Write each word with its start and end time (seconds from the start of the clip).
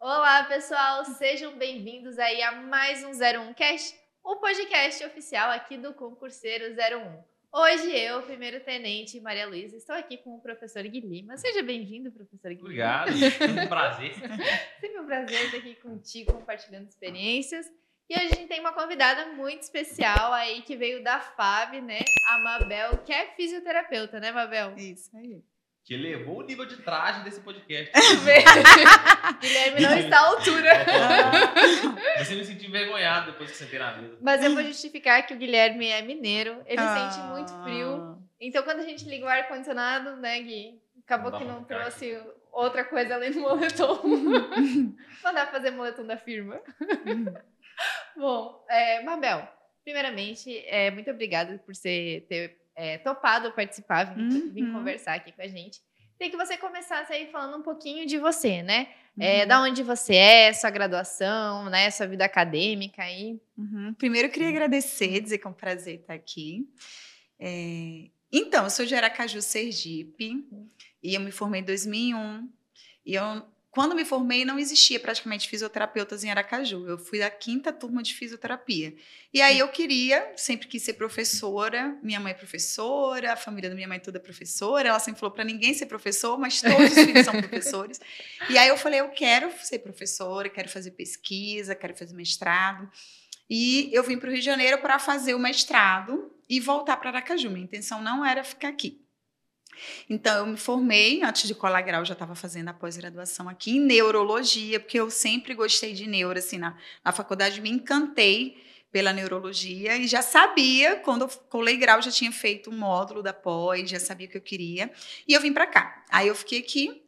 Olá, 0.00 0.44
pessoal, 0.44 1.04
sejam 1.04 1.58
bem-vindos 1.58 2.20
aí 2.20 2.40
a 2.40 2.52
mais 2.52 3.02
um 3.02 3.10
01 3.10 3.52
Cast, 3.52 3.98
o 4.22 4.36
podcast 4.36 5.04
oficial 5.04 5.50
aqui 5.50 5.76
do 5.76 5.92
Concurseiro 5.92 6.72
01. 6.72 7.24
Hoje 7.52 7.98
eu, 7.98 8.22
primeiro 8.22 8.60
tenente 8.60 9.20
Maria 9.20 9.48
Luísa, 9.48 9.76
estou 9.76 9.96
aqui 9.96 10.16
com 10.18 10.36
o 10.36 10.40
professor 10.40 10.84
Guilherme. 10.84 11.36
Seja 11.36 11.64
bem-vindo, 11.64 12.12
professor 12.12 12.54
Guilherme. 12.54 13.10
Obrigado, 13.26 13.60
um 13.60 13.66
prazer. 13.66 14.14
Sempre 14.80 15.00
um 15.00 15.06
prazer 15.06 15.46
estar 15.46 15.56
aqui 15.56 15.74
contigo, 15.74 16.32
compartilhando 16.32 16.88
experiências. 16.88 17.66
E 18.08 18.14
hoje 18.14 18.26
a 18.26 18.36
gente 18.36 18.46
tem 18.46 18.60
uma 18.60 18.72
convidada 18.72 19.32
muito 19.32 19.62
especial 19.62 20.32
aí 20.32 20.62
que 20.62 20.76
veio 20.76 21.02
da 21.02 21.18
FAB, 21.18 21.80
né? 21.80 21.98
A 22.24 22.38
Mabel, 22.38 22.98
que 22.98 23.12
é 23.12 23.34
fisioterapeuta, 23.34 24.20
né, 24.20 24.30
Mabel? 24.30 24.76
Isso 24.76 25.10
aí. 25.16 25.42
Que 25.88 25.94
elevou 25.94 26.40
o 26.40 26.42
nível 26.42 26.66
de 26.66 26.76
traje 26.76 27.24
desse 27.24 27.40
podcast. 27.40 27.90
Guilherme 29.40 29.80
não 29.80 29.96
está 29.96 30.18
à 30.18 30.26
altura. 30.26 30.84
Você 32.18 32.34
me 32.34 32.44
sentiu 32.44 32.68
envergonhado 32.68 33.32
depois 33.32 33.50
que 33.50 33.56
sentei 33.56 33.78
na 33.78 33.96
mesa. 33.96 34.18
Mas 34.20 34.44
eu 34.44 34.52
vou 34.52 34.62
justificar 34.64 35.26
que 35.26 35.32
o 35.32 35.38
Guilherme 35.38 35.86
é 35.86 36.02
mineiro, 36.02 36.62
ele 36.66 36.82
ah. 36.82 37.10
sente 37.10 37.26
muito 37.28 37.62
frio. 37.62 38.18
Então, 38.38 38.62
quando 38.64 38.80
a 38.80 38.82
gente 38.82 39.08
liga 39.08 39.24
o 39.24 39.28
ar-condicionado, 39.30 40.16
né, 40.16 40.38
Gui? 40.42 40.78
Acabou 41.06 41.30
não 41.30 41.38
que 41.38 41.44
não 41.46 41.64
trouxe 41.64 42.16
aqui. 42.16 42.30
outra 42.52 42.84
coisa 42.84 43.14
além 43.14 43.30
do 43.30 43.40
moletom. 43.40 44.02
não 44.04 45.32
dá 45.32 45.46
pra 45.46 45.52
fazer 45.52 45.70
moletom 45.70 46.04
da 46.04 46.18
firma. 46.18 46.60
Bom, 48.14 48.62
é, 48.68 49.02
Mabel, 49.04 49.48
primeiramente, 49.82 50.54
é, 50.66 50.90
muito 50.90 51.10
obrigada 51.10 51.56
por 51.64 51.74
você 51.74 52.26
ter 52.28 52.60
é, 52.78 52.96
topado 52.96 53.50
participar, 53.52 54.14
vir, 54.14 54.22
uhum. 54.22 54.52
vir, 54.52 54.72
conversar 54.72 55.14
aqui 55.14 55.32
com 55.32 55.42
a 55.42 55.48
gente. 55.48 55.80
Queria 56.16 56.30
que 56.30 56.36
você 56.36 56.56
começasse 56.56 57.12
aí 57.12 57.26
falando 57.30 57.58
um 57.58 57.62
pouquinho 57.62 58.06
de 58.06 58.18
você, 58.18 58.62
né? 58.62 58.88
É, 59.18 59.42
uhum. 59.42 59.48
da 59.48 59.62
onde 59.62 59.82
você 59.82 60.14
é, 60.14 60.52
sua 60.52 60.70
graduação, 60.70 61.68
né? 61.68 61.90
Sua 61.90 62.06
vida 62.06 62.24
acadêmica 62.24 63.02
aí. 63.02 63.40
Uhum. 63.56 63.92
Primeiro, 63.94 64.28
eu 64.28 64.32
queria 64.32 64.48
agradecer, 64.48 65.20
dizer 65.20 65.38
que 65.38 65.46
é 65.46 65.50
um 65.50 65.54
prazer 65.54 65.96
estar 66.00 66.14
aqui. 66.14 66.68
É... 67.38 68.10
Então, 68.30 68.64
eu 68.64 68.70
sou 68.70 68.86
de 68.86 68.94
Aracaju, 68.94 69.42
Sergipe, 69.42 70.46
uhum. 70.52 70.68
e 71.02 71.14
eu 71.14 71.20
me 71.20 71.32
formei 71.32 71.60
em 71.60 71.64
2001. 71.64 72.48
E 73.04 73.14
eu 73.14 73.44
quando 73.70 73.94
me 73.94 74.04
formei, 74.04 74.44
não 74.46 74.58
existia 74.58 74.98
praticamente 74.98 75.48
fisioterapeutas 75.48 76.24
em 76.24 76.30
Aracaju. 76.30 76.86
Eu 76.86 76.98
fui 76.98 77.18
da 77.18 77.30
quinta 77.30 77.70
turma 77.70 78.02
de 78.02 78.14
fisioterapia. 78.14 78.94
E 79.32 79.42
aí 79.42 79.58
eu 79.58 79.68
queria, 79.68 80.32
sempre 80.36 80.66
quis 80.66 80.82
ser 80.82 80.94
professora. 80.94 81.96
Minha 82.02 82.18
mãe 82.18 82.32
é 82.32 82.34
professora, 82.34 83.34
a 83.34 83.36
família 83.36 83.68
da 83.68 83.76
minha 83.76 83.86
mãe 83.86 84.00
toda 84.00 84.16
é 84.16 84.20
professora. 84.20 84.88
Ela 84.88 84.98
sempre 84.98 85.20
falou 85.20 85.34
para 85.34 85.44
ninguém 85.44 85.74
ser 85.74 85.84
professor, 85.86 86.38
mas 86.38 86.62
todos 86.62 86.92
os 86.92 87.04
filhos 87.04 87.26
são 87.26 87.34
professores. 87.40 88.00
E 88.48 88.56
aí 88.56 88.68
eu 88.68 88.76
falei, 88.76 89.00
eu 89.00 89.10
quero 89.10 89.52
ser 89.62 89.80
professora, 89.80 90.48
quero 90.48 90.68
fazer 90.68 90.92
pesquisa, 90.92 91.74
quero 91.74 91.94
fazer 91.94 92.14
mestrado. 92.14 92.90
E 93.50 93.90
eu 93.92 94.02
vim 94.02 94.18
para 94.18 94.28
o 94.28 94.32
Rio 94.32 94.40
de 94.40 94.46
Janeiro 94.46 94.78
para 94.78 94.98
fazer 94.98 95.34
o 95.34 95.38
mestrado 95.38 96.34
e 96.48 96.58
voltar 96.58 96.96
para 96.96 97.10
Aracaju. 97.10 97.50
Minha 97.50 97.64
intenção 97.64 98.02
não 98.02 98.24
era 98.24 98.42
ficar 98.42 98.68
aqui. 98.68 99.06
Então, 100.08 100.38
eu 100.38 100.46
me 100.46 100.56
formei, 100.56 101.22
antes 101.22 101.46
de 101.46 101.54
colar 101.54 101.82
grau, 101.82 102.04
já 102.04 102.12
estava 102.12 102.34
fazendo 102.34 102.68
a 102.68 102.72
pós-graduação 102.72 103.48
aqui 103.48 103.76
em 103.76 103.80
neurologia, 103.80 104.80
porque 104.80 104.98
eu 104.98 105.10
sempre 105.10 105.54
gostei 105.54 105.92
de 105.92 106.06
neuro, 106.06 106.38
assim, 106.38 106.58
na, 106.58 106.76
na 107.04 107.12
faculdade 107.12 107.60
me 107.60 107.70
encantei 107.70 108.56
pela 108.90 109.12
neurologia 109.12 109.96
e 109.96 110.06
já 110.06 110.22
sabia, 110.22 110.96
quando 110.96 111.22
eu 111.22 111.28
colei 111.50 111.76
grau, 111.76 112.00
já 112.00 112.10
tinha 112.10 112.32
feito 112.32 112.70
um 112.70 112.76
módulo 112.78 113.22
da 113.22 113.32
pós, 113.32 113.88
já 113.88 114.00
sabia 114.00 114.26
o 114.26 114.30
que 114.30 114.36
eu 114.36 114.42
queria, 114.42 114.90
e 115.26 115.34
eu 115.34 115.40
vim 115.40 115.52
para 115.52 115.66
cá. 115.66 116.04
Aí 116.10 116.28
eu 116.28 116.34
fiquei 116.34 116.60
aqui 116.60 117.07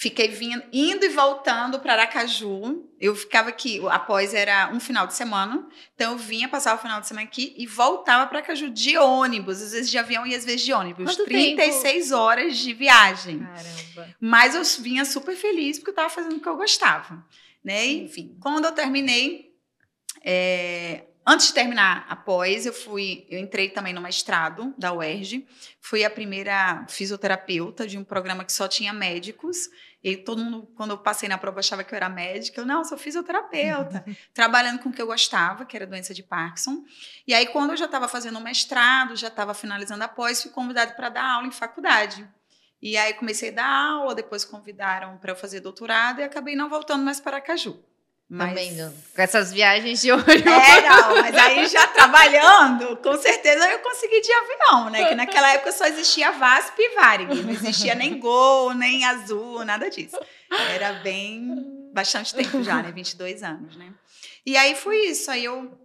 Fiquei 0.00 0.28
vindo, 0.28 0.62
indo 0.72 1.04
e 1.04 1.08
voltando 1.08 1.80
para 1.80 1.94
Aracaju. 1.94 2.88
Eu 3.00 3.16
ficava 3.16 3.48
aqui, 3.48 3.80
após 3.90 4.32
era 4.32 4.70
um 4.72 4.78
final 4.78 5.08
de 5.08 5.14
semana. 5.14 5.68
Então 5.92 6.12
eu 6.12 6.16
vinha, 6.16 6.48
passava 6.48 6.78
o 6.78 6.80
final 6.80 7.00
de 7.00 7.08
semana 7.08 7.26
aqui 7.26 7.52
e 7.58 7.66
voltava 7.66 8.24
para 8.28 8.38
Aracaju 8.38 8.70
de 8.70 8.96
ônibus, 8.96 9.60
às 9.60 9.72
vezes 9.72 9.90
de 9.90 9.98
avião 9.98 10.24
e 10.24 10.36
às 10.36 10.44
vezes 10.44 10.60
de 10.60 10.72
ônibus. 10.72 11.16
Quanto 11.16 11.24
36 11.24 11.82
tempo? 12.10 12.16
horas 12.16 12.56
de 12.56 12.72
viagem. 12.74 13.40
Caramba. 13.40 14.14
Mas 14.20 14.54
eu 14.54 14.62
vinha 14.80 15.04
super 15.04 15.34
feliz 15.34 15.78
porque 15.78 15.90
eu 15.90 15.94
estava 15.94 16.10
fazendo 16.10 16.36
o 16.36 16.40
que 16.40 16.48
eu 16.48 16.56
gostava. 16.56 17.26
Né? 17.64 17.86
Enfim, 17.86 18.36
quando 18.40 18.66
eu 18.66 18.72
terminei, 18.72 19.52
é, 20.24 21.08
Antes 21.30 21.48
de 21.48 21.52
terminar 21.52 22.06
a 22.08 22.16
pós, 22.16 22.64
eu 22.64 22.72
fui, 22.72 23.26
eu 23.28 23.38
entrei 23.38 23.68
também 23.68 23.92
no 23.92 24.00
mestrado 24.00 24.72
da 24.78 24.94
UERJ. 24.94 25.46
Fui 25.78 26.02
a 26.02 26.08
primeira 26.08 26.86
fisioterapeuta 26.88 27.86
de 27.86 27.98
um 27.98 28.02
programa 28.02 28.46
que 28.46 28.52
só 28.52 28.66
tinha 28.66 28.94
médicos. 28.94 29.68
E 30.02 30.16
todo 30.16 30.44
mundo, 30.44 30.68
quando 30.76 30.90
eu 30.90 30.98
passei 30.98 31.28
na 31.28 31.36
prova, 31.36 31.58
achava 31.58 31.82
que 31.82 31.92
eu 31.92 31.96
era 31.96 32.08
médica. 32.08 32.60
Eu, 32.60 32.66
não, 32.66 32.84
sou 32.84 32.96
fisioterapeuta. 32.96 34.04
trabalhando 34.32 34.78
com 34.78 34.90
o 34.90 34.92
que 34.92 35.02
eu 35.02 35.06
gostava, 35.06 35.64
que 35.64 35.76
era 35.76 35.86
doença 35.86 36.14
de 36.14 36.22
Parkinson. 36.22 36.84
E 37.26 37.34
aí, 37.34 37.46
quando 37.46 37.70
eu 37.70 37.76
já 37.76 37.86
estava 37.86 38.06
fazendo 38.06 38.38
o 38.38 38.42
mestrado, 38.42 39.16
já 39.16 39.28
estava 39.28 39.54
finalizando 39.54 40.04
a 40.04 40.08
pós, 40.08 40.42
fui 40.42 40.52
convidada 40.52 40.92
para 40.92 41.08
dar 41.08 41.24
aula 41.24 41.46
em 41.48 41.52
faculdade. 41.52 42.28
E 42.80 42.96
aí 42.96 43.12
comecei 43.14 43.50
a 43.50 43.52
dar 43.52 43.66
aula, 43.66 44.14
depois 44.14 44.44
convidaram 44.44 45.18
para 45.18 45.32
eu 45.32 45.36
fazer 45.36 45.60
doutorado 45.60 46.20
e 46.20 46.22
acabei 46.22 46.54
não 46.54 46.68
voltando 46.68 47.04
mais 47.04 47.20
para 47.20 47.40
Caju. 47.40 47.82
Mas... 48.28 48.50
Também, 48.50 48.94
com 49.14 49.22
essas 49.22 49.50
viagens 49.50 50.02
de 50.02 50.12
olho. 50.12 50.22
É, 50.28 50.82
não, 50.82 51.16
mas 51.16 51.34
aí 51.34 51.66
já 51.66 51.86
trabalhando, 51.86 52.98
com 52.98 53.16
certeza 53.16 53.66
eu 53.70 53.78
consegui 53.78 54.20
de 54.20 54.30
avião, 54.30 54.90
né? 54.90 55.08
Que 55.08 55.14
naquela 55.14 55.50
época 55.54 55.72
só 55.72 55.86
existia 55.86 56.30
VASP 56.32 56.78
e 56.78 56.94
Varig, 56.94 57.42
não 57.42 57.50
existia 57.50 57.94
nem 57.94 58.18
Gol, 58.18 58.74
nem 58.74 59.04
Azul, 59.06 59.64
nada 59.64 59.88
disso. 59.88 60.18
Era 60.50 60.92
bem, 60.94 61.90
bastante 61.94 62.34
tempo 62.34 62.62
já, 62.62 62.82
né? 62.82 62.92
22 62.92 63.42
anos, 63.42 63.76
né? 63.76 63.94
E 64.44 64.56
aí 64.58 64.74
foi 64.74 65.06
isso, 65.06 65.30
aí 65.30 65.44
eu 65.44 65.78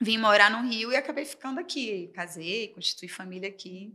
vim 0.00 0.18
morar 0.18 0.50
no 0.50 0.68
Rio 0.68 0.92
e 0.92 0.96
acabei 0.96 1.24
ficando 1.24 1.58
aqui. 1.58 2.12
Casei, 2.14 2.68
constituí 2.68 3.08
família 3.08 3.48
aqui. 3.48 3.92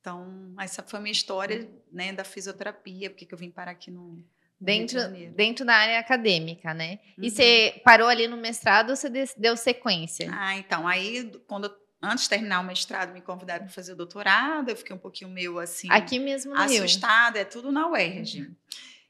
Então, 0.00 0.54
essa 0.60 0.82
foi 0.82 0.98
a 0.98 1.02
minha 1.02 1.12
história, 1.12 1.68
né, 1.90 2.12
da 2.12 2.22
fisioterapia, 2.24 3.10
porque 3.10 3.26
que 3.26 3.34
eu 3.34 3.38
vim 3.38 3.50
parar 3.50 3.72
aqui 3.72 3.90
no, 3.90 4.24
Dentro, 4.58 4.98
dentro 5.34 5.66
da 5.66 5.74
área 5.74 5.98
acadêmica, 5.98 6.72
né? 6.72 6.98
Uhum. 7.18 7.24
E 7.24 7.30
você 7.30 7.80
parou 7.84 8.08
ali 8.08 8.26
no 8.26 8.38
mestrado 8.38 8.90
ou 8.90 8.96
você 8.96 9.10
deu 9.36 9.54
sequência? 9.54 10.30
Ah, 10.32 10.56
então, 10.56 10.88
aí 10.88 11.30
quando 11.46 11.70
antes 12.02 12.24
de 12.24 12.30
terminar 12.30 12.60
o 12.60 12.64
mestrado 12.64 13.12
me 13.12 13.20
convidaram 13.20 13.64
para 13.64 13.74
fazer 13.74 13.92
o 13.92 13.96
doutorado, 13.96 14.70
eu 14.70 14.76
fiquei 14.76 14.96
um 14.96 14.98
pouquinho 14.98 15.30
meio 15.30 15.58
assim, 15.58 15.88
aqui 15.90 16.18
mesmo 16.18 16.54
no 16.54 16.60
assustada, 16.60 17.38
Rio. 17.38 17.42
é 17.42 17.44
tudo 17.44 17.70
na 17.70 17.88
UERJ. 17.90 18.40
Uhum. 18.40 18.56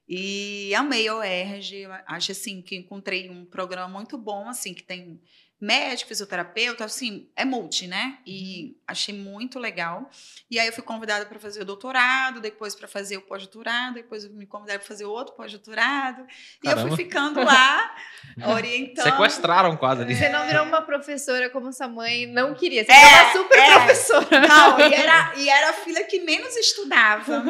E 0.09 0.73
amei 0.75 1.09
a 1.09 1.17
UERJ, 1.17 1.87
acho 2.07 2.33
assim 2.33 2.63
que 2.63 2.77
encontrei 2.77 3.29
um 3.29 3.45
programa 3.45 3.89
muito 3.89 4.17
bom 4.17 4.49
assim 4.49 4.73
que 4.73 4.83
tem 4.83 5.21
médico, 5.61 6.09
fisioterapeuta, 6.09 6.85
assim, 6.85 7.29
é 7.35 7.45
multi, 7.45 7.87
né? 7.87 8.19
E 8.27 8.65
uhum. 8.65 8.75
achei 8.87 9.15
muito 9.15 9.59
legal. 9.59 10.11
E 10.51 10.59
aí 10.59 10.67
eu 10.67 10.73
fui 10.73 10.83
convidada 10.83 11.25
para 11.25 11.39
fazer 11.39 11.63
o 11.63 11.65
doutorado, 11.65 12.41
depois 12.41 12.75
para 12.75 12.87
fazer 12.87 13.17
o 13.17 13.23
pós-doutorado, 13.23 13.95
depois 13.95 14.29
me 14.29 14.47
convidaram 14.47 14.81
para 14.81 14.89
fazer 14.89 15.07
outro 15.07 15.35
pós-doutorado. 15.35 16.27
E 16.63 16.69
eu 16.69 16.77
fui 16.79 16.97
ficando 16.97 17.43
lá, 17.43 17.95
orientando. 18.55 19.05
Sequestraram 19.05 19.77
quase 19.77 20.03
ali. 20.03 20.15
Você 20.15 20.29
não 20.29 20.47
virou 20.47 20.65
uma 20.67 20.83
professora 20.83 21.49
como 21.49 21.73
sua 21.73 21.89
mãe 21.89 22.27
não 22.27 22.55
queria. 22.55 22.85
Você 22.85 22.93
é, 22.93 23.23
uma 23.23 23.33
super 23.33 23.59
é. 23.59 23.75
professora. 23.75 24.49
Não, 24.49 24.81
e 24.81 24.95
era, 24.95 25.33
e 25.37 25.49
era 25.49 25.71
a 25.71 25.73
filha 25.73 26.05
que 26.05 26.21
menos 26.21 26.55
estudava. 26.57 27.43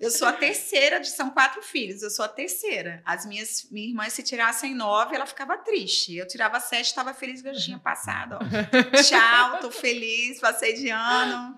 Eu 0.00 0.10
sou 0.10 0.28
a 0.28 0.32
terceira, 0.32 1.00
de, 1.00 1.08
são 1.08 1.30
quatro 1.30 1.62
filhos, 1.62 2.02
eu 2.02 2.10
sou 2.10 2.24
a 2.24 2.28
terceira. 2.28 3.02
As 3.06 3.24
minhas, 3.24 3.66
minhas 3.70 3.88
irmãs, 3.90 4.12
se 4.12 4.22
tirassem 4.22 4.74
nove, 4.74 5.14
ela 5.14 5.26
ficava 5.26 5.56
triste. 5.56 6.14
Eu 6.14 6.26
tirava 6.26 6.60
sete, 6.60 6.86
estava 6.86 7.14
feliz 7.14 7.37
feliz 7.40 7.42
que 7.42 7.48
eu 7.48 7.64
tinha 7.64 7.78
passado. 7.78 8.36
Ó. 8.36 8.38
Tchau, 9.02 9.60
tô 9.60 9.70
feliz, 9.70 10.40
passei 10.40 10.74
de 10.74 10.88
ano. 10.90 11.56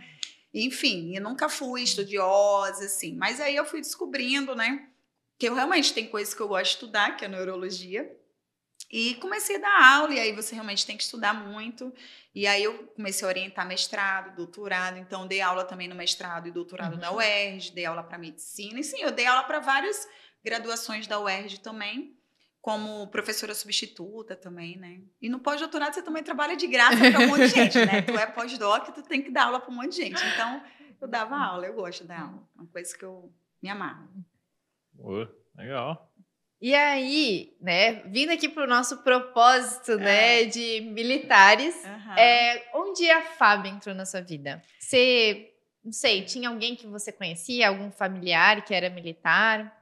Enfim, 0.53 1.15
eu 1.15 1.23
nunca 1.23 1.49
fui 1.49 1.83
estudiosa, 1.83 2.85
assim. 2.85 3.15
Mas 3.17 3.41
aí 3.41 3.55
eu 3.57 3.65
fui 3.65 3.81
descobrindo, 3.81 4.55
né? 4.55 4.89
Que 5.39 5.49
eu 5.49 5.55
realmente 5.55 5.93
tem 5.93 6.09
coisas 6.09 6.35
que 6.35 6.41
eu 6.41 6.49
gosto 6.49 6.65
de 6.65 6.71
estudar, 6.71 7.17
que 7.17 7.25
é 7.25 7.29
a 7.29 7.31
neurologia. 7.31 8.11
E 8.91 9.15
comecei 9.17 9.57
a 9.57 9.61
dar 9.61 9.95
aula, 9.99 10.15
e 10.15 10.19
aí 10.19 10.33
você 10.33 10.55
realmente 10.55 10.85
tem 10.85 10.97
que 10.97 11.05
estudar 11.05 11.33
muito. 11.33 11.95
E 12.35 12.47
aí 12.47 12.65
eu 12.65 12.89
comecei 12.89 13.25
a 13.25 13.29
orientar 13.29 13.67
mestrado, 13.67 14.35
doutorado, 14.35 14.99
então 14.99 15.27
dei 15.27 15.41
aula 15.41 15.65
também 15.65 15.87
no 15.87 15.95
mestrado 15.95 16.49
e 16.49 16.51
doutorado 16.51 16.95
uhum. 16.95 16.99
da 16.99 17.13
UERJ, 17.13 17.73
dei 17.73 17.85
aula 17.85 18.03
para 18.03 18.19
medicina. 18.19 18.81
E 18.81 18.85
sim, 18.85 19.01
eu 19.01 19.13
dei 19.13 19.27
aula 19.27 19.45
para 19.45 19.61
várias 19.61 20.09
graduações 20.45 21.07
da 21.07 21.21
UERJ 21.21 21.59
também 21.59 22.20
como 22.61 23.07
professora 23.09 23.55
substituta 23.55 24.37
também, 24.37 24.77
né? 24.77 25.01
E 25.21 25.29
no 25.29 25.39
pós-doutorado 25.39 25.95
você 25.95 26.03
também 26.03 26.23
trabalha 26.23 26.57
de 26.57 26.67
graça 26.67 26.99
para 27.11 27.21
um 27.21 27.29
monte 27.29 27.49
de 27.49 27.49
gente, 27.49 27.79
né? 27.87 28.03
Tu 28.03 28.13
é 28.13 28.27
pós-doc, 28.27 28.89
tu 28.95 29.03
tem 29.03 29.23
que 29.23 29.31
dar 29.31 29.45
aula 29.45 29.61
para 29.61 29.71
um 29.71 29.75
monte 29.75 29.91
de 29.91 29.97
gente. 29.97 30.23
Então, 30.35 30.63
eu 31.01 31.09
dava 31.09 31.37
aula, 31.37 31.67
eu 31.67 31.75
gosto 31.75 32.03
de 32.03 32.09
dar 32.09 32.21
aula. 32.23 32.49
Uma 32.55 32.67
coisa 32.67 32.97
que 32.97 33.05
eu 33.05 33.33
me 33.63 33.69
amarro. 33.69 34.09
Uh, 34.99 35.27
legal. 35.57 36.11
E 36.61 36.75
aí, 36.75 37.57
né, 37.59 38.03
vindo 38.03 38.31
aqui 38.31 38.47
para 38.47 38.65
o 38.65 38.69
nosso 38.69 38.99
propósito, 38.99 39.97
né, 39.97 40.43
é. 40.43 40.45
de 40.45 40.83
militares, 40.83 41.75
uhum. 41.83 42.13
é, 42.19 42.71
onde 42.75 43.11
a 43.11 43.23
FAB 43.23 43.67
entrou 43.67 43.95
na 43.95 44.05
sua 44.05 44.21
vida? 44.21 44.63
Você, 44.79 45.55
não 45.83 45.93
sei, 45.93 46.23
tinha 46.27 46.51
alguém 46.51 46.77
que 46.77 46.87
você 46.87 47.11
conhecia, 47.11 47.69
algum 47.69 47.91
familiar 47.91 48.63
que 48.63 48.75
era 48.75 48.91
militar? 48.91 49.80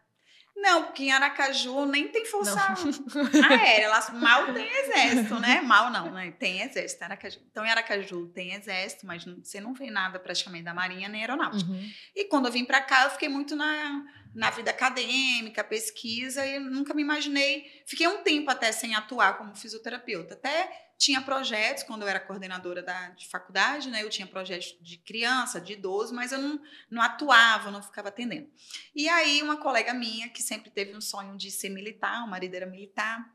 Não, 0.61 0.85
porque 0.85 1.05
em 1.05 1.13
Aracaju 1.13 1.87
nem 1.87 2.09
tem 2.09 2.25
força 2.25 2.59
aérea. 3.49 3.85
Elas 3.85 4.11
mal 4.13 4.53
tem 4.53 4.69
exército, 4.69 5.39
né? 5.39 5.61
Mal 5.69 5.91
não, 5.91 6.11
né? 6.11 6.33
Tem 6.33 6.63
exército. 6.63 7.05
Aracaju. 7.05 7.39
Então, 7.51 7.65
em 7.65 7.71
Aracaju 7.71 8.27
tem 8.29 8.55
exército, 8.55 9.07
mas 9.07 9.25
você 9.25 9.61
não 9.61 9.73
vê 9.73 9.91
nada 9.91 10.19
praticamente 10.19 10.65
da 10.65 10.75
Marinha 10.75 11.09
nem 11.09 11.21
aeronáutica. 11.21 11.71
Uhum. 11.71 11.91
E 12.15 12.25
quando 12.25 12.47
eu 12.47 12.53
vim 12.53 12.65
para 12.65 12.81
cá, 12.81 13.05
eu 13.05 13.11
fiquei 13.11 13.29
muito 13.29 13.55
na, 13.55 14.05
na 14.35 14.51
vida 14.51 14.71
acadêmica, 14.71 15.65
pesquisa, 15.65 16.45
e 16.47 16.59
nunca 16.59 16.95
me 16.95 17.03
imaginei. 17.03 17.83
Fiquei 17.87 18.07
um 18.07 18.23
tempo 18.23 18.51
até 18.51 18.71
sem 18.73 18.95
atuar 18.95 19.39
como 19.39 19.55
fisioterapeuta. 19.55 20.35
Até 20.35 20.89
tinha 20.99 21.21
projetos, 21.21 21.85
quando 21.85 22.03
eu 22.03 22.09
era 22.09 22.19
coordenadora 22.19 22.83
da, 22.83 23.11
de 23.11 23.29
faculdade, 23.29 23.89
né? 23.89 24.03
Eu 24.03 24.11
tinha 24.11 24.27
projetos 24.27 24.77
de 24.81 24.99
criança, 24.99 25.61
de 25.61 25.75
idoso, 25.75 26.13
mas 26.13 26.33
eu 26.33 26.41
não, 26.41 26.61
não 26.91 27.01
atuava, 27.01 27.71
não 27.71 27.83
ficava 27.83 28.09
atendendo. 28.09 28.51
E 28.95 29.09
aí, 29.09 29.41
uma 29.43 29.57
colega 29.57 29.95
minha, 29.95 30.29
que 30.29 30.43
sempre 30.43 30.71
teve 30.71 30.97
um 30.97 31.01
sonho 31.01 31.37
de 31.37 31.51
ser 31.51 31.69
militar, 31.69 32.25
o 32.25 32.29
marido 32.29 32.55
era 32.55 32.67
militar, 32.67 33.33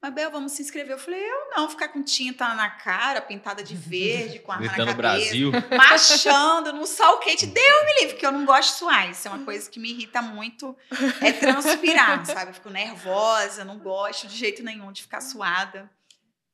Mabel, 0.00 0.30
vamos 0.30 0.52
se 0.52 0.62
inscrever. 0.62 0.92
Eu 0.92 0.98
falei, 0.98 1.22
eu 1.22 1.50
não, 1.56 1.68
ficar 1.68 1.88
com 1.88 2.02
tinta 2.02 2.46
na 2.54 2.70
cara, 2.70 3.20
pintada 3.20 3.62
de 3.62 3.74
verde, 3.76 4.38
com 4.38 4.52
arma 4.52 4.66
Gritando 4.66 4.86
na 4.86 4.96
cabeça. 4.96 5.24
Brasil. 5.24 5.52
Marchando 5.76 6.72
no 6.72 6.86
sol 6.86 7.18
quente. 7.18 7.46
Deu 7.46 7.84
me 7.84 7.94
livre, 8.00 8.14
porque 8.14 8.26
eu 8.26 8.32
não 8.32 8.44
gosto 8.44 8.72
de 8.72 8.78
suar. 8.78 9.10
Isso 9.10 9.28
é 9.28 9.30
uma 9.30 9.44
coisa 9.44 9.68
que 9.70 9.80
me 9.80 9.90
irrita 9.90 10.20
muito, 10.22 10.76
é 11.20 11.32
transpirar, 11.32 12.24
sabe? 12.26 12.50
Eu 12.50 12.54
fico 12.54 12.70
nervosa, 12.70 13.64
não 13.64 13.78
gosto 13.78 14.26
de 14.26 14.36
jeito 14.36 14.62
nenhum 14.62 14.92
de 14.92 15.02
ficar 15.02 15.20
suada. 15.20 15.90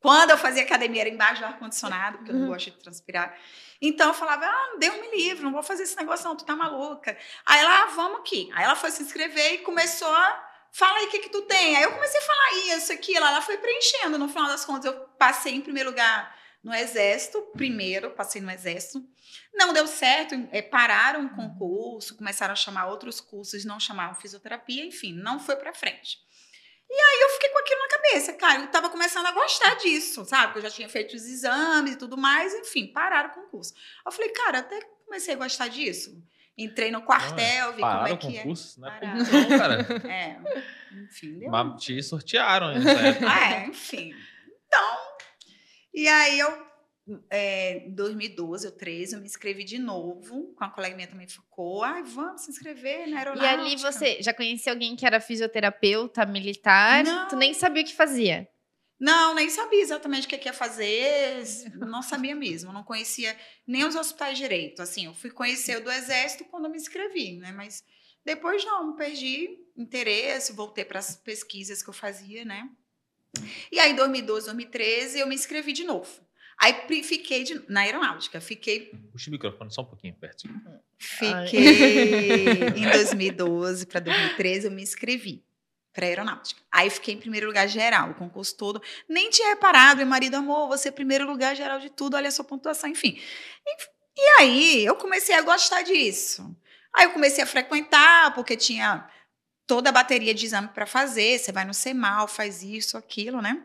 Quando 0.01 0.31
eu 0.31 0.39
fazia 0.39 0.63
academia 0.63 1.03
era 1.03 1.11
embaixo 1.11 1.43
do 1.43 1.47
ar-condicionado, 1.47 2.19
porque 2.19 2.31
eu 2.33 2.37
não 2.37 2.49
gosto 2.49 2.71
de 2.71 2.79
transpirar. 2.79 3.37
Então 3.83 4.09
eu 4.09 4.15
falava, 4.15 4.47
ah, 4.47 4.77
Deus 4.79 4.95
me 4.97 5.11
livre, 5.15 5.43
não 5.43 5.53
vou 5.53 5.63
fazer 5.63 5.83
esse 5.83 5.97
negócio 5.97 6.27
não, 6.27 6.37
tu 6.37 6.45
tá 6.45 6.57
maluca. 6.57 7.17
Aí 7.45 7.61
ela, 7.61 7.83
ah, 7.83 7.87
vamos 7.87 8.21
aqui. 8.21 8.51
Aí 8.55 8.65
ela 8.65 8.77
foi 8.77 8.91
se 8.91 9.03
inscrever 9.03 9.55
e 9.55 9.59
começou 9.59 10.09
a 10.09 10.50
fala 10.73 10.99
aí 10.99 11.07
o 11.07 11.11
que 11.11 11.21
que 11.21 11.29
tu 11.29 11.43
tem. 11.43 11.77
Aí 11.77 11.83
eu 11.83 11.93
comecei 11.93 12.19
a 12.19 12.23
falar 12.23 12.77
isso, 12.77 12.93
aquilo, 12.93 13.25
ela 13.25 13.43
foi 13.43 13.59
preenchendo. 13.59 14.19
No 14.19 14.29
final 14.29 14.49
das 14.49 14.65
contas, 14.65 14.87
eu 14.87 15.01
passei 15.19 15.55
em 15.55 15.61
primeiro 15.61 15.91
lugar 15.91 16.39
no 16.63 16.75
exército, 16.75 17.41
primeiro, 17.55 18.11
passei 18.11 18.41
no 18.41 18.51
exército. 18.51 19.03
Não 19.55 19.73
deu 19.73 19.87
certo, 19.87 20.35
é, 20.53 20.61
pararam 20.61 21.27
o 21.27 21.35
concurso, 21.35 22.17
começaram 22.17 22.53
a 22.53 22.57
chamar 22.57 22.87
outros 22.87 23.21
cursos, 23.21 23.65
não 23.65 23.81
chamavam 23.81 24.21
fisioterapia, 24.21 24.85
enfim, 24.85 25.13
não 25.13 25.41
foi 25.41 25.57
para 25.57 25.73
frente. 25.73 26.19
E 26.89 26.93
aí 26.93 27.21
eu 27.23 27.29
fiquei 27.31 27.49
com 27.51 27.59
aquilo 27.59 27.81
na 27.81 27.89
cabeça, 27.89 28.33
cara, 28.33 28.61
eu 28.63 28.67
tava 28.69 28.91
começando 28.91 29.27
a 29.27 29.33
gostar 29.33 29.77
disso, 29.77 30.25
sabe? 30.25 30.47
Porque 30.47 30.59
eu 30.59 30.71
já 30.71 30.75
tinha 30.75 30.89
feito 30.89 31.15
os 31.15 31.25
exames 31.25 31.93
e 31.93 31.97
tudo 31.97 32.19
mais, 32.19 32.53
enfim, 32.53 32.89
pararam 32.89 33.31
o 33.31 33.35
concurso. 33.35 33.73
Eu 34.05 34.11
falei, 34.11 34.31
cara, 34.31 34.59
até 34.59 34.81
comecei 35.07 35.35
a 35.35 35.37
gostar 35.37 35.69
disso. 35.69 36.21
Entrei 36.65 36.91
no 36.91 37.03
quartel, 37.03 37.73
vi 37.73 37.81
como 37.81 38.07
é 38.07 38.17
que 38.17 38.27
é. 38.27 38.43
concurso, 38.43 38.81
não 38.81 38.89
é 38.89 39.01
concurso 39.01 39.33
não, 39.33 39.59
cara. 39.59 39.87
É, 40.11 40.37
enfim, 41.05 41.39
deu. 41.39 41.51
Mas 41.51 41.83
te 41.83 42.03
sortearam. 42.03 42.71
época. 42.71 43.27
Ah, 43.29 43.53
é, 43.65 43.67
enfim. 43.67 44.13
Então, 44.67 44.99
e 45.95 46.07
aí 46.07 46.39
eu, 46.39 46.67
é, 47.31 47.87
em 47.87 47.95
2012 47.95 48.67
ou 48.67 48.73
13, 48.73 49.15
eu 49.15 49.21
me 49.21 49.27
inscrevi 49.27 49.65
de 49.65 49.79
novo, 49.79 50.55
com 50.55 50.65
a 50.65 50.69
colega 50.69 50.95
minha 50.95 51.09
também 51.09 51.27
ficou, 51.27 51.83
ai, 51.83 52.03
vamos 52.03 52.43
se 52.43 52.51
inscrever 52.51 53.09
na 53.09 53.17
E 53.17 53.19
aeronáutica. 53.19 53.51
ali 53.51 53.77
você 53.77 54.23
já 54.23 54.33
conhecia 54.33 54.73
alguém 54.73 54.95
que 54.95 55.07
era 55.07 55.21
fisioterapeuta, 55.21 56.25
militar? 56.27 57.05
Não. 57.05 57.29
Tu 57.29 57.37
nem 57.37 57.55
sabia 57.55 57.83
o 57.83 57.87
que 57.87 57.95
fazia. 57.95 58.49
Não, 59.01 59.35
nem 59.35 59.49
sabia 59.49 59.81
exatamente 59.81 60.27
o 60.27 60.29
que 60.31 60.37
que 60.37 60.47
ia 60.49 60.53
fazer, 60.53 61.43
não 61.75 62.03
sabia 62.03 62.37
mesmo, 62.37 62.71
não 62.71 62.85
conhecia 62.85 63.35
nem 63.67 63.83
os 63.85 63.97
hospitais 63.97 64.37
direito, 64.37 64.83
assim, 64.83 65.07
eu 65.07 65.15
fui 65.15 65.31
conhecer 65.31 65.79
o 65.79 65.83
do 65.83 65.91
Exército 65.91 66.45
quando 66.45 66.69
me 66.69 66.77
inscrevi, 66.77 67.39
né, 67.39 67.51
mas 67.51 67.83
depois 68.23 68.63
não, 68.63 68.95
perdi 68.95 69.59
interesse, 69.75 70.53
voltei 70.53 70.85
para 70.85 70.99
as 70.99 71.17
pesquisas 71.17 71.83
que 71.83 71.89
eu 71.89 71.95
fazia, 71.95 72.45
né, 72.45 72.69
e 73.73 73.79
aí 73.81 73.93
em 73.93 73.97
2012, 73.97 74.45
2013 74.47 75.19
eu 75.19 75.27
me 75.27 75.35
inscrevi 75.35 75.73
de 75.73 75.85
novo, 75.85 76.11
aí 76.61 76.75
fiquei 77.03 77.43
de- 77.43 77.65
na 77.71 77.81
aeronáutica, 77.81 78.39
fiquei 78.39 78.91
Puxa 79.11 79.31
o 79.31 79.33
microfone 79.33 79.73
só 79.73 79.81
um 79.81 79.87
pouquinho 79.87 80.15
perto. 80.15 80.47
Fiquei 80.99 82.69
em 82.77 82.91
2012 82.91 83.87
para 83.87 84.01
2013, 84.01 84.67
eu 84.67 84.71
me 84.71 84.83
inscrevi 84.83 85.43
para 85.93 86.07
aeronáutica. 86.07 86.61
Aí 86.71 86.89
fiquei 86.89 87.15
em 87.15 87.19
primeiro 87.19 87.47
lugar 87.47 87.69
geral, 87.69 88.11
o 88.11 88.15
concurso 88.15 88.57
todo. 88.57 88.83
Nem 89.09 89.31
tinha 89.31 89.49
reparado, 89.51 89.99
meu 89.99 90.07
marido 90.07 90.37
amor, 90.37 90.69
você 90.69 90.89
é 90.89 90.93
primeiro 90.93 91.27
lugar 91.27 91.55
geral 91.57 91.79
de 91.79 91.91
tudo, 91.91 92.17
olha 92.17 92.29
a 92.29 92.33
sua 92.33 92.45
pontuação, 92.45 92.89
enfim. 92.89 93.21
E, 93.67 93.77
e 94.17 94.41
aí 94.41 94.85
eu 94.85 94.97
comecei 94.97 95.35
a 95.35 95.43
gostar 95.43 95.83
disso. 95.83 96.57
Aí 96.95 97.05
eu 97.05 97.13
comecei 97.13 97.43
a 97.43 97.47
frequentar, 97.47 98.35
porque 98.35 98.57
tinha 98.57 99.09
toda 99.67 99.91
a 99.91 99.93
bateria 99.93 100.35
de 100.35 100.47
exame 100.47 100.69
para 100.69 100.87
fazer, 100.87 101.39
você 101.39 101.53
vai 101.53 101.65
no 101.65 101.75
CEMAL, 101.75 102.27
faz 102.27 102.63
isso, 102.63 102.97
aquilo, 102.97 103.41
né? 103.41 103.63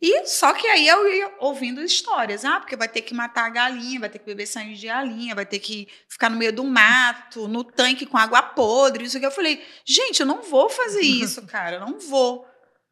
E 0.00 0.26
só 0.26 0.52
que 0.52 0.66
aí 0.66 0.86
eu 0.86 1.10
ia 1.10 1.34
ouvindo 1.40 1.82
histórias, 1.82 2.44
ah, 2.44 2.60
porque 2.60 2.76
vai 2.76 2.88
ter 2.88 3.00
que 3.00 3.14
matar 3.14 3.46
a 3.46 3.50
galinha, 3.50 4.00
vai 4.00 4.10
ter 4.10 4.18
que 4.18 4.26
beber 4.26 4.46
sangue 4.46 4.74
de 4.74 4.86
galinha, 4.86 5.34
vai 5.34 5.46
ter 5.46 5.58
que 5.58 5.88
ficar 6.08 6.28
no 6.28 6.36
meio 6.36 6.52
do 6.52 6.64
mato, 6.64 7.48
no 7.48 7.64
tanque 7.64 8.04
com 8.04 8.18
água 8.18 8.42
podre, 8.42 9.04
isso 9.04 9.18
que 9.18 9.26
eu 9.26 9.30
falei, 9.30 9.64
gente, 9.84 10.20
eu 10.20 10.26
não 10.26 10.42
vou 10.42 10.68
fazer 10.68 11.00
isso, 11.02 11.46
cara, 11.46 11.76
eu 11.76 11.80
não 11.80 11.98
vou. 11.98 12.46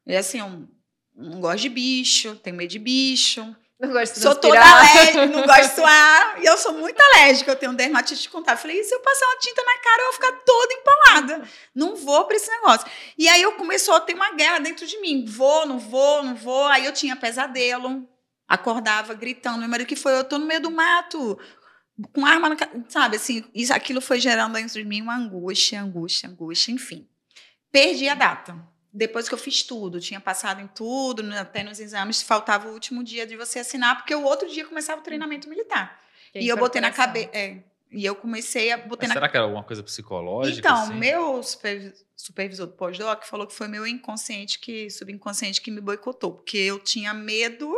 E 0.07 0.17
assim, 0.17 0.39
eu 0.39 0.67
não 1.15 1.41
gosto 1.41 1.63
de 1.63 1.69
bicho, 1.69 2.37
tenho 2.37 2.57
medo 2.57 2.71
de 2.71 2.79
bicho, 2.79 3.55
Não 3.87 3.93
gosto 3.93 4.15
de 4.15 4.21
sou 4.21 4.35
toda 4.35 4.61
alérgica, 4.61 5.27
não 5.27 5.43
gosto 5.47 5.63
de 5.63 5.75
suar, 5.75 6.43
e 6.43 6.47
eu 6.47 6.57
sou 6.57 6.73
muito 6.73 7.01
alérgica, 7.01 7.51
eu 7.51 7.57
tenho 7.57 7.73
dermatite 7.73 8.23
de 8.23 8.29
contato. 8.29 8.59
Falei, 8.59 8.81
e 8.81 8.85
se 8.85 8.95
eu 8.95 9.01
passar 9.01 9.27
uma 9.27 9.39
tinta 9.39 9.63
na 9.63 9.79
cara, 9.79 10.03
eu 10.03 10.05
vou 10.05 10.13
ficar 10.15 10.33
toda 10.45 10.75
empolada. 10.75 11.49
Não 11.75 11.97
vou 11.97 12.25
para 12.25 12.37
esse 12.37 12.51
negócio. 12.51 12.87
E 13.17 13.29
aí 13.29 13.43
eu 13.43 13.53
começou 13.53 13.95
a 13.95 14.01
ter 14.01 14.15
uma 14.15 14.33
guerra 14.33 14.59
dentro 14.59 14.87
de 14.87 15.01
mim. 15.01 15.25
Vou, 15.27 15.67
não 15.67 15.79
vou, 15.79 16.23
não 16.23 16.35
vou. 16.35 16.67
Aí 16.67 16.85
eu 16.85 16.93
tinha 16.93 17.17
pesadelo, 17.17 18.09
acordava 18.49 19.15
gritando, 19.15 19.59
meu 19.59 19.69
marido 19.69 19.87
que 19.87 19.97
foi, 19.97 20.13
eu 20.19 20.25
tô 20.25 20.39
no 20.39 20.47
meio 20.47 20.61
do 20.61 20.71
mato, 20.71 21.39
com 22.13 22.27
arma 22.27 22.49
na 22.49 22.57
cara, 22.57 22.85
sabe, 22.89 23.17
assim, 23.17 23.45
isso, 23.55 23.73
aquilo 23.73 24.01
foi 24.01 24.19
gerando 24.19 24.55
dentro 24.55 24.75
de 24.75 24.85
mim 24.85 25.03
uma 25.03 25.17
angústia, 25.17 25.81
angústia, 25.81 26.29
angústia, 26.29 26.73
enfim. 26.73 27.09
Perdi 27.71 28.09
a 28.09 28.15
data. 28.15 28.74
Depois 28.97 29.29
que 29.29 29.35
eu 29.35 29.39
fiz 29.39 29.65
tudo, 29.65 30.01
tinha 30.01 30.21
passado 30.21 30.61
em 30.61 30.69
tudo, 30.69 31.25
até 31.35 31.65
nos 31.65 31.81
exames, 31.81 32.23
faltava 32.23 32.69
o 32.69 32.73
último 32.73 33.03
dia 33.03 33.27
de 33.27 33.37
você 33.37 33.59
assinar, 33.59 33.97
porque 33.97 34.15
o 34.15 34.23
outro 34.23 34.49
dia 34.49 34.65
começava 34.65 35.01
o 35.01 35.05
treinamento 35.05 35.49
militar. 35.49 36.01
Que 36.33 36.39
é 36.39 36.43
e 36.43 36.49
eu 36.49 36.57
botei 36.57 36.81
na 36.81 36.93
cabeça. 36.93 37.31
e 37.91 38.05
eu 38.05 38.15
comecei 38.15 38.71
a. 38.71 38.77
Botei 38.77 39.09
Mas 39.09 39.09
na 39.09 39.15
será 39.15 39.29
que 39.29 39.37
era 39.37 39.45
alguma 39.47 39.65
coisa 39.65 39.83
psicológica? 39.83 40.59
então, 40.69 40.83
assim? 40.85 40.95
meu 40.95 41.43
supervi- 41.43 41.93
supervisor 42.17 42.67
do 42.69 42.73
pós-doc 42.75 43.25
falou 43.25 43.47
que 43.49 43.55
foi 43.55 43.67
meu 43.67 43.85
inconsciente, 43.85 44.61
que 44.61 44.89
subconsciente 44.89 45.61
que 45.61 45.71
me 45.73 45.81
boicotou, 45.81 46.33
porque 46.33 46.57
eu 46.57 46.79
tinha 46.79 47.13
medo. 47.13 47.77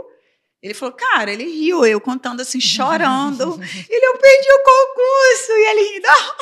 Ele 0.66 0.75
falou, 0.75 0.94
cara, 0.94 1.32
ele 1.32 1.44
riu, 1.44 1.87
eu 1.87 2.00
contando 2.00 2.40
assim, 2.40 2.61
chorando. 2.61 3.61
ele, 3.88 4.06
eu 4.06 4.18
perdi 4.18 4.49
o 4.52 4.62
concurso. 4.62 5.52
E 5.52 5.66
ele 5.68 5.94
rindo, 5.94 6.06
"Ah, 6.11 6.37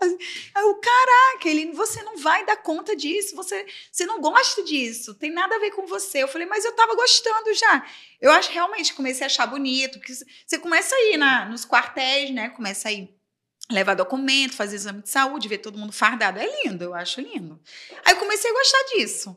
Deus." 0.00 0.18
Eu, 0.56 0.74
caraca, 0.76 1.48
ele, 1.48 1.72
você 1.72 2.02
não 2.02 2.16
vai 2.16 2.44
dar 2.46 2.56
conta 2.56 2.96
disso, 2.96 3.36
você, 3.36 3.66
você 3.90 4.06
não 4.06 4.20
gosta 4.20 4.62
disso, 4.62 5.14
tem 5.14 5.30
nada 5.30 5.56
a 5.56 5.58
ver 5.58 5.70
com 5.72 5.86
você. 5.86 6.22
Eu 6.22 6.28
falei, 6.28 6.46
mas 6.46 6.64
eu 6.64 6.72
tava 6.72 6.94
gostando 6.94 7.52
já. 7.54 7.86
Eu 8.20 8.32
acho 8.32 8.50
realmente 8.50 8.94
comecei 8.94 9.24
a 9.24 9.26
achar 9.26 9.46
bonito, 9.46 9.98
porque 9.98 10.14
você 10.14 10.58
começa 10.58 10.94
a 10.94 11.02
ir 11.12 11.16
na, 11.16 11.44
nos 11.46 11.66
quartéis, 11.66 12.30
né? 12.30 12.48
Começa 12.50 12.88
a 12.88 12.92
ir 12.92 13.14
levar 13.70 13.94
documento, 13.94 14.54
fazer 14.54 14.76
exame 14.76 15.02
de 15.02 15.08
saúde, 15.10 15.48
ver 15.48 15.58
todo 15.58 15.78
mundo 15.78 15.92
fardado. 15.92 16.38
É 16.38 16.62
lindo, 16.64 16.84
eu 16.84 16.94
acho 16.94 17.20
lindo. 17.20 17.60
Aí 18.04 18.14
eu 18.14 18.18
comecei 18.18 18.50
a 18.50 18.54
gostar 18.54 18.82
disso. 18.94 19.36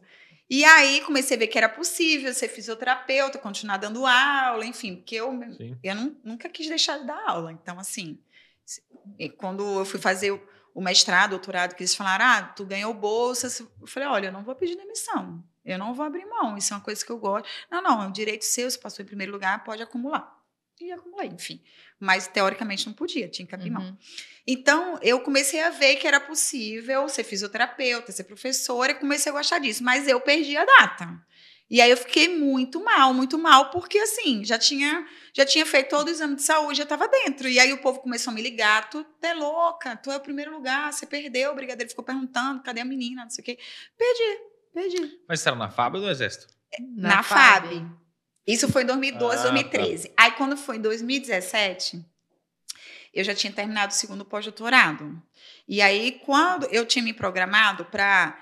E 0.50 0.64
aí 0.64 1.02
comecei 1.02 1.36
a 1.36 1.40
ver 1.40 1.48
que 1.48 1.58
era 1.58 1.68
possível 1.68 2.34
ser 2.34 2.48
fisioterapeuta, 2.48 3.38
continuar 3.38 3.78
dando 3.78 4.06
aula, 4.06 4.66
enfim, 4.66 4.96
porque 4.96 5.16
eu, 5.16 5.32
Sim. 5.58 5.78
eu 5.84 5.96
nun- 5.96 6.16
nunca 6.24 6.48
quis 6.50 6.68
deixar 6.70 7.00
de 7.00 7.06
dar 7.06 7.22
aula. 7.30 7.52
Então, 7.52 7.78
assim, 7.80 8.18
quando 9.38 9.80
eu 9.80 9.86
fui 9.86 10.00
fazer 10.00 10.32
o, 10.32 10.42
o 10.74 10.82
mestrado, 10.82 11.32
doutorado, 11.32 11.76
que 11.76 11.84
eles 11.84 11.96
falaram, 11.96 12.26
ah, 12.26 12.44
tu 12.44 12.66
ganhou 12.66 12.94
bolsa, 12.94 13.48
eu 13.82 13.88
falei, 13.88 14.08
olha, 14.08 14.28
eu 14.28 14.32
não 14.32 14.44
vou 14.44 14.56
pedir 14.56 14.76
demissão, 14.76 15.44
eu 15.66 15.78
não 15.78 15.94
vou 15.94 16.06
abrir 16.06 16.26
mão, 16.26 16.58
isso 16.58 16.74
é 16.74 16.78
uma 16.78 16.84
coisa 16.84 17.04
que 17.06 17.12
eu 17.12 17.18
gosto. 17.18 17.48
Não, 17.70 17.82
não, 17.82 18.04
é 18.04 18.08
um 18.08 18.12
direito 18.12 18.46
seu, 18.46 18.70
se 18.70 18.80
passou 18.80 19.04
em 19.04 19.08
primeiro 19.08 19.32
lugar, 19.32 19.64
pode 19.64 19.82
acumular. 19.82 20.36
E 20.80 20.92
acumulei, 20.92 21.30
enfim. 21.30 21.62
Mas, 22.00 22.28
teoricamente, 22.28 22.86
não 22.86 22.94
podia, 22.94 23.28
tinha 23.28 23.48
que 23.48 23.56
abrir 23.56 23.72
mão. 23.72 23.84
Uhum. 23.84 23.98
Então, 24.46 25.00
eu 25.02 25.20
comecei 25.20 25.62
a 25.62 25.70
ver 25.70 25.96
que 25.96 26.08
era 26.08 26.20
possível 26.20 27.10
ser 27.10 27.24
fisioterapeuta, 27.24 28.12
ser 28.12 28.24
professora, 28.24 28.92
e 28.92 28.96
comecei 28.96 29.32
a 29.32 29.36
gostar 29.36 29.60
disso, 29.60 29.84
mas 29.84 30.08
eu 30.08 30.22
perdi 30.22 30.56
a 30.56 30.64
data. 30.64 31.20
E 31.70 31.82
aí 31.82 31.92
eu 31.92 31.98
fiquei 31.98 32.30
muito 32.30 32.82
mal, 32.82 33.14
muito 33.14 33.38
mal, 33.38 33.70
porque 33.72 33.98
assim, 34.00 34.44
já 34.46 34.58
tinha, 34.58 35.06
já 35.34 35.46
tinha 35.46 35.66
feito 35.66 35.90
todo 35.90 36.08
o 36.08 36.10
exame 36.10 36.36
de 36.36 36.44
saúde, 36.44 36.78
já 36.78 36.84
estava 36.84 37.10
dentro. 37.10 37.50
E 37.50 37.60
aí 37.60 37.74
o 37.74 37.82
povo 37.82 38.00
começou 38.00 38.32
a 38.32 38.34
me 38.34 38.42
ligar, 38.42 38.90
tu 38.90 39.06
é 39.22 39.34
louca, 39.34 39.98
tu 39.98 40.10
é 40.10 40.16
o 40.16 40.22
primeiro 40.22 40.52
lugar, 40.52 40.94
você 40.94 41.06
perdeu, 41.06 41.52
o 41.52 41.56
brigadeiro 41.56 41.90
ficou 41.90 42.06
perguntando, 42.06 42.64
cadê 42.64 42.80
a 42.80 42.86
menina, 42.86 43.24
não 43.24 43.30
sei 43.30 43.42
o 43.42 43.46
quê. 43.46 43.60
Perdi, 43.98 44.42
perdi. 44.74 45.20
Mas 45.28 45.42
você 45.42 45.50
era 45.50 45.58
na 45.58 45.70
FAB 45.70 45.96
ou 45.96 46.02
no 46.02 46.10
Exército? 46.10 46.48
Na, 46.96 47.22
FAB. 47.22 47.86
Isso 48.48 48.72
foi 48.72 48.84
em 48.84 48.86
2012, 48.86 49.40
Ah, 49.40 49.42
2013. 49.42 50.12
Aí 50.16 50.32
quando 50.32 50.56
foi 50.56 50.78
em 50.78 50.82
2017, 50.82 52.04
eu 53.14 53.24
já 53.24 53.36
tinha 53.36 53.52
terminado 53.52 53.92
o 53.92 53.96
segundo 53.96 54.24
pós-doutorado. 54.24 55.22
E 55.68 55.82
aí, 55.82 56.22
quando 56.26 56.66
eu 56.68 56.86
tinha 56.86 57.04
me 57.04 57.14
programado 57.14 57.84
para 57.86 58.38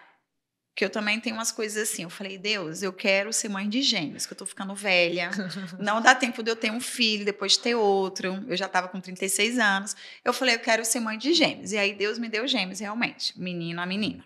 que 0.75 0.83
eu 0.83 0.89
também 0.89 1.21
tenho 1.21 1.37
umas 1.37 1.53
coisas 1.53 1.89
assim. 1.89 2.03
Eu 2.03 2.09
falei, 2.09 2.37
Deus, 2.37 2.83
eu 2.83 2.91
quero 2.91 3.31
ser 3.31 3.47
mãe 3.47 3.69
de 3.69 3.81
gêmeos, 3.81 4.25
que 4.25 4.33
eu 4.33 4.37
tô 4.37 4.45
ficando 4.45 4.75
velha. 4.75 5.31
Não 5.79 6.01
dá 6.01 6.13
tempo 6.13 6.43
de 6.43 6.51
eu 6.51 6.55
ter 6.55 6.69
um 6.69 6.81
filho, 6.81 7.23
depois 7.23 7.53
de 7.53 7.59
ter 7.59 7.75
outro. 7.75 8.43
Eu 8.45 8.57
já 8.57 8.65
estava 8.65 8.89
com 8.89 8.99
36 8.99 9.57
anos. 9.57 9.95
Eu 10.23 10.33
falei, 10.33 10.55
eu 10.55 10.59
quero 10.59 10.83
ser 10.83 10.99
mãe 10.99 11.17
de 11.17 11.33
gêmeos. 11.33 11.71
E 11.71 11.77
aí 11.77 11.93
Deus 11.93 12.19
me 12.19 12.27
deu 12.27 12.45
gêmeos, 12.45 12.81
realmente. 12.81 13.39
Menino 13.39 13.79
a 13.79 13.85
menina. 13.85 14.25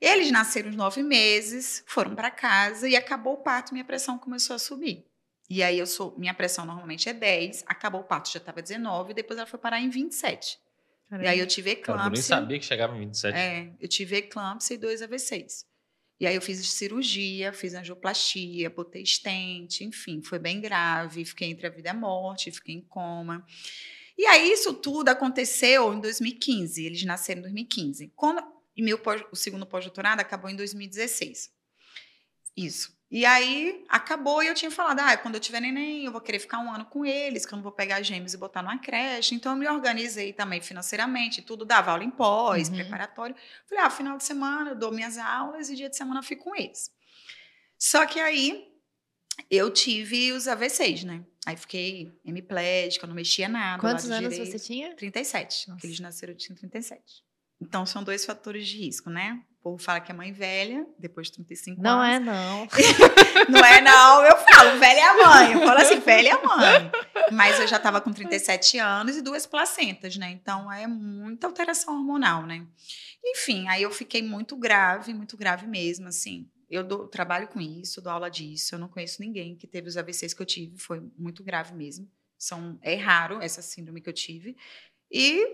Eles 0.00 0.30
nasceram 0.30 0.70
uns 0.70 0.76
nove 0.76 1.02
meses, 1.02 1.82
foram 1.86 2.14
para 2.14 2.30
casa 2.30 2.88
e 2.88 2.96
acabou 2.96 3.34
o 3.34 3.42
parto, 3.42 3.72
minha 3.72 3.84
pressão 3.84 4.18
começou 4.18 4.56
a 4.56 4.58
subir. 4.58 5.04
E 5.48 5.62
aí 5.62 5.78
eu 5.78 5.86
sou, 5.86 6.14
minha 6.18 6.34
pressão 6.34 6.64
normalmente 6.66 7.08
é 7.08 7.12
10, 7.12 7.64
acabou 7.66 8.00
o 8.00 8.04
parto, 8.04 8.30
já 8.30 8.38
estava 8.38 8.60
19, 8.60 9.14
depois 9.14 9.38
ela 9.38 9.46
foi 9.46 9.58
parar 9.58 9.80
em 9.80 9.88
27. 9.88 10.58
Caramba. 11.08 11.26
E 11.26 11.30
aí 11.30 11.38
eu 11.38 11.46
tive 11.46 11.70
eclâmpsia. 11.70 11.96
Cara, 11.96 12.08
eu 12.08 12.12
nem 12.12 12.22
sabia 12.22 12.58
que 12.58 12.64
chegava 12.64 12.96
em 12.96 13.00
27. 13.00 13.36
É, 13.36 13.72
eu 13.80 13.88
tive 13.88 14.16
eclâmpsia 14.16 14.74
e 14.74 14.78
dois 14.78 15.02
AVCs. 15.02 15.64
E 16.18 16.26
aí 16.26 16.34
eu 16.34 16.40
fiz 16.40 16.66
cirurgia, 16.70 17.52
fiz 17.52 17.74
angioplastia, 17.74 18.70
botei 18.70 19.02
estente, 19.02 19.84
enfim, 19.84 20.22
foi 20.22 20.38
bem 20.38 20.60
grave, 20.60 21.24
fiquei 21.24 21.48
entre 21.48 21.66
a 21.66 21.70
vida 21.70 21.88
e 21.88 21.90
a 21.90 21.94
morte, 21.94 22.50
fiquei 22.50 22.74
em 22.74 22.80
coma. 22.80 23.44
E 24.16 24.24
aí 24.24 24.50
isso 24.50 24.72
tudo 24.72 25.10
aconteceu 25.10 25.92
em 25.92 26.00
2015, 26.00 26.84
eles 26.84 27.04
nasceram 27.04 27.40
em 27.40 27.42
2015. 27.42 28.12
Quando, 28.16 28.42
e 28.76 28.82
meu 28.82 29.00
o 29.32 29.36
segundo 29.36 29.66
pós-doutorado 29.66 30.20
acabou 30.20 30.50
em 30.50 30.56
2016. 30.56 31.50
Isso. 32.56 32.96
E 33.08 33.24
aí 33.24 33.84
acabou 33.88 34.42
e 34.42 34.48
eu 34.48 34.54
tinha 34.54 34.70
falado: 34.70 35.00
ah, 35.00 35.16
quando 35.16 35.36
eu 35.36 35.40
tiver 35.40 35.60
neném, 35.60 36.04
eu 36.04 36.12
vou 36.12 36.20
querer 36.20 36.40
ficar 36.40 36.58
um 36.58 36.72
ano 36.72 36.84
com 36.84 37.04
eles, 37.04 37.46
que 37.46 37.54
eu 37.54 37.56
não 37.56 37.62
vou 37.62 37.72
pegar 37.72 38.02
gêmeos 38.02 38.34
e 38.34 38.36
botar 38.36 38.62
numa 38.62 38.78
creche. 38.78 39.34
Então 39.34 39.52
eu 39.52 39.58
me 39.58 39.68
organizei 39.68 40.32
também 40.32 40.60
financeiramente, 40.60 41.40
tudo 41.40 41.64
dava 41.64 41.92
aula 41.92 42.02
em 42.02 42.10
pós, 42.10 42.68
uhum. 42.68 42.74
preparatório. 42.74 43.36
Falei: 43.68 43.84
ah, 43.84 43.90
final 43.90 44.16
de 44.16 44.24
semana 44.24 44.70
eu 44.70 44.76
dou 44.76 44.90
minhas 44.90 45.18
aulas 45.18 45.70
e 45.70 45.76
dia 45.76 45.88
de 45.88 45.96
semana 45.96 46.18
eu 46.18 46.24
fico 46.24 46.44
com 46.44 46.56
eles. 46.56 46.90
Só 47.78 48.06
que 48.06 48.18
aí 48.18 48.72
eu 49.50 49.70
tive 49.70 50.32
os 50.32 50.48
AVCs, 50.48 51.04
né? 51.04 51.24
Aí 51.46 51.56
fiquei 51.56 52.12
hemiplégica, 52.24 53.06
não 53.06 53.14
mexia 53.14 53.48
nada. 53.48 53.80
Quantos 53.80 54.10
anos 54.10 54.30
direito. 54.30 54.50
você 54.50 54.58
tinha? 54.58 54.96
37. 54.96 55.68
Nossa. 55.68 55.80
Que 55.80 55.86
eles 55.86 56.00
nasceram, 56.00 56.32
eu 56.32 56.36
tinha 56.36 56.56
37. 56.56 57.25
Então 57.60 57.86
são 57.86 58.04
dois 58.04 58.24
fatores 58.24 58.66
de 58.66 58.78
risco, 58.78 59.10
né? 59.10 59.42
povo 59.66 59.82
fala 59.82 59.98
que 59.98 60.12
é 60.12 60.14
mãe 60.14 60.32
velha, 60.32 60.86
depois 60.96 61.26
de 61.26 61.32
35 61.32 61.82
não 61.82 62.00
anos. 62.00 62.24
Não 62.24 62.32
é, 62.32 62.38
não. 62.38 62.68
não 63.50 63.64
é, 63.64 63.80
não. 63.80 64.24
Eu 64.24 64.36
falo, 64.36 64.78
velha 64.78 65.00
é 65.00 65.02
a 65.02 65.26
mãe. 65.26 65.52
Eu 65.54 65.66
falo 65.66 65.80
assim, 65.80 65.98
velha 65.98 66.28
é 66.28 66.32
a 66.32 66.40
mãe. 66.40 66.90
Mas 67.32 67.58
eu 67.58 67.66
já 67.66 67.76
estava 67.76 68.00
com 68.00 68.12
37 68.12 68.78
anos 68.78 69.16
e 69.16 69.22
duas 69.22 69.44
placentas, 69.44 70.16
né? 70.16 70.30
Então 70.30 70.70
é 70.70 70.86
muita 70.86 71.48
alteração 71.48 71.96
hormonal, 71.96 72.46
né? 72.46 72.64
Enfim, 73.24 73.66
aí 73.66 73.82
eu 73.82 73.90
fiquei 73.90 74.22
muito 74.22 74.56
grave, 74.56 75.12
muito 75.12 75.36
grave 75.36 75.66
mesmo, 75.66 76.06
assim. 76.06 76.48
Eu 76.70 76.84
dou, 76.84 77.08
trabalho 77.08 77.48
com 77.48 77.60
isso, 77.60 78.00
dou 78.00 78.12
aula 78.12 78.30
disso. 78.30 78.76
Eu 78.76 78.78
não 78.78 78.86
conheço 78.86 79.20
ninguém 79.20 79.56
que 79.56 79.66
teve 79.66 79.88
os 79.88 79.96
AVCs 79.96 80.32
que 80.32 80.42
eu 80.42 80.46
tive. 80.46 80.78
Foi 80.78 81.02
muito 81.18 81.42
grave 81.42 81.74
mesmo. 81.74 82.08
São, 82.38 82.78
é 82.82 82.94
raro 82.94 83.42
essa 83.42 83.62
síndrome 83.62 84.00
que 84.00 84.08
eu 84.08 84.14
tive. 84.14 84.56
E 85.10 85.44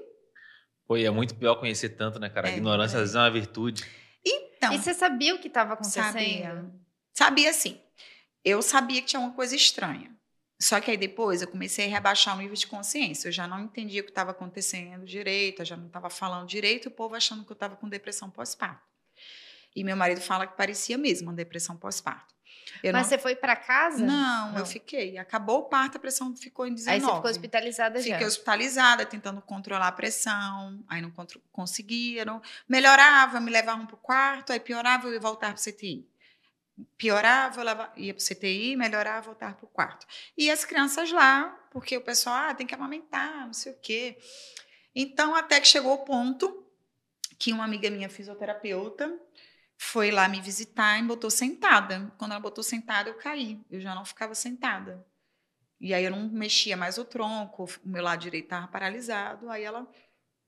Pô, 0.92 0.96
e 0.98 1.06
é 1.06 1.10
muito 1.10 1.34
pior 1.34 1.54
conhecer 1.54 1.88
tanto, 1.90 2.18
né, 2.18 2.28
cara? 2.28 2.48
A 2.48 2.50
é, 2.50 2.56
ignorância 2.56 2.96
é. 2.96 2.98
às 2.98 3.02
vezes 3.04 3.14
é 3.14 3.18
uma 3.18 3.30
virtude. 3.30 3.82
Então. 4.22 4.74
E 4.74 4.78
você 4.78 4.92
sabia 4.92 5.34
o 5.34 5.38
que 5.38 5.48
estava 5.48 5.72
acontecendo? 5.72 6.12
Sabia. 6.12 6.70
Sabia 7.14 7.52
sim. 7.54 7.80
Eu 8.44 8.60
sabia 8.60 9.00
que 9.00 9.06
tinha 9.06 9.20
uma 9.20 9.32
coisa 9.32 9.56
estranha. 9.56 10.14
Só 10.60 10.78
que 10.82 10.90
aí 10.90 10.98
depois 10.98 11.40
eu 11.40 11.48
comecei 11.48 11.86
a 11.86 11.88
rebaixar 11.88 12.36
o 12.36 12.40
nível 12.40 12.54
de 12.54 12.66
consciência. 12.66 13.28
Eu 13.28 13.32
já 13.32 13.46
não 13.46 13.60
entendia 13.60 14.02
o 14.02 14.04
que 14.04 14.10
estava 14.10 14.32
acontecendo 14.32 15.06
direito, 15.06 15.62
eu 15.62 15.64
já 15.64 15.78
não 15.78 15.86
estava 15.86 16.10
falando 16.10 16.46
direito, 16.46 16.88
o 16.88 16.90
povo 16.90 17.14
achando 17.14 17.42
que 17.42 17.50
eu 17.50 17.54
estava 17.54 17.74
com 17.74 17.88
depressão 17.88 18.28
pós-parto. 18.28 18.86
E 19.74 19.82
meu 19.82 19.96
marido 19.96 20.20
fala 20.20 20.46
que 20.46 20.58
parecia 20.58 20.98
mesmo 20.98 21.30
uma 21.30 21.34
depressão 21.34 21.74
pós-parto. 21.74 22.34
Eu 22.82 22.92
Mas 22.92 23.02
não... 23.02 23.08
você 23.08 23.18
foi 23.18 23.34
para 23.34 23.56
casa? 23.56 24.04
Não, 24.04 24.52
não, 24.52 24.58
eu 24.58 24.66
fiquei. 24.66 25.18
Acabou 25.18 25.60
o 25.60 25.62
parto, 25.64 25.96
a 25.96 26.00
pressão 26.00 26.34
ficou 26.36 26.66
em 26.66 26.74
19. 26.74 26.94
Aí 26.94 27.00
você 27.00 27.14
ficou 27.16 27.30
hospitalizada 27.30 27.98
Fiquei 27.98 28.10
já? 28.10 28.14
Fiquei 28.16 28.26
hospitalizada, 28.28 29.06
tentando 29.06 29.40
controlar 29.42 29.88
a 29.88 29.92
pressão. 29.92 30.84
Aí 30.88 31.02
não 31.02 31.12
conseguia. 31.50 32.24
Não... 32.24 32.40
Melhorava, 32.68 33.40
me 33.40 33.50
levavam 33.50 33.86
para 33.86 33.94
o 33.94 33.98
quarto, 33.98 34.52
aí 34.52 34.60
piorava, 34.60 35.08
eu 35.08 35.14
ia 35.14 35.20
voltar 35.20 35.52
para 35.52 35.60
o 35.60 35.62
CTI. 35.62 36.06
Piorava, 36.96 37.60
eu 37.60 37.64
levava, 37.64 37.92
ia 37.96 38.14
para 38.14 38.22
o 38.22 38.24
CTI, 38.24 38.76
melhorava, 38.76 39.26
voltar 39.26 39.54
para 39.54 39.64
o 39.64 39.68
quarto. 39.68 40.06
E 40.36 40.50
as 40.50 40.64
crianças 40.64 41.12
lá, 41.12 41.44
porque 41.70 41.96
o 41.96 42.00
pessoal, 42.00 42.50
ah, 42.50 42.54
tem 42.54 42.66
que 42.66 42.74
amamentar, 42.74 43.46
não 43.46 43.52
sei 43.52 43.72
o 43.72 43.76
quê. 43.80 44.16
Então, 44.94 45.34
até 45.34 45.60
que 45.60 45.68
chegou 45.68 45.94
o 45.94 45.98
ponto 45.98 46.62
que 47.38 47.52
uma 47.52 47.64
amiga 47.64 47.90
minha 47.90 48.08
fisioterapeuta 48.08 49.18
foi 49.84 50.12
lá 50.12 50.28
me 50.28 50.40
visitar 50.40 50.96
e 50.96 51.02
me 51.02 51.08
botou 51.08 51.28
sentada. 51.28 52.14
Quando 52.16 52.30
ela 52.30 52.40
botou 52.40 52.62
sentada, 52.62 53.10
eu 53.10 53.14
caí. 53.14 53.60
Eu 53.68 53.80
já 53.80 53.96
não 53.96 54.04
ficava 54.04 54.32
sentada. 54.32 55.04
E 55.80 55.92
aí 55.92 56.04
eu 56.04 56.10
não 56.12 56.28
mexia 56.28 56.76
mais 56.76 56.98
o 56.98 57.04
tronco, 57.04 57.64
o 57.84 57.88
meu 57.88 58.00
lado 58.00 58.20
direito 58.20 58.44
estava 58.44 58.68
paralisado. 58.68 59.50
Aí 59.50 59.64
ela 59.64 59.86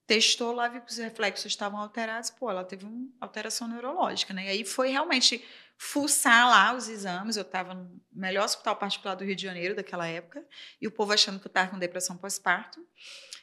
testou 0.07 0.53
lá, 0.53 0.69
viu 0.69 0.83
que 0.83 0.93
os 0.93 0.99
reflexos 0.99 1.47
estavam 1.47 1.81
alterados. 1.81 2.31
Pô, 2.31 2.49
ela 2.49 2.65
teve 2.65 2.85
uma 2.85 3.09
alteração 3.21 3.67
neurológica, 3.67 4.33
né? 4.33 4.47
E 4.47 4.49
aí 4.51 4.65
foi 4.65 4.91
realmente 4.91 5.45
fuçar 5.77 6.49
lá 6.49 6.73
os 6.73 6.89
exames. 6.89 7.37
Eu 7.37 7.43
estava 7.43 7.75
no 7.75 8.01
melhor 8.13 8.45
hospital 8.45 8.77
particular 8.77 9.17
do 9.17 9.25
Rio 9.25 9.35
de 9.35 9.43
Janeiro 9.43 9.75
daquela 9.75 10.07
época. 10.07 10.47
E 10.81 10.87
o 10.87 10.93
povo 10.93 11.13
achando 11.13 11.41
que 11.41 11.47
eu 11.47 11.51
estava 11.51 11.73
com 11.73 11.79
depressão 11.79 12.17
pós-parto. 12.17 12.81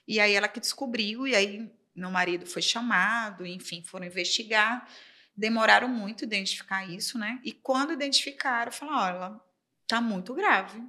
E 0.08 0.22
aí 0.22 0.34
ela 0.34 0.48
que 0.48 0.62
descobriu, 0.62 1.28
e 1.28 1.36
aí 1.36 1.70
meu 1.94 2.10
marido 2.10 2.46
foi 2.46 2.62
chamado, 2.62 3.46
enfim, 3.46 3.84
foram 3.84 4.06
investigar. 4.06 4.88
Demoraram 5.42 5.88
muito 5.88 6.24
identificar 6.24 6.88
isso, 6.88 7.18
né? 7.18 7.40
E 7.44 7.52
quando 7.52 7.92
identificaram, 7.92 8.72
falaram: 8.72 9.20
olha, 9.20 9.42
tá 9.88 10.00
muito 10.00 10.36
grave. 10.36 10.80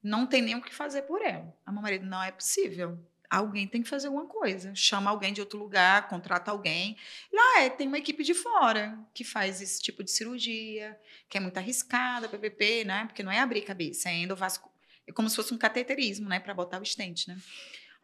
Não 0.00 0.28
tem 0.28 0.40
nem 0.40 0.54
o 0.54 0.62
que 0.62 0.72
fazer 0.72 1.02
por 1.02 1.20
ela. 1.20 1.52
A 1.66 1.72
meu 1.72 1.82
marido, 1.82 2.06
não 2.06 2.22
é 2.22 2.30
possível. 2.30 2.96
Alguém 3.28 3.66
tem 3.66 3.82
que 3.82 3.88
fazer 3.88 4.06
alguma 4.06 4.26
coisa. 4.26 4.72
Chama 4.76 5.10
alguém 5.10 5.32
de 5.32 5.40
outro 5.40 5.58
lugar, 5.58 6.06
contrata 6.06 6.52
alguém. 6.52 6.96
Lá 7.32 7.62
é, 7.62 7.68
tem 7.68 7.88
uma 7.88 7.98
equipe 7.98 8.22
de 8.22 8.32
fora 8.32 8.96
que 9.12 9.24
faz 9.24 9.60
esse 9.60 9.82
tipo 9.82 10.04
de 10.04 10.12
cirurgia, 10.12 10.96
que 11.28 11.36
é 11.36 11.40
muito 11.40 11.58
arriscada, 11.58 12.28
PPP, 12.28 12.84
né? 12.84 13.06
Porque 13.06 13.24
não 13.24 13.32
é 13.32 13.40
abrir 13.40 13.62
cabeça, 13.62 14.08
é 14.08 14.14
endovasco. 14.14 14.70
É 15.04 15.10
como 15.10 15.28
se 15.28 15.34
fosse 15.34 15.52
um 15.52 15.58
cateterismo, 15.58 16.28
né? 16.28 16.38
Para 16.38 16.54
botar 16.54 16.78
o 16.78 16.84
estente, 16.84 17.26
né? 17.26 17.36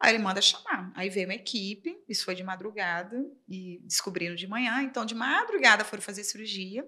Aí 0.03 0.15
ele 0.15 0.21
manda 0.21 0.41
chamar. 0.41 0.91
Aí 0.95 1.09
veio 1.09 1.25
uma 1.25 1.33
equipe, 1.33 1.97
isso 2.09 2.25
foi 2.25 2.35
de 2.35 2.43
madrugada, 2.43 3.25
e 3.47 3.79
descobriram 3.85 4.35
de 4.35 4.45
manhã. 4.45 4.81
Então, 4.81 5.05
de 5.05 5.15
madrugada 5.15 5.85
foram 5.85 6.03
fazer 6.03 6.25
cirurgia. 6.25 6.85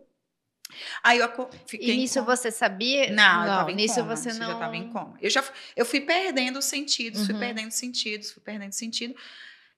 Aí 1.02 1.20
eu 1.20 1.30
fiquei. 1.66 1.92
E 1.92 1.96
nisso 1.96 2.22
você 2.26 2.52
sabia? 2.52 3.10
Não, 3.14 3.44
eu 3.44 3.48
tava 3.48 3.72
em 3.72 3.76
nisso 3.76 3.96
coma, 3.96 4.16
você 4.18 4.34
não. 4.34 4.48
já 4.48 4.54
estava 4.54 4.76
em 4.76 4.90
coma. 4.92 5.18
Eu 5.22 5.30
já 5.30 5.42
eu 5.78 5.86
fui 5.86 6.02
perdendo 6.02 6.62
sentidos, 6.62 7.22
uhum. 7.22 7.28
fui 7.28 7.40
perdendo 7.40 7.72
sentidos, 7.72 8.32
fui 8.32 8.44
perdendo 8.44 8.74
sentido. 8.74 9.16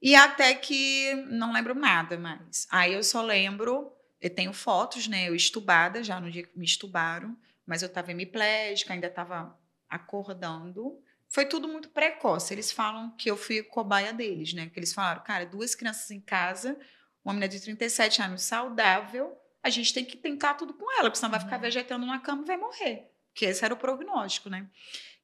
E 0.02 0.16
até 0.16 0.56
que 0.56 1.14
não 1.30 1.54
lembro 1.54 1.76
nada 1.76 2.18
mais. 2.18 2.68
Aí 2.72 2.94
eu 2.94 3.04
só 3.04 3.22
lembro, 3.22 3.94
eu 4.20 4.32
tenho 4.32 4.52
fotos, 4.52 5.08
né? 5.08 5.30
Eu 5.30 5.36
estubada 5.36 6.04
já 6.04 6.20
no 6.20 6.32
dia 6.32 6.42
que 6.42 6.58
me 6.58 6.66
estubaram, 6.66 7.38
mas 7.68 7.84
eu 7.84 7.88
estava 7.88 8.10
hemiplégica, 8.10 8.94
ainda 8.94 9.08
estava 9.08 9.56
acordando. 9.88 11.00
Foi 11.30 11.46
tudo 11.46 11.68
muito 11.68 11.90
precoce. 11.90 12.54
Eles 12.54 12.72
falam 12.72 13.12
que 13.18 13.30
eu 13.30 13.38
fui 13.38 13.62
cobaia 13.64 14.14
deles, 14.14 14.54
né? 14.54 14.70
Que 14.70 14.80
eles 14.80 14.94
falaram, 14.94 15.24
cara, 15.24 15.46
duas 15.46 15.76
crianças 15.76 16.10
em 16.12 16.22
casa, 16.22 16.78
uma 17.24 17.34
menina 17.34 17.50
de 17.50 17.60
37 17.60 18.22
anos 18.22 18.42
saudável, 18.44 19.38
a 19.62 19.70
gente 19.70 19.94
tem 19.94 20.06
que 20.06 20.16
tentar 20.16 20.54
tudo 20.54 20.74
com 20.74 20.90
ela, 20.94 21.04
porque 21.04 21.18
senão 21.18 21.32
vai 21.32 21.40
ficar 21.40 21.58
uhum. 21.58 21.62
vegetando 21.62 22.06
na 22.06 22.20
cama 22.20 22.44
e 22.44 22.46
vai 22.46 22.58
morrer. 22.58 23.12
Porque 23.34 23.46
esse 23.46 23.64
era 23.64 23.74
o 23.74 23.78
prognóstico, 23.78 24.50
né? 24.50 24.68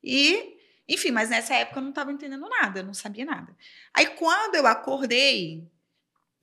E, 0.03 0.57
enfim, 0.87 1.11
mas 1.11 1.29
nessa 1.29 1.55
época 1.55 1.79
eu 1.79 1.83
não 1.83 1.89
estava 1.89 2.11
entendendo 2.11 2.47
nada, 2.49 2.81
eu 2.81 2.85
não 2.85 2.93
sabia 2.93 3.25
nada. 3.25 3.55
Aí 3.93 4.07
quando 4.07 4.55
eu 4.55 4.67
acordei, 4.67 5.65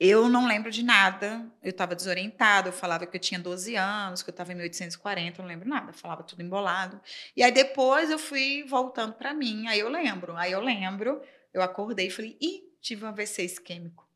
eu 0.01 0.31
não 0.31 0.47
lembro 0.47 0.71
de 0.71 0.83
nada, 0.83 1.47
eu 1.63 1.69
estava 1.69 1.95
desorientada, 1.95 2.71
eu 2.71 2.73
falava 2.73 3.07
que 3.07 3.15
eu 3.15 3.21
tinha 3.21 3.39
12 3.39 3.77
anos, 3.77 4.23
que 4.23 4.31
eu 4.31 4.33
estava 4.33 4.51
em 4.51 4.55
1840, 4.55 5.39
eu 5.39 5.43
não 5.43 5.49
lembro 5.49 5.69
nada, 5.69 5.91
eu 5.91 5.95
falava 5.95 6.23
tudo 6.23 6.41
embolado. 6.41 6.99
E 7.37 7.43
aí 7.43 7.53
depois 7.53 8.11
eu 8.11 8.19
fui 8.19 8.65
voltando 8.67 9.13
para 9.13 9.35
mim, 9.35 9.69
aí 9.69 9.79
eu 9.79 9.91
lembro, 9.91 10.35
aí 10.39 10.53
eu 10.53 10.61
lembro, 10.63 11.21
eu 11.53 11.61
acordei 11.61 12.07
e 12.07 12.11
falei, 12.11 12.35
ih, 12.41 12.63
tive 12.81 13.05
um 13.05 13.09
AVC 13.09 13.45
isquêmico, 13.45 14.09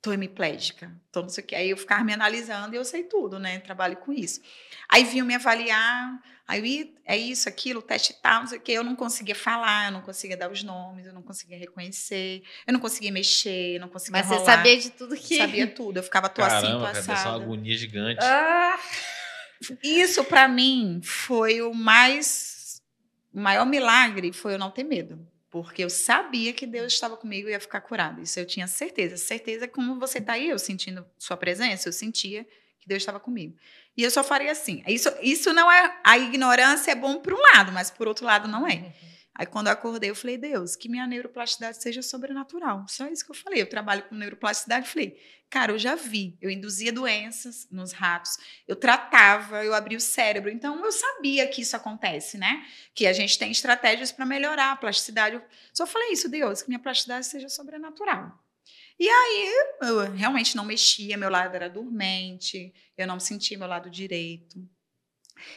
tô 0.00 0.14
hemiplégica, 0.14 0.90
tô 1.12 1.20
não 1.20 1.28
sei 1.28 1.44
o 1.44 1.46
que. 1.46 1.54
Aí 1.54 1.68
eu 1.68 1.76
ficava 1.76 2.02
me 2.02 2.14
analisando 2.14 2.74
e 2.74 2.78
eu 2.78 2.84
sei 2.84 3.02
tudo, 3.02 3.38
né, 3.38 3.58
trabalho 3.60 3.98
com 3.98 4.10
isso. 4.10 4.40
Aí 4.88 5.04
vinham 5.04 5.26
me 5.26 5.34
avaliar, 5.34 6.22
Aí 6.48 6.94
é 7.04 7.14
isso, 7.14 7.46
aquilo, 7.46 7.82
teste 7.82 8.14
tal, 8.22 8.40
não 8.40 8.46
sei 8.46 8.56
o 8.56 8.60
quê. 8.62 8.72
Eu 8.72 8.82
não 8.82 8.96
conseguia 8.96 9.34
falar, 9.34 9.88
eu 9.88 9.92
não 9.92 10.00
conseguia 10.00 10.34
dar 10.34 10.50
os 10.50 10.62
nomes, 10.62 11.04
eu 11.04 11.12
não 11.12 11.20
conseguia 11.20 11.58
reconhecer, 11.58 12.42
eu 12.66 12.72
não 12.72 12.80
conseguia 12.80 13.12
mexer, 13.12 13.76
eu 13.76 13.80
não 13.82 13.88
conseguia 13.88 14.18
Mas 14.22 14.26
rolar. 14.26 14.40
você 14.40 14.46
sabia 14.46 14.78
de 14.78 14.90
tudo 14.90 15.14
que... 15.14 15.36
Sabia 15.36 15.66
tudo, 15.66 15.98
eu 15.98 16.02
ficava 16.02 16.26
tô 16.26 16.42
assim, 16.42 16.66
tô 16.66 16.86
assada. 16.86 17.06
Caramba, 17.06 17.28
uma 17.28 17.44
agonia 17.44 17.76
gigante. 17.76 18.24
Ah! 18.24 18.80
Isso, 19.82 20.24
para 20.24 20.48
mim, 20.48 21.02
foi 21.04 21.60
o 21.60 21.74
mais... 21.74 22.80
O 23.30 23.40
maior 23.40 23.66
milagre 23.66 24.32
foi 24.32 24.54
eu 24.54 24.58
não 24.58 24.70
ter 24.70 24.84
medo. 24.84 25.28
Porque 25.50 25.84
eu 25.84 25.90
sabia 25.90 26.54
que 26.54 26.66
Deus 26.66 26.94
estava 26.94 27.14
comigo 27.14 27.48
e 27.48 27.52
ia 27.52 27.60
ficar 27.60 27.82
curado. 27.82 28.22
Isso 28.22 28.40
eu 28.40 28.46
tinha 28.46 28.66
certeza. 28.66 29.18
Certeza 29.18 29.68
como 29.68 29.98
você 29.98 30.16
está 30.16 30.32
aí, 30.32 30.48
eu 30.48 30.58
sentindo 30.58 31.04
sua 31.18 31.36
presença, 31.36 31.88
eu 31.88 31.92
sentia 31.92 32.44
que 32.44 32.50
Deus 32.88 33.02
estava 33.02 33.20
comigo. 33.20 33.56
E 33.96 34.02
eu 34.02 34.10
só 34.10 34.24
faria 34.24 34.50
assim. 34.50 34.82
Isso, 34.88 35.08
isso 35.22 35.52
não 35.52 35.70
é. 35.70 36.00
A 36.02 36.18
ignorância 36.18 36.90
é 36.90 36.94
bom 36.94 37.20
por 37.20 37.34
um 37.34 37.40
lado, 37.54 37.70
mas 37.70 37.90
por 37.90 38.08
outro 38.08 38.24
lado 38.24 38.48
não 38.48 38.66
é. 38.66 38.74
Uhum. 38.74 38.92
Aí 39.38 39.46
quando 39.46 39.68
eu 39.68 39.72
acordei, 39.72 40.10
eu 40.10 40.16
falei, 40.16 40.36
Deus, 40.36 40.74
que 40.74 40.88
minha 40.88 41.06
neuroplasticidade 41.06 41.80
seja 41.80 42.02
sobrenatural. 42.02 42.84
Só 42.88 43.06
isso 43.06 43.24
que 43.24 43.30
eu 43.30 43.36
falei. 43.36 43.62
Eu 43.62 43.68
trabalho 43.68 44.02
com 44.08 44.16
neuroplasticidade. 44.16 44.88
Falei, 44.88 45.16
cara, 45.48 45.70
eu 45.70 45.78
já 45.78 45.94
vi. 45.94 46.36
Eu 46.42 46.50
induzia 46.50 46.92
doenças 46.92 47.68
nos 47.70 47.92
ratos. 47.92 48.36
Eu 48.66 48.74
tratava, 48.74 49.64
eu 49.64 49.74
abria 49.74 49.96
o 49.96 50.00
cérebro. 50.00 50.50
Então 50.50 50.84
eu 50.84 50.90
sabia 50.90 51.46
que 51.46 51.62
isso 51.62 51.76
acontece, 51.76 52.36
né? 52.36 52.66
Que 52.92 53.06
a 53.06 53.12
gente 53.12 53.38
tem 53.38 53.52
estratégias 53.52 54.10
para 54.10 54.26
melhorar 54.26 54.72
a 54.72 54.76
plasticidade. 54.76 55.36
Eu 55.36 55.42
só 55.72 55.86
falei 55.86 56.10
isso, 56.10 56.28
Deus, 56.28 56.62
que 56.62 56.68
minha 56.68 56.80
plasticidade 56.80 57.26
seja 57.26 57.48
sobrenatural. 57.48 58.36
E 58.98 59.08
aí 59.08 59.54
eu 59.82 60.10
realmente 60.12 60.56
não 60.56 60.64
mexia, 60.64 61.16
meu 61.16 61.30
lado 61.30 61.54
era 61.54 61.70
dormente, 61.70 62.74
eu 62.96 63.06
não 63.06 63.20
sentia 63.20 63.56
meu 63.56 63.68
lado 63.68 63.88
direito. 63.88 64.68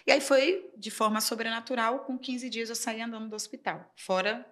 E 0.06 0.12
aí 0.12 0.22
foi 0.22 0.70
de 0.78 0.92
forma 0.92 1.20
sobrenatural, 1.20 2.00
com 2.00 2.18
15 2.18 2.50
dias 2.50 2.70
eu 2.70 2.76
saí 2.76 3.02
andando 3.02 3.30
do 3.30 3.36
hospital, 3.36 3.92
fora 3.96 4.46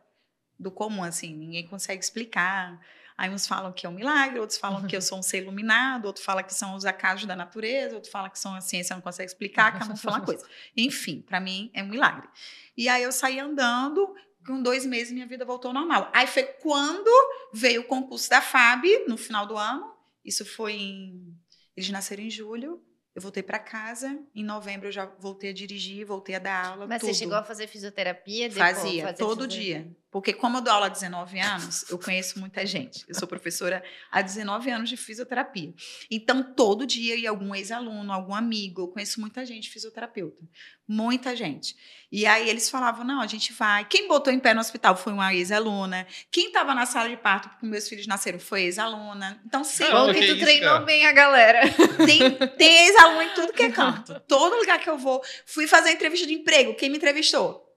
do 0.57 0.71
comum, 0.71 1.03
assim, 1.03 1.33
ninguém 1.35 1.67
consegue 1.67 2.03
explicar. 2.03 2.79
Aí 3.17 3.29
uns 3.29 3.45
falam 3.45 3.71
que 3.73 3.85
é 3.85 3.89
um 3.89 3.93
milagre, 3.93 4.39
outros 4.39 4.57
falam 4.57 4.87
que 4.87 4.95
eu 4.95 5.01
sou 5.01 5.19
um 5.19 5.21
ser 5.21 5.43
iluminado, 5.43 6.05
outro 6.05 6.23
fala 6.23 6.41
que 6.41 6.53
são 6.53 6.75
os 6.75 6.85
acasos 6.85 7.25
da 7.25 7.35
natureza, 7.35 7.95
outro 7.95 8.09
fala 8.09 8.29
que 8.29 8.39
são 8.39 8.55
a 8.55 8.61
ciência 8.61 8.95
não 8.95 9.01
consegue 9.01 9.29
explicar, 9.29 9.77
cada 9.77 9.91
um 9.91 9.97
fala 9.97 10.17
uma 10.17 10.25
coisa. 10.25 10.47
Enfim, 10.75 11.21
para 11.21 11.39
mim 11.39 11.69
é 11.73 11.83
um 11.83 11.87
milagre. 11.87 12.29
E 12.77 12.87
aí 12.87 13.03
eu 13.03 13.11
saí 13.11 13.37
andando, 13.37 14.15
com 14.45 14.61
dois 14.61 14.85
meses 14.85 15.11
minha 15.13 15.27
vida 15.27 15.45
voltou 15.45 15.69
ao 15.69 15.73
normal. 15.73 16.09
Aí 16.13 16.27
foi 16.27 16.43
quando 16.43 17.09
veio 17.53 17.81
o 17.81 17.85
concurso 17.85 18.29
da 18.29 18.41
FAB, 18.41 18.85
no 19.07 19.17
final 19.17 19.45
do 19.45 19.57
ano, 19.57 19.93
isso 20.23 20.45
foi 20.45 20.73
em... 20.73 21.35
Eles 21.75 21.89
nasceram 21.89 22.23
em 22.23 22.29
julho, 22.29 22.81
eu 23.15 23.21
voltei 23.21 23.41
para 23.41 23.59
casa, 23.59 24.17
em 24.35 24.43
novembro 24.43 24.87
eu 24.87 24.91
já 24.91 25.05
voltei 25.05 25.49
a 25.49 25.53
dirigir, 25.53 26.05
voltei 26.05 26.35
a 26.35 26.39
dar 26.39 26.65
aula. 26.65 26.87
Mas 26.87 27.01
tudo. 27.01 27.09
você 27.09 27.19
chegou 27.19 27.35
a 27.35 27.43
fazer 27.43 27.67
fisioterapia? 27.67 28.49
Fazia, 28.51 29.13
todo 29.13 29.47
dia. 29.47 29.93
Porque 30.11 30.33
como 30.33 30.57
eu 30.57 30.61
dou 30.61 30.73
aula 30.73 30.87
há 30.87 30.89
19 30.89 31.39
anos, 31.39 31.85
eu 31.89 31.99
conheço 31.99 32.39
muita 32.39 32.65
gente. 32.65 33.05
Eu 33.07 33.13
sou 33.13 33.27
professora 33.27 33.83
há 34.11 34.21
19 34.21 34.71
anos 34.71 34.89
de 34.89 34.97
fisioterapia. 34.97 35.71
Então, 36.09 36.41
todo 36.41 36.85
dia 36.85 37.15
ia 37.15 37.29
algum 37.29 37.53
ex-aluno, 37.53 38.11
algum 38.11 38.33
amigo. 38.33 38.81
Eu 38.81 38.87
conheço 38.87 39.21
muita 39.21 39.45
gente 39.45 39.69
fisioterapeuta. 39.69 40.43
Muita 40.87 41.35
gente. 41.35 41.75
E 42.11 42.25
aí 42.25 42.49
eles 42.49 42.71
falavam: 42.71 43.05
não, 43.05 43.21
a 43.21 43.27
gente 43.27 43.53
vai. 43.53 43.85
Quem 43.85 44.07
botou 44.07 44.33
em 44.33 44.39
pé 44.39 44.55
no 44.55 44.61
hospital 44.61 44.97
foi 44.97 45.13
uma 45.13 45.31
ex-aluna. 45.31 46.07
Quem 46.31 46.47
estava 46.47 46.73
na 46.73 46.87
sala 46.87 47.07
de 47.07 47.17
parto 47.17 47.49
porque 47.49 47.67
meus 47.67 47.87
filhos 47.87 48.07
nasceram 48.07 48.39
foi 48.39 48.63
ex-aluna. 48.63 49.39
Então, 49.45 49.63
sempre. 49.63 49.93
Bom 49.93 50.11
que 50.11 50.19
tu 50.21 50.33
isso, 50.33 50.39
treinou 50.39 50.73
cara. 50.73 50.85
bem 50.85 51.05
a 51.05 51.11
galera. 51.11 51.61
Tem, 52.03 52.35
tem 52.57 52.87
ex-aluno 52.87 53.21
em 53.21 53.33
tudo 53.35 53.53
que 53.53 53.61
é 53.61 53.71
canto. 53.71 54.19
Todo 54.27 54.55
lugar 54.55 54.79
que 54.79 54.89
eu 54.89 54.97
vou. 54.97 55.21
Fui 55.45 55.67
fazer 55.67 55.91
entrevista 55.91 56.25
de 56.25 56.33
emprego. 56.33 56.73
Quem 56.73 56.89
me 56.89 56.97
entrevistou? 56.97 57.68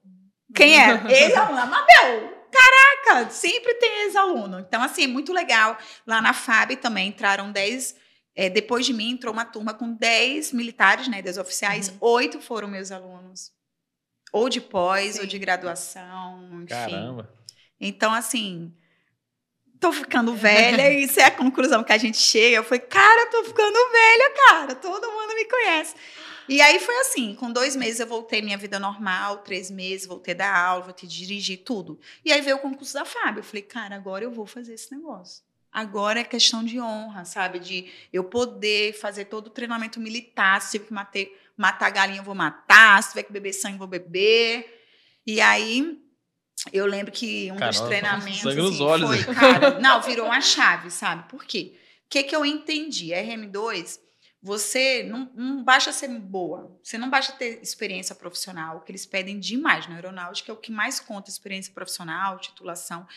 Quem 0.53 0.79
é? 0.79 0.93
Ex-aluno. 1.09 1.67
Mabel. 1.67 2.43
Caraca, 2.51 3.29
sempre 3.31 3.73
tem 3.75 4.03
ex-aluno. 4.03 4.59
Então, 4.59 4.81
assim, 4.81 5.05
é 5.05 5.07
muito 5.07 5.33
legal. 5.33 5.77
Lá 6.05 6.21
na 6.21 6.33
FAB 6.33 6.75
também 6.75 7.07
entraram 7.07 7.51
10. 7.51 7.95
É, 8.35 8.49
depois 8.49 8.85
de 8.85 8.93
mim, 8.93 9.11
entrou 9.11 9.33
uma 9.33 9.45
turma 9.45 9.73
com 9.73 9.93
10 9.93 10.53
militares, 10.53 11.07
né? 11.07 11.21
10 11.21 11.37
oficiais. 11.37 11.89
Uhum. 11.89 11.97
Oito 12.01 12.39
foram 12.39 12.67
meus 12.67 12.91
alunos. 12.91 13.51
Ou 14.31 14.49
de 14.49 14.61
pós, 14.61 15.15
Sim. 15.15 15.21
ou 15.21 15.25
de 15.27 15.37
graduação, 15.37 16.49
enfim. 16.63 16.65
Caramba. 16.67 17.29
Então, 17.79 18.11
assim, 18.13 18.73
tô 19.79 19.91
ficando 19.91 20.33
velha, 20.33 20.89
e 20.91 21.03
isso 21.03 21.19
é 21.19 21.25
a 21.25 21.31
conclusão 21.31 21.83
que 21.83 21.91
a 21.91 21.97
gente 21.97 22.17
chega. 22.17 22.57
Eu 22.57 22.63
falei, 22.63 22.79
cara, 22.79 23.29
tô 23.29 23.43
ficando 23.43 23.77
velha, 23.91 24.33
cara. 24.47 24.75
Todo 24.75 25.11
mundo 25.11 25.35
me 25.35 25.45
conhece. 25.45 25.93
E 26.47 26.61
aí 26.61 26.79
foi 26.79 26.95
assim, 27.01 27.35
com 27.35 27.51
dois 27.51 27.75
meses 27.75 27.99
eu 27.99 28.07
voltei 28.07 28.41
minha 28.41 28.57
vida 28.57 28.79
normal, 28.79 29.37
três 29.37 29.71
meses 29.71 30.07
voltei 30.07 30.33
da 30.33 30.53
aula, 30.53 30.83
voltei 30.83 31.07
dirigir 31.07 31.59
tudo. 31.59 31.99
E 32.23 32.31
aí 32.31 32.41
veio 32.41 32.57
o 32.57 32.59
concurso 32.59 32.93
da 32.93 33.05
Fábio. 33.05 33.39
Eu 33.39 33.43
falei, 33.43 33.61
cara, 33.61 33.95
agora 33.95 34.23
eu 34.23 34.31
vou 34.31 34.45
fazer 34.45 34.73
esse 34.73 34.93
negócio. 34.93 35.43
Agora 35.71 36.19
é 36.19 36.23
questão 36.23 36.63
de 36.63 36.79
honra, 36.79 37.25
sabe? 37.25 37.59
De 37.59 37.91
eu 38.11 38.23
poder 38.23 38.93
fazer 38.93 39.25
todo 39.25 39.47
o 39.47 39.49
treinamento 39.49 39.99
militar. 39.99 40.61
Se 40.61 40.71
tiver 40.73 40.85
que 40.85 40.93
matar, 40.93 41.25
matar 41.57 41.89
galinha, 41.89 42.19
eu 42.19 42.23
vou 42.23 42.35
matar. 42.35 43.01
Se 43.01 43.09
tiver 43.09 43.23
que 43.23 43.33
beber 43.33 43.53
sangue, 43.53 43.75
eu 43.75 43.79
vou 43.79 43.87
beber. 43.87 44.81
E 45.25 45.41
aí 45.41 45.99
eu 46.71 46.85
lembro 46.85 47.11
que 47.11 47.51
um 47.51 47.55
dos 47.55 47.79
treinamentos 47.81 48.41
sangue 48.41 48.61
nos 48.61 48.75
assim, 48.75 48.83
olhos. 48.83 49.23
foi, 49.23 49.33
cara, 49.33 49.79
não, 49.79 50.01
virou 50.01 50.27
uma 50.27 50.41
chave, 50.41 50.91
sabe? 50.91 51.27
Por 51.27 51.43
quê? 51.43 51.73
O 52.05 52.09
que, 52.09 52.21
que 52.21 52.35
eu 52.35 52.45
entendi? 52.45 53.07
RM2 53.07 53.99
você 54.43 55.03
não, 55.03 55.31
não 55.33 55.63
basta 55.63 55.93
ser 55.93 56.09
boa, 56.09 56.77
você 56.83 56.97
não 56.97 57.09
basta 57.09 57.31
ter 57.31 57.61
experiência 57.61 58.13
profissional, 58.13 58.81
que 58.81 58.91
eles 58.91 59.05
pedem 59.05 59.39
demais 59.39 59.87
na 59.87 59.95
aeronáutica, 59.95 60.51
é 60.51 60.53
o 60.53 60.57
que 60.57 60.69
mais 60.69 60.99
conta 60.99 61.29
experiência 61.29 61.73
profissional, 61.73 62.37
titulação. 62.39 63.07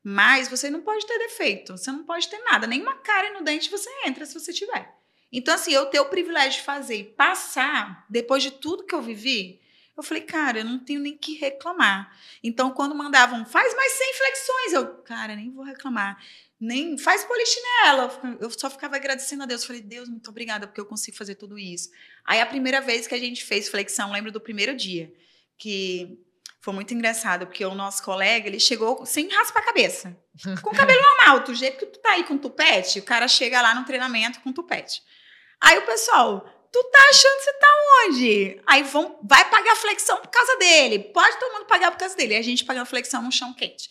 Mas 0.00 0.46
você 0.46 0.70
não 0.70 0.82
pode 0.82 1.04
ter 1.04 1.18
defeito, 1.18 1.76
você 1.76 1.90
não 1.90 2.04
pode 2.04 2.28
ter 2.28 2.38
nada, 2.38 2.68
nem 2.68 2.80
uma 2.80 2.94
cara 2.94 3.32
no 3.32 3.42
dente 3.42 3.68
você 3.68 3.90
entra 4.06 4.24
se 4.24 4.34
você 4.34 4.52
tiver. 4.52 4.94
Então, 5.32 5.52
assim, 5.56 5.72
eu 5.72 5.86
ter 5.86 5.98
o 5.98 6.08
privilégio 6.08 6.60
de 6.60 6.64
fazer 6.64 6.96
e 6.98 7.04
passar, 7.04 8.06
depois 8.08 8.44
de 8.44 8.52
tudo 8.52 8.84
que 8.84 8.94
eu 8.94 9.02
vivi, 9.02 9.60
eu 9.96 10.04
falei, 10.04 10.22
cara, 10.22 10.60
eu 10.60 10.64
não 10.64 10.78
tenho 10.78 11.00
nem 11.00 11.16
que 11.16 11.34
reclamar. 11.34 12.16
Então, 12.44 12.70
quando 12.70 12.94
mandavam, 12.94 13.44
faz 13.44 13.74
mais 13.74 13.92
100 13.92 14.14
flexões, 14.14 14.72
eu, 14.74 14.94
cara, 15.02 15.34
nem 15.34 15.50
vou 15.50 15.64
reclamar 15.64 16.22
nem 16.60 16.96
faz 16.98 17.24
polichinela. 17.24 18.38
Eu 18.40 18.50
só 18.50 18.70
ficava 18.70 18.96
agradecendo 18.96 19.42
a 19.42 19.46
Deus. 19.46 19.64
Falei, 19.64 19.82
Deus, 19.82 20.08
muito 20.08 20.30
obrigada, 20.30 20.66
porque 20.66 20.80
eu 20.80 20.86
consigo 20.86 21.16
fazer 21.16 21.34
tudo 21.34 21.58
isso. 21.58 21.90
Aí 22.24 22.40
a 22.40 22.46
primeira 22.46 22.80
vez 22.80 23.06
que 23.06 23.14
a 23.14 23.18
gente 23.18 23.44
fez 23.44 23.68
flexão, 23.68 24.12
lembro 24.12 24.32
do 24.32 24.40
primeiro 24.40 24.74
dia, 24.74 25.12
que 25.58 26.18
foi 26.60 26.74
muito 26.74 26.92
engraçado, 26.92 27.46
porque 27.46 27.64
o 27.64 27.74
nosso 27.74 28.02
colega, 28.02 28.48
ele 28.48 28.58
chegou 28.58 29.06
sem 29.06 29.28
raspar 29.28 29.60
a 29.60 29.66
cabeça. 29.66 30.16
Com 30.62 30.70
cabelo 30.70 31.00
normal, 31.18 31.44
do 31.44 31.54
jeito 31.54 31.78
que 31.78 31.86
tu 31.86 32.00
tá 32.00 32.10
aí 32.10 32.24
com 32.24 32.36
tupete, 32.36 32.98
o 32.98 33.04
cara 33.04 33.28
chega 33.28 33.62
lá 33.62 33.74
no 33.74 33.84
treinamento 33.84 34.40
com 34.40 34.52
tupete. 34.52 35.00
Aí 35.60 35.78
o 35.78 35.86
pessoal, 35.86 36.40
tu 36.72 36.82
tá 36.90 36.98
achando 37.08 37.36
que 37.36 37.44
você 37.44 37.52
tá 37.52 37.68
onde? 38.04 38.62
Aí 38.66 38.82
vão, 38.82 39.18
vai 39.22 39.48
pagar 39.48 39.76
flexão 39.76 40.18
por 40.18 40.28
causa 40.28 40.56
dele. 40.56 40.98
Pode 40.98 41.38
todo 41.38 41.52
mundo 41.52 41.66
pagar 41.66 41.90
por 41.90 41.98
causa 41.98 42.16
dele. 42.16 42.34
E 42.34 42.38
a 42.38 42.42
gente 42.42 42.64
pagando 42.64 42.86
flexão 42.86 43.22
no 43.22 43.30
chão 43.30 43.54
quente. 43.54 43.88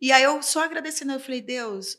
E 0.00 0.10
aí 0.10 0.22
eu 0.22 0.42
só 0.42 0.62
agradecendo, 0.62 1.12
eu 1.12 1.20
falei, 1.20 1.40
Deus, 1.40 1.98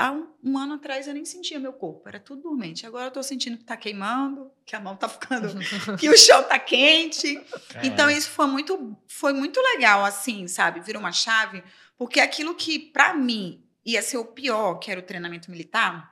há 0.00 0.10
um, 0.10 0.26
um, 0.42 0.56
ano 0.56 0.74
atrás 0.74 1.06
eu 1.06 1.12
nem 1.12 1.26
sentia 1.26 1.60
meu 1.60 1.74
corpo, 1.74 2.08
era 2.08 2.18
tudo 2.18 2.40
dormente. 2.40 2.86
Agora 2.86 3.08
eu 3.08 3.10
tô 3.10 3.22
sentindo 3.22 3.58
que 3.58 3.64
tá 3.64 3.76
queimando, 3.76 4.50
que 4.64 4.74
a 4.74 4.80
mão 4.80 4.96
tá 4.96 5.06
ficando, 5.06 5.48
que 6.00 6.08
o 6.08 6.16
chão 6.16 6.42
tá 6.44 6.58
quente. 6.58 7.34
Caramba. 7.68 7.86
Então 7.86 8.10
isso 8.10 8.30
foi 8.30 8.46
muito, 8.46 8.96
foi 9.06 9.34
muito 9.34 9.60
legal, 9.60 10.02
assim, 10.02 10.48
sabe? 10.48 10.80
Virou 10.80 11.00
uma 11.00 11.12
chave, 11.12 11.62
porque 11.98 12.18
aquilo 12.18 12.54
que 12.54 12.78
para 12.78 13.12
mim 13.12 13.62
ia 13.84 14.00
ser 14.00 14.16
o 14.16 14.24
pior, 14.24 14.76
que 14.76 14.90
era 14.90 15.00
o 15.00 15.02
treinamento 15.02 15.50
militar, 15.50 16.10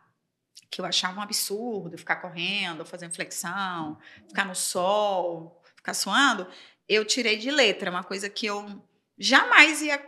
que 0.70 0.82
eu 0.82 0.84
achava 0.84 1.18
um 1.18 1.22
absurdo, 1.22 1.96
ficar 1.96 2.16
correndo, 2.16 2.84
fazendo 2.84 3.14
flexão, 3.14 3.98
ficar 4.28 4.44
no 4.44 4.54
sol, 4.54 5.62
ficar 5.74 5.94
suando, 5.94 6.46
eu 6.86 7.06
tirei 7.06 7.38
de 7.38 7.50
letra, 7.50 7.90
uma 7.90 8.04
coisa 8.04 8.28
que 8.28 8.44
eu 8.44 8.84
jamais 9.18 9.80
ia 9.80 9.98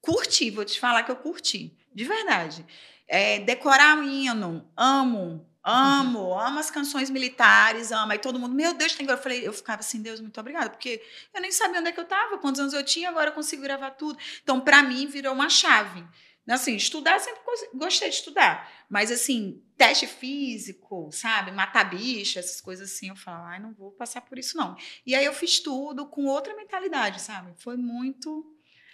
curti, 0.00 0.50
vou 0.50 0.64
te 0.64 0.80
falar 0.80 1.02
que 1.02 1.10
eu 1.10 1.16
curti, 1.16 1.76
de 1.94 2.04
verdade. 2.04 2.64
É, 3.12 3.40
decorar 3.40 3.98
o 3.98 4.04
hino, 4.04 4.64
amo, 4.76 5.44
amo, 5.64 6.18
uhum. 6.20 6.38
amo 6.38 6.58
as 6.60 6.70
canções 6.70 7.10
militares, 7.10 7.90
amo. 7.90 8.12
Aí 8.12 8.18
todo 8.18 8.38
mundo, 8.38 8.54
meu 8.54 8.72
Deus, 8.72 8.94
tem 8.94 9.04
Eu 9.04 9.18
falei, 9.18 9.44
eu 9.44 9.52
ficava 9.52 9.80
assim, 9.80 10.00
Deus, 10.00 10.20
muito 10.20 10.38
obrigada, 10.38 10.70
porque 10.70 11.02
eu 11.34 11.40
nem 11.40 11.50
sabia 11.50 11.80
onde 11.80 11.88
é 11.88 11.92
que 11.92 11.98
eu 11.98 12.04
estava, 12.04 12.38
quantos 12.38 12.60
anos 12.60 12.72
eu 12.72 12.84
tinha, 12.84 13.08
agora 13.08 13.30
eu 13.30 13.34
consigo 13.34 13.62
gravar 13.62 13.90
tudo. 13.90 14.16
Então, 14.42 14.60
para 14.60 14.80
mim, 14.84 15.08
virou 15.08 15.34
uma 15.34 15.48
chave. 15.48 16.06
Assim, 16.48 16.74
estudar 16.74 17.20
sempre 17.20 17.40
gostei 17.74 18.08
de 18.08 18.16
estudar, 18.16 18.68
mas 18.88 19.12
assim, 19.12 19.62
teste 19.76 20.06
físico, 20.06 21.08
sabe, 21.12 21.52
matar 21.52 21.84
bicho, 21.84 22.40
essas 22.40 22.60
coisas 22.60 22.90
assim, 22.90 23.08
eu 23.08 23.14
falo, 23.16 23.44
ai, 23.44 23.60
não 23.60 23.72
vou 23.72 23.92
passar 23.92 24.20
por 24.22 24.36
isso 24.36 24.56
não. 24.56 24.76
E 25.06 25.14
aí 25.14 25.24
eu 25.24 25.32
fiz 25.32 25.60
tudo 25.60 26.06
com 26.06 26.24
outra 26.26 26.56
mentalidade, 26.56 27.20
sabe? 27.20 27.52
Foi 27.56 27.76
muito 27.76 28.44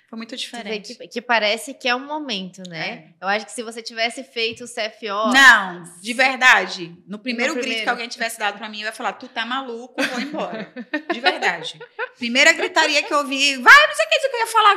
foi 0.08 0.16
muito 0.16 0.36
diferente. 0.36 0.94
Que, 0.94 1.08
que, 1.08 1.22
parece 1.22 1.74
que 1.74 1.88
é 1.88 1.94
um 1.94 2.06
momento, 2.06 2.62
né? 2.68 3.14
É. 3.20 3.24
Eu 3.24 3.28
acho 3.28 3.44
que 3.44 3.52
se 3.52 3.62
você 3.62 3.82
tivesse 3.82 4.22
feito 4.22 4.62
o 4.62 4.68
CFO. 4.68 5.32
Não, 5.32 5.82
de 6.00 6.12
verdade. 6.12 6.96
No 7.08 7.18
primeiro, 7.18 7.54
no 7.54 7.60
grito 7.60 7.82
que 7.82 7.88
alguém 7.88 8.08
tivesse 8.08 8.38
dado 8.38 8.56
para 8.56 8.68
mim, 8.68 8.80
eu 8.82 8.86
ia 8.86 8.92
falar: 8.92 9.14
tu 9.14 9.26
tá 9.26 9.44
maluco, 9.44 10.00
vou 10.00 10.20
embora. 10.20 10.72
de 11.12 11.20
verdade. 11.20 11.78
Primeira 12.16 12.52
gritaria 12.52 13.02
que 13.02 13.12
eu 13.12 13.26
vi, 13.26 13.56
vai, 13.56 13.86
não 13.86 13.94
sei 13.94 14.06
o 14.06 14.08
que, 14.08 14.26
eu 14.26 14.40
ia 14.40 14.46
falar. 14.46 14.76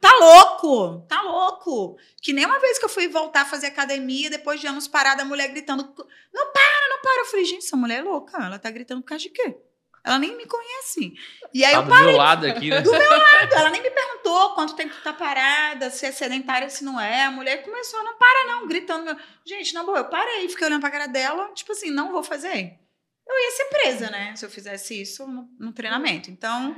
Tá 0.00 0.12
louco, 0.18 1.06
tá 1.08 1.22
louco. 1.22 1.96
Que 2.20 2.32
nem 2.32 2.44
uma 2.44 2.58
vez 2.58 2.78
que 2.78 2.84
eu 2.84 2.88
fui 2.88 3.06
voltar 3.06 3.42
a 3.42 3.46
fazer 3.46 3.68
academia, 3.68 4.28
depois 4.28 4.60
de 4.60 4.66
anos 4.66 4.88
parada, 4.88 5.22
a 5.22 5.24
mulher 5.24 5.48
gritando: 5.48 5.82
Não 6.32 6.52
para, 6.52 6.88
não 6.90 7.00
para. 7.00 7.20
Eu 7.20 7.26
falei, 7.26 7.44
gente, 7.44 7.64
essa 7.64 7.76
mulher 7.76 8.00
é 8.00 8.02
louca. 8.02 8.36
Ela 8.44 8.58
tá 8.58 8.70
gritando 8.72 9.02
por 9.02 9.08
causa 9.08 9.22
de 9.22 9.30
quê? 9.30 9.56
Ela 10.04 10.18
nem 10.18 10.36
me 10.36 10.44
conhece. 10.44 11.14
E 11.52 11.64
aí 11.64 11.72
tá 11.72 11.78
eu 11.78 11.82
do 11.84 11.88
parei. 11.88 12.06
meu 12.08 12.16
lado 12.16 12.46
aqui, 12.46 12.68
né? 12.68 12.82
Do 12.82 12.90
meu 12.90 13.10
lado. 13.10 13.54
Ela 13.54 13.70
nem 13.70 13.82
me 13.82 13.90
perguntou 13.90 14.54
quanto 14.54 14.76
tempo 14.76 14.94
tu 14.94 15.02
tá 15.02 15.14
parada, 15.14 15.88
se 15.88 16.04
é 16.04 16.12
sedentária, 16.12 16.68
se 16.68 16.84
não 16.84 17.00
é. 17.00 17.24
A 17.24 17.30
mulher 17.30 17.62
começou, 17.62 18.04
não 18.04 18.18
para 18.18 18.46
não, 18.46 18.68
gritando. 18.68 19.16
Gente, 19.46 19.72
na 19.72 19.82
boa, 19.82 19.98
eu 19.98 20.04
parei, 20.04 20.46
fiquei 20.50 20.66
olhando 20.66 20.82
pra 20.82 20.90
cara 20.90 21.06
dela, 21.06 21.50
tipo 21.54 21.72
assim, 21.72 21.90
não 21.90 22.12
vou 22.12 22.22
fazer. 22.22 22.78
Eu 23.26 23.34
ia 23.34 23.50
ser 23.52 23.64
presa, 23.70 24.10
né? 24.10 24.36
Se 24.36 24.44
eu 24.44 24.50
fizesse 24.50 25.00
isso 25.00 25.26
no, 25.26 25.48
no 25.58 25.72
treinamento. 25.72 26.30
Então, 26.30 26.76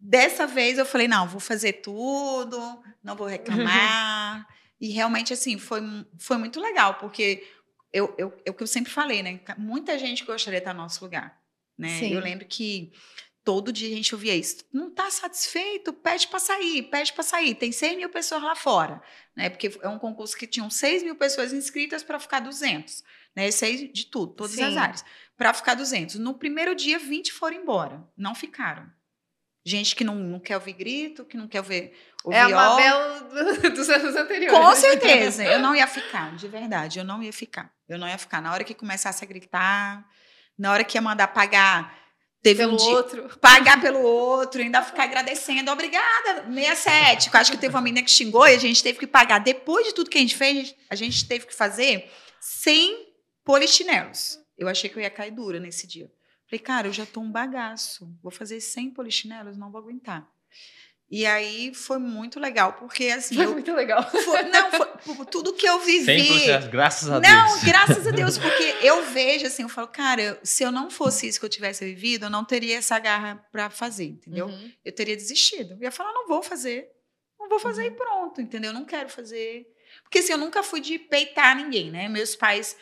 dessa 0.00 0.44
vez 0.44 0.78
eu 0.78 0.84
falei, 0.84 1.06
não, 1.06 1.28
vou 1.28 1.38
fazer 1.38 1.74
tudo, 1.74 2.82
não 3.04 3.14
vou 3.14 3.28
reclamar. 3.28 4.48
e 4.80 4.90
realmente, 4.90 5.32
assim, 5.32 5.60
foi, 5.60 5.80
foi 6.18 6.36
muito 6.38 6.60
legal, 6.60 6.94
porque 6.94 7.46
eu, 7.92 8.12
eu, 8.18 8.36
é 8.44 8.50
o 8.50 8.54
que 8.54 8.64
eu 8.64 8.66
sempre 8.66 8.90
falei, 8.92 9.22
né? 9.22 9.38
Muita 9.56 9.96
gente 9.96 10.24
gostaria 10.24 10.58
de 10.58 10.64
estar 10.64 10.74
no 10.74 10.82
nosso 10.82 11.04
lugar. 11.04 11.37
Né? 11.78 11.98
Sim. 12.00 12.12
Eu 12.12 12.20
lembro 12.20 12.44
que 12.46 12.92
todo 13.44 13.72
dia 13.72 13.88
a 13.88 13.96
gente 13.96 14.14
ouvia 14.14 14.34
isso. 14.34 14.64
Não 14.72 14.88
está 14.88 15.10
satisfeito? 15.10 15.92
Pede 15.92 16.26
para 16.28 16.38
sair, 16.38 16.82
pede 16.84 17.12
para 17.12 17.22
sair. 17.22 17.54
Tem 17.54 17.70
6 17.72 17.96
mil 17.96 18.08
pessoas 18.10 18.42
lá 18.42 18.54
fora. 18.54 19.00
Né? 19.34 19.48
Porque 19.48 19.78
é 19.80 19.88
um 19.88 19.98
concurso 19.98 20.36
que 20.36 20.46
tinham 20.46 20.68
6 20.68 21.02
mil 21.02 21.14
pessoas 21.16 21.52
inscritas 21.52 22.02
para 22.02 22.18
ficar 22.18 22.40
200. 22.40 23.02
Né? 23.36 23.50
Seis 23.52 23.92
de 23.92 24.06
tudo, 24.06 24.32
todas 24.34 24.52
Sim. 24.56 24.64
as 24.64 24.76
áreas. 24.76 25.04
Para 25.36 25.54
ficar 25.54 25.74
200. 25.74 26.16
No 26.16 26.34
primeiro 26.34 26.74
dia, 26.74 26.98
20 26.98 27.32
foram 27.32 27.56
embora. 27.56 28.04
Não 28.16 28.34
ficaram. 28.34 28.90
Gente 29.64 29.94
que 29.94 30.02
não, 30.02 30.14
não 30.16 30.40
quer 30.40 30.56
ouvir 30.56 30.72
grito, 30.72 31.24
que 31.24 31.36
não 31.36 31.46
quer 31.46 31.58
ouvir, 31.58 31.92
ouvir 32.24 32.36
É 32.38 32.40
a. 32.42 32.48
Mabel 32.48 33.28
do- 33.60 33.70
dos 33.76 33.88
anos 33.90 34.16
anteriores. 34.16 34.58
Com 34.58 34.74
certeza. 34.74 35.44
Eu 35.44 35.58
não 35.60 35.76
ia 35.76 35.86
ficar, 35.86 36.34
de 36.36 36.48
verdade. 36.48 36.98
Eu 36.98 37.04
não 37.04 37.22
ia 37.22 37.32
ficar. 37.32 37.72
Eu 37.88 37.98
não 37.98 38.08
ia 38.08 38.16
ficar. 38.18 38.40
Na 38.40 38.52
hora 38.52 38.64
que 38.64 38.74
começasse 38.74 39.22
a 39.22 39.26
gritar, 39.28 40.08
na 40.58 40.72
hora 40.72 40.82
que 40.84 40.96
ia 40.98 41.02
mandar 41.02 41.28
pagar, 41.28 41.96
teve 42.42 42.58
Pelo 42.60 42.74
um 42.74 42.76
dia. 42.76 42.86
outro. 42.88 43.28
Pagar 43.40 43.80
pelo 43.80 44.00
outro, 44.00 44.60
ainda 44.60 44.82
ficar 44.82 45.04
agradecendo. 45.04 45.70
Obrigada, 45.70 46.44
67. 46.52 47.30
Eu 47.32 47.40
acho 47.40 47.52
que 47.52 47.58
teve 47.58 47.74
uma 47.74 47.80
menina 47.82 48.04
que 48.04 48.10
xingou 48.10 48.46
e 48.46 48.54
a 48.54 48.58
gente 48.58 48.82
teve 48.82 48.98
que 48.98 49.06
pagar. 49.06 49.38
Depois 49.40 49.86
de 49.86 49.94
tudo 49.94 50.10
que 50.10 50.18
a 50.18 50.20
gente 50.20 50.36
fez, 50.36 50.74
a 50.90 50.94
gente 50.94 51.26
teve 51.28 51.46
que 51.46 51.54
fazer 51.54 52.10
sem 52.40 53.06
polichinelos. 53.44 54.38
Eu 54.56 54.68
achei 54.68 54.88
que 54.90 54.96
eu 54.98 55.02
ia 55.02 55.10
cair 55.10 55.30
dura 55.30 55.58
nesse 55.60 55.86
dia. 55.86 56.10
Falei, 56.48 56.58
cara, 56.60 56.88
eu 56.88 56.92
já 56.92 57.04
tô 57.06 57.20
um 57.20 57.30
bagaço. 57.30 58.08
Vou 58.22 58.32
fazer 58.32 58.60
sem 58.60 58.90
polichinelos, 58.90 59.56
não 59.56 59.70
vou 59.70 59.80
aguentar. 59.80 60.26
E 61.10 61.24
aí 61.24 61.72
foi 61.74 61.98
muito 61.98 62.38
legal, 62.38 62.74
porque 62.74 63.06
assim. 63.06 63.36
Foi 63.36 63.44
eu- 63.46 63.52
muito 63.52 63.72
legal. 63.72 64.02
foi- 64.10 64.42
não, 64.44 64.70
foi, 64.70 64.87
tudo 65.30 65.52
que 65.52 65.66
eu 65.68 65.78
vivi. 65.80 66.04
Sem 66.04 66.26
processo, 66.26 66.68
graças 66.70 67.08
a 67.10 67.20
Não, 67.20 67.48
Deus. 67.48 67.64
graças 67.64 68.06
a 68.06 68.10
Deus, 68.10 68.38
porque 68.38 68.76
eu 68.82 69.02
vejo 69.04 69.46
assim, 69.46 69.62
eu 69.62 69.68
falo, 69.68 69.88
cara, 69.88 70.20
eu- 70.22 70.38
se 70.42 70.62
eu 70.62 70.70
não 70.72 70.90
fosse 70.90 71.26
isso 71.28 71.38
que 71.38 71.46
eu 71.46 71.50
tivesse 71.50 71.84
vivido, 71.84 72.26
eu 72.26 72.30
não 72.30 72.44
teria 72.44 72.78
essa 72.78 72.98
garra 72.98 73.36
pra 73.52 73.70
fazer, 73.70 74.04
entendeu? 74.04 74.46
Uhum. 74.46 74.72
Eu 74.84 74.92
teria 74.94 75.16
desistido. 75.16 75.74
Eu 75.74 75.82
ia 75.82 75.90
falar, 75.92 76.12
não 76.12 76.26
vou 76.28 76.42
fazer. 76.42 76.88
Não 77.38 77.48
vou 77.48 77.58
fazer 77.58 77.86
e 77.86 77.90
pronto, 77.92 78.40
entendeu? 78.40 78.72
Não 78.72 78.84
quero 78.84 79.08
fazer. 79.08 79.66
Porque 80.02 80.18
assim, 80.18 80.32
eu 80.32 80.38
nunca 80.38 80.62
fui 80.62 80.80
de 80.80 80.98
peitar 80.98 81.56
ninguém, 81.56 81.90
né? 81.90 82.08
Meus 82.08 82.34
pais 82.36 82.76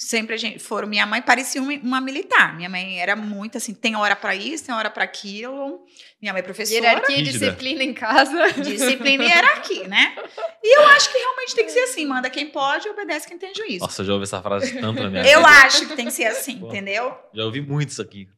sempre 0.00 0.32
a 0.34 0.36
gente 0.38 0.60
foram, 0.60 0.86
minha 0.86 1.04
mãe 1.04 1.20
parecia 1.20 1.60
uma, 1.60 1.72
uma 1.74 2.00
militar. 2.00 2.54
Minha 2.56 2.68
mãe 2.68 3.00
era 3.00 3.16
muito 3.16 3.58
assim, 3.58 3.74
tem 3.74 3.96
hora 3.96 4.14
pra 4.14 4.32
isso, 4.36 4.64
tem 4.64 4.72
hora 4.74 4.88
pra 4.88 5.02
aquilo. 5.02 5.84
Minha 6.22 6.32
mãe 6.32 6.38
é 6.38 6.42
professora. 6.44 6.78
Hierarquia 6.86 7.18
e 7.18 7.22
disciplina 7.24 7.82
em 7.82 7.92
casa. 7.92 8.52
Disciplina 8.62 9.24
e 9.24 9.26
hierarquia, 9.26 9.88
né? 9.88 10.14
E 10.62 10.78
eu 10.78 10.86
acho 10.90 11.10
que 11.10 11.18
realmente 11.18 11.54
tem 11.56 11.64
que 11.64 11.72
ser 11.72 11.80
assim: 11.80 12.06
manda 12.06 12.30
quem 12.30 12.46
pode 12.48 12.86
e 12.86 12.90
obedece 12.90 13.26
quem 13.26 13.36
tem 13.38 13.52
juízo. 13.52 13.80
Nossa, 13.80 14.02
eu 14.02 14.06
já 14.06 14.12
ouvi 14.12 14.22
essa 14.22 14.40
frase 14.40 14.80
tanto 14.80 15.02
na 15.02 15.10
minha 15.10 15.22
eu 15.26 15.40
vida. 15.40 15.50
acho 15.50 15.86
que 15.88 15.96
tem 15.96 16.04
que 16.04 16.12
ser 16.12 16.26
assim, 16.26 16.60
Pô. 16.60 16.68
entendeu? 16.68 17.12
Já 17.34 17.44
ouvi 17.44 17.60
muito 17.60 17.88
isso 17.88 18.00
aqui. 18.02 18.28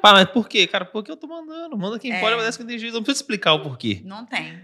Pá, 0.00 0.12
mas 0.12 0.30
por 0.30 0.48
quê, 0.48 0.66
cara? 0.68 0.84
Porque 0.84 1.10
eu 1.10 1.16
tô 1.16 1.26
mandando. 1.26 1.76
Manda 1.76 1.98
quem 1.98 2.12
É. 2.12 2.20
pode, 2.20 2.34
obedece 2.34 2.58
quem 2.58 2.66
tem 2.66 2.78
juízo. 2.78 2.94
Não 2.96 3.02
precisa 3.02 3.22
explicar 3.22 3.54
o 3.54 3.62
porquê. 3.62 4.00
Não 4.04 4.24
tem. 4.24 4.60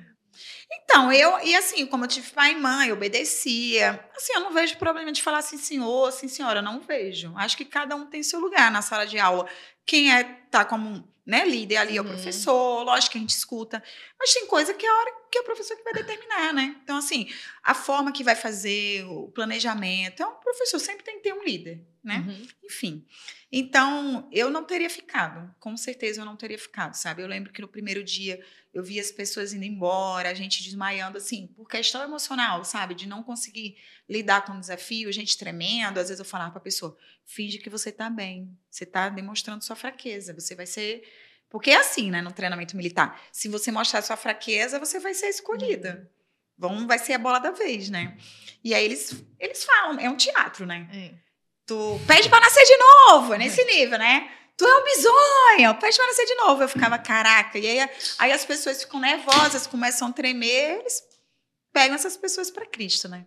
Então, 0.72 1.12
eu, 1.12 1.38
e 1.44 1.54
assim, 1.54 1.86
como 1.86 2.04
eu 2.04 2.08
tive 2.08 2.30
pai 2.30 2.52
e 2.52 2.56
mãe, 2.56 2.88
eu 2.88 2.96
obedecia. 2.96 4.04
Assim, 4.16 4.32
eu 4.34 4.40
não 4.40 4.52
vejo 4.52 4.76
problema 4.78 5.12
de 5.12 5.22
falar 5.22 5.38
assim, 5.38 5.58
senhor, 5.58 6.10
sim, 6.12 6.28
senhora, 6.28 6.60
não 6.62 6.80
vejo. 6.80 7.32
Acho 7.36 7.56
que 7.56 7.64
cada 7.64 7.94
um 7.94 8.06
tem 8.06 8.22
seu 8.22 8.40
lugar 8.40 8.70
na 8.70 8.82
sala 8.82 9.06
de 9.06 9.18
aula. 9.18 9.48
Quem 9.84 10.12
é, 10.12 10.24
tá 10.50 10.64
como 10.64 11.06
né, 11.24 11.44
líder 11.44 11.76
ali 11.78 11.96
é 11.96 12.00
o 12.00 12.04
Uhum. 12.04 12.10
professor, 12.10 12.82
lógico 12.84 13.12
que 13.12 13.18
a 13.18 13.20
gente 13.20 13.30
escuta. 13.30 13.82
Mas 14.18 14.32
tem 14.32 14.46
coisa 14.46 14.72
que 14.74 14.86
é 14.86 14.88
a 14.88 14.94
hora 14.94 15.12
que 15.30 15.38
é 15.38 15.40
o 15.40 15.44
professor 15.44 15.76
que 15.76 15.82
vai 15.82 15.92
determinar, 15.92 16.52
né? 16.54 16.76
Então, 16.82 16.96
assim, 16.96 17.28
a 17.64 17.74
forma 17.74 18.12
que 18.12 18.22
vai 18.24 18.36
fazer, 18.36 19.04
o 19.06 19.28
planejamento, 19.32 20.22
é 20.22 20.26
um 20.26 20.34
professor, 20.34 20.78
sempre 20.78 21.04
tem 21.04 21.16
que 21.16 21.22
ter 21.24 21.32
um 21.34 21.42
líder, 21.42 21.80
né? 22.06 22.24
Uhum. 22.26 22.46
Enfim. 22.64 23.04
Então, 23.50 24.28
eu 24.32 24.48
não 24.48 24.64
teria 24.64 24.88
ficado. 24.88 25.52
Com 25.58 25.76
certeza 25.76 26.20
eu 26.20 26.24
não 26.24 26.36
teria 26.36 26.58
ficado, 26.58 26.94
sabe? 26.94 27.20
Eu 27.20 27.26
lembro 27.26 27.52
que 27.52 27.60
no 27.60 27.66
primeiro 27.66 28.04
dia 28.04 28.40
eu 28.72 28.82
vi 28.82 29.00
as 29.00 29.10
pessoas 29.10 29.52
indo 29.52 29.64
embora, 29.64 30.30
a 30.30 30.34
gente 30.34 30.62
desmaiando, 30.62 31.18
assim, 31.18 31.48
por 31.48 31.68
questão 31.68 32.02
emocional, 32.02 32.64
sabe? 32.64 32.94
De 32.94 33.08
não 33.08 33.22
conseguir 33.22 33.76
lidar 34.08 34.44
com 34.44 34.52
o 34.52 34.60
desafio, 34.60 35.10
gente 35.10 35.36
tremendo. 35.36 35.98
Às 35.98 36.08
vezes 36.08 36.20
eu 36.20 36.24
falava 36.24 36.52
pra 36.52 36.60
pessoa: 36.60 36.96
finge 37.24 37.58
que 37.58 37.68
você 37.68 37.90
tá 37.90 38.08
bem. 38.08 38.56
Você 38.70 38.86
tá 38.86 39.08
demonstrando 39.08 39.64
sua 39.64 39.74
fraqueza. 39.74 40.32
Você 40.32 40.54
vai 40.54 40.66
ser. 40.66 41.02
Porque 41.48 41.70
é 41.70 41.76
assim, 41.76 42.10
né, 42.10 42.22
no 42.22 42.32
treinamento 42.32 42.76
militar. 42.76 43.20
Se 43.32 43.48
você 43.48 43.72
mostrar 43.72 44.02
sua 44.02 44.16
fraqueza, 44.16 44.78
você 44.78 45.00
vai 45.00 45.14
ser 45.14 45.26
escolhida. 45.26 46.08
Vão, 46.56 46.86
vai 46.86 46.98
ser 46.98 47.14
a 47.14 47.18
bola 47.18 47.38
da 47.38 47.50
vez, 47.50 47.90
né? 47.90 48.16
E 48.62 48.74
aí 48.74 48.84
eles, 48.84 49.24
eles 49.38 49.64
falam, 49.64 49.98
é 50.00 50.08
um 50.08 50.16
teatro, 50.16 50.66
né? 50.66 50.88
É. 50.92 51.25
Tu 51.66 52.00
pede 52.06 52.28
pra 52.28 52.40
nascer 52.40 52.64
de 52.64 52.76
novo, 52.76 53.34
nesse 53.34 53.64
nível, 53.64 53.98
né? 53.98 54.30
Tu 54.56 54.64
é 54.64 54.78
um 54.78 54.84
bisonho, 54.84 55.74
pede 55.80 55.96
pra 55.96 56.06
nascer 56.06 56.24
de 56.24 56.34
novo. 56.36 56.62
Eu 56.62 56.68
ficava, 56.68 56.98
caraca. 56.98 57.58
E 57.58 57.66
aí, 57.66 57.90
aí 58.18 58.32
as 58.32 58.44
pessoas 58.44 58.82
ficam 58.82 59.00
nervosas, 59.00 59.66
começam 59.66 60.08
a 60.08 60.12
tremer, 60.12 60.78
eles 60.78 61.02
pegam 61.72 61.94
essas 61.94 62.16
pessoas 62.16 62.50
pra 62.50 62.64
Cristo, 62.64 63.08
né? 63.08 63.26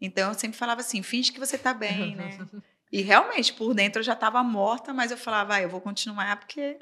Então 0.00 0.28
eu 0.28 0.38
sempre 0.38 0.56
falava 0.56 0.80
assim: 0.80 1.02
finge 1.02 1.32
que 1.32 1.40
você 1.40 1.58
tá 1.58 1.74
bem, 1.74 2.16
né? 2.16 2.38
E 2.92 3.02
realmente, 3.02 3.52
por 3.52 3.72
dentro 3.72 4.00
eu 4.00 4.04
já 4.04 4.16
tava 4.16 4.42
morta, 4.42 4.92
mas 4.92 5.12
eu 5.12 5.16
falava, 5.16 5.50
vai, 5.50 5.64
eu 5.64 5.68
vou 5.68 5.80
continuar 5.80 6.36
porque 6.40 6.76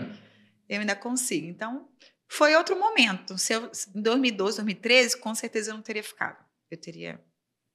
eu 0.67 0.81
ainda 0.81 0.97
consigo. 0.97 1.47
Então, 1.47 1.87
foi 2.27 2.57
outro 2.57 2.79
momento. 2.79 3.37
Se 3.37 3.53
eu, 3.53 3.71
em 3.95 4.01
2012, 4.01 4.57
2013, 4.57 5.19
com 5.19 5.35
certeza 5.35 5.71
eu 5.71 5.75
não 5.75 5.83
teria 5.83 6.03
ficado. 6.03 6.43
Eu 6.71 6.81
teria 6.81 7.23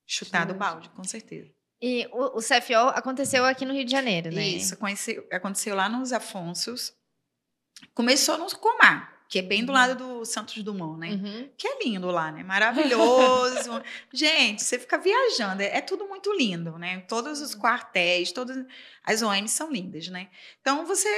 chutado 0.08 0.52
o 0.52 0.56
balde, 0.56 0.90
com 0.90 1.04
certeza. 1.04 1.52
E 1.86 2.08
o, 2.14 2.38
o 2.38 2.40
CFO 2.40 2.88
aconteceu 2.96 3.44
aqui 3.44 3.66
no 3.66 3.74
Rio 3.74 3.84
de 3.84 3.92
Janeiro, 3.92 4.32
né? 4.34 4.42
Isso, 4.48 4.78
conheci- 4.78 5.22
aconteceu 5.30 5.76
lá 5.76 5.90
nos 5.90 6.14
Afonsos. 6.14 6.94
Começou 7.94 8.38
no 8.38 8.46
Comar, 8.58 9.26
que 9.28 9.40
é 9.40 9.42
bem 9.42 9.66
do 9.66 9.74
lado 9.74 9.96
do 9.96 10.24
Santos 10.26 10.64
Dumont, 10.64 10.98
né? 10.98 11.10
Uhum. 11.10 11.50
Que 11.58 11.68
é 11.68 11.84
lindo 11.84 12.08
lá, 12.08 12.32
né? 12.32 12.42
Maravilhoso. 12.42 13.84
Gente, 14.14 14.64
você 14.64 14.80
fica 14.80 14.98
viajando, 14.98 15.62
é, 15.62 15.78
é 15.78 15.82
tudo 15.82 16.08
muito 16.08 16.32
lindo, 16.34 16.78
né? 16.78 17.02
Todos 17.02 17.42
os 17.42 17.54
quartéis, 17.54 18.32
todas 18.32 18.66
as 19.04 19.22
OMs 19.22 19.52
são 19.54 19.70
lindas, 19.70 20.08
né? 20.08 20.30
Então 20.62 20.86
você 20.86 21.10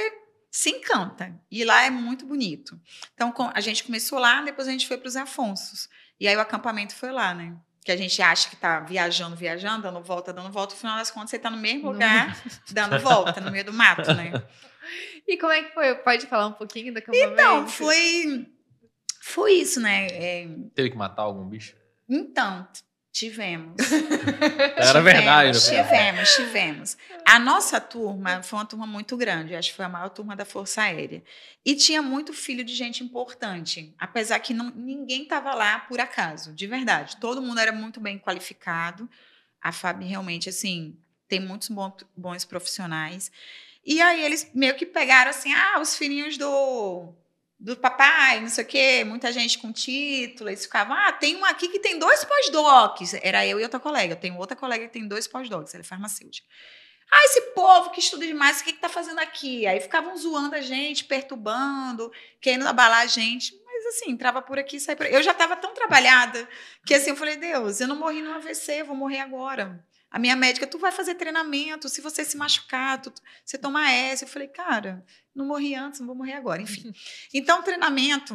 se 0.50 0.70
encanta. 0.70 1.38
E 1.48 1.62
lá 1.64 1.84
é 1.84 1.90
muito 1.90 2.26
bonito. 2.26 2.80
Então 3.14 3.32
a 3.54 3.60
gente 3.60 3.84
começou 3.84 4.18
lá, 4.18 4.42
depois 4.42 4.66
a 4.66 4.72
gente 4.72 4.88
foi 4.88 4.98
para 4.98 5.06
os 5.08 5.14
Afonsos. 5.16 5.88
E 6.18 6.26
aí 6.26 6.34
o 6.34 6.40
acampamento 6.40 6.94
foi 6.96 7.12
lá, 7.12 7.32
né? 7.34 7.54
Que 7.86 7.92
a 7.92 7.96
gente 7.96 8.20
acha 8.20 8.50
que 8.50 8.56
tá 8.56 8.80
viajando, 8.80 9.36
viajando, 9.36 9.82
dando 9.82 10.02
volta, 10.02 10.32
dando 10.32 10.50
volta. 10.50 10.74
No 10.74 10.80
final 10.80 10.98
das 10.98 11.08
contas, 11.08 11.30
você 11.30 11.38
tá 11.38 11.48
no 11.48 11.56
mesmo 11.56 11.84
No 11.84 11.92
lugar, 11.92 12.36
dando 12.72 12.98
volta, 12.98 13.40
no 13.40 13.52
meio 13.52 13.64
do 13.64 13.72
mato, 13.72 14.12
né? 14.12 14.32
E 15.26 15.36
como 15.36 15.52
é 15.52 15.62
que 15.64 15.74
foi? 15.74 15.94
Pode 15.96 16.26
falar 16.26 16.46
um 16.46 16.52
pouquinho 16.52 16.92
do 16.92 16.98
acampamento? 16.98 17.32
Então, 17.32 17.66
foi, 17.66 18.46
foi 19.20 19.52
isso, 19.54 19.80
né? 19.80 20.06
É, 20.06 20.48
Teve 20.74 20.90
que 20.90 20.96
matar 20.96 21.22
algum 21.22 21.44
bicho? 21.48 21.74
então, 22.08 22.66
tivemos. 23.16 23.76
Era 24.76 25.00
verdade, 25.00 25.58
Tivemos, 25.58 25.70
né? 25.70 25.82
tivemos, 25.82 26.36
tivemos. 26.36 26.96
A 27.24 27.38
nossa 27.38 27.80
turma 27.80 28.42
foi 28.42 28.58
uma 28.58 28.66
turma 28.66 28.86
muito 28.86 29.16
grande, 29.16 29.54
acho 29.54 29.70
que 29.70 29.76
foi 29.76 29.86
a 29.86 29.88
maior 29.88 30.10
turma 30.10 30.36
da 30.36 30.44
Força 30.44 30.82
Aérea. 30.82 31.24
E 31.64 31.74
tinha 31.74 32.02
muito 32.02 32.34
filho 32.34 32.62
de 32.62 32.74
gente 32.74 33.02
importante, 33.02 33.94
apesar 33.98 34.38
que 34.40 34.52
não, 34.52 34.70
ninguém 34.70 35.22
estava 35.22 35.54
lá 35.54 35.78
por 35.78 35.98
acaso, 35.98 36.52
de 36.52 36.66
verdade. 36.66 37.16
Todo 37.16 37.40
mundo 37.40 37.58
era 37.58 37.72
muito 37.72 38.00
bem 38.00 38.18
qualificado. 38.18 39.08
A 39.62 39.72
FAB 39.72 40.02
realmente, 40.02 40.50
assim, 40.50 40.94
tem 41.26 41.40
muitos 41.40 41.70
bons, 41.70 41.94
bons 42.14 42.44
profissionais. 42.44 43.32
E 43.82 43.98
aí 43.98 44.22
eles 44.22 44.50
meio 44.52 44.74
que 44.74 44.84
pegaram 44.84 45.30
assim, 45.30 45.54
ah, 45.54 45.80
os 45.80 45.96
filhinhos 45.96 46.36
do 46.36 47.14
do 47.58 47.76
papai, 47.76 48.40
não 48.40 48.48
sei 48.48 48.64
o 48.64 48.66
quê, 48.66 49.04
muita 49.04 49.32
gente 49.32 49.58
com 49.58 49.72
título, 49.72 50.50
eles 50.50 50.64
ficavam, 50.64 50.94
ah, 50.94 51.12
tem 51.12 51.36
um 51.36 51.44
aqui 51.44 51.68
que 51.68 51.78
tem 51.78 51.98
dois 51.98 52.22
pós-docs, 52.22 53.14
era 53.22 53.46
eu 53.46 53.58
e 53.58 53.62
outra 53.62 53.80
colega, 53.80 54.12
eu 54.12 54.20
tenho 54.20 54.36
outra 54.36 54.56
colega 54.56 54.86
que 54.86 54.92
tem 54.92 55.08
dois 55.08 55.26
pós-docs, 55.26 55.74
ela 55.74 55.82
é 55.82 55.84
farmacêutica. 55.84 56.46
Ah, 57.10 57.24
esse 57.24 57.40
povo 57.54 57.90
que 57.90 58.00
estuda 58.00 58.26
demais, 58.26 58.60
o 58.60 58.64
que 58.64 58.72
que 58.72 58.80
tá 58.80 58.88
fazendo 58.88 59.20
aqui? 59.20 59.66
Aí 59.66 59.80
ficavam 59.80 60.16
zoando 60.16 60.56
a 60.56 60.60
gente, 60.60 61.04
perturbando, 61.04 62.12
querendo 62.40 62.66
abalar 62.66 63.02
a 63.02 63.06
gente, 63.06 63.54
mas 63.76 63.86
assim, 63.94 64.10
entrava 64.10 64.40
por 64.40 64.58
aqui, 64.58 64.80
saía 64.80 64.96
por 64.96 65.06
aí. 65.06 65.12
Eu 65.12 65.22
já 65.22 65.32
estava 65.32 65.54
tão 65.56 65.74
trabalhada, 65.74 66.48
que 66.86 66.94
assim, 66.94 67.10
eu 67.10 67.16
falei, 67.16 67.36
Deus, 67.36 67.80
eu 67.80 67.86
não 67.86 67.96
morri 67.96 68.22
no 68.22 68.32
AVC, 68.32 68.80
eu 68.80 68.86
vou 68.86 68.96
morrer 68.96 69.20
agora. 69.20 69.84
A 70.10 70.18
minha 70.18 70.34
médica, 70.34 70.66
tu 70.66 70.78
vai 70.78 70.90
fazer 70.90 71.14
treinamento, 71.16 71.88
se 71.88 72.00
você 72.00 72.24
se 72.24 72.36
machucar, 72.36 73.02
tu, 73.02 73.12
você 73.44 73.58
toma 73.58 73.90
S. 73.90 74.22
Eu 74.22 74.28
falei, 74.28 74.48
cara, 74.48 75.04
não 75.34 75.46
morri 75.46 75.74
antes, 75.74 76.00
não 76.00 76.06
vou 76.06 76.16
morrer 76.16 76.34
agora, 76.34 76.62
enfim. 76.62 76.90
Então, 77.34 77.62
treinamento, 77.62 78.34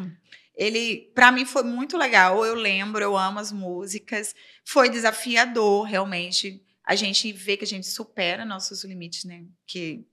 ele, 0.55 1.11
para 1.15 1.31
mim, 1.31 1.45
foi 1.45 1.63
muito 1.63 1.97
legal. 1.97 2.45
Eu 2.45 2.55
lembro, 2.55 3.01
eu 3.01 3.17
amo 3.17 3.39
as 3.39 3.51
músicas. 3.51 4.35
Foi 4.63 4.89
desafiador, 4.89 5.83
realmente. 5.83 6.63
A 6.85 6.93
gente 6.93 7.31
vê 7.31 7.57
que 7.57 7.63
a 7.63 7.67
gente 7.67 7.87
supera 7.87 8.45
nossos 8.45 8.83
limites, 8.83 9.23
né? 9.23 9.45
Que 9.65 10.05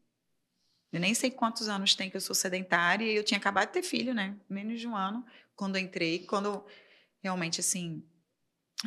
eu 0.92 1.00
nem 1.00 1.14
sei 1.14 1.30
quantos 1.30 1.68
anos 1.68 1.94
tem 1.94 2.08
que 2.08 2.16
eu 2.16 2.20
sou 2.20 2.34
sedentária 2.34 3.04
e 3.04 3.16
eu 3.16 3.24
tinha 3.24 3.38
acabado 3.38 3.68
de 3.68 3.74
ter 3.74 3.82
filho, 3.82 4.14
né? 4.14 4.34
Menos 4.48 4.80
de 4.80 4.86
um 4.86 4.96
ano 4.96 5.24
quando 5.54 5.76
eu 5.76 5.82
entrei, 5.82 6.20
quando 6.20 6.64
realmente 7.22 7.60
assim. 7.60 8.02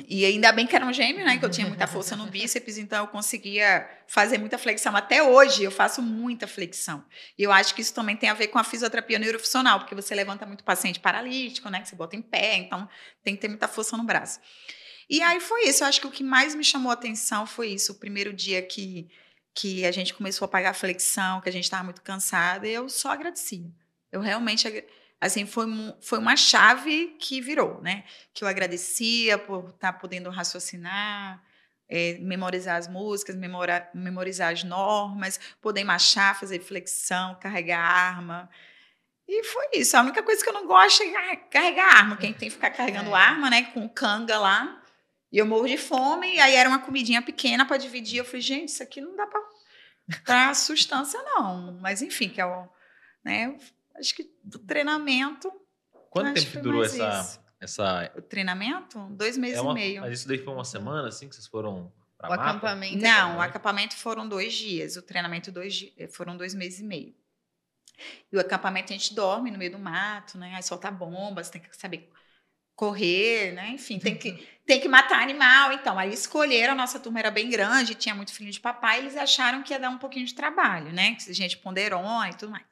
E 0.07 0.23
ainda 0.23 0.53
bem 0.53 0.65
que 0.65 0.73
era 0.75 0.85
um 0.85 0.93
gêmeo, 0.93 1.25
né? 1.25 1.37
Que 1.37 1.43
eu 1.43 1.49
tinha 1.49 1.67
muita 1.67 1.85
força 1.85 2.15
no 2.15 2.25
bíceps, 2.25 2.77
então 2.77 3.03
eu 3.03 3.07
conseguia 3.07 3.87
fazer 4.07 4.37
muita 4.37 4.57
flexão. 4.57 4.95
Até 4.95 5.21
hoje 5.21 5.63
eu 5.63 5.71
faço 5.71 6.01
muita 6.01 6.47
flexão. 6.47 7.03
E 7.37 7.43
eu 7.43 7.51
acho 7.51 7.75
que 7.75 7.81
isso 7.81 7.93
também 7.93 8.15
tem 8.15 8.29
a 8.29 8.33
ver 8.33 8.47
com 8.47 8.57
a 8.57 8.63
fisioterapia 8.63 9.19
neurofuncional, 9.19 9.79
porque 9.79 9.93
você 9.93 10.15
levanta 10.15 10.45
muito 10.45 10.63
paciente 10.63 10.99
paralítico, 10.99 11.69
né? 11.69 11.81
Que 11.81 11.89
você 11.89 11.95
bota 11.95 12.15
em 12.15 12.21
pé, 12.21 12.55
então 12.55 12.87
tem 13.21 13.35
que 13.35 13.41
ter 13.41 13.49
muita 13.49 13.67
força 13.67 13.97
no 13.97 14.03
braço. 14.03 14.39
E 15.09 15.21
aí 15.21 15.41
foi 15.41 15.65
isso. 15.65 15.83
Eu 15.83 15.87
acho 15.87 15.99
que 15.99 16.07
o 16.07 16.11
que 16.11 16.23
mais 16.23 16.55
me 16.55 16.63
chamou 16.63 16.89
a 16.89 16.93
atenção 16.93 17.45
foi 17.45 17.67
isso. 17.67 17.91
O 17.91 17.95
primeiro 17.95 18.31
dia 18.31 18.61
que 18.61 19.09
que 19.53 19.85
a 19.85 19.91
gente 19.91 20.13
começou 20.13 20.45
a 20.45 20.49
pagar 20.49 20.73
flexão, 20.73 21.41
que 21.41 21.49
a 21.49 21.51
gente 21.51 21.65
estava 21.65 21.83
muito 21.83 22.01
cansada, 22.01 22.67
e 22.67 22.73
eu 22.73 22.89
só 22.89 23.11
agradecia. 23.11 23.69
Eu 24.11 24.21
realmente, 24.21 24.85
assim, 25.19 25.45
foi, 25.45 25.65
foi 26.01 26.19
uma 26.19 26.35
chave 26.35 27.15
que 27.19 27.41
virou, 27.41 27.81
né? 27.81 28.03
Que 28.33 28.43
eu 28.43 28.47
agradecia 28.47 29.37
por 29.37 29.69
estar 29.69 29.93
tá 29.93 29.93
podendo 29.93 30.29
raciocinar, 30.29 31.43
é, 31.89 32.17
memorizar 32.19 32.77
as 32.77 32.87
músicas, 32.87 33.35
memora, 33.35 33.89
memorizar 33.93 34.53
as 34.53 34.63
normas, 34.63 35.39
poder 35.61 35.83
marchar, 35.83 36.39
fazer 36.39 36.59
flexão, 36.59 37.35
carregar 37.35 37.79
arma. 37.79 38.49
E 39.27 39.43
foi 39.43 39.65
isso. 39.73 39.95
A 39.95 40.01
única 40.01 40.23
coisa 40.23 40.41
que 40.41 40.49
eu 40.49 40.53
não 40.53 40.65
gosto 40.65 41.03
é 41.03 41.35
carregar 41.35 41.97
arma. 41.97 42.17
Quem 42.17 42.33
tem 42.33 42.49
que 42.49 42.55
ficar 42.55 42.69
carregando 42.69 43.11
é. 43.11 43.19
arma, 43.19 43.49
né? 43.49 43.63
Com 43.73 43.87
canga 43.89 44.39
lá. 44.39 44.80
E 45.31 45.37
eu 45.37 45.45
morro 45.45 45.67
de 45.67 45.77
fome, 45.77 46.35
e 46.35 46.39
aí 46.39 46.55
era 46.55 46.67
uma 46.67 46.79
comidinha 46.79 47.21
pequena 47.21 47.65
para 47.65 47.77
dividir. 47.77 48.17
Eu 48.17 48.25
falei, 48.25 48.41
gente, 48.41 48.69
isso 48.69 48.83
aqui 48.83 48.99
não 48.99 49.15
dá 49.15 49.25
para 50.25 50.53
sustância, 50.53 51.21
não. 51.23 51.79
Mas 51.79 52.01
enfim, 52.01 52.29
que 52.29 52.41
é 52.41 52.45
o. 52.45 52.67
Né, 53.23 53.55
acho 53.95 54.13
que 54.13 54.29
do 54.43 54.59
treinamento. 54.59 55.51
Quanto 56.09 56.33
tempo 56.33 56.61
durou 56.61 56.83
essa, 56.83 57.41
essa. 57.61 58.11
O 58.17 58.21
treinamento? 58.21 58.99
Dois 59.11 59.37
meses 59.37 59.57
é 59.57 59.61
uma, 59.61 59.71
e 59.71 59.75
meio. 59.75 60.01
Mas 60.01 60.19
isso 60.19 60.27
daí 60.27 60.37
foi 60.37 60.53
uma 60.53 60.65
semana, 60.65 61.07
assim, 61.07 61.29
que 61.29 61.35
vocês 61.35 61.47
foram. 61.47 61.93
O 62.19 62.23
mapa? 62.23 62.35
acampamento? 62.35 63.01
Não, 63.01 63.37
o 63.37 63.41
acampamento 63.41 63.95
foram 63.95 64.27
dois 64.27 64.53
dias. 64.53 64.97
O 64.97 65.01
treinamento 65.01 65.51
dois, 65.51 65.91
foram 66.11 66.35
dois 66.35 66.53
meses 66.53 66.79
e 66.79 66.83
meio. 66.83 67.15
E 68.31 68.35
o 68.35 68.39
acampamento 68.39 68.91
a 68.91 68.97
gente 68.97 69.13
dorme 69.13 69.49
no 69.49 69.57
meio 69.57 69.71
do 69.71 69.79
mato, 69.79 70.37
né? 70.37 70.53
Aí 70.55 70.63
solta 70.63 70.91
bombas, 70.91 71.49
tem 71.49 71.61
que 71.61 71.75
saber 71.77 72.11
correr, 72.81 73.51
né? 73.51 73.69
Enfim, 73.69 73.99
tem 73.99 74.17
que, 74.17 74.31
tem 74.65 74.79
que 74.79 74.87
matar 74.87 75.21
animal. 75.21 75.71
Então, 75.71 75.99
aí 75.99 76.11
escolheram, 76.11 76.73
a 76.73 76.75
nossa 76.75 76.99
turma 76.99 77.19
era 77.19 77.29
bem 77.29 77.47
grande, 77.47 77.93
tinha 77.93 78.15
muito 78.15 78.33
filho 78.33 78.49
de 78.49 78.59
papai, 78.59 78.97
eles 78.97 79.15
acharam 79.15 79.61
que 79.61 79.71
ia 79.71 79.77
dar 79.77 79.91
um 79.91 79.99
pouquinho 79.99 80.25
de 80.25 80.33
trabalho, 80.33 80.91
né? 80.91 81.13
Que 81.13 81.31
gente 81.31 81.59
ponderona 81.59 82.31
e 82.31 82.33
tudo 82.33 82.51
mais. 82.51 82.65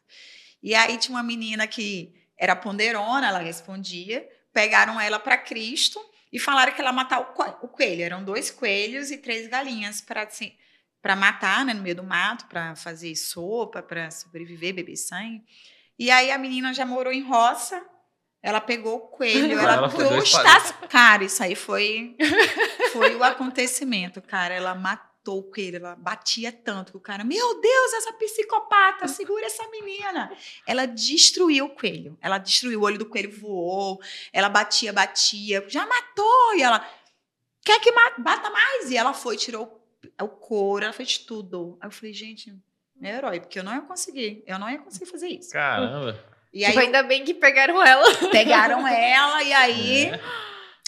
E 0.63 0.74
aí 0.74 0.98
tinha 0.98 1.15
uma 1.15 1.22
menina 1.22 1.67
que 1.67 2.12
era 2.36 2.56
ponderona, 2.56 3.28
ela 3.28 3.38
respondia, 3.38 4.28
pegaram 4.52 5.00
ela 5.00 5.19
para 5.19 5.38
Cristo 5.38 6.00
e 6.34 6.39
falaram 6.39 6.74
que 6.74 6.82
ela 6.82 6.91
matar 6.91 7.19
o 7.62 7.67
coelho. 7.67 8.02
Eram 8.02 8.24
dois 8.24 8.50
coelhos 8.50 9.12
e 9.12 9.17
três 9.19 9.48
galinhas 9.48 10.02
para 10.02 10.24
assim, 10.24 10.56
para 11.04 11.15
matar, 11.15 11.63
né, 11.63 11.72
no 11.72 11.84
meio 11.84 11.98
do 11.98 12.04
mato, 12.04 12.48
para 12.48 12.76
fazer 12.76 13.15
sopa, 13.15 13.84
para 13.84 14.10
sobreviver, 14.10 14.74
beber 14.74 14.98
sangue. 14.98 15.43
E 16.00 16.10
aí 16.10 16.32
a 16.32 16.38
menina 16.39 16.74
já 16.74 16.84
morou 16.84 17.13
em 17.13 17.22
roça, 17.22 17.80
ela 18.41 18.62
pegou 18.62 18.95
o 18.95 19.08
coelho, 19.08 19.60
ela, 19.60 19.73
ela 19.73 19.89
trouxe. 19.89 20.38
Cara, 20.89 21.23
isso 21.25 21.43
aí 21.43 21.56
foi, 21.56 22.15
foi 22.93 23.15
o 23.15 23.23
acontecimento, 23.23 24.21
cara. 24.21 24.54
Ela 24.54 24.73
matou 24.73 25.39
o 25.39 25.43
coelho, 25.43 25.75
ela 25.75 25.95
batia 25.95 26.52
tanto 26.52 26.93
que 26.93 26.97
o 26.97 27.02
cara, 27.02 27.23
meu 27.25 27.60
Deus, 27.60 27.93
essa 27.93 28.13
psicopata, 28.13 29.08
segura 29.08 29.45
essa 29.45 29.67
menina. 29.69 30.32
Ela 30.65 30.86
destruiu 30.86 31.65
o 31.65 31.69
coelho. 31.69 32.17
Ela 32.21 32.38
destruiu 32.38 32.80
o 32.80 32.84
olho 32.84 32.97
do 32.97 33.06
coelho, 33.06 33.38
voou. 33.38 33.99
Ela 34.32 34.47
batia, 34.47 34.93
batia, 34.93 35.63
já 35.67 35.86
matou. 35.86 36.56
E 36.56 36.62
ela, 36.62 36.88
quer 37.63 37.80
que 37.82 37.91
bata 37.91 38.49
mais? 38.49 38.89
E 38.89 38.95
ela 38.95 39.13
foi, 39.13 39.36
tirou 39.36 39.86
o 40.21 40.28
couro, 40.30 40.86
ela 40.86 40.93
fez 40.93 41.17
tudo. 41.17 41.78
Aí 41.82 41.88
eu 41.88 41.91
falei, 41.91 42.13
gente, 42.13 42.56
meu 42.95 43.12
herói, 43.13 43.41
porque 43.41 43.60
eu 43.60 43.63
não 43.63 43.73
ia 43.73 43.82
conseguir. 43.82 44.43
Eu 44.47 44.58
não 44.58 44.69
ia 44.69 44.80
conseguir 44.80 45.06
fazer 45.06 45.28
isso. 45.28 45.52
Caramba. 45.52 46.17
E 46.53 46.65
tipo, 46.65 46.79
aí, 46.79 46.85
ainda 46.85 47.03
bem 47.03 47.23
que 47.23 47.33
pegaram 47.33 47.81
ela. 47.83 48.05
Pegaram 48.31 48.88
ela 48.88 49.43
e 49.43 49.53
aí 49.53 50.05
é. 50.07 50.19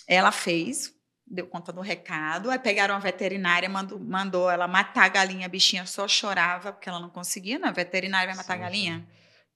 ela 0.08 0.32
fez, 0.32 0.94
deu 1.26 1.46
conta 1.48 1.72
do 1.72 1.82
recado. 1.82 2.50
Aí 2.50 2.58
pegaram 2.58 2.96
a 2.96 3.00
veterinária, 3.00 3.70
mandou, 3.70 4.00
mandou 4.00 4.50
ela 4.50 4.68
matar 4.68 5.06
a 5.06 5.10
galinha. 5.10 5.46
A 5.46 5.50
bichinha 5.50 5.86
só 5.86 6.08
chorava 6.08 6.74
porque 6.74 6.90
ela 6.90 7.00
não 7.00 7.10
conseguia, 7.10 7.60
né? 7.60 7.68
A 7.68 7.72
veterinária 7.72 8.28
vai 8.28 8.36
matar 8.36 8.56
sim, 8.56 8.60
a 8.60 8.64
galinha? 8.64 8.98
Sim. 9.00 9.08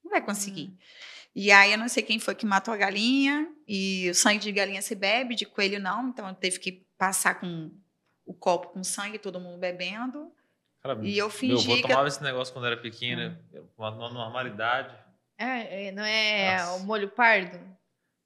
Não 0.04 0.12
vai 0.12 0.22
conseguir. 0.22 0.68
Hum. 0.68 0.78
E 1.36 1.52
aí 1.52 1.72
eu 1.72 1.78
não 1.78 1.90
sei 1.90 2.02
quem 2.02 2.20
foi 2.20 2.36
que 2.36 2.46
matou 2.46 2.74
a 2.74 2.78
galinha. 2.78 3.50
E 3.68 4.10
o 4.10 4.16
sangue 4.16 4.40
de 4.40 4.52
galinha 4.52 4.82
se 4.82 4.96
bebe, 4.96 5.36
de 5.36 5.46
coelho 5.46 5.80
não. 5.80 6.10
Então 6.10 6.34
teve 6.36 6.60
que 6.60 6.86
passar 6.98 7.40
com 7.40 7.72
o 8.26 8.34
copo 8.34 8.70
com 8.70 8.84
sangue, 8.84 9.18
todo 9.18 9.40
mundo 9.40 9.58
bebendo. 9.58 10.32
Cara, 10.82 11.00
e 11.02 11.18
eu 11.18 11.32
fingi 11.32 11.68
meu 11.68 11.78
avô 11.78 11.88
tomava 11.88 12.08
esse 12.08 12.22
negócio 12.22 12.54
quando 12.54 12.68
era 12.68 12.78
pequena, 12.78 13.42
hum. 13.54 13.68
uma 13.76 14.10
normalidade. 14.10 15.05
É, 15.38 15.88
é, 15.88 15.92
não 15.92 16.04
é 16.04 16.58
Nossa. 16.58 16.74
o 16.74 16.86
molho 16.86 17.10
pardo? 17.10 17.60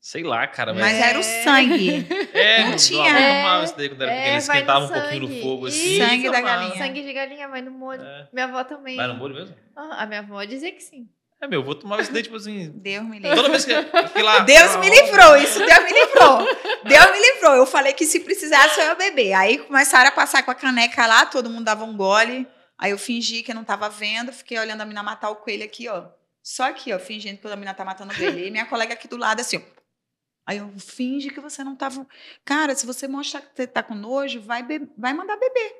Sei 0.02 0.24
lá, 0.24 0.48
cara. 0.48 0.74
Mas, 0.74 0.84
mas 0.84 0.96
é... 0.96 1.10
era 1.10 1.20
o 1.20 1.24
sangue. 1.24 2.08
É, 2.34 2.64
não 2.64 2.76
tinha. 2.78 3.10
É, 3.10 3.42
tomava 3.42 3.64
isso 3.66 3.76
daí 3.76 3.90
quando 3.90 4.02
era 4.02 4.12
é, 4.12 4.16
pequeno. 4.16 4.32
Ele 4.32 4.38
esquentava 4.38 4.86
um 4.86 4.88
pouquinho 4.88 5.28
no 5.28 5.42
fogo 5.42 5.68
assim. 5.68 5.98
Sangue 5.98 6.30
da 6.30 6.42
galinha. 6.42 6.78
Sangue 6.78 7.02
de 7.02 7.14
galinha 7.14 7.48
vai 7.50 7.62
no 7.62 7.72
molho. 7.72 8.02
É. 8.02 8.30
Minha 8.32 8.46
avó 8.46 8.64
também. 8.64 8.96
Vai 8.96 9.08
no 9.08 9.16
molho 9.16 9.36
mesmo? 9.36 9.56
Ah, 9.76 10.04
a 10.04 10.06
minha 10.06 10.22
avó 10.22 10.44
dizia 10.44 10.72
que 10.72 10.82
sim. 10.82 11.10
É, 11.42 11.48
meu, 11.48 11.64
vou 11.64 11.74
tomar 11.74 12.02
isso 12.02 12.12
daí, 12.12 12.24
tipo 12.24 12.36
assim. 12.36 12.70
Deus 12.76 13.04
me 13.06 13.18
livrou. 13.18 13.36
Toda 13.36 13.50
vez 13.50 13.66
que 13.66 13.72
eu 13.72 14.24
lá. 14.24 14.40
Deus 14.40 14.76
me 14.76 14.90
livrou, 14.90 15.38
isso 15.38 15.60
Deus 15.60 15.84
me 15.84 15.94
livrou. 15.94 16.38
Deus 16.84 17.12
me 17.12 17.20
livrou. 17.20 17.56
Eu 17.56 17.66
falei 17.66 17.94
que 17.94 18.06
se 18.06 18.20
precisasse 18.20 18.80
eu 18.80 18.88
ia 18.88 18.96
beber. 18.96 19.34
Aí 19.34 19.58
começaram 19.58 20.10
a 20.10 20.12
passar 20.12 20.44
com 20.44 20.52
a 20.52 20.56
caneca 20.56 21.06
lá, 21.08 21.26
todo 21.26 21.50
mundo 21.50 21.64
dava 21.64 21.84
um 21.84 21.96
gole. 21.96 22.48
Aí 22.78 22.92
eu 22.92 22.98
fingi 22.98 23.42
que 23.42 23.52
eu 23.52 23.56
não 23.56 23.64
tava 23.64 23.90
vendo, 23.90 24.32
fiquei 24.32 24.58
olhando 24.60 24.82
a 24.82 24.86
menina 24.86 25.04
matar 25.04 25.30
o 25.30 25.36
coelho 25.38 25.64
aqui, 25.64 25.88
ó. 25.88 26.08
Só 26.50 26.64
aqui, 26.64 26.92
ó, 26.92 26.98
fingindo 26.98 27.38
que 27.38 27.46
a 27.46 27.56
menina 27.56 27.76
tá 27.76 27.86
matando 27.86 28.12
ele. 28.20 28.48
E 28.48 28.50
minha 28.50 28.66
colega 28.66 28.96
aqui 28.96 29.08
do 29.08 29.18
lado, 29.18 29.40
assim, 29.40 29.58
ó. 29.58 29.62
Aí 30.48 30.58
eu 30.58 30.68
finge 30.80 31.30
que 31.30 31.40
você 31.40 31.64
não 31.64 31.76
tava. 31.76 32.08
Cara, 32.44 32.74
se 32.74 32.88
você 32.88 33.08
mostrar 33.08 33.42
que 33.42 33.50
você 33.54 33.68
tá 33.68 33.84
com 33.84 33.94
nojo, 33.94 34.42
vai, 34.42 34.64
be... 34.64 34.90
vai 34.98 35.14
mandar 35.14 35.38
beber. 35.38 35.76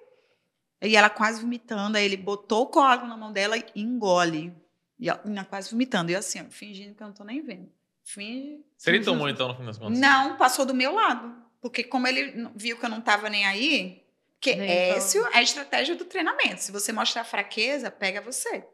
E 0.84 0.96
ela 0.96 1.10
quase 1.10 1.42
vomitando, 1.42 1.98
aí 1.98 2.06
ele 2.06 2.16
botou 2.16 2.62
o 2.62 2.68
coágulo 2.68 3.10
na 3.10 3.18
mão 3.18 3.34
dela 3.34 3.58
e 3.58 3.66
engole. 3.76 4.56
E 5.00 5.10
ela 5.10 5.44
quase 5.44 5.72
vomitando. 5.72 6.12
E 6.12 6.14
eu 6.14 6.20
assim, 6.20 6.40
ó, 6.40 6.46
fingindo 6.52 6.94
que 6.94 7.02
eu 7.02 7.08
não 7.08 7.16
tô 7.16 7.24
nem 7.24 7.42
vendo. 7.42 7.68
Finge. 8.04 8.64
Você 8.78 8.92
nem 8.92 9.02
tomou 9.02 9.28
então 9.28 9.48
no 9.48 9.56
fim 9.56 9.66
das 9.66 9.80
contas? 9.80 9.98
Não, 9.98 10.38
passou 10.38 10.68
do 10.68 10.76
meu 10.76 10.94
lado. 10.94 11.36
Porque 11.60 11.84
como 11.84 12.08
ele 12.08 12.48
viu 12.56 12.78
que 12.78 12.86
eu 12.86 12.90
não 12.90 13.02
tava 13.02 13.28
nem 13.28 13.44
aí, 13.44 14.04
que 14.42 14.52
essa 14.52 15.18
é 15.18 15.38
a 15.38 15.42
estratégia 15.42 15.96
do 15.96 16.06
treinamento. 16.06 16.62
Se 16.62 16.72
você 16.72 16.94
mostrar 16.94 17.24
fraqueza, 17.26 17.92
pega 17.92 18.22
você. 18.22 18.66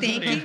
tem, 0.00 0.20
que, 0.20 0.42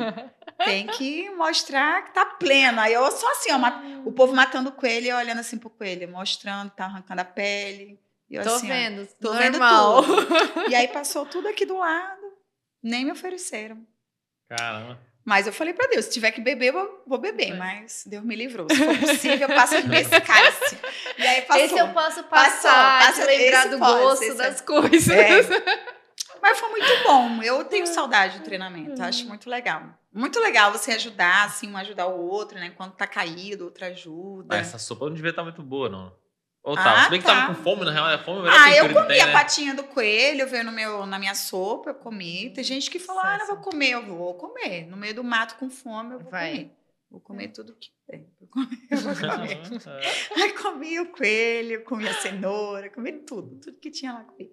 tem 0.64 0.88
que 0.88 1.30
mostrar 1.32 2.04
que 2.06 2.14
tá 2.14 2.26
pleno. 2.26 2.80
Aí 2.80 2.94
eu 2.94 3.10
só 3.12 3.32
assim, 3.32 3.50
ó, 3.52 4.08
o 4.08 4.12
povo 4.12 4.36
matando 4.36 4.70
o 4.70 4.74
coelho 4.74 5.08
e 5.08 5.14
olhando 5.14 5.40
assim 5.40 5.58
pro 5.58 5.70
coelho, 5.70 6.10
mostrando, 6.10 6.70
tá 6.72 6.86
arrancando 6.86 7.22
a 7.22 7.26
pele. 7.26 8.00
Eu, 8.30 8.44
tô 8.44 8.54
assim, 8.54 8.68
vendo, 8.68 9.02
ó, 9.02 9.22
tô 9.22 9.34
normal. 9.34 10.04
vendo 10.04 10.26
tudo. 10.26 10.70
E 10.70 10.76
aí 10.76 10.88
passou 10.88 11.26
tudo 11.26 11.48
aqui 11.48 11.66
do 11.66 11.78
lado, 11.78 12.22
nem 12.84 13.06
me 13.06 13.12
ofereceram. 13.12 13.84
Caramba. 14.48 15.00
Mas 15.26 15.46
eu 15.46 15.54
falei 15.54 15.74
para 15.74 15.88
Deus, 15.88 16.06
se 16.06 16.12
tiver 16.12 16.32
que 16.32 16.42
beber, 16.42 16.74
eu 16.74 17.04
vou 17.06 17.20
beber. 17.20 17.52
É. 17.52 17.54
Mas 17.54 18.04
Deus 18.06 18.24
me 18.24 18.36
livrou. 18.36 18.68
Se 18.70 18.78
for 18.78 18.98
possível, 18.98 19.48
eu 19.48 19.56
passo 19.56 19.88
nesse 19.88 20.22
cálice. 20.22 20.78
E 21.18 21.22
aí 21.22 21.42
passou. 21.44 21.66
Esse 21.66 21.78
eu 21.78 21.90
posso 21.90 22.24
passar, 22.24 23.00
passou, 23.00 23.24
passa, 23.24 23.26
lembrar 23.26 23.68
do 23.68 23.78
pode, 23.78 24.02
gosto 24.02 24.34
das 24.36 24.60
é. 24.60 24.64
coisas. 24.64 25.10
É. 25.10 26.00
Mas 26.42 26.60
foi 26.60 26.70
muito 26.70 27.04
bom. 27.04 27.44
Eu 27.44 27.64
tenho 27.66 27.86
saudade 27.88 28.40
do 28.40 28.44
treinamento. 28.44 29.02
Acho 29.04 29.28
muito 29.28 29.50
legal. 29.50 29.84
Muito 30.12 30.40
legal 30.40 30.72
você 30.72 30.92
ajudar, 30.94 31.46
assim, 31.46 31.72
um 31.72 31.78
ajudar 31.78 32.08
o 32.08 32.20
outro, 32.20 32.58
né? 32.58 32.72
Quando 32.72 32.94
tá 32.94 33.06
caído, 33.06 33.66
outro 33.66 33.86
ajuda. 33.86 34.56
Mas 34.56 34.68
essa 34.68 34.80
sopa 34.80 35.06
não 35.06 35.14
devia 35.14 35.30
estar 35.30 35.44
muito 35.44 35.62
boa, 35.62 35.88
não. 35.88 36.12
Ou 36.64 36.76
tá, 36.76 37.02
ah, 37.02 37.04
se 37.06 37.10
bem 37.10 37.20
que 37.20 37.26
tá. 37.26 37.34
tava 37.42 37.56
com 37.56 37.64
fome, 37.64 37.86
na 37.86 37.92
real, 37.92 38.06
a 38.06 38.18
fome 38.18 38.48
é 38.48 38.52
Ah, 38.52 38.76
eu 38.76 38.94
comi 38.94 39.08
tem, 39.08 39.22
a 39.22 39.28
né? 39.28 39.32
patinha 39.34 39.74
do 39.74 39.84
coelho, 39.84 40.48
veio 40.48 40.64
no 40.64 40.72
meu, 40.72 41.06
na 41.06 41.18
minha 41.18 41.34
sopa, 41.34 41.92
eu 41.92 41.96
comi. 41.96 42.52
Tem 42.52 42.64
gente 42.64 42.90
que 42.90 43.00
falou, 43.00 43.22
ah, 43.22 43.38
não 43.38 43.48
vou 43.48 43.58
comer, 43.58 43.92
eu 43.92 44.06
vou 44.06 44.34
comer. 44.34 44.86
No 44.88 44.98
meio 44.98 45.16
do 45.16 45.24
mato 45.24 45.56
com 45.56 45.70
fome, 45.70 46.16
eu 46.16 46.20
vou 46.20 46.32
Vai. 46.32 46.52
comer. 46.52 46.76
Vou 47.10 47.20
comer 47.22 47.48
tudo 47.48 47.76
que 47.76 47.90
tem. 48.08 48.28
Vou 48.40 48.48
comer, 48.50 48.88
eu 48.92 48.98
vou 48.98 49.16
comer. 49.16 49.62
Aí 50.36 50.54
comi 50.54 51.00
o 51.00 51.12
coelho, 51.12 51.84
comi 51.84 52.08
a 52.08 52.14
cenoura, 52.14 52.90
comi 52.90 53.14
tudo, 53.14 53.60
tudo 53.60 53.80
que 53.80 53.90
tinha 53.90 54.14
lá 54.14 54.24
comi. 54.24 54.52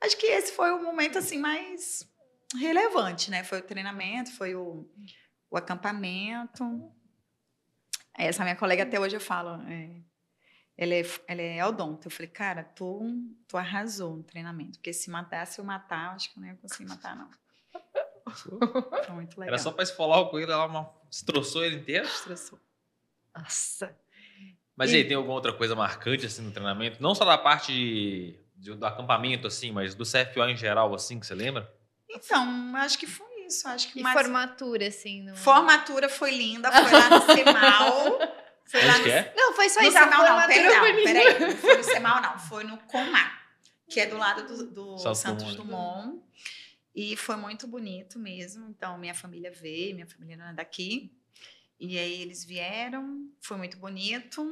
acho 0.00 0.16
que 0.16 0.26
esse 0.26 0.52
foi 0.52 0.70
o 0.70 0.82
momento 0.82 1.18
assim 1.18 1.38
mais 1.38 2.08
relevante, 2.58 3.30
né? 3.30 3.42
Foi 3.44 3.58
o 3.58 3.62
treinamento, 3.62 4.32
foi 4.32 4.54
o, 4.54 4.88
o 5.50 5.56
acampamento. 5.56 6.90
Essa 8.16 8.42
minha 8.44 8.56
colega 8.56 8.82
até 8.84 8.98
hoje 8.98 9.16
eu 9.16 9.20
falo, 9.20 9.60
é, 9.68 9.90
ela, 10.76 10.94
é, 10.94 11.02
ela 11.26 11.42
é 11.42 11.64
odonto. 11.66 12.06
Eu 12.06 12.10
falei, 12.10 12.28
cara, 12.30 12.62
tu, 12.62 13.00
tu 13.48 13.56
arrasou 13.56 14.16
no 14.16 14.22
treinamento, 14.22 14.78
porque 14.78 14.92
se 14.92 15.10
matar, 15.10 15.46
se 15.46 15.60
eu 15.60 15.64
matar, 15.64 16.14
acho 16.14 16.32
que 16.32 16.38
eu 16.38 16.42
não 16.42 16.48
ia 16.48 16.56
conseguir 16.56 16.88
matar, 16.88 17.16
não. 17.16 17.28
Foi 18.32 19.14
muito 19.14 19.38
legal. 19.38 19.54
Era 19.54 19.58
só 19.58 19.70
pra 19.72 19.82
esfolar 19.82 20.20
o 20.20 20.30
coelho, 20.30 20.50
ela 20.50 20.90
destroçou 21.10 21.64
ele 21.64 21.76
inteiro? 21.76 22.06
Destroçou. 22.06 22.58
Nossa. 23.36 23.96
Mas 24.76 24.90
E- 24.90 24.94
e 24.94 24.96
aí, 24.98 25.04
tem 25.08 25.16
alguma 25.16 25.34
outra 25.34 25.52
coisa 25.52 25.74
marcante 25.76 26.26
assim 26.26 26.42
no 26.42 26.50
treinamento? 26.50 27.02
Não 27.02 27.14
só 27.14 27.24
da 27.24 27.36
parte 27.36 27.72
de, 27.72 28.38
de- 28.56 28.74
do 28.74 28.86
acampamento, 28.86 29.46
assim, 29.46 29.70
mas 29.72 29.94
do 29.94 30.04
CFO 30.04 30.44
em 30.48 30.56
geral, 30.56 30.94
assim, 30.94 31.18
que 31.20 31.26
você 31.26 31.34
lembra? 31.34 31.70
Então, 32.14 32.76
acho 32.76 32.98
que 32.98 33.06
foi 33.06 33.26
isso. 33.46 33.66
Acho 33.68 33.92
que 33.92 34.00
E 34.00 34.02
mais... 34.02 34.18
formatura, 34.18 34.88
assim. 34.88 35.22
No... 35.22 35.36
Formatura 35.36 36.08
foi 36.08 36.30
linda, 36.30 36.70
foi 36.70 36.92
lá 36.92 37.10
no 37.10 37.34
Semal. 37.34 38.18
Foi 38.66 38.82
lá 38.82 38.96
no 38.96 39.04
que 39.04 39.10
é? 39.10 39.34
Não, 39.36 39.52
foi 39.52 39.68
só 39.68 39.78
No 39.82 39.88
isso. 39.88 39.98
Semal 39.98 40.24
não, 40.24 40.46
perdão, 40.46 40.86
linda. 40.86 41.02
peraí. 41.02 41.38
Não 41.38 41.56
foi 41.58 41.76
no 41.76 41.84
Semal 41.84 42.22
não, 42.22 42.38
foi 42.38 42.64
no 42.64 42.78
Comar, 42.78 43.46
que 43.90 44.00
é 44.00 44.06
do 44.06 44.16
lado 44.16 44.46
do, 44.46 44.96
do 44.96 45.14
Santos 45.14 45.54
Dumont. 45.54 45.56
Dumont. 46.08 46.22
E 46.94 47.14
foi 47.14 47.36
muito 47.36 47.66
bonito 47.66 48.18
mesmo. 48.18 48.66
Então, 48.70 48.96
minha 48.96 49.14
família 49.14 49.50
veio, 49.52 49.94
minha 49.94 50.06
família 50.06 50.38
não 50.38 50.46
é 50.46 50.54
daqui. 50.54 51.12
E 51.78 51.98
aí 51.98 52.22
eles 52.22 52.42
vieram, 52.42 53.28
foi 53.38 53.58
muito 53.58 53.76
bonito. 53.76 54.42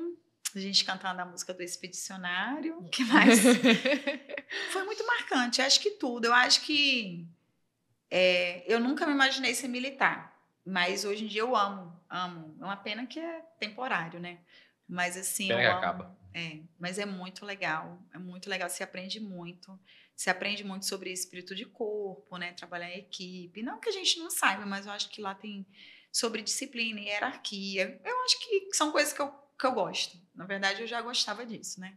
A 0.54 0.58
gente 0.58 0.84
cantando 0.84 1.22
a 1.22 1.24
música 1.24 1.54
do 1.54 1.62
Expedicionário. 1.62 2.76
O 2.80 2.90
que 2.90 3.04
mais? 3.04 3.40
foi 4.72 4.84
muito 4.84 5.06
marcante. 5.06 5.62
Acho 5.62 5.80
que 5.80 5.92
tudo. 5.92 6.26
Eu 6.26 6.34
acho 6.34 6.60
que 6.60 7.26
é, 8.14 8.62
eu 8.66 8.78
nunca 8.78 9.06
me 9.06 9.12
imaginei 9.14 9.54
ser 9.54 9.68
militar, 9.68 10.38
mas 10.66 11.02
hoje 11.06 11.24
em 11.24 11.26
dia 11.28 11.40
eu 11.40 11.56
amo, 11.56 11.98
amo. 12.10 12.54
É 12.60 12.64
uma 12.64 12.76
pena 12.76 13.06
que 13.06 13.18
é 13.18 13.40
temporário, 13.58 14.20
né? 14.20 14.38
Mas 14.86 15.16
assim, 15.16 15.48
Pena 15.48 15.62
eu 15.62 15.64
que 15.64 15.70
amo. 15.70 15.78
acaba. 15.78 16.18
É, 16.34 16.58
mas 16.78 16.98
é 16.98 17.06
muito 17.06 17.46
legal, 17.46 17.98
é 18.12 18.18
muito 18.18 18.50
legal. 18.50 18.68
Se 18.68 18.82
aprende 18.82 19.18
muito, 19.18 19.80
se 20.14 20.28
aprende 20.28 20.62
muito 20.62 20.84
sobre 20.84 21.10
espírito 21.10 21.54
de 21.54 21.64
corpo, 21.64 22.36
né? 22.36 22.52
Trabalhar 22.52 22.90
em 22.90 22.98
equipe. 22.98 23.62
Não 23.62 23.80
que 23.80 23.88
a 23.88 23.92
gente 23.92 24.18
não 24.18 24.30
saiba, 24.30 24.66
mas 24.66 24.84
eu 24.84 24.92
acho 24.92 25.08
que 25.08 25.22
lá 25.22 25.34
tem 25.34 25.66
sobre 26.12 26.42
disciplina 26.42 27.00
e 27.00 27.06
hierarquia. 27.06 27.98
Eu 28.04 28.24
acho 28.24 28.38
que 28.40 28.74
são 28.74 28.92
coisas 28.92 29.14
que 29.14 29.22
eu, 29.22 29.32
que 29.58 29.66
eu 29.66 29.72
gosto. 29.72 30.18
Na 30.34 30.44
verdade, 30.44 30.82
eu 30.82 30.86
já 30.86 31.00
gostava 31.00 31.46
disso, 31.46 31.80
né? 31.80 31.96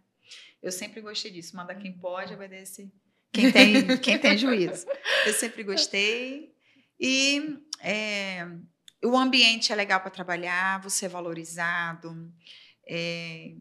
Eu 0.63 0.71
sempre 0.71 1.01
gostei 1.01 1.30
disso. 1.30 1.58
Manda 1.58 1.75
quem 1.75 1.91
pode, 1.91 2.34
obedece 2.34 2.89
quem 3.36 3.52
tem, 3.52 3.98
quem 3.98 4.19
tem 4.19 4.38
juízo. 4.38 4.86
Eu 5.26 5.34
sempre 5.34 5.63
gostei. 5.63 6.54
E 7.00 7.60
é, 7.82 8.48
o 9.04 9.17
ambiente 9.17 9.71
é 9.71 9.76
legal 9.76 10.00
para 10.00 10.10
trabalhar, 10.10 10.82
você 10.82 11.06
é 11.06 11.10
valorizado. 11.10 12.32
É, 12.88 13.54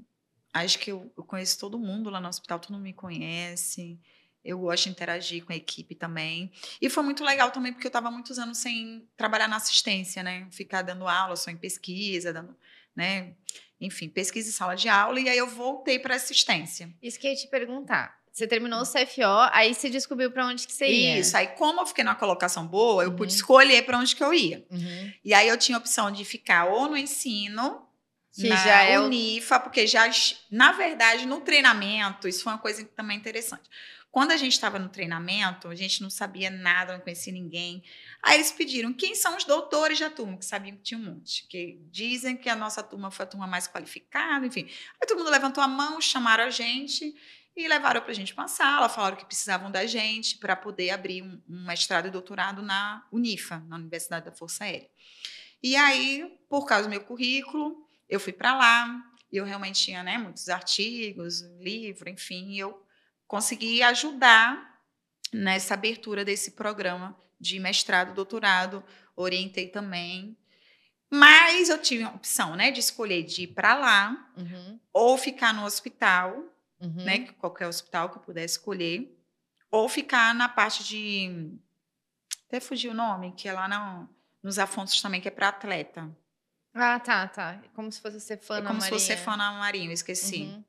acho 0.52 0.78
que 0.78 0.92
eu, 0.92 1.12
eu 1.16 1.24
conheço 1.24 1.58
todo 1.58 1.78
mundo 1.78 2.10
lá 2.10 2.20
no 2.20 2.28
hospital, 2.28 2.58
todo 2.58 2.72
mundo 2.72 2.84
me 2.84 2.92
conhece. 2.92 4.00
Eu 4.44 4.58
gosto 4.58 4.84
de 4.84 4.90
interagir 4.90 5.44
com 5.44 5.52
a 5.52 5.56
equipe 5.56 5.94
também. 5.94 6.52
E 6.80 6.90
foi 6.90 7.02
muito 7.02 7.24
legal 7.24 7.50
também, 7.50 7.72
porque 7.72 7.86
eu 7.86 7.90
estava 7.90 8.10
muitos 8.10 8.38
anos 8.38 8.58
sem 8.58 9.08
trabalhar 9.16 9.48
na 9.48 9.56
assistência, 9.56 10.22
né? 10.22 10.46
Ficar 10.50 10.82
dando 10.82 11.08
aula 11.08 11.34
só 11.34 11.50
em 11.50 11.56
pesquisa, 11.56 12.32
dando, 12.32 12.54
né? 12.94 13.34
Enfim, 13.80 14.08
pesquisa 14.08 14.48
em 14.48 14.52
sala 14.52 14.74
de 14.74 14.88
aula. 14.88 15.18
E 15.18 15.28
aí 15.28 15.38
eu 15.38 15.48
voltei 15.48 15.98
para 15.98 16.14
assistência. 16.14 16.94
Isso 17.02 17.18
que 17.18 17.26
eu 17.26 17.30
ia 17.30 17.36
te 17.36 17.48
perguntar. 17.48 18.23
Você 18.34 18.48
terminou 18.48 18.80
o 18.80 18.84
CFO, 18.84 19.48
aí 19.52 19.72
você 19.72 19.88
descobriu 19.88 20.28
pra 20.28 20.44
onde 20.48 20.66
que 20.66 20.72
você 20.72 20.88
ia. 20.88 21.20
Isso. 21.20 21.36
Aí, 21.36 21.46
como 21.46 21.80
eu 21.80 21.86
fiquei 21.86 22.02
numa 22.02 22.16
colocação 22.16 22.66
boa, 22.66 23.04
eu 23.04 23.10
Uhum. 23.10 23.16
pude 23.16 23.32
escolher 23.32 23.82
para 23.86 23.96
onde 23.96 24.16
que 24.16 24.24
eu 24.24 24.34
ia. 24.34 24.66
Uhum. 24.72 25.12
E 25.24 25.32
aí 25.32 25.46
eu 25.46 25.56
tinha 25.56 25.78
a 25.78 25.80
opção 25.80 26.10
de 26.10 26.24
ficar 26.24 26.64
ou 26.64 26.88
no 26.88 26.96
ensino, 26.96 27.86
Que 28.34 28.48
na 28.48 28.56
já 28.56 28.82
é 28.82 28.98
Unifa, 28.98 29.60
porque 29.60 29.86
já, 29.86 30.10
na 30.50 30.72
verdade, 30.72 31.24
no 31.26 31.40
treinamento, 31.42 32.26
isso 32.26 32.42
foi 32.42 32.52
uma 32.54 32.58
coisa 32.58 32.84
também 32.96 33.16
interessante. 33.16 33.70
Quando 34.10 34.32
a 34.32 34.36
gente 34.36 34.52
estava 34.54 34.80
no 34.80 34.88
treinamento, 34.88 35.68
a 35.68 35.74
gente 35.76 36.02
não 36.02 36.10
sabia 36.10 36.50
nada, 36.50 36.92
não 36.94 37.00
conhecia 37.00 37.32
ninguém. 37.32 37.84
Aí 38.20 38.34
eles 38.34 38.50
pediram 38.50 38.92
quem 38.92 39.14
são 39.14 39.36
os 39.36 39.44
doutores 39.44 40.00
da 40.00 40.10
turma, 40.10 40.36
que 40.36 40.44
sabiam 40.44 40.76
que 40.76 40.82
tinha 40.82 40.98
um 40.98 41.04
monte. 41.04 41.46
Que 41.48 41.78
dizem 41.92 42.36
que 42.36 42.48
a 42.48 42.56
nossa 42.56 42.82
turma 42.82 43.12
foi 43.12 43.22
a 43.24 43.28
turma 43.28 43.46
mais 43.46 43.68
qualificada, 43.68 44.44
enfim. 44.44 44.68
Aí 45.00 45.06
todo 45.06 45.18
mundo 45.18 45.30
levantou 45.30 45.62
a 45.62 45.68
mão, 45.68 46.00
chamaram 46.00 46.42
a 46.44 46.50
gente 46.50 47.14
e 47.56 47.68
levaram 47.68 48.00
para 48.00 48.10
a 48.10 48.14
gente 48.14 48.32
uma 48.34 48.48
sala, 48.48 48.88
falaram 48.88 49.16
que 49.16 49.24
precisavam 49.24 49.70
da 49.70 49.86
gente 49.86 50.38
para 50.38 50.56
poder 50.56 50.90
abrir 50.90 51.22
um, 51.22 51.40
um 51.48 51.64
mestrado 51.66 52.08
e 52.08 52.10
doutorado 52.10 52.62
na 52.62 53.06
Unifa, 53.12 53.60
na 53.68 53.76
Universidade 53.76 54.24
da 54.24 54.32
Força 54.32 54.64
Aérea. 54.64 54.90
E 55.62 55.76
aí, 55.76 56.36
por 56.48 56.66
causa 56.66 56.84
do 56.84 56.90
meu 56.90 57.02
currículo, 57.02 57.88
eu 58.08 58.18
fui 58.20 58.32
para 58.32 58.54
lá, 58.56 59.02
e 59.32 59.36
eu 59.36 59.44
realmente 59.44 59.82
tinha 59.82 60.02
né, 60.02 60.18
muitos 60.18 60.48
artigos, 60.48 61.42
livro, 61.60 62.08
enfim, 62.10 62.50
e 62.50 62.58
eu 62.58 62.84
consegui 63.26 63.82
ajudar 63.82 64.80
nessa 65.32 65.74
abertura 65.74 66.24
desse 66.24 66.52
programa 66.52 67.16
de 67.40 67.58
mestrado, 67.58 68.14
doutorado, 68.14 68.84
orientei 69.16 69.68
também. 69.68 70.36
Mas 71.10 71.68
eu 71.68 71.78
tive 71.80 72.02
a 72.02 72.10
opção, 72.10 72.56
né, 72.56 72.70
de 72.70 72.80
escolher 72.80 73.22
de 73.22 73.42
ir 73.42 73.48
para 73.48 73.74
lá 73.74 74.32
Uhum. 74.36 74.78
ou 74.92 75.16
ficar 75.16 75.54
no 75.54 75.64
hospital, 75.64 76.44
Uhum. 76.84 77.04
né, 77.04 77.18
qualquer 77.38 77.66
hospital 77.66 78.10
que 78.10 78.18
eu 78.18 78.22
pudesse 78.22 78.58
escolher, 78.58 79.16
ou 79.70 79.88
ficar 79.88 80.34
na 80.34 80.48
parte 80.48 80.84
de 80.84 81.58
até 82.46 82.60
fugiu 82.60 82.92
o 82.92 82.94
nome, 82.94 83.32
que 83.32 83.48
é 83.48 83.52
lá 83.52 83.68
no, 83.68 84.08
nos 84.42 84.58
Afonsos 84.58 85.00
também, 85.02 85.20
que 85.20 85.26
é 85.26 85.30
para 85.30 85.48
atleta. 85.48 86.08
Ah, 86.72 87.00
tá, 87.00 87.26
tá. 87.28 87.60
Como 87.74 87.90
se 87.90 88.00
fosse 88.00 88.20
Cefana 88.20 88.60
é 88.60 88.68
como 88.68 88.80
se 88.80 88.88
fosse 88.88 89.08
Marinha. 89.08 89.18
Cefana 89.18 89.52
Marinho, 89.52 89.90
eu 89.90 89.94
esqueci. 89.94 90.42
Uhum. 90.42 90.64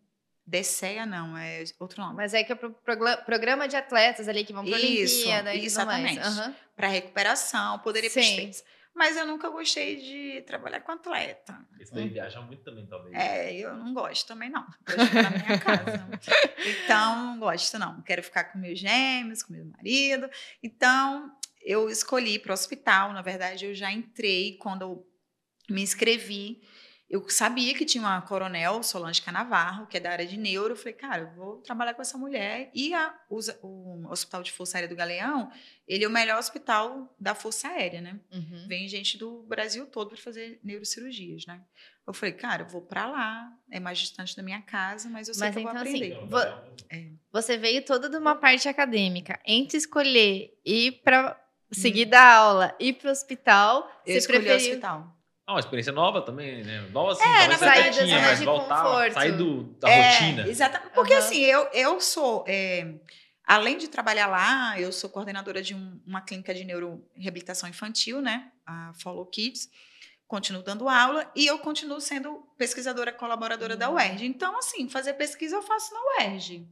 Não, 1.05 1.35
é 1.35 1.63
outro 1.79 2.01
nome. 2.01 2.15
Mas 2.15 2.33
aí 2.33 2.43
que 2.43 2.51
é 2.51 2.55
pro 2.55 2.71
programa, 2.71 3.17
programa 3.17 3.67
de 3.67 3.75
atletas 3.75 4.27
ali 4.27 4.45
que 4.45 4.53
vão 4.53 4.63
Isso, 4.63 4.75
Olimpíada 4.75 5.51
mais. 5.51 5.65
exatamente. 5.65 6.19
Aham. 6.19 6.55
Para 6.75 6.87
recuperação, 6.87 7.79
poderia 7.79 8.09
para. 8.09 8.63
Mas 8.95 9.17
eu 9.17 9.27
nunca 9.27 9.49
gostei 9.49 9.97
de 9.97 10.41
trabalhar 10.43 10.79
com 10.79 10.93
atleta. 10.93 11.59
Esse 11.77 11.93
daí 11.93 12.07
viaja 12.07 12.39
muito 12.39 12.63
também, 12.63 12.87
talvez. 12.87 13.13
É, 13.13 13.53
eu 13.53 13.75
não 13.75 13.93
gosto 13.93 14.25
também, 14.25 14.49
não. 14.49 14.65
Gosto 14.85 15.01
de 15.01 15.07
ficar 15.07 15.31
na 15.31 15.45
minha 15.45 15.59
casa. 15.59 16.05
Então, 16.65 17.25
não 17.25 17.39
gosto, 17.39 17.77
não. 17.77 18.01
Quero 18.01 18.23
ficar 18.23 18.45
com 18.45 18.57
meus 18.57 18.79
gêmeos, 18.79 19.43
com 19.43 19.53
meu 19.53 19.65
marido. 19.65 20.27
Então, 20.63 21.29
eu 21.61 21.89
escolhi 21.89 22.39
para 22.39 22.51
o 22.51 22.53
hospital. 22.53 23.11
Na 23.11 23.21
verdade, 23.21 23.65
eu 23.65 23.75
já 23.75 23.91
entrei 23.91 24.57
quando 24.57 24.81
eu 24.81 25.07
me 25.69 25.81
inscrevi. 25.81 26.61
Eu 27.15 27.29
sabia 27.29 27.73
que 27.73 27.85
tinha 27.85 28.03
uma 28.03 28.21
coronel, 28.21 28.83
Solange 28.83 29.21
Canavarro, 29.21 29.87
que 29.87 29.95
é 29.95 29.99
da 30.01 30.11
área 30.11 30.25
de 30.25 30.35
neuro. 30.35 30.73
Eu 30.73 30.75
falei, 30.75 30.93
cara, 30.93 31.21
eu 31.21 31.31
vou 31.33 31.57
trabalhar 31.61 31.93
com 31.93 32.01
essa 32.01 32.17
mulher. 32.17 32.69
E 32.73 32.93
a- 32.93 33.15
os- 33.29 33.47
o 33.61 34.05
Hospital 34.09 34.43
de 34.43 34.51
Força 34.51 34.77
Aérea 34.77 34.89
do 34.89 34.95
Galeão, 34.97 35.49
ele 35.87 36.03
é 36.03 36.07
o 36.07 36.11
melhor 36.11 36.37
hospital 36.37 37.15
da 37.17 37.33
Força 37.33 37.69
Aérea, 37.69 38.01
né? 38.01 38.19
Uhum. 38.33 38.65
Vem 38.67 38.87
gente 38.89 39.17
do 39.17 39.43
Brasil 39.43 39.85
todo 39.87 40.09
para 40.09 40.17
fazer 40.17 40.59
neurocirurgias, 40.61 41.45
né? 41.45 41.61
Eu 42.05 42.13
falei, 42.13 42.33
cara, 42.33 42.63
eu 42.63 42.67
vou 42.67 42.81
para 42.81 43.05
lá, 43.07 43.49
é 43.71 43.79
mais 43.79 43.97
distante 43.97 44.35
da 44.35 44.43
minha 44.43 44.61
casa, 44.61 45.07
mas 45.09 45.29
eu 45.29 45.33
sei 45.33 45.47
Mas 45.47 45.55
que 45.55 45.59
eu 45.59 45.63
vou 45.63 45.71
então, 45.71 45.81
assim, 45.83 46.11
aprender. 46.13 46.27
vo- 46.27 47.19
Você 47.31 47.57
veio 47.57 47.83
toda 47.85 48.09
de 48.09 48.17
uma 48.17 48.35
parte 48.35 48.67
acadêmica. 48.67 49.39
Entre 49.45 49.77
escolher 49.77 50.53
ir 50.65 51.01
pra 51.03 51.39
seguir 51.71 52.05
da 52.05 52.21
aula 52.35 52.75
e 52.79 52.89
ir 52.89 52.93
pro 52.93 53.09
hospital, 53.09 53.83
Hum. 53.83 54.01
eu 54.05 54.11
você 54.13 54.17
escolhi 54.19 54.39
o 54.39 54.41
preferiu. 54.43 54.69
hospital. 54.71 55.14
Ah, 55.47 55.53
uma 55.53 55.59
experiência 55.59 55.91
nova 55.91 56.21
também, 56.23 56.63
né? 56.63 56.81
Nova 56.91 57.11
assim, 57.11 57.21
É, 57.23 57.37
talvez 57.39 57.61
na 57.61 57.71
verdade, 57.71 57.97
tinha, 57.99 58.19
mas 58.19 58.41
voltar, 58.41 59.11
sair 59.11 59.31
do, 59.33 59.63
da 59.79 59.89
é, 59.89 60.01
rotina. 60.01 60.47
Exatamente. 60.47 60.93
Porque 60.93 61.13
Aham. 61.13 61.23
assim, 61.23 61.39
eu, 61.41 61.63
eu 61.71 62.01
sou. 62.01 62.43
é, 62.47 62.95
além 63.45 63.77
de 63.77 63.87
trabalhar 63.87 64.25
lá, 64.27 64.79
eu 64.79 64.91
sou 64.91 65.07
coordenadora 65.09 65.61
de 65.61 65.75
um- 65.75 66.01
uma 66.05 66.21
clínica 66.21 66.51
de 66.53 66.63
neuroreabilitação 66.63 67.69
infantil, 67.69 68.21
né? 68.21 68.51
A 68.65 68.91
Follow 68.95 69.25
Kids. 69.27 69.69
Continuo 70.27 70.63
dando 70.63 70.89
aula 70.89 71.29
e 71.35 71.45
eu 71.45 71.59
continuo 71.59 72.01
sendo 72.01 72.43
pesquisadora 72.57 73.13
colaboradora 73.13 73.77
da 73.77 73.87
Hum. 73.91 73.93
UERJ. 73.93 74.25
Então, 74.25 74.57
assim, 74.57 74.89
fazer 74.89 75.13
pesquisa 75.13 75.55
eu 75.57 75.61
faço 75.61 75.93
na 75.93 75.99
UERJ. 76.25 76.67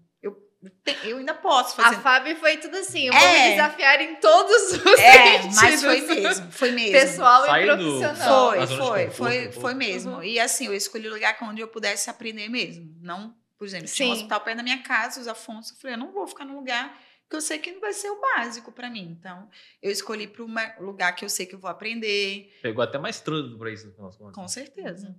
Eu, 1.03 1.17
ainda 1.17 1.33
posso 1.33 1.79
A 1.81 1.83
fazer. 1.85 2.01
Fábio 2.01 2.35
foi 2.37 2.57
tudo 2.57 2.75
assim. 2.77 3.07
Eu 3.07 3.13
vou 3.13 3.21
É. 3.21 3.43
me 3.43 3.49
desafiar 3.51 4.01
em 4.01 4.15
todos 4.15 4.71
os 4.73 4.99
É, 4.99 5.33
sentidos. 5.41 5.55
mas 5.55 5.81
foi 5.83 6.01
mesmo, 6.01 6.51
foi 6.51 6.71
mesmo. 6.71 6.91
Pessoal 6.91 7.45
Sair 7.45 7.63
e 7.63 7.65
profissional. 7.67 8.49
Foi, 8.49 8.59
A 8.59 8.67
foi, 8.67 8.77
conforto, 8.77 9.11
foi, 9.13 9.47
um 9.47 9.51
foi 9.53 9.73
mesmo. 9.73 10.11
Uhum. 10.13 10.23
E 10.23 10.39
assim, 10.39 10.65
eu 10.67 10.73
escolhi 10.73 11.07
o 11.07 11.13
lugar 11.13 11.37
onde 11.43 11.61
eu 11.61 11.67
pudesse 11.67 12.09
aprender 12.09 12.47
mesmo. 12.49 12.95
Não, 13.01 13.35
por 13.57 13.65
exemplo, 13.65 13.87
tinha 13.87 14.09
um 14.09 14.11
hospital 14.11 14.41
perto 14.41 14.57
da 14.57 14.63
minha 14.63 14.81
casa, 14.83 15.19
os 15.21 15.27
Afonso. 15.27 15.73
Eu 15.73 15.77
falei, 15.77 15.95
eu 15.95 15.99
não 15.99 16.11
vou 16.11 16.25
ficar 16.27 16.45
num 16.45 16.55
lugar 16.55 16.99
que 17.29 17.35
eu 17.35 17.41
sei 17.41 17.57
que 17.57 17.71
não 17.71 17.79
vai 17.81 17.93
ser 17.93 18.09
o 18.11 18.21
básico 18.21 18.71
para 18.71 18.89
mim. 18.89 19.15
Então, 19.19 19.49
eu 19.81 19.91
escolhi 19.91 20.27
para 20.27 20.43
um 20.43 20.53
lugar 20.85 21.15
que 21.15 21.25
eu 21.25 21.29
sei 21.29 21.45
que 21.45 21.55
eu 21.55 21.59
vou 21.59 21.69
aprender, 21.69 22.53
Pegou 22.61 22.83
até 22.83 22.97
mais 22.99 23.19
trânsito 23.19 23.57
pra 23.57 23.71
isso, 23.71 23.87
no 23.87 23.93
final 23.93 24.07
das 24.09 24.17
contas. 24.17 24.35
com 24.35 24.47
certeza. 24.47 25.07
Uhum. 25.07 25.15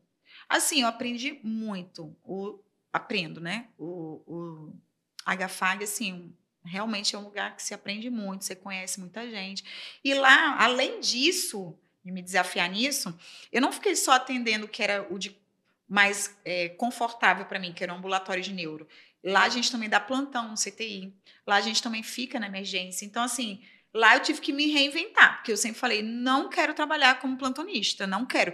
Assim, 0.48 0.82
eu 0.82 0.88
aprendi 0.88 1.40
muito. 1.42 2.14
O, 2.22 2.60
aprendo, 2.92 3.40
né? 3.40 3.66
O, 3.78 4.22
o 4.26 4.72
HFAG, 5.24 5.84
assim, 5.84 6.32
realmente 6.64 7.14
é 7.14 7.18
um 7.18 7.24
lugar 7.24 7.56
que 7.56 7.62
se 7.62 7.74
aprende 7.74 8.08
muito, 8.10 8.44
você 8.44 8.54
conhece 8.54 8.98
muita 9.00 9.28
gente. 9.28 9.64
E 10.02 10.14
lá, 10.14 10.56
além 10.62 11.00
disso, 11.00 11.78
de 12.04 12.10
me 12.10 12.22
desafiar 12.22 12.68
nisso, 12.68 13.16
eu 13.52 13.60
não 13.60 13.72
fiquei 13.72 13.94
só 13.96 14.12
atendendo 14.12 14.66
o 14.66 14.68
que 14.68 14.82
era 14.82 15.06
o 15.10 15.18
de 15.18 15.36
mais 15.88 16.36
é, 16.44 16.70
confortável 16.70 17.44
para 17.44 17.58
mim, 17.58 17.72
que 17.72 17.84
era 17.84 17.92
o 17.92 17.96
ambulatório 17.96 18.42
de 18.42 18.52
neuro. 18.52 18.88
Lá 19.22 19.44
a 19.44 19.48
gente 19.48 19.70
também 19.70 19.88
dá 19.88 20.00
plantão 20.00 20.48
no 20.48 20.54
CTI. 20.54 21.14
Lá 21.46 21.56
a 21.56 21.60
gente 21.60 21.82
também 21.82 22.02
fica 22.02 22.38
na 22.40 22.46
emergência. 22.46 23.04
Então, 23.06 23.22
assim, 23.22 23.62
lá 23.92 24.16
eu 24.16 24.20
tive 24.20 24.40
que 24.40 24.52
me 24.52 24.70
reinventar, 24.70 25.36
porque 25.36 25.52
eu 25.52 25.56
sempre 25.56 25.78
falei, 25.78 26.02
não 26.02 26.48
quero 26.48 26.74
trabalhar 26.74 27.20
como 27.20 27.36
plantonista, 27.36 28.06
não 28.06 28.26
quero. 28.26 28.52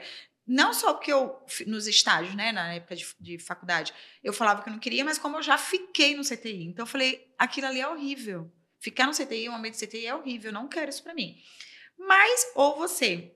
Não 0.52 0.74
só 0.74 0.92
porque 0.94 1.12
eu, 1.12 1.40
nos 1.68 1.86
estágios, 1.86 2.34
né, 2.34 2.50
na 2.50 2.74
época 2.74 2.96
de, 2.96 3.06
de, 3.20 3.38
faculdade, 3.38 3.94
eu 4.20 4.32
falava 4.32 4.60
que 4.60 4.68
eu 4.68 4.72
não 4.72 4.80
queria, 4.80 5.04
mas 5.04 5.16
como 5.16 5.36
eu 5.36 5.42
já 5.44 5.56
fiquei 5.56 6.16
no 6.16 6.24
CTI. 6.24 6.64
Então 6.64 6.82
eu 6.82 6.88
falei, 6.88 7.32
aquilo 7.38 7.68
ali 7.68 7.80
é 7.80 7.86
horrível. 7.86 8.50
Ficar 8.80 9.06
no 9.06 9.12
CTI, 9.12 9.48
um 9.48 9.54
ambiente 9.54 9.78
de 9.78 9.86
CTI 9.86 10.06
é 10.08 10.14
horrível, 10.14 10.48
eu 10.48 10.52
não 10.52 10.66
quero 10.66 10.90
isso 10.90 11.04
para 11.04 11.14
mim. 11.14 11.40
Mas, 11.96 12.50
ou 12.56 12.76
você 12.76 13.32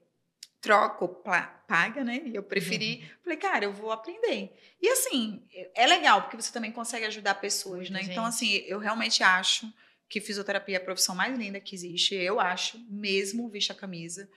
troca 0.60 1.04
ou 1.04 1.22
paga, 1.68 2.02
né? 2.02 2.20
Eu 2.32 2.42
preferi, 2.42 2.96
uhum. 2.96 3.18
falei, 3.22 3.38
cara, 3.38 3.64
eu 3.64 3.72
vou 3.72 3.92
aprender. 3.92 4.52
E 4.82 4.88
assim, 4.88 5.46
é 5.72 5.86
legal, 5.86 6.22
porque 6.22 6.36
você 6.36 6.52
também 6.52 6.72
consegue 6.72 7.06
ajudar 7.06 7.36
pessoas, 7.36 7.90
né? 7.90 8.00
Então, 8.02 8.24
assim, 8.24 8.56
eu 8.66 8.80
realmente 8.80 9.22
acho 9.22 9.72
que 10.08 10.20
fisioterapia 10.20 10.78
é 10.78 10.80
a 10.80 10.84
profissão 10.84 11.14
mais 11.14 11.38
linda 11.38 11.60
que 11.60 11.76
existe. 11.76 12.16
Eu 12.16 12.40
acho, 12.40 12.76
mesmo 12.90 13.48
vista 13.48 13.72
a 13.72 13.76
camisa 13.76 14.28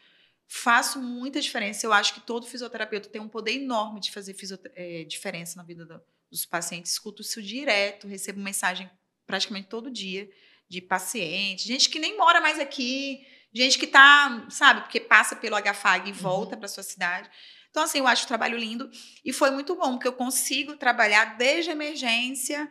faço 0.48 1.00
muita 1.00 1.42
diferença. 1.42 1.86
Eu 1.86 1.94
acho 1.94 2.14
que 2.14 2.22
todo 2.22 2.48
fisioterapeuta 2.48 3.10
tem 3.10 3.22
um 3.22 3.28
poder 3.28 3.54
enorme 3.54 4.00
de 4.00 4.12
fazer 4.12 4.36
é, 4.76 5.04
diferença 5.04 5.58
na 5.58 5.64
vida 5.64 5.86
do, 5.86 6.02
dos 6.32 6.46
pacientes. 6.46 6.94
Escuto 6.94 7.22
isso 7.22 7.42
direto, 7.42 8.08
recebo 8.08 8.40
mensagem 8.40 8.90
praticamente 9.26 9.68
todo 9.68 9.92
dia 9.92 10.30
de 10.70 10.82
pacientes, 10.82 11.66
gente 11.66 11.90
que 11.90 12.00
nem 12.00 12.18
mora 12.18 12.42
mais 12.42 12.60
aqui, 12.60 13.26
gente 13.54 13.78
que 13.78 13.86
está, 13.86 14.48
sabe, 14.50 14.82
porque 14.82 15.00
passa 15.00 15.36
pelo 15.36 15.56
HFAG 15.56 16.10
e 16.10 16.14
volta 16.14 16.56
uhum. 16.56 16.60
para 16.60 16.68
sua 16.68 16.84
cidade. 16.84 17.30
Então, 17.70 17.84
assim, 17.84 18.00
eu 18.00 18.08
acho 18.08 18.26
o 18.26 18.28
trabalho 18.28 18.58
lindo 18.58 18.90
e 19.24 19.32
foi 19.32 19.52
muito 19.52 19.76
bom, 19.76 19.94
porque 19.94 20.08
eu 20.08 20.14
consigo 20.14 20.76
trabalhar 20.76 21.38
desde 21.38 21.72
emergência, 21.72 22.70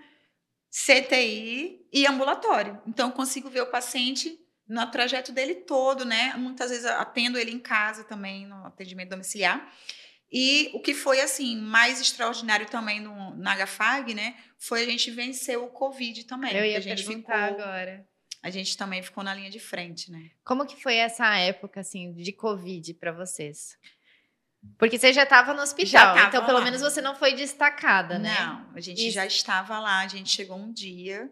CTI 0.71 1.87
e 1.93 2.07
ambulatório. 2.07 2.81
Então, 2.87 3.09
eu 3.09 3.15
consigo 3.15 3.49
ver 3.49 3.63
o 3.63 3.71
paciente 3.71 4.39
no 4.69 4.85
trajeto 4.91 5.33
dele 5.33 5.55
todo, 5.55 6.05
né? 6.05 6.35
Muitas 6.37 6.71
vezes 6.71 6.87
atendo 6.87 7.39
ele 7.39 7.53
em 7.53 7.59
casa 7.59 8.05
também, 8.05 8.47
no 8.47 8.67
atendimento 8.67 9.11
domiciliar. 9.11 9.73
E 10.31 10.71
o 10.75 10.81
que 10.81 10.93
foi, 10.93 11.21
assim, 11.21 11.57
mais 11.57 12.01
extraordinário 12.01 12.67
também 12.67 13.01
no, 13.01 13.37
na 13.37 13.55
HFAG, 13.65 14.13
né? 14.13 14.37
Foi 14.59 14.83
a 14.83 14.87
gente 14.87 15.11
vencer 15.11 15.57
o 15.57 15.69
Covid 15.69 16.25
também. 16.25 16.55
Eu 16.55 16.65
ia 16.65 16.79
a 16.79 16.81
gente 16.81 17.05
perguntar 17.05 17.49
ficou, 17.49 17.65
agora. 17.65 18.07
A 18.43 18.51
gente 18.51 18.77
também 18.77 19.03
ficou 19.03 19.23
na 19.23 19.35
linha 19.35 19.51
de 19.51 19.61
frente, 19.61 20.11
né? 20.11 20.31
Como 20.45 20.67
que 20.67 20.81
foi 20.83 20.97
essa 20.97 21.37
época, 21.37 21.81
assim, 21.81 22.13
de 22.13 22.33
Covid 22.33 22.95
para 22.95 23.13
vocês? 23.13 23.77
Porque 24.79 24.99
você 24.99 25.13
já 25.13 25.23
estava 25.23 25.55
no 25.55 25.63
hospital, 25.63 26.19
então 26.27 26.45
pelo 26.45 26.59
lá. 26.59 26.65
menos 26.65 26.81
você 26.81 27.01
não 27.01 27.15
foi 27.15 27.35
destacada, 27.35 28.19
né? 28.19 28.35
Não, 28.41 28.75
a 28.75 28.81
gente 28.81 29.05
Isso. 29.05 29.15
já 29.15 29.25
estava 29.25 29.79
lá, 29.79 30.01
a 30.01 30.09
gente 30.09 30.29
chegou 30.29 30.57
um 30.57 30.73
dia 30.73 31.31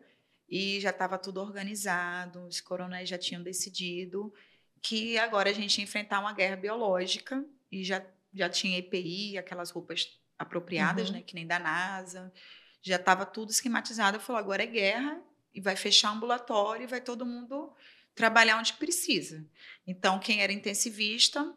e 0.56 0.80
já 0.80 0.90
estava 0.90 1.18
tudo 1.18 1.40
organizado, 1.40 2.46
os 2.46 2.60
coronéis 2.60 3.08
já 3.08 3.18
tinham 3.18 3.42
decidido 3.42 4.32
que 4.80 5.18
agora 5.18 5.50
a 5.50 5.52
gente 5.52 5.78
ia 5.78 5.82
enfrentar 5.82 6.20
uma 6.20 6.32
guerra 6.32 6.54
biológica 6.54 7.44
e 7.72 7.82
já, 7.82 8.00
já 8.32 8.48
tinha 8.48 8.78
EPI, 8.78 9.36
aquelas 9.36 9.72
roupas 9.72 10.16
apropriadas, 10.38 11.08
uhum. 11.08 11.16
né, 11.16 11.22
que 11.22 11.34
nem 11.34 11.44
da 11.44 11.58
NASA, 11.58 12.32
já 12.80 12.94
estava 12.94 13.26
tudo 13.26 13.50
esquematizado. 13.50 14.18
Eu 14.18 14.20
falei, 14.20 14.42
agora 14.42 14.62
é 14.62 14.66
guerra 14.66 15.20
e 15.52 15.60
vai 15.60 15.74
fechar 15.74 16.12
ambulatório 16.12 16.84
e 16.84 16.86
vai 16.86 17.00
todo 17.00 17.26
mundo 17.26 17.74
trabalhar 18.14 18.56
onde 18.56 18.74
precisa. 18.74 19.44
Então, 19.84 20.20
quem 20.20 20.40
era 20.40 20.52
intensivista 20.52 21.52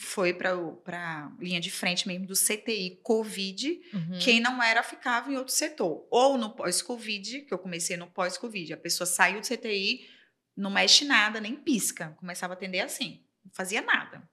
foi 0.00 0.32
para 0.32 0.50
a 0.50 1.30
linha 1.38 1.60
de 1.60 1.70
frente 1.70 2.08
mesmo 2.08 2.26
do 2.26 2.32
CTI 2.34 3.00
Covid. 3.02 3.80
Uhum. 3.92 4.18
Quem 4.18 4.40
não 4.40 4.62
era 4.62 4.82
ficava 4.82 5.30
em 5.30 5.36
outro 5.36 5.52
setor. 5.52 6.06
Ou 6.10 6.38
no 6.38 6.50
pós-Covid, 6.50 7.42
que 7.42 7.52
eu 7.52 7.58
comecei 7.58 7.98
no 7.98 8.06
pós-Covid. 8.06 8.72
A 8.72 8.78
pessoa 8.78 9.06
saiu 9.06 9.40
do 9.40 9.46
CTI, 9.46 10.08
não 10.56 10.70
mexe 10.70 11.04
nada, 11.04 11.38
nem 11.38 11.54
pisca. 11.54 12.16
Começava 12.18 12.54
a 12.54 12.56
atender 12.56 12.80
assim, 12.80 13.22
não 13.44 13.52
fazia 13.52 13.82
nada. 13.82 14.26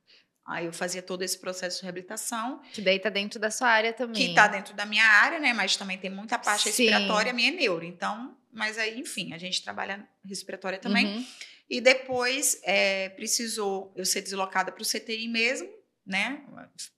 Aí 0.47 0.65
eu 0.65 0.72
fazia 0.72 1.01
todo 1.01 1.22
esse 1.24 1.38
processo 1.38 1.80
de 1.80 1.84
reabilitação. 1.84 2.61
Que 2.72 2.82
daí 2.82 2.97
tá 2.97 3.09
dentro 3.09 3.38
da 3.38 3.51
sua 3.51 3.68
área 3.68 3.91
também. 3.91 4.30
Que 4.30 4.34
tá 4.34 4.47
dentro 4.47 4.74
da 4.74 4.86
minha 4.86 5.03
área, 5.03 5.38
né? 5.38 5.51
Mas 5.51 5.76
também 5.76 5.97
tem 5.97 6.09
muita 6.09 6.39
parte 6.39 6.72
Sim. 6.72 6.86
respiratória, 6.86 7.34
minha 7.34 7.49
é 7.49 7.51
neuro. 7.51 7.84
Então, 7.84 8.38
mas 8.53 8.78
aí, 8.78 8.97
enfim, 8.97 9.34
a 9.34 9.38
gente 9.38 9.61
trabalha 9.61 10.07
respiratória 10.24 10.80
também. 10.80 11.05
Uhum. 11.05 11.26
E 11.70 11.82
depois 11.82 12.59
é, 12.63 13.09
precisou 13.09 13.93
eu 13.95 14.05
ser 14.05 14.22
deslocada 14.22 14.72
para 14.72 14.82
o 14.82 14.86
CTI 14.86 15.28
mesmo, 15.28 15.70
né? 16.05 16.41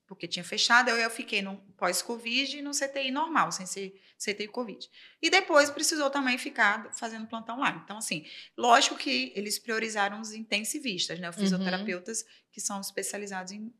Porque 0.05 0.27
tinha 0.27 0.43
fechado, 0.43 0.89
eu, 0.89 0.97
eu 0.97 1.09
fiquei 1.09 1.41
no 1.41 1.57
pós-Covid 1.77 2.57
e 2.57 2.61
no 2.61 2.71
CTI 2.71 3.09
normal, 3.09 3.51
sem 3.51 3.65
ser 3.65 3.99
CTI 4.19 4.47
Covid. 4.47 4.87
E 5.21 5.29
depois 5.29 5.71
precisou 5.71 6.09
também 6.11 6.37
ficar 6.37 6.93
fazendo 6.93 7.25
plantão 7.25 7.59
lá. 7.59 7.81
Então, 7.83 7.97
assim, 7.97 8.25
lógico 8.55 8.95
que 8.95 9.33
eles 9.35 9.57
priorizaram 9.57 10.21
os 10.21 10.33
intensivistas, 10.33 11.19
né? 11.19 11.29
Os 11.29 11.37
uhum. 11.37 11.43
fisioterapeutas 11.43 12.21
uhum. 12.21 12.27
que 12.51 12.61
são 12.61 12.79
especializados 12.79 13.51
em 13.51 13.73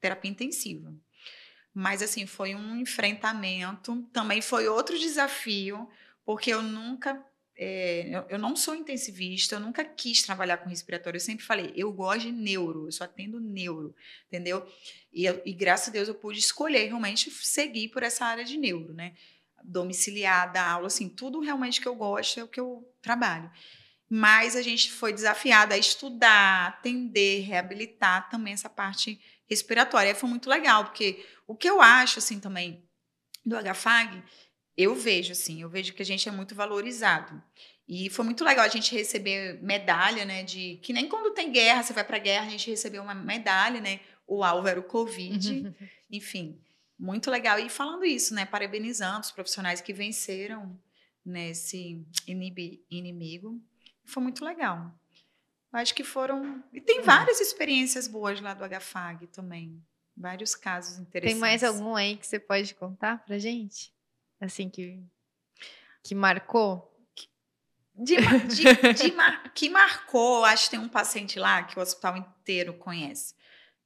terapia 0.00 0.30
intensiva. 0.30 0.94
Mas, 1.74 2.00
assim, 2.00 2.24
foi 2.24 2.54
um 2.54 2.76
enfrentamento. 2.76 4.02
Também 4.12 4.40
foi 4.40 4.68
outro 4.68 4.96
desafio, 4.98 5.88
porque 6.24 6.52
eu 6.52 6.62
nunca 6.62 7.22
é, 7.58 8.08
eu, 8.14 8.26
eu, 8.28 8.38
não 8.38 8.54
sou 8.54 8.74
intensivista, 8.74 9.54
eu 9.54 9.60
nunca 9.60 9.82
quis 9.82 10.22
trabalhar 10.22 10.58
com 10.58 10.68
respiratório. 10.68 11.16
Eu 11.16 11.22
sempre 11.22 11.44
falei, 11.44 11.72
eu 11.74 11.90
gosto 11.90 12.22
de 12.22 12.32
neuro, 12.32 12.86
eu 12.86 12.92
só 12.92 13.04
atendo 13.04 13.40
neuro, 13.40 13.94
entendeu? 14.26 14.66
E, 15.12 15.26
e 15.26 15.52
graças 15.54 15.88
a 15.88 15.92
Deus 15.92 16.06
eu 16.06 16.14
pude 16.14 16.38
escolher 16.38 16.86
realmente 16.86 17.30
seguir 17.30 17.88
por 17.88 18.02
essa 18.02 18.26
área 18.26 18.44
de 18.44 18.58
neuro, 18.58 18.92
né? 18.92 19.14
Domiciliar, 19.64 20.52
dar 20.52 20.68
aula, 20.70 20.88
assim, 20.88 21.08
tudo 21.08 21.40
realmente 21.40 21.80
que 21.80 21.88
eu 21.88 21.94
gosto 21.94 22.38
é 22.38 22.44
o 22.44 22.48
que 22.48 22.60
eu 22.60 22.86
trabalho. 23.00 23.50
Mas 24.08 24.54
a 24.54 24.60
gente 24.60 24.92
foi 24.92 25.12
desafiada 25.12 25.74
a 25.74 25.78
estudar, 25.78 26.68
atender, 26.68 27.40
reabilitar 27.40 28.28
também 28.28 28.52
essa 28.52 28.68
parte 28.68 29.18
respiratória. 29.48 30.10
E 30.10 30.14
foi 30.14 30.28
muito 30.28 30.48
legal, 30.50 30.84
porque 30.84 31.26
o 31.46 31.56
que 31.56 31.68
eu 31.68 31.80
acho, 31.80 32.18
assim, 32.18 32.38
também 32.38 32.84
do 33.44 33.56
HFAG 33.56 34.22
eu 34.76 34.94
vejo, 34.94 35.32
assim, 35.32 35.62
eu 35.62 35.68
vejo 35.68 35.94
que 35.94 36.02
a 36.02 36.04
gente 36.04 36.28
é 36.28 36.32
muito 36.32 36.54
valorizado. 36.54 37.42
E 37.88 38.10
foi 38.10 38.24
muito 38.24 38.44
legal 38.44 38.64
a 38.64 38.68
gente 38.68 38.94
receber 38.94 39.62
medalha, 39.62 40.24
né? 40.24 40.42
De 40.42 40.76
que 40.82 40.92
nem 40.92 41.08
quando 41.08 41.32
tem 41.32 41.52
guerra, 41.52 41.82
você 41.82 41.92
vai 41.92 42.04
para 42.04 42.18
guerra, 42.18 42.46
a 42.46 42.50
gente 42.50 42.68
recebeu 42.68 43.02
uma 43.02 43.14
medalha, 43.14 43.80
né? 43.80 44.00
O 44.26 44.42
alvo 44.42 44.66
era 44.66 44.78
o 44.78 44.82
Covid. 44.82 45.72
Enfim, 46.10 46.60
muito 46.98 47.30
legal. 47.30 47.58
E 47.60 47.68
falando 47.68 48.04
isso, 48.04 48.34
né? 48.34 48.44
Parabenizando 48.44 49.20
os 49.20 49.30
profissionais 49.30 49.80
que 49.80 49.92
venceram 49.92 50.78
nesse 51.24 52.04
inimigo. 52.90 53.60
Foi 54.04 54.22
muito 54.22 54.44
legal. 54.44 54.92
Acho 55.72 55.94
que 55.94 56.04
foram. 56.04 56.64
E 56.72 56.80
tem 56.80 57.02
várias 57.02 57.40
experiências 57.40 58.08
boas 58.08 58.40
lá 58.40 58.52
do 58.52 58.64
HFAG 58.64 59.26
também. 59.28 59.80
Vários 60.16 60.54
casos 60.54 60.98
interessantes. 60.98 61.34
Tem 61.34 61.40
mais 61.40 61.62
algum 61.62 61.94
aí 61.94 62.16
que 62.16 62.26
você 62.26 62.38
pode 62.38 62.74
contar 62.74 63.22
pra 63.24 63.38
gente? 63.38 63.92
Assim, 64.40 64.68
que, 64.68 65.02
que 66.02 66.14
marcou? 66.14 66.92
De, 67.94 68.16
de, 68.16 68.92
de 68.92 69.12
mar, 69.16 69.52
que 69.54 69.70
marcou, 69.70 70.44
acho 70.44 70.64
que 70.64 70.70
tem 70.72 70.80
um 70.80 70.88
paciente 70.88 71.38
lá 71.38 71.62
que 71.62 71.78
o 71.78 71.82
hospital 71.82 72.16
inteiro 72.16 72.74
conhece. 72.74 73.34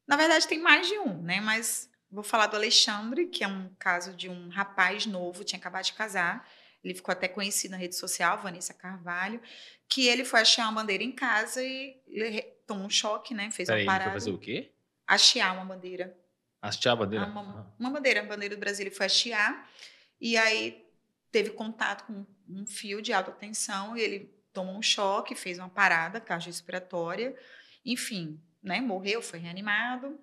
Na 0.07 0.16
verdade, 0.16 0.48
tem 0.48 0.59
mais 0.59 0.88
de 0.88 0.98
um, 0.98 1.22
né? 1.22 1.40
Mas 1.40 1.88
vou 2.11 2.24
falar 2.24 2.46
do 2.46 2.57
Alexandre, 2.57 3.26
que 3.26 3.44
é 3.44 3.48
um 3.48 3.70
caso 3.78 4.12
de 4.14 4.28
um 4.28 4.48
rapaz 4.48 5.07
novo, 5.07 5.44
tinha 5.44 5.59
acabado 5.59 5.84
de 5.84 5.92
casar. 5.92 6.48
Ele 6.82 6.94
ficou 6.94 7.12
até 7.12 7.28
conhecido 7.28 7.72
na 7.72 7.76
rede 7.76 7.94
social, 7.94 8.38
Vanessa 8.38 8.74
Carvalho, 8.74 9.40
que 9.88 10.09
ele 10.09 10.24
foi 10.24 10.40
achar 10.40 10.64
uma 10.64 10.80
bandeira 10.80 11.05
em 11.05 11.12
casa 11.12 11.62
e 11.62 12.01
ele 12.09 12.42
tomou 12.66 12.86
um 12.86 12.90
choque, 12.90 13.34
né? 13.34 13.51
Fez 13.51 13.68
Peraí, 13.68 13.84
uma 13.84 13.92
parada. 13.92 14.11
Ele 14.11 14.12
foi 14.12 14.20
fazer 14.20 14.30
o 14.32 14.38
quê? 14.38 14.72
Hastear 15.07 15.55
uma 15.55 15.64
bandeira. 15.64 16.16
Hastear 16.62 16.94
a 16.94 16.96
bandeira? 16.96 17.26
Uma, 17.26 17.74
uma 17.78 17.90
bandeira, 17.90 18.20
a 18.20 18.24
bandeira 18.24 18.57
do 18.57 18.59
Brasil 18.61 18.86
ele 18.86 18.94
foi 18.94 19.07
hastear. 19.07 19.68
E 20.21 20.37
aí 20.37 20.87
teve 21.33 21.51
contato 21.51 22.05
com 22.05 22.27
um 22.49 22.66
fio 22.66 23.01
de 23.01 23.12
alta 23.12 23.31
tensão 23.33 23.97
e 23.97 24.01
ele 24.01 24.35
tomou 24.53 24.77
um 24.77 24.83
choque, 24.83 25.35
fez 25.35 25.59
uma 25.59 25.68
parada 25.68 26.21
cardiorrespiratória, 26.21 27.37
enfim, 27.85 28.41
né, 28.62 28.81
morreu, 28.81 29.23
foi 29.23 29.39
reanimado. 29.39 30.18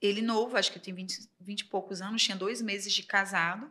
Ele 0.00 0.22
novo, 0.22 0.56
acho 0.56 0.72
que 0.72 0.78
tem 0.78 0.94
20, 0.94 1.28
20 1.40 1.60
e 1.60 1.64
poucos 1.64 2.00
anos, 2.00 2.22
tinha 2.22 2.36
dois 2.36 2.60
meses 2.60 2.92
de 2.92 3.02
casado 3.02 3.70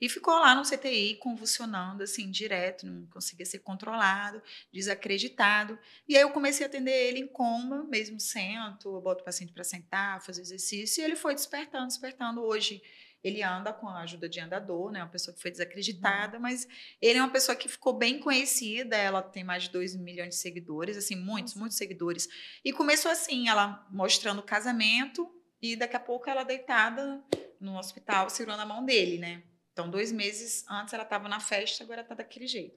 e 0.00 0.08
ficou 0.08 0.34
lá 0.34 0.54
no 0.54 0.62
CTI 0.62 1.16
convulsionando 1.16 2.02
assim 2.02 2.30
direto, 2.30 2.86
não 2.86 3.06
conseguia 3.06 3.46
ser 3.46 3.60
controlado, 3.60 4.42
desacreditado. 4.72 5.78
E 6.08 6.16
aí 6.16 6.22
eu 6.22 6.30
comecei 6.30 6.64
a 6.66 6.68
atender 6.68 7.08
ele 7.08 7.20
em 7.20 7.26
coma, 7.26 7.84
mesmo 7.84 8.18
sento, 8.18 8.94
eu 8.94 9.00
boto 9.00 9.22
o 9.22 9.24
paciente 9.24 9.52
para 9.52 9.64
sentar, 9.64 10.20
fazer 10.22 10.42
exercício, 10.42 11.00
e 11.00 11.04
ele 11.04 11.16
foi 11.16 11.34
despertando, 11.34 11.86
despertando 11.86 12.42
hoje 12.42 12.82
Ele 13.22 13.42
anda 13.42 13.72
com 13.72 13.88
a 13.88 14.00
ajuda 14.00 14.28
de 14.28 14.40
andador, 14.40 14.90
né? 14.90 15.02
Uma 15.02 15.08
pessoa 15.08 15.34
que 15.34 15.40
foi 15.40 15.50
desacreditada, 15.50 16.38
mas 16.40 16.66
ele 17.00 17.18
é 17.18 17.22
uma 17.22 17.30
pessoa 17.30 17.54
que 17.54 17.68
ficou 17.68 17.92
bem 17.92 18.18
conhecida. 18.18 18.96
Ela 18.96 19.22
tem 19.22 19.44
mais 19.44 19.64
de 19.64 19.70
2 19.70 19.96
milhões 19.96 20.30
de 20.30 20.34
seguidores, 20.36 20.96
assim, 20.96 21.14
muitos, 21.14 21.54
muitos 21.54 21.76
seguidores. 21.76 22.28
E 22.64 22.72
começou 22.72 23.10
assim, 23.10 23.48
ela 23.48 23.86
mostrando 23.90 24.40
o 24.40 24.42
casamento 24.42 25.30
e 25.60 25.76
daqui 25.76 25.94
a 25.94 26.00
pouco 26.00 26.28
ela 26.28 26.42
deitada 26.42 27.22
no 27.60 27.78
hospital, 27.78 28.28
segurando 28.28 28.60
a 28.60 28.66
mão 28.66 28.84
dele, 28.84 29.18
né? 29.18 29.44
Então, 29.72 29.88
dois 29.88 30.12
meses 30.12 30.64
antes 30.68 30.92
ela 30.92 31.04
estava 31.04 31.28
na 31.28 31.40
festa, 31.40 31.84
agora 31.84 32.02
está 32.02 32.14
daquele 32.14 32.46
jeito. 32.46 32.76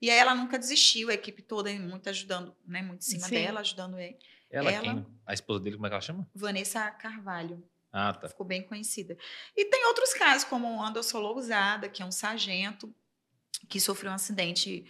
E 0.00 0.10
aí 0.10 0.18
ela 0.18 0.34
nunca 0.34 0.58
desistiu, 0.58 1.08
a 1.08 1.14
equipe 1.14 1.42
toda 1.42 1.72
muito 1.72 2.08
ajudando, 2.08 2.54
né? 2.66 2.82
Muito 2.82 3.00
em 3.00 3.04
cima 3.04 3.26
Sim. 3.26 3.34
dela, 3.34 3.60
ajudando 3.60 3.98
ele. 3.98 4.18
Ela, 4.50 4.70
ela, 4.70 4.82
quem? 4.82 5.06
A 5.24 5.34
esposa 5.34 5.60
dele, 5.60 5.76
como 5.76 5.86
é 5.86 5.88
que 5.88 5.94
ela 5.94 6.00
chama? 6.00 6.28
Vanessa 6.34 6.90
Carvalho. 6.90 7.66
Ah, 7.98 8.12
tá. 8.12 8.28
Ficou 8.28 8.44
bem 8.44 8.62
conhecida. 8.62 9.16
E 9.56 9.64
tem 9.64 9.86
outros 9.86 10.12
casos, 10.12 10.44
como 10.44 10.68
o 10.68 10.82
Anderson 10.82 11.18
Lousada, 11.18 11.88
que 11.88 12.02
é 12.02 12.04
um 12.04 12.12
sargento 12.12 12.94
que 13.70 13.80
sofreu 13.80 14.12
um 14.12 14.14
acidente 14.14 14.84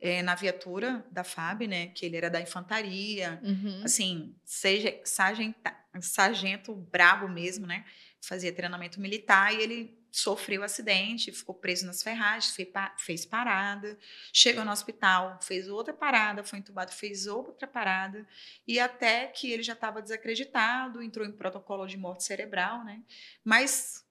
é, 0.00 0.22
na 0.22 0.36
viatura 0.36 1.04
da 1.10 1.24
FAB, 1.24 1.66
né? 1.66 1.88
Que 1.88 2.06
ele 2.06 2.16
era 2.16 2.30
da 2.30 2.40
infantaria. 2.40 3.40
Uhum. 3.42 3.82
Assim, 3.84 4.36
seja 4.44 4.96
sargento, 5.04 5.58
sargento 6.00 6.72
brabo 6.72 7.28
mesmo, 7.28 7.66
né? 7.66 7.84
Fazia 8.20 8.52
treinamento 8.52 9.00
militar 9.00 9.52
e 9.52 9.60
ele 9.60 10.01
sofreu 10.12 10.62
acidente, 10.62 11.32
ficou 11.32 11.54
preso 11.54 11.86
nas 11.86 12.02
ferragens, 12.02 12.54
fez 12.98 13.24
parada, 13.24 13.98
chegou 14.30 14.62
no 14.62 14.70
hospital, 14.70 15.38
fez 15.40 15.68
outra 15.68 15.94
parada, 15.94 16.44
foi 16.44 16.58
entubado, 16.58 16.92
fez 16.92 17.26
outra 17.26 17.66
parada, 17.66 18.28
e 18.68 18.78
até 18.78 19.28
que 19.28 19.50
ele 19.50 19.62
já 19.62 19.72
estava 19.72 20.02
desacreditado, 20.02 21.02
entrou 21.02 21.26
em 21.26 21.32
protocolo 21.32 21.86
de 21.86 21.96
morte 21.96 22.24
cerebral, 22.24 22.84
né? 22.84 23.02
Mas, 23.42 24.06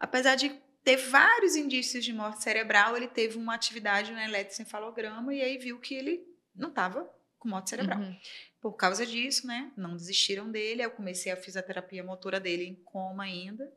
apesar 0.00 0.34
de 0.34 0.60
ter 0.82 0.96
vários 0.96 1.54
indícios 1.54 2.04
de 2.04 2.12
morte 2.12 2.42
cerebral, 2.42 2.96
ele 2.96 3.06
teve 3.06 3.38
uma 3.38 3.54
atividade 3.54 4.10
no 4.10 4.18
eletroencefalograma 4.18 5.32
e 5.32 5.40
aí 5.40 5.56
viu 5.56 5.78
que 5.78 5.94
ele 5.94 6.26
não 6.52 6.70
estava 6.70 7.08
com 7.38 7.48
morte 7.48 7.70
cerebral. 7.70 8.00
Uhum. 8.00 8.18
Por 8.60 8.72
causa 8.72 9.06
disso, 9.06 9.46
né? 9.46 9.70
Não 9.76 9.96
desistiram 9.96 10.50
dele. 10.50 10.82
Eu 10.82 10.90
comecei 10.90 11.30
a 11.30 11.36
fisioterapia 11.36 12.02
motora 12.02 12.40
dele 12.40 12.64
em 12.64 12.74
coma 12.74 13.24
ainda 13.24 13.70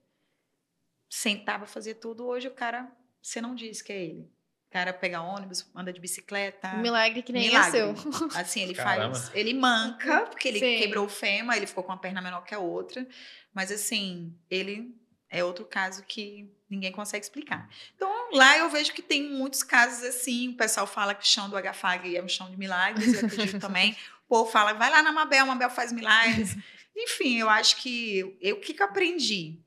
sentava, 1.09 1.65
fazia 1.65 1.95
tudo. 1.95 2.25
Hoje 2.25 2.47
o 2.47 2.51
cara, 2.51 2.91
você 3.21 3.41
não 3.41 3.55
diz 3.55 3.81
que 3.81 3.91
é 3.91 4.03
ele. 4.03 4.37
O 4.67 4.69
cara 4.69 4.91
pega 4.91 5.21
ônibus, 5.21 5.65
anda 5.73 5.93
de 5.93 5.99
bicicleta. 5.99 6.75
Um 6.75 6.81
milagre 6.81 7.21
que 7.21 7.31
nem 7.31 7.47
milagre. 7.47 7.69
é 7.69 7.71
seu. 7.71 7.95
Assim, 8.35 8.61
ele 8.61 8.73
Caramba. 8.73 9.15
faz. 9.15 9.31
Ele 9.33 9.53
manca, 9.53 10.25
porque 10.25 10.49
ele 10.49 10.59
Sim. 10.59 10.77
quebrou 10.77 11.05
o 11.05 11.09
fêmur, 11.09 11.55
ele 11.55 11.65
ficou 11.65 11.83
com 11.83 11.91
uma 11.91 11.97
perna 11.97 12.21
menor 12.21 12.43
que 12.43 12.53
a 12.53 12.59
outra. 12.59 13.07
Mas 13.53 13.71
assim, 13.71 14.35
ele 14.49 14.93
é 15.29 15.43
outro 15.43 15.65
caso 15.65 16.03
que 16.03 16.51
ninguém 16.69 16.91
consegue 16.91 17.23
explicar. 17.23 17.69
Então, 17.95 18.09
lá 18.33 18.57
eu 18.57 18.69
vejo 18.69 18.93
que 18.93 19.01
tem 19.01 19.23
muitos 19.23 19.63
casos 19.63 20.03
assim. 20.03 20.49
O 20.49 20.57
pessoal 20.57 20.85
fala 20.85 21.15
que 21.15 21.23
o 21.23 21.27
chão 21.27 21.49
do 21.49 21.55
HFAG 21.57 22.17
é 22.17 22.23
um 22.23 22.27
chão 22.27 22.51
de 22.51 22.57
milagres, 22.57 23.13
eu 23.13 23.25
acredito 23.25 23.59
também. 23.61 23.95
O 24.25 24.27
povo 24.27 24.51
fala, 24.51 24.73
vai 24.73 24.89
lá 24.89 25.01
na 25.01 25.13
Mabel, 25.13 25.43
a 25.43 25.47
Mabel 25.47 25.69
faz 25.69 25.93
milagres. 25.93 26.55
Enfim, 26.95 27.37
eu 27.37 27.49
acho 27.49 27.77
que 27.77 28.37
eu 28.41 28.57
o 28.57 28.59
que, 28.59 28.73
que 28.73 28.81
eu 28.81 28.87
aprendi? 28.87 29.59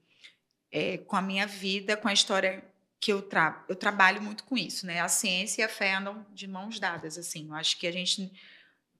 É, 0.72 0.98
com 0.98 1.16
a 1.16 1.22
minha 1.22 1.46
vida, 1.46 1.96
com 1.96 2.08
a 2.08 2.12
história 2.12 2.64
que 2.98 3.12
eu, 3.12 3.22
tra 3.22 3.64
eu 3.68 3.76
trabalho 3.76 4.20
muito 4.20 4.44
com 4.44 4.56
isso, 4.56 4.86
né? 4.86 5.00
A 5.00 5.08
ciência 5.08 5.62
e 5.62 5.64
a 5.64 5.68
fé 5.68 5.94
andam 5.94 6.26
de 6.32 6.46
mãos 6.46 6.78
dadas, 6.78 7.16
assim. 7.16 7.48
Eu 7.48 7.54
acho 7.54 7.78
que 7.78 7.86
a 7.86 7.92
gente 7.92 8.30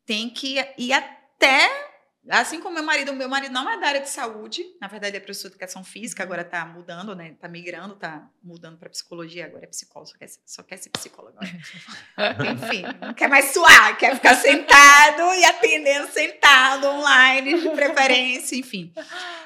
tem 0.07 0.31
que 0.31 0.57
ir 0.79 0.93
até 0.93 1.91
Assim 2.29 2.61
como 2.61 2.75
meu 2.75 2.85
marido, 2.85 3.15
meu 3.15 3.29
marido 3.31 3.51
não 3.51 3.69
é 3.69 3.81
da 3.81 3.87
área 3.87 4.01
de 4.01 4.11
saúde, 4.11 4.63
na 4.79 4.87
verdade 4.87 5.17
é 5.17 5.21
professor 5.21 5.49
de 5.49 5.55
educação 5.55 5.83
física, 5.83 6.23
agora 6.23 6.43
está 6.43 6.67
mudando, 6.67 7.15
né? 7.17 7.31
Está 7.31 7.49
migrando, 7.49 7.95
está 7.95 8.29
mudando 8.43 8.77
para 8.77 8.91
psicologia, 8.91 9.47
agora 9.47 9.65
é 9.65 9.67
psicólogo, 9.67 10.11
só 10.11 10.19
quer, 10.19 10.29
ser, 10.29 10.41
só 10.45 10.63
quer 10.63 10.77
ser 10.77 10.91
psicólogo 10.91 11.39
agora. 11.39 12.53
Enfim, 12.53 12.83
não 13.01 13.15
quer 13.15 13.27
mais 13.27 13.53
suar, 13.53 13.97
quer 13.97 14.15
ficar 14.17 14.35
sentado 14.35 15.35
e 15.35 15.45
atendendo 15.47 16.09
sentado, 16.09 16.89
online, 16.89 17.59
de 17.59 17.71
preferência, 17.71 18.55
enfim. 18.55 18.93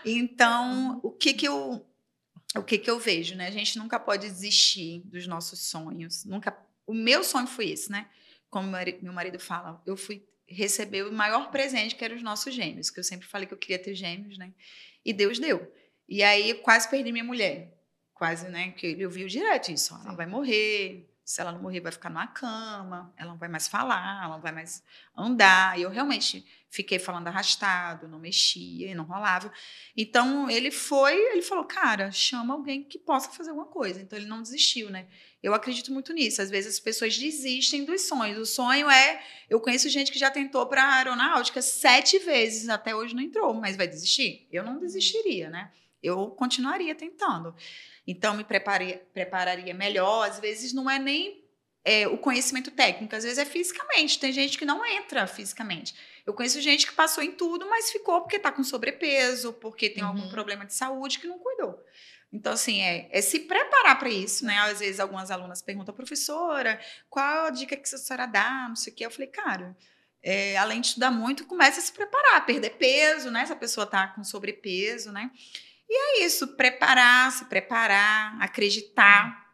Então, 0.05 0.99
o 1.03 1.13
que 1.13 1.33
que 1.33 1.47
eu 1.47 1.87
o 2.59 2.63
que, 2.65 2.79
que 2.79 2.91
eu 2.91 2.99
vejo, 2.99 3.35
né? 3.35 3.49
A 3.49 3.51
gente 3.51 3.77
nunca 3.79 3.99
pode 3.99 4.29
desistir 4.29 5.03
dos 5.07 5.27
nossos 5.27 5.61
sonhos. 5.61 6.25
Nunca. 6.25 6.57
O 6.87 6.95
meu 6.95 7.25
sonho 7.25 7.47
foi 7.47 7.71
esse, 7.71 7.91
né? 7.91 8.09
Como 8.49 8.69
meu 9.03 9.13
marido 9.13 9.39
fala, 9.41 9.83
eu 9.85 9.97
fui 9.97 10.25
receber 10.47 11.05
o 11.05 11.13
maior 11.13 11.51
presente 11.51 11.97
que 11.97 12.05
eram 12.05 12.15
os 12.15 12.23
nossos 12.23 12.55
gêmeos, 12.55 12.91
que 12.91 13.01
eu 13.01 13.05
sempre 13.05 13.27
falei 13.27 13.47
que 13.47 13.55
eu 13.55 13.59
queria 13.59 13.79
ter 13.79 13.95
gêmeos, 13.95 14.39
né? 14.39 14.53
E 15.05 15.13
Deus 15.13 15.39
deu. 15.39 15.73
E 16.09 16.23
aí 16.23 16.51
eu 16.51 16.59
quase 16.59 16.89
perdi 16.89 17.11
minha 17.11 17.25
mulher, 17.25 17.77
quase, 18.13 18.49
né? 18.49 18.71
Que 18.73 19.01
eu 19.01 19.11
vi 19.11 19.27
direto 19.27 19.73
isso. 19.73 19.95
Ela 20.05 20.15
vai 20.15 20.27
morrer, 20.27 21.09
se 21.25 21.41
ela 21.41 21.53
não 21.53 21.63
morrer, 21.63 21.81
vai 21.81 21.91
ficar 21.91 22.11
numa 22.11 22.27
cama, 22.27 23.13
ela 23.17 23.31
não 23.31 23.39
vai 23.39 23.49
mais 23.49 23.67
falar, 23.67 24.25
ela 24.25 24.35
não 24.35 24.43
vai 24.43 24.53
mais 24.53 24.83
andar. 25.17 25.79
E 25.79 25.83
eu 25.83 25.91
realmente 25.91 26.45
fiquei 26.69 26.99
falando 26.99 27.29
arrastado, 27.29 28.09
não 28.09 28.19
mexia 28.19 28.95
não 28.95 29.05
rolava. 29.05 29.51
Então 29.97 30.51
ele 30.51 30.71
foi, 30.71 31.15
ele 31.33 31.41
falou, 31.41 31.65
cara, 31.65 32.11
chama 32.11 32.53
alguém 32.53 32.83
que 32.83 32.99
possa 32.99 33.31
fazer 33.31 33.51
alguma 33.51 33.69
coisa. 33.69 34.03
Então 34.03 34.19
ele 34.19 34.27
não 34.27 34.43
desistiu, 34.43 34.91
né? 34.91 35.07
Eu 35.43 35.55
acredito 35.55 35.93
muito 35.93 36.13
nisso. 36.13 36.43
Às 36.43 36.51
vezes 36.51 36.75
as 36.75 36.81
pessoas 36.81 37.17
desistem 37.17 37.85
dos 37.85 38.03
sonhos. 38.03 38.39
O 38.39 38.45
sonho 38.45 38.91
é, 38.91 39.23
eu 39.49 39.61
conheço 39.61 39.89
gente 39.89 40.13
que 40.13 40.19
já 40.19 40.31
tentou 40.31 40.67
para 40.67 40.97
aeronáutica 40.97 41.63
sete 41.63 42.19
vezes, 42.19 42.69
até 42.69 42.95
hoje 42.95 43.15
não 43.15 43.23
entrou, 43.23 43.55
mas 43.55 43.77
vai 43.77 43.87
desistir? 43.87 44.47
Eu 44.51 44.65
não 44.65 44.79
desistiria, 44.79 45.49
né? 45.49 45.71
Eu 46.05 46.31
continuaria 46.31 46.95
tentando. 46.95 47.55
Então, 48.07 48.35
me 48.35 48.45
prepararia, 48.45 49.03
prepararia 49.13 49.73
melhor. 49.73 50.29
Às 50.29 50.39
vezes, 50.39 50.73
não 50.73 50.91
é 50.91 50.99
nem 50.99 51.45
é, 51.85 52.09
o 52.09 52.17
conhecimento 52.17 52.71
técnico, 52.71 53.15
às 53.15 53.25
vezes 53.25 53.39
é 53.39 53.45
fisicamente. 53.45 54.19
Tem 54.19 54.33
gente 54.33 54.57
que 54.57 54.65
não 54.65 54.85
entra 54.85 55.27
fisicamente. 55.27 55.95
Eu 56.27 56.33
conheço 56.33 56.61
gente 56.61 56.87
que 56.87 56.95
passou 56.95 57.23
em 57.23 57.33
tudo, 57.33 57.69
mas 57.69 57.91
ficou 57.91 58.21
porque 58.23 58.37
está 58.37 58.51
com 58.51 58.65
sobrepeso, 58.65 59.53
porque 59.55 59.91
tem 59.91 60.03
uhum. 60.03 60.11
algum 60.11 60.29
problema 60.31 60.65
de 60.65 60.75
saúde 60.75 61.19
que 61.19 61.27
não 61.27 61.39
cuidou. 61.39 61.79
Então, 62.33 62.55
assim, 62.55 62.81
é, 62.81 63.09
é 63.13 63.21
se 63.21 63.41
preparar 63.41 63.99
para 63.99 64.09
isso, 64.09 64.45
né? 64.45 64.59
Às 64.59 64.81
vezes, 64.81 64.99
algumas 64.99 65.31
alunas 65.31 65.63
perguntam, 65.63 65.95
professora, 65.95 66.81
qual 67.09 67.47
a 67.47 67.51
dica 67.51 67.77
que 67.77 67.95
a 67.95 67.99
senhora 67.99 68.27
dá? 68.27 68.67
Não 68.69 68.75
sei 68.75 68.93
o 68.93 68.97
quê. 68.97 69.07
Eu 69.07 69.11
falei, 69.11 69.29
cara, 69.29 69.77
é, 70.21 70.57
além 70.57 70.81
de 70.81 70.89
estudar 70.89 71.11
muito, 71.11 71.47
comece 71.47 71.79
a 71.79 71.83
se 71.83 71.93
preparar, 71.93 72.45
perder 72.45 72.71
peso, 72.71 73.31
né? 73.31 73.45
Se 73.45 73.53
a 73.53 73.57
pessoa 73.57 73.85
está 73.85 74.09
com 74.09 74.25
sobrepeso, 74.25 75.13
né? 75.13 75.31
E 75.89 76.23
é 76.23 76.25
isso, 76.25 76.49
preparar, 76.57 77.31
se 77.33 77.45
preparar, 77.45 78.37
acreditar. 78.41 79.45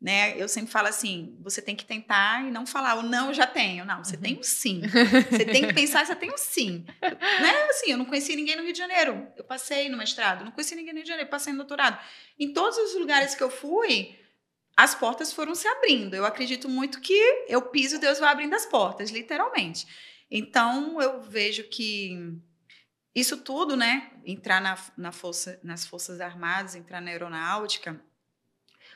Né? 0.00 0.40
Eu 0.40 0.48
sempre 0.48 0.70
falo 0.70 0.88
assim: 0.88 1.36
você 1.40 1.62
tem 1.62 1.74
que 1.74 1.84
tentar 1.84 2.44
e 2.44 2.50
não 2.50 2.66
falar 2.66 2.96
o 2.96 3.02
não 3.02 3.32
já 3.32 3.46
tenho. 3.46 3.84
Não, 3.84 4.04
você 4.04 4.16
uhum. 4.16 4.22
tem 4.22 4.38
um 4.38 4.42
sim. 4.42 4.82
Você 5.30 5.44
tem 5.44 5.66
que 5.66 5.72
pensar, 5.72 6.04
você 6.04 6.14
tem 6.14 6.30
um 6.30 6.36
sim. 6.36 6.84
né? 7.00 7.62
Assim, 7.70 7.92
eu 7.92 7.98
não 7.98 8.04
conheci 8.04 8.36
ninguém 8.36 8.56
no 8.56 8.62
Rio 8.62 8.72
de 8.72 8.78
Janeiro. 8.78 9.26
Eu 9.36 9.44
passei 9.44 9.88
no 9.88 9.96
mestrado, 9.96 10.44
não 10.44 10.52
conheci 10.52 10.74
ninguém 10.74 10.92
no 10.92 10.98
Rio 10.98 11.04
de 11.04 11.08
Janeiro, 11.08 11.30
passei 11.30 11.52
no 11.52 11.58
doutorado. 11.58 11.98
Em 12.38 12.52
todos 12.52 12.76
os 12.76 12.94
lugares 12.94 13.34
que 13.34 13.42
eu 13.42 13.50
fui, 13.50 14.14
as 14.76 14.94
portas 14.94 15.32
foram 15.32 15.54
se 15.54 15.66
abrindo. 15.66 16.14
Eu 16.14 16.26
acredito 16.26 16.68
muito 16.68 17.00
que 17.00 17.14
eu 17.48 17.62
piso, 17.62 17.98
Deus 17.98 18.18
vai 18.18 18.30
abrindo 18.30 18.54
as 18.54 18.66
portas, 18.66 19.10
literalmente. 19.10 19.86
Então, 20.30 21.00
eu 21.00 21.22
vejo 21.22 21.64
que 21.64 22.38
isso 23.16 23.38
tudo, 23.38 23.76
né? 23.76 24.10
Entrar 24.26 24.60
na, 24.60 24.78
na 24.94 25.10
força, 25.10 25.58
nas 25.62 25.86
Forças 25.86 26.20
Armadas, 26.20 26.74
entrar 26.74 27.00
na 27.00 27.10
aeronáutica, 27.10 27.98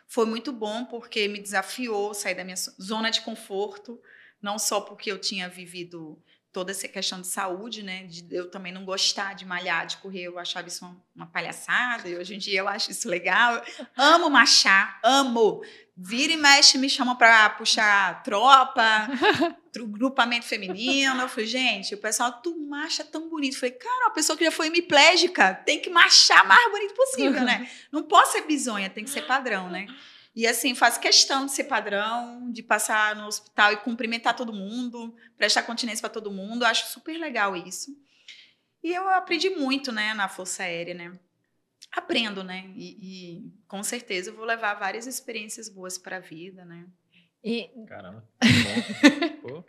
foi 0.07 0.27
muito 0.27 0.53
bom 0.53 0.85
porque 0.85 1.27
me 1.27 1.41
desafiou 1.41 2.13
sair 2.13 2.35
da 2.35 2.45
minha 2.45 2.57
zona 2.57 3.11
de 3.11 3.23
conforto, 3.23 3.99
não 4.43 4.59
só 4.59 4.81
porque 4.83 5.11
eu 5.11 5.19
tinha 5.19 5.49
vivido 5.49 6.23
toda 6.53 6.73
essa 6.73 6.89
questão 6.89 7.21
de 7.21 7.29
saúde, 7.29 7.83
né? 7.83 8.05
De 8.05 8.27
eu 8.31 8.51
também 8.51 8.73
não 8.73 8.85
gostar 8.85 9.35
de 9.35 9.47
malhar, 9.47 9.87
de 9.87 9.97
correr, 9.99 10.25
eu 10.25 10.39
achava 10.39 10.69
isso 10.69 10.85
uma, 10.85 10.97
uma 11.15 11.27
palhaçada, 11.27 12.09
e 12.09 12.19
hoje 12.19 12.35
em 12.35 12.39
dia 12.39 12.59
eu 12.59 12.69
acho 12.69 12.91
isso 12.91 13.09
legal. 13.09 13.63
amo 13.97 14.29
marchar, 14.29 14.99
amo. 15.03 15.63
Vira 15.97 16.33
e 16.33 16.37
mexe, 16.37 16.77
me 16.77 16.91
chama 16.91 17.17
para 17.17 17.51
puxar 17.51 18.23
tropa, 18.23 19.09
grupamento 19.73 20.47
feminino. 20.47 21.21
Eu 21.21 21.29
falei, 21.29 21.47
gente, 21.47 21.95
o 21.95 21.99
pessoal, 21.99 22.41
tu 22.43 22.59
marcha 22.67 23.05
tão 23.05 23.29
bonito. 23.29 23.55
Eu 23.55 23.61
falei, 23.61 23.75
cara, 23.75 24.07
uma 24.07 24.13
pessoa 24.13 24.37
que 24.37 24.45
já 24.45 24.51
foi 24.51 24.67
hemiplégica 24.69 25.55
tem 25.55 25.81
que 25.81 25.91
marchar 25.91 26.47
mais 26.47 26.71
bonito 26.71 26.95
possível, 26.95 27.43
né? 27.43 27.71
Não 27.91 28.03
pode 28.03 28.31
ser 28.33 28.43
bizonha, 28.43 28.91
tem 28.91 29.05
que 29.05 29.11
ser 29.11 29.23
padrão, 29.23 29.71
né? 29.71 29.87
E 30.35 30.47
assim, 30.47 30.75
faz 30.75 30.97
questão 30.97 31.47
de 31.47 31.53
ser 31.53 31.65
padrão, 31.65 32.51
de 32.51 32.63
passar 32.63 33.17
no 33.17 33.27
hospital 33.27 33.73
e 33.73 33.77
cumprimentar 33.79 34.37
todo 34.37 34.53
mundo, 34.53 35.15
prestar 35.37 35.63
continência 35.63 36.01
para 36.01 36.11
todo 36.11 36.31
mundo. 36.31 36.63
Eu 36.63 36.69
acho 36.69 36.87
super 36.87 37.19
legal 37.19 37.57
isso. 37.57 37.97
E 38.83 38.95
eu 38.95 39.09
aprendi 39.11 39.51
muito, 39.51 39.93
né, 39.93 40.15
na 40.15 40.29
Força 40.29 40.63
Aérea, 40.63 40.95
né? 40.95 41.19
Aprendo, 41.93 42.45
né? 42.45 42.71
E, 42.77 42.97
e 43.01 43.53
com 43.67 43.83
certeza 43.83 44.31
eu 44.31 44.37
vou 44.37 44.45
levar 44.45 44.75
várias 44.75 45.07
experiências 45.07 45.69
boas 45.69 45.99
para 45.99 46.17
a 46.17 46.21
vida, 46.21 46.65
né? 46.65 46.87
E... 47.43 47.71
Caramba. 47.89 48.25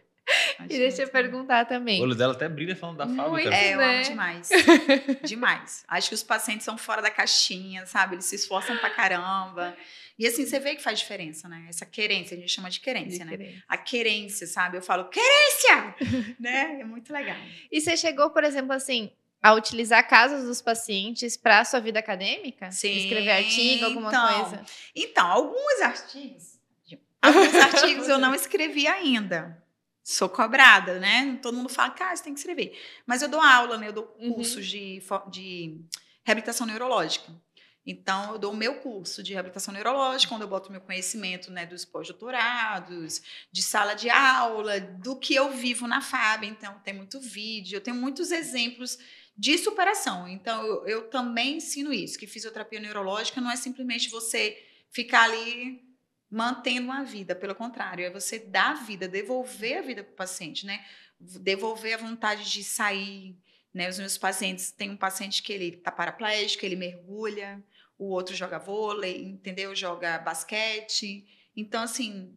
e 0.63 0.67
deixa 0.67 1.03
eu 1.03 1.09
perguntar 1.09 1.65
também. 1.65 1.99
O 1.99 2.03
olho 2.03 2.15
dela 2.15 2.33
até 2.33 2.47
brilha 2.49 2.75
falando 2.75 2.97
da 2.97 3.07
fábrica. 3.07 3.55
É, 3.55 3.73
eu 3.73 3.77
né? 3.77 3.95
amo 3.95 4.03
demais. 4.03 4.49
demais. 5.23 5.83
Acho 5.87 6.09
que 6.09 6.15
os 6.15 6.23
pacientes 6.23 6.65
são 6.65 6.77
fora 6.77 7.01
da 7.01 7.09
caixinha, 7.09 7.85
sabe? 7.85 8.15
Eles 8.15 8.25
se 8.25 8.35
esforçam 8.35 8.77
pra 8.77 8.89
caramba. 8.89 9.75
E 10.19 10.27
assim, 10.27 10.45
você 10.45 10.59
vê 10.59 10.75
que 10.75 10.83
faz 10.83 10.99
diferença, 10.99 11.47
né? 11.47 11.65
Essa 11.67 11.85
querência, 11.85 12.37
a 12.37 12.39
gente 12.39 12.51
chama 12.51 12.69
de 12.69 12.79
querência, 12.79 13.25
né? 13.25 13.31
Diferente. 13.31 13.63
A 13.67 13.77
querência, 13.77 14.45
sabe? 14.45 14.77
Eu 14.77 14.81
falo, 14.81 15.09
querência! 15.09 15.95
né? 16.39 16.79
É 16.81 16.83
muito 16.83 17.11
legal. 17.11 17.37
E 17.71 17.81
você 17.81 17.97
chegou, 17.97 18.29
por 18.29 18.43
exemplo, 18.43 18.73
assim, 18.73 19.11
a 19.41 19.53
utilizar 19.53 20.07
casos 20.07 20.45
dos 20.45 20.61
pacientes 20.61 21.35
para 21.35 21.61
a 21.61 21.65
sua 21.65 21.79
vida 21.79 21.99
acadêmica? 21.99 22.71
Sim, 22.71 22.95
Escrever 22.97 23.31
artigo, 23.31 23.85
alguma 23.85 24.09
então. 24.09 24.41
coisa? 24.41 24.65
Então, 24.95 25.25
alguns 25.25 25.81
artigos, 25.81 26.50
alguns 27.21 27.53
artigos 27.55 28.07
eu 28.07 28.17
não 28.17 28.33
escrevi 28.33 28.87
ainda. 28.87 29.61
Sou 30.03 30.27
cobrada, 30.27 30.99
né? 30.99 31.37
Todo 31.41 31.55
mundo 31.55 31.69
fala, 31.69 31.91
cara, 31.91 32.15
você 32.15 32.23
tem 32.23 32.33
que 32.33 32.39
escrever. 32.39 32.77
Mas 33.05 33.21
eu 33.21 33.29
dou 33.29 33.39
aula, 33.39 33.77
né? 33.77 33.87
Eu 33.89 33.93
dou 33.93 34.15
Uhum. 34.19 34.33
cursos 34.33 34.65
de, 34.67 35.01
de 35.29 35.79
reabilitação 36.23 36.65
neurológica. 36.65 37.31
Então, 37.85 38.33
eu 38.33 38.37
dou 38.39 38.51
o 38.51 38.55
meu 38.55 38.75
curso 38.75 39.23
de 39.23 39.33
reabilitação 39.33 39.73
neurológica, 39.73 40.33
onde 40.35 40.43
eu 40.43 40.47
boto 40.47 40.71
meu 40.71 40.81
conhecimento 40.81 41.51
né, 41.51 41.65
dos 41.65 41.83
pós-doutorados, 41.83 43.21
de 43.51 43.61
sala 43.63 43.95
de 43.95 44.09
aula, 44.09 44.79
do 44.79 45.15
que 45.15 45.33
eu 45.33 45.51
vivo 45.51 45.87
na 45.87 45.99
FAB. 46.01 46.43
Então, 46.45 46.79
tem 46.83 46.93
muito 46.93 47.19
vídeo, 47.19 47.77
eu 47.77 47.81
tenho 47.81 47.97
muitos 47.97 48.31
exemplos 48.31 48.99
de 49.35 49.57
superação. 49.57 50.27
Então, 50.27 50.63
eu, 50.63 50.87
eu 50.87 51.09
também 51.09 51.57
ensino 51.57 51.91
isso, 51.91 52.19
que 52.19 52.27
fisioterapia 52.27 52.79
neurológica 52.79 53.41
não 53.41 53.49
é 53.49 53.55
simplesmente 53.55 54.09
você 54.09 54.63
ficar 54.91 55.23
ali 55.23 55.81
mantendo 56.31 56.85
uma 56.85 57.03
vida, 57.03 57.35
pelo 57.35 57.53
contrário, 57.53 58.05
é 58.05 58.09
você 58.09 58.39
dar 58.39 58.71
a 58.71 58.73
vida, 58.75 59.05
devolver 59.05 59.79
a 59.79 59.81
vida 59.81 60.01
para 60.01 60.13
o 60.13 60.15
paciente, 60.15 60.65
né? 60.65 60.83
Devolver 61.19 61.95
a 61.95 61.97
vontade 61.97 62.49
de 62.49 62.63
sair, 62.63 63.35
né? 63.73 63.89
Os 63.89 63.99
meus 63.99 64.17
pacientes, 64.17 64.71
tem 64.71 64.89
um 64.89 64.97
paciente 64.97 65.43
que 65.43 65.51
ele 65.51 65.73
tá 65.73 65.91
paraplégico, 65.91 66.65
ele 66.65 66.77
mergulha, 66.77 67.61
o 67.97 68.05
outro 68.05 68.33
joga 68.33 68.57
vôlei, 68.57 69.21
entendeu? 69.25 69.75
Joga 69.75 70.17
basquete. 70.19 71.27
Então, 71.55 71.83
assim, 71.83 72.33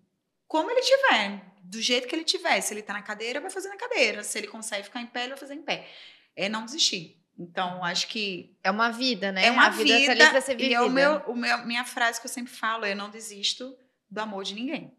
como 0.49 0.71
ele 0.73 0.81
tiver, 0.81 1.55
do 1.63 1.81
jeito 1.81 2.09
que 2.09 2.17
ele 2.17 2.25
tiver, 2.25 2.61
se 2.61 2.75
ele 2.75 2.83
tá 2.83 2.93
na 2.93 3.03
cadeira, 3.03 3.41
vai 3.41 3.51
fazer 3.51 3.69
na 3.69 3.77
cadeira, 3.77 4.25
se 4.25 4.37
ele 4.37 4.49
consegue 4.49 4.83
ficar 4.83 5.01
em 5.01 5.07
pé, 5.07 5.21
ele 5.21 5.31
vai 5.31 5.39
fazer 5.39 5.55
em 5.55 5.63
pé. 5.63 5.89
É 6.35 6.49
não 6.49 6.65
desistir. 6.65 7.21
Então, 7.39 7.83
acho 7.85 8.09
que 8.09 8.57
É 8.63 8.71
uma 8.71 8.91
vida, 8.91 9.31
né? 9.33 9.47
é 9.47 9.51
uma 9.51 9.69
vida, 9.71 9.97
vida, 9.97 10.17
tá 10.17 10.23
ali 10.25 10.31
pra 10.31 10.41
ser 10.41 10.53
e 10.53 10.57
vivida. 10.57 10.75
é 10.75 10.81
o 10.81 10.91
meu, 10.91 11.19
o 11.27 11.35
meu, 11.35 11.65
minha 11.65 11.85
frase 11.85 12.21
que 12.21 12.27
eu 12.27 12.31
sempre 12.31 12.53
falo, 12.53 12.85
é 12.85 12.93
eu 12.93 12.97
não 12.97 13.09
desisto 13.11 13.77
do 14.15 14.21
amor 14.21 14.45
de 14.45 14.55
ninguém, 14.55 14.97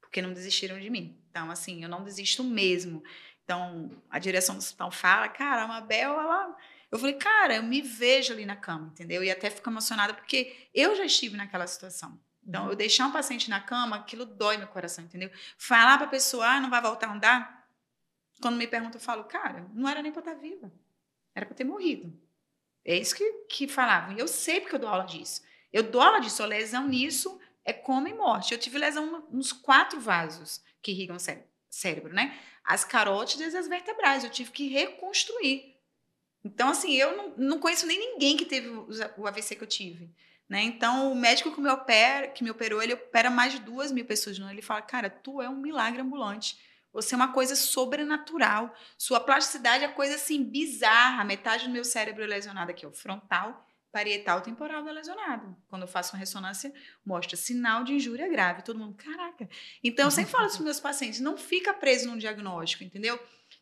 porque 0.00 0.22
não 0.22 0.32
desistiram 0.32 0.80
de 0.80 0.88
mim. 0.90 1.20
Então, 1.30 1.50
assim, 1.50 1.82
eu 1.82 1.88
não 1.88 2.02
desisto 2.02 2.42
mesmo. 2.42 3.02
Então, 3.44 3.90
a 4.08 4.18
direção 4.18 4.54
do 4.54 4.58
hospital 4.58 4.90
fala, 4.90 5.28
cara, 5.28 5.64
a 5.64 5.68
Mabel, 5.68 6.12
ela... 6.18 6.56
Eu 6.90 6.98
falei, 6.98 7.14
cara, 7.16 7.56
eu 7.56 7.62
me 7.62 7.82
vejo 7.82 8.32
ali 8.32 8.46
na 8.46 8.56
cama, 8.56 8.88
entendeu? 8.88 9.22
E 9.22 9.30
até 9.30 9.50
fico 9.50 9.68
emocionada, 9.68 10.14
porque 10.14 10.68
eu 10.72 10.94
já 10.96 11.04
estive 11.04 11.36
naquela 11.36 11.66
situação. 11.66 12.18
Então, 12.46 12.64
Uhum. 12.64 12.70
eu 12.70 12.76
deixar 12.76 13.06
um 13.06 13.12
paciente 13.12 13.50
na 13.50 13.60
cama, 13.60 13.96
aquilo 13.96 14.24
dói 14.24 14.56
meu 14.56 14.68
coração, 14.68 15.04
entendeu? 15.04 15.30
Falar 15.58 15.98
pra 15.98 16.06
pessoa, 16.06 16.46
ah, 16.46 16.60
não 16.60 16.70
vai 16.70 16.80
voltar 16.80 17.08
a 17.08 17.12
andar, 17.12 17.68
quando 18.40 18.56
me 18.56 18.66
perguntam, 18.66 19.00
eu 19.00 19.04
falo, 19.04 19.24
cara, 19.24 19.66
não 19.74 19.88
era 19.88 20.02
nem 20.02 20.12
pra 20.12 20.20
estar 20.20 20.34
viva. 20.34 20.72
Era 21.34 21.44
pra 21.46 21.54
ter 21.54 21.64
morrido. 21.64 22.18
É 22.84 22.96
isso 22.96 23.14
que, 23.14 23.24
que 23.48 23.66
falavam. 23.66 24.14
E 24.16 24.20
eu 24.20 24.28
sei 24.28 24.60
porque 24.60 24.76
eu 24.76 24.78
dou 24.80 24.88
aula 24.88 25.04
disso. 25.04 25.42
Eu 25.72 25.82
dou 25.82 26.00
aula 26.00 26.20
disso. 26.20 26.42
A 26.42 26.46
lesão 26.46 26.86
nisso 26.86 27.40
é 27.64 27.72
coma 27.72 28.08
e 28.08 28.14
morte. 28.14 28.52
Eu 28.52 28.58
tive 28.58 28.78
lesão 28.78 29.06
no- 29.06 29.26
nos 29.30 29.52
quatro 29.52 29.98
vasos 30.00 30.62
que 30.82 30.90
irrigam 30.92 31.16
o 31.16 31.20
cé- 31.20 31.46
cérebro, 31.70 32.12
né? 32.12 32.38
As 32.64 32.84
carótidas 32.84 33.54
e 33.54 33.56
as 33.56 33.68
vertebrais. 33.68 34.24
Eu 34.24 34.30
tive 34.30 34.50
que 34.50 34.68
reconstruir. 34.68 35.74
Então, 36.44 36.68
assim, 36.68 36.92
eu 36.94 37.16
não, 37.16 37.34
não 37.36 37.58
conheço 37.58 37.86
nem 37.86 37.98
ninguém 37.98 38.36
que 38.36 38.44
teve 38.44 38.68
o 38.68 38.88
o 39.16 39.26
AVC 39.26 39.56
que 39.56 39.62
eu 39.64 39.68
tive. 39.68 40.10
Né? 40.46 40.62
Então, 40.62 41.10
o 41.10 41.14
médico 41.16 41.50
que 41.54 41.60
me, 41.60 41.70
opera, 41.70 42.28
que 42.28 42.44
me 42.44 42.50
operou, 42.50 42.82
ele 42.82 42.92
opera 42.92 43.30
mais 43.30 43.52
de 43.54 43.60
duas 43.60 43.90
mil 43.90 44.04
pessoas 44.04 44.38
no 44.38 44.44
ano. 44.44 44.52
Ele 44.54 44.60
fala, 44.60 44.82
cara, 44.82 45.08
tu 45.08 45.40
é 45.40 45.48
um 45.48 45.56
milagre 45.56 46.02
ambulante. 46.02 46.58
Você 46.92 47.14
é 47.14 47.16
uma 47.16 47.32
coisa 47.32 47.56
sobrenatural. 47.56 48.72
Sua 48.98 49.20
plasticidade 49.20 49.84
é 49.84 49.88
coisa 49.88 50.16
assim 50.16 50.44
bizarra. 50.44 51.24
Metade 51.24 51.64
do 51.66 51.70
meu 51.72 51.84
cérebro 51.84 52.22
é 52.22 52.26
lesionado 52.26 52.70
aqui, 52.70 52.86
ó, 52.86 52.92
frontal, 52.92 53.66
parietal, 53.94 54.40
temporal 54.40 54.86
é 54.88 54.92
lesionado. 54.92 55.56
Quando 55.68 55.82
eu 55.82 55.88
faço 55.88 56.14
uma 56.14 56.18
ressonância, 56.18 56.74
mostra 57.06 57.36
sinal 57.36 57.84
de 57.84 57.94
injúria 57.94 58.28
grave. 58.28 58.62
Todo 58.62 58.76
mundo, 58.76 58.96
caraca. 58.96 59.48
Então 59.84 60.06
eu 60.06 60.10
sempre 60.10 60.32
falo 60.32 60.50
para 60.50 60.60
meus 60.62 60.80
pacientes, 60.80 61.20
não 61.20 61.36
fica 61.36 61.72
preso 61.72 62.08
num 62.08 62.18
diagnóstico, 62.18 62.82
entendeu? 62.82 63.16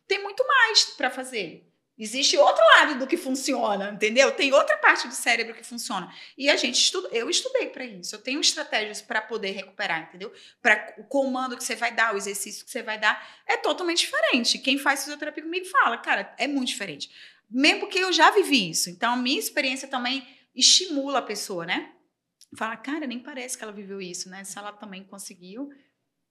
Tem 0.07 0.23
muito 0.23 0.43
mais 0.47 0.85
para 0.85 1.11
fazer. 1.11 1.69
Existe 1.95 2.35
outro 2.35 2.63
lado 2.65 2.97
do 2.97 3.05
que 3.05 3.15
funciona, 3.15 3.91
entendeu? 3.91 4.31
Tem 4.31 4.51
outra 4.51 4.75
parte 4.77 5.07
do 5.07 5.13
cérebro 5.13 5.53
que 5.53 5.63
funciona. 5.63 6.11
E 6.35 6.49
a 6.49 6.55
gente 6.55 6.81
estuda, 6.81 7.07
eu 7.11 7.29
estudei 7.29 7.67
para 7.67 7.85
isso. 7.85 8.15
Eu 8.15 8.19
tenho 8.19 8.41
estratégias 8.41 8.99
para 8.99 9.21
poder 9.21 9.51
recuperar, 9.51 10.07
entendeu? 10.09 10.33
Para 10.59 10.95
o 10.97 11.03
comando 11.03 11.55
que 11.55 11.63
você 11.63 11.75
vai 11.75 11.93
dar, 11.93 12.15
o 12.15 12.17
exercício 12.17 12.65
que 12.65 12.71
você 12.71 12.81
vai 12.81 12.97
dar, 12.97 13.43
é 13.45 13.57
totalmente 13.57 13.99
diferente. 13.99 14.57
Quem 14.57 14.79
faz 14.79 15.01
fisioterapia 15.01 15.43
comigo 15.43 15.67
fala, 15.67 15.99
cara, 15.99 16.33
é 16.39 16.47
muito 16.47 16.69
diferente. 16.69 17.11
Mesmo 17.53 17.81
porque 17.81 17.99
eu 17.99 18.11
já 18.11 18.31
vivi 18.31 18.69
isso. 18.71 18.89
Então, 18.89 19.13
a 19.13 19.17
minha 19.17 19.39
experiência 19.39 19.87
também 19.87 20.27
estimula 20.55 21.19
a 21.19 21.21
pessoa, 21.21 21.65
né? 21.65 21.93
Fala, 22.57 22.75
cara, 22.77 23.07
nem 23.07 23.19
parece 23.19 23.57
que 23.57 23.63
ela 23.63 23.71
viveu 23.73 24.01
isso, 24.01 24.29
né? 24.29 24.43
Se 24.43 24.57
ela 24.57 24.71
também 24.73 25.03
conseguiu, 25.03 25.69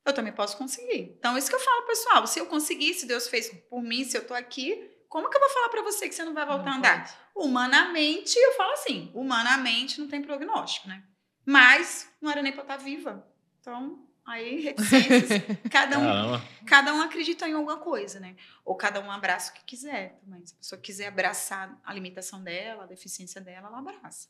eu 0.04 0.12
também 0.12 0.32
posso 0.32 0.56
conseguir. 0.56 1.14
Então, 1.18 1.36
isso 1.38 1.48
que 1.48 1.54
eu 1.54 1.60
falo, 1.60 1.86
pessoal. 1.86 2.26
Se 2.26 2.38
eu 2.40 2.46
conseguir, 2.46 2.94
se 2.94 3.06
Deus 3.06 3.28
fez 3.28 3.48
por 3.70 3.82
mim, 3.82 4.04
se 4.04 4.16
eu 4.16 4.26
tô 4.26 4.34
aqui, 4.34 4.90
como 5.08 5.28
que 5.28 5.36
eu 5.36 5.40
vou 5.40 5.50
falar 5.50 5.68
para 5.68 5.82
você 5.82 6.08
que 6.08 6.14
você 6.14 6.24
não 6.24 6.34
vai 6.34 6.46
voltar 6.46 6.64
Não 6.64 6.72
a 6.72 6.76
andar? 6.76 7.04
pode. 7.06 7.46
Humanamente, 7.46 8.36
eu 8.38 8.52
falo 8.54 8.72
assim, 8.72 9.10
humanamente 9.14 10.00
não 10.00 10.08
tem 10.08 10.22
prognóstico, 10.22 10.88
né? 10.88 11.02
Mas 11.44 12.08
não 12.20 12.30
era 12.30 12.42
nem 12.42 12.52
pra 12.52 12.60
eu 12.62 12.64
estar 12.64 12.76
viva. 12.78 13.26
Então, 13.60 14.06
aí, 14.26 14.60
reticências, 14.60 15.42
cada 15.70 15.98
um, 15.98 16.04
Caramba. 16.04 16.42
cada 16.66 16.94
um 16.94 17.02
acredita 17.02 17.48
em 17.48 17.54
alguma 17.54 17.78
coisa, 17.78 18.20
né? 18.20 18.36
Ou 18.64 18.74
cada 18.76 19.00
um 19.00 19.10
abraça 19.10 19.50
o 19.50 19.54
que 19.54 19.64
quiser 19.64 20.18
também. 20.24 20.44
Se 20.46 20.54
a 20.54 20.56
pessoa 20.58 20.80
quiser 20.80 21.08
abraçar 21.08 21.78
a 21.84 21.92
limitação 21.92 22.42
dela, 22.42 22.84
a 22.84 22.86
deficiência 22.86 23.40
dela, 23.40 23.68
ela 23.68 23.78
abraça. 23.78 24.28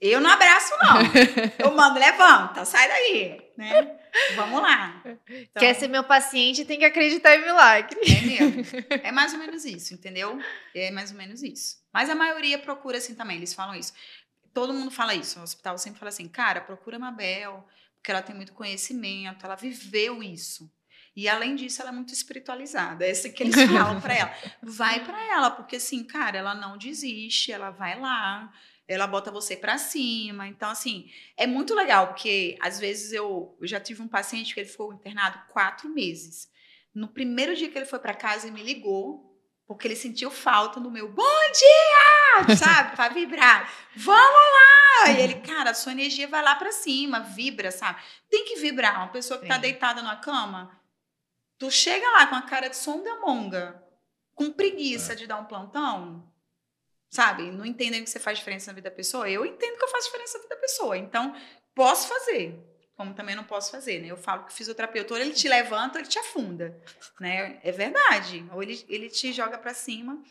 Eu 0.00 0.18
não 0.18 0.30
abraço, 0.30 0.72
não. 0.82 0.96
Eu 1.58 1.76
mando, 1.76 1.98
levanta, 1.98 2.64
sai 2.64 2.88
daí, 2.88 3.52
né? 3.54 3.98
Vamos 4.34 4.62
lá. 4.62 5.02
Então, 5.04 5.60
Quer 5.60 5.74
ser 5.74 5.88
meu 5.88 6.02
paciente, 6.02 6.64
tem 6.64 6.78
que 6.78 6.86
acreditar 6.86 7.36
em 7.36 7.42
milagre. 7.44 8.00
é 8.00 8.20
mesmo. 8.22 8.62
É 9.02 9.12
mais 9.12 9.34
ou 9.34 9.38
menos 9.38 9.62
isso, 9.66 9.92
entendeu? 9.92 10.38
É 10.74 10.90
mais 10.90 11.10
ou 11.10 11.18
menos 11.18 11.42
isso. 11.42 11.76
Mas 11.92 12.08
a 12.08 12.14
maioria 12.14 12.58
procura 12.58 12.96
assim 12.96 13.14
também, 13.14 13.36
eles 13.36 13.52
falam 13.52 13.74
isso. 13.74 13.92
Todo 14.54 14.72
mundo 14.72 14.90
fala 14.90 15.14
isso. 15.14 15.36
No 15.38 15.44
hospital 15.44 15.76
sempre 15.76 15.98
fala 15.98 16.08
assim, 16.08 16.26
cara, 16.26 16.62
procura 16.62 16.96
a 16.96 17.00
Mabel, 17.00 17.62
porque 18.00 18.10
ela 18.10 18.22
tem 18.22 18.34
muito 18.34 18.54
conhecimento, 18.54 19.44
ela 19.44 19.54
viveu 19.54 20.22
isso. 20.22 20.72
E 21.14 21.28
além 21.28 21.54
disso, 21.54 21.82
ela 21.82 21.90
é 21.90 21.94
muito 21.94 22.14
espiritualizada. 22.14 23.04
É 23.04 23.10
isso 23.10 23.30
que 23.32 23.42
eles 23.42 23.54
falam 23.54 24.00
para 24.00 24.14
ela. 24.14 24.34
Vai 24.62 25.04
para 25.04 25.22
ela, 25.22 25.50
porque 25.50 25.76
assim, 25.76 26.02
cara, 26.02 26.38
ela 26.38 26.54
não 26.54 26.78
desiste, 26.78 27.52
ela 27.52 27.70
vai 27.70 27.98
lá, 28.00 28.50
ela 28.88 29.06
bota 29.06 29.30
você 29.30 29.54
para 29.54 29.76
cima. 29.76 30.48
Então, 30.48 30.70
assim, 30.70 31.10
é 31.36 31.46
muito 31.46 31.74
legal, 31.74 32.08
porque 32.08 32.56
às 32.60 32.80
vezes 32.80 33.12
eu, 33.12 33.54
eu 33.60 33.66
já 33.66 33.78
tive 33.78 34.00
um 34.00 34.08
paciente 34.08 34.54
que 34.54 34.60
ele 34.60 34.68
ficou 34.68 34.94
internado 34.94 35.38
quatro 35.48 35.90
meses. 35.90 36.48
No 36.94 37.08
primeiro 37.08 37.54
dia 37.54 37.68
que 37.68 37.76
ele 37.76 37.86
foi 37.86 37.98
para 37.98 38.14
casa, 38.14 38.46
ele 38.46 38.54
me 38.54 38.62
ligou, 38.62 39.29
porque 39.70 39.86
ele 39.86 39.94
sentiu 39.94 40.32
falta 40.32 40.80
do 40.80 40.90
meu 40.90 41.06
bom 41.06 41.40
dia, 41.52 42.56
sabe? 42.56 42.96
Para 42.96 43.14
vibrar. 43.14 43.72
Vamos 43.94 44.18
lá! 44.18 45.12
E 45.12 45.20
ele, 45.20 45.34
cara, 45.42 45.70
a 45.70 45.74
sua 45.74 45.92
energia 45.92 46.26
vai 46.26 46.42
lá 46.42 46.56
para 46.56 46.72
cima, 46.72 47.20
vibra, 47.20 47.70
sabe? 47.70 48.02
Tem 48.28 48.44
que 48.46 48.56
vibrar. 48.56 48.96
Uma 48.96 49.12
pessoa 49.12 49.38
que 49.38 49.46
tá 49.46 49.54
Sim. 49.54 49.60
deitada 49.60 50.02
na 50.02 50.16
cama, 50.16 50.76
tu 51.56 51.70
chega 51.70 52.04
lá 52.10 52.26
com 52.26 52.34
a 52.34 52.42
cara 52.42 52.66
de 52.66 52.76
songamonga, 52.76 53.80
com 54.34 54.50
preguiça 54.50 55.14
de 55.14 55.28
dar 55.28 55.36
um 55.36 55.44
plantão, 55.44 56.28
sabe? 57.08 57.52
Não 57.52 57.64
entendem 57.64 58.02
que 58.02 58.10
você 58.10 58.18
faz 58.18 58.38
diferença 58.38 58.72
na 58.72 58.74
vida 58.74 58.90
da 58.90 58.96
pessoa. 58.96 59.30
Eu 59.30 59.46
entendo 59.46 59.78
que 59.78 59.84
eu 59.84 59.88
faço 59.88 60.06
diferença 60.06 60.36
na 60.36 60.42
vida 60.42 60.54
da 60.56 60.60
pessoa. 60.60 60.98
Então, 60.98 61.32
posso 61.76 62.08
fazer. 62.08 62.58
Como 63.00 63.14
também 63.14 63.34
não 63.34 63.44
posso 63.44 63.70
fazer, 63.70 63.98
né? 63.98 64.08
Eu 64.08 64.16
falo 64.18 64.44
que 64.44 64.52
o 64.52 64.54
fisioterapeuta, 64.54 65.14
ou 65.14 65.18
ele 65.18 65.32
te 65.32 65.48
levanta, 65.48 65.94
ou 65.94 66.00
ele 66.00 66.06
te 66.06 66.18
afunda, 66.18 66.78
né? 67.18 67.58
É 67.62 67.72
verdade. 67.72 68.44
Ou 68.52 68.62
ele, 68.62 68.84
ele 68.90 69.08
te 69.08 69.32
joga 69.32 69.56
para 69.56 69.72
cima. 69.72 70.22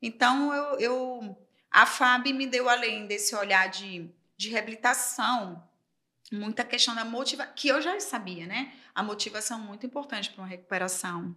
Então, 0.00 0.50
eu, 0.54 0.80
eu... 0.80 1.38
A 1.70 1.84
FAB 1.84 2.28
me 2.28 2.46
deu, 2.46 2.66
além 2.66 3.06
desse 3.06 3.36
olhar 3.36 3.68
de, 3.68 4.08
de 4.38 4.48
reabilitação, 4.48 5.62
muita 6.32 6.64
questão 6.64 6.94
da 6.94 7.04
motivação, 7.04 7.52
que 7.54 7.68
eu 7.68 7.82
já 7.82 8.00
sabia, 8.00 8.46
né? 8.46 8.72
A 8.94 9.02
motivação 9.02 9.58
é 9.58 9.62
muito 9.62 9.84
importante 9.84 10.30
para 10.30 10.40
uma 10.40 10.48
recuperação. 10.48 11.36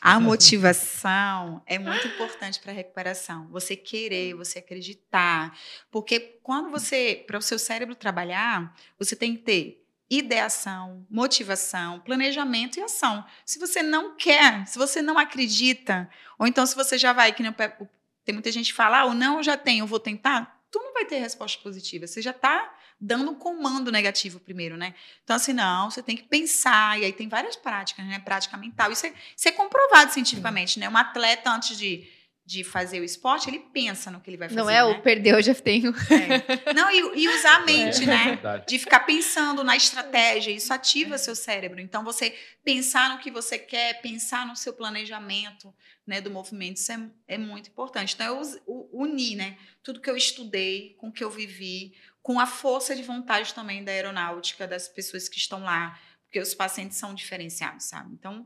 A 0.00 0.20
motivação 0.20 1.60
é 1.66 1.80
muito 1.80 2.06
importante 2.06 2.60
para 2.60 2.70
a 2.70 2.74
recuperação. 2.76 3.48
Você 3.48 3.74
querer, 3.74 4.34
você 4.34 4.60
acreditar. 4.60 5.58
Porque 5.90 6.38
quando 6.44 6.70
você, 6.70 7.24
para 7.26 7.38
o 7.38 7.42
seu 7.42 7.58
cérebro 7.58 7.96
trabalhar, 7.96 8.72
você 8.96 9.16
tem 9.16 9.36
que 9.36 9.42
ter 9.42 9.81
ideação, 10.12 11.06
motivação, 11.08 12.00
planejamento 12.00 12.78
e 12.78 12.82
ação. 12.82 13.24
Se 13.46 13.58
você 13.58 13.82
não 13.82 14.14
quer, 14.14 14.66
se 14.66 14.78
você 14.78 15.00
não 15.00 15.18
acredita, 15.18 16.08
ou 16.38 16.46
então 16.46 16.66
se 16.66 16.76
você 16.76 16.98
já 16.98 17.14
vai, 17.14 17.32
que 17.32 17.42
nem, 17.42 17.52
tem 18.22 18.34
muita 18.34 18.52
gente 18.52 18.66
que 18.66 18.76
fala, 18.76 19.00
ah, 19.00 19.04
o 19.06 19.14
não 19.14 19.38
eu 19.38 19.42
já 19.42 19.56
tenho, 19.56 19.84
eu 19.84 19.86
vou 19.86 19.98
tentar, 19.98 20.60
tu 20.70 20.78
não 20.80 20.92
vai 20.92 21.06
ter 21.06 21.18
resposta 21.18 21.62
positiva. 21.62 22.06
Você 22.06 22.20
já 22.20 22.30
está 22.30 22.74
dando 23.00 23.30
um 23.30 23.34
comando 23.34 23.90
negativo 23.90 24.38
primeiro, 24.38 24.76
né? 24.76 24.94
Então, 25.24 25.34
assim, 25.34 25.54
não, 25.54 25.90
você 25.90 26.02
tem 26.02 26.16
que 26.16 26.24
pensar, 26.24 27.00
e 27.00 27.06
aí 27.06 27.12
tem 27.12 27.26
várias 27.26 27.56
práticas, 27.56 28.04
né? 28.04 28.18
Prática 28.18 28.56
mental. 28.58 28.92
Isso 28.92 29.06
é, 29.06 29.14
isso 29.34 29.48
é 29.48 29.52
comprovado 29.52 30.12
cientificamente, 30.12 30.78
né? 30.78 30.88
Um 30.90 30.96
atleta, 30.96 31.50
antes 31.50 31.76
de 31.76 32.06
de 32.44 32.64
fazer 32.64 33.00
o 33.00 33.04
esporte, 33.04 33.48
ele 33.48 33.60
pensa 33.60 34.10
no 34.10 34.20
que 34.20 34.28
ele 34.28 34.36
vai 34.36 34.48
fazer. 34.48 34.60
Não 34.60 34.68
é 34.68 34.74
né? 34.74 34.84
o 34.84 35.00
perdeu, 35.00 35.36
eu 35.36 35.42
já 35.42 35.54
tenho. 35.54 35.94
É. 36.10 36.74
Não, 36.74 36.90
e, 36.90 37.22
e, 37.22 37.28
usar 37.28 37.56
a 37.56 37.60
mente, 37.60 38.02
é. 38.02 38.06
né? 38.06 38.40
De 38.66 38.78
ficar 38.78 39.00
pensando 39.00 39.62
na 39.62 39.76
estratégia, 39.76 40.50
isso 40.50 40.74
ativa 40.74 41.16
seu 41.18 41.36
cérebro. 41.36 41.80
Então, 41.80 42.02
você 42.02 42.36
pensar 42.64 43.10
no 43.10 43.18
que 43.20 43.30
você 43.30 43.58
quer, 43.58 44.00
pensar 44.02 44.44
no 44.44 44.56
seu 44.56 44.72
planejamento 44.72 45.72
né, 46.04 46.20
do 46.20 46.30
movimento, 46.30 46.78
isso 46.78 46.90
é, 46.90 47.10
é 47.28 47.38
muito 47.38 47.70
importante. 47.70 48.14
Então, 48.14 48.40
eu 48.66 48.88
uni 48.92 49.36
né, 49.36 49.56
tudo 49.82 50.00
que 50.00 50.10
eu 50.10 50.16
estudei, 50.16 50.96
com 50.98 51.08
o 51.08 51.12
que 51.12 51.22
eu 51.22 51.30
vivi, 51.30 51.94
com 52.20 52.40
a 52.40 52.46
força 52.46 52.94
de 52.96 53.04
vontade 53.04 53.54
também 53.54 53.84
da 53.84 53.92
aeronáutica, 53.92 54.66
das 54.66 54.88
pessoas 54.88 55.28
que 55.28 55.38
estão 55.38 55.62
lá, 55.62 55.98
porque 56.24 56.40
os 56.40 56.54
pacientes 56.54 56.98
são 56.98 57.14
diferenciados, 57.14 57.84
sabe? 57.84 58.12
Então, 58.12 58.44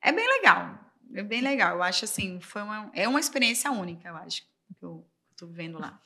é 0.00 0.12
bem 0.12 0.26
legal 0.28 0.87
é 1.14 1.22
bem 1.22 1.40
legal. 1.40 1.76
Eu 1.76 1.82
acho 1.82 2.04
assim, 2.04 2.40
foi 2.40 2.62
uma, 2.62 2.90
é 2.94 3.08
uma 3.08 3.20
experiência 3.20 3.70
única, 3.70 4.08
eu 4.08 4.16
acho, 4.16 4.42
que 4.42 4.84
eu 4.84 5.06
estou 5.30 5.48
vivendo 5.48 5.78
lá. 5.78 6.00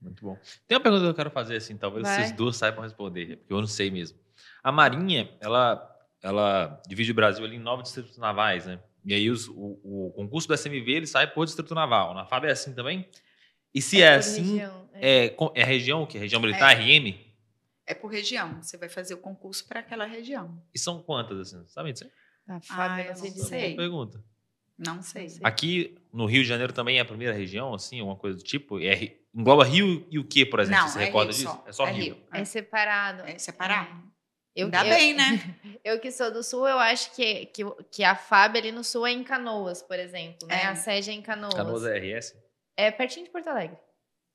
Muito 0.00 0.24
bom. 0.24 0.38
Tem 0.66 0.76
uma 0.76 0.82
pergunta 0.82 1.04
que 1.04 1.10
eu 1.10 1.14
quero 1.14 1.30
fazer, 1.30 1.56
assim, 1.56 1.76
talvez 1.76 2.06
Vai. 2.06 2.16
vocês 2.16 2.32
duas 2.32 2.56
saibam 2.56 2.82
responder, 2.82 3.38
porque 3.38 3.52
eu 3.52 3.60
não 3.60 3.66
sei 3.66 3.90
mesmo. 3.90 4.18
A 4.62 4.70
Marinha, 4.70 5.30
ela, 5.40 6.06
ela 6.22 6.80
divide 6.86 7.10
o 7.10 7.14
Brasil 7.14 7.44
ali 7.44 7.56
em 7.56 7.60
nove 7.60 7.82
distritos 7.82 8.18
navais, 8.18 8.66
né? 8.66 8.80
E 9.04 9.14
aí 9.14 9.30
os, 9.30 9.48
o, 9.48 9.78
o, 9.84 10.12
concurso 10.14 10.48
do 10.48 10.54
SMV 10.54 10.90
ele 10.90 11.06
sai 11.06 11.32
por 11.32 11.44
distrito 11.46 11.74
naval. 11.74 12.12
Na 12.12 12.26
FAB 12.26 12.46
é 12.46 12.50
assim 12.50 12.74
também? 12.74 13.08
E 13.72 13.80
se 13.80 14.02
é, 14.02 14.06
é 14.06 14.14
assim, 14.16 14.42
região, 14.42 14.88
é. 14.92 15.26
É, 15.26 15.36
é 15.54 15.64
região 15.64 16.02
o 16.02 16.06
quê? 16.06 16.18
Região 16.18 16.40
militar, 16.40 16.72
é. 16.72 16.82
RM? 16.82 17.14
É 17.86 17.94
por 17.94 18.08
região. 18.08 18.60
Você 18.60 18.76
vai 18.76 18.88
fazer 18.88 19.14
o 19.14 19.18
concurso 19.18 19.66
para 19.68 19.78
aquela 19.78 20.04
região. 20.04 20.60
E 20.74 20.78
são 20.78 21.00
quantas, 21.00 21.38
assim? 21.38 21.64
Sabe 21.68 21.92
disso? 21.92 22.10
A 22.48 22.60
FAB, 22.60 23.00
ah, 23.00 23.02
eu 23.02 23.14
não 23.14 23.44
sei. 23.44 23.76
Pergunta. 23.76 24.22
Não 24.78 25.02
sei. 25.02 25.28
Aqui 25.42 25.96
no 26.12 26.26
Rio 26.26 26.42
de 26.42 26.48
Janeiro 26.48 26.72
também 26.72 26.98
é 26.98 27.00
a 27.00 27.04
primeira 27.04 27.32
região, 27.32 27.72
assim, 27.74 28.00
alguma 28.00 28.16
coisa 28.16 28.36
do 28.36 28.44
tipo? 28.44 28.78
É, 28.80 29.16
engloba 29.34 29.64
Rio 29.64 30.06
e 30.10 30.18
o 30.18 30.24
que, 30.24 30.44
por 30.44 30.60
exemplo? 30.60 30.82
Não, 30.82 30.88
Você 30.88 30.98
é 30.98 31.04
recorda 31.04 31.32
Rio 31.32 31.38
disso? 31.38 31.52
Só. 31.52 31.64
É 31.66 31.72
só 31.72 31.86
é 31.86 31.92
Rio. 31.92 32.14
Rio. 32.14 32.22
É 32.32 32.44
separado. 32.44 33.22
É 33.22 33.38
separado. 33.38 33.88
É. 33.90 34.06
Eu, 34.54 34.66
Ainda 34.66 34.86
eu, 34.86 34.94
bem, 34.94 35.14
né? 35.14 35.56
Eu 35.84 36.00
que 36.00 36.10
sou 36.10 36.32
do 36.32 36.42
Sul, 36.42 36.66
eu 36.66 36.78
acho 36.78 37.14
que, 37.14 37.46
que, 37.46 37.62
que 37.92 38.02
a 38.02 38.16
FAB 38.16 38.56
ali 38.56 38.72
no 38.72 38.82
Sul 38.82 39.06
é 39.06 39.12
em 39.12 39.22
Canoas, 39.22 39.82
por 39.82 39.98
exemplo. 39.98 40.48
Né? 40.48 40.62
É. 40.62 40.66
A 40.66 40.74
sede 40.74 41.10
é 41.10 41.12
em 41.12 41.20
Canoas. 41.20 41.54
Canoas 41.54 41.84
é 41.84 41.98
RS? 41.98 42.34
É 42.76 42.90
pertinho 42.90 43.26
de 43.26 43.30
Porto 43.30 43.48
Alegre. 43.48 43.76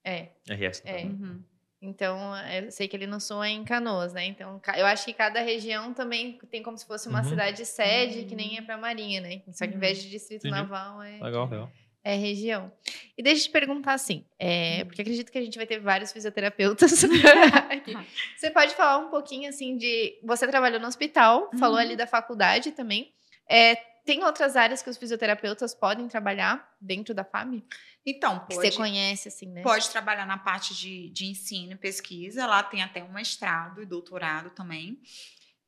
É. 0.06 0.30
RS. 0.48 0.84
É. 0.86 1.04
Uhum. 1.04 1.44
Então, 1.82 2.38
eu 2.48 2.70
sei 2.70 2.88
que 2.88 2.96
ele 2.96 3.08
não 3.08 3.20
soa 3.20 3.50
em 3.50 3.64
Canoas, 3.64 4.14
né? 4.14 4.26
Então, 4.26 4.62
eu 4.78 4.86
acho 4.86 5.04
que 5.04 5.14
cada 5.14 5.42
região 5.42 5.94
também 5.96 6.38
tem 6.52 6.62
como 6.62 6.78
se 6.78 6.86
fosse 6.86 7.10
uma 7.10 7.24
uhum. 7.24 7.30
cidade 7.30 7.66
sede, 7.66 8.20
uhum. 8.20 8.28
que 8.28 8.36
nem 8.36 8.58
é 8.58 8.62
para 8.62 8.76
a 8.76 8.78
Marinha, 8.78 9.20
né? 9.20 9.42
Só 9.52 9.66
que 9.66 9.74
em 9.74 9.80
vez 9.80 10.00
de 10.00 10.08
distrito 10.08 10.46
Entendi. 10.46 10.62
naval 10.62 11.02
é, 11.02 11.20
legal, 11.20 11.50
legal. 11.50 11.72
é 12.04 12.16
região. 12.16 12.72
E 13.18 13.24
deixa 13.24 13.42
eu 13.42 13.46
te 13.46 13.52
perguntar 13.52 13.94
assim, 13.94 14.24
é, 14.38 14.84
porque 14.84 15.02
acredito 15.02 15.32
que 15.32 15.40
a 15.40 15.42
gente 15.42 15.58
vai 15.58 15.66
ter 15.66 15.80
vários 15.80 16.12
fisioterapeutas 16.12 17.04
aqui. 17.68 17.98
Você 18.38 18.52
pode 18.52 18.76
falar 18.76 19.00
um 19.00 19.10
pouquinho 19.10 19.50
assim 19.50 19.76
de. 19.76 20.20
Você 20.24 20.48
trabalhou 20.48 20.80
no 20.80 20.88
hospital, 20.88 21.50
uhum. 21.52 21.58
falou 21.58 21.78
ali 21.78 21.96
da 21.96 22.06
faculdade 22.06 22.74
também. 22.74 23.12
É, 23.50 23.76
tem 24.06 24.24
outras 24.24 24.56
áreas 24.56 24.82
que 24.82 24.90
os 24.90 24.98
fisioterapeutas 24.98 25.74
podem 25.74 26.08
trabalhar 26.08 26.76
dentro 26.80 27.14
da 27.14 27.24
FAB? 27.24 27.64
Então, 28.06 28.40
pode, 28.40 28.48
que 28.48 28.56
você 28.56 28.72
conhece, 28.72 29.28
assim, 29.28 29.48
né? 29.48 29.62
Pode 29.62 29.90
trabalhar 29.90 30.26
na 30.26 30.38
parte 30.38 30.76
de, 30.76 31.10
de 31.10 31.26
ensino 31.28 31.74
e 31.74 31.78
pesquisa. 31.78 32.48
Lá 32.48 32.64
tem 32.64 32.82
até 32.82 33.04
um 33.04 33.12
mestrado 33.12 33.82
e 33.82 33.86
doutorado 33.86 34.50
também, 34.50 35.02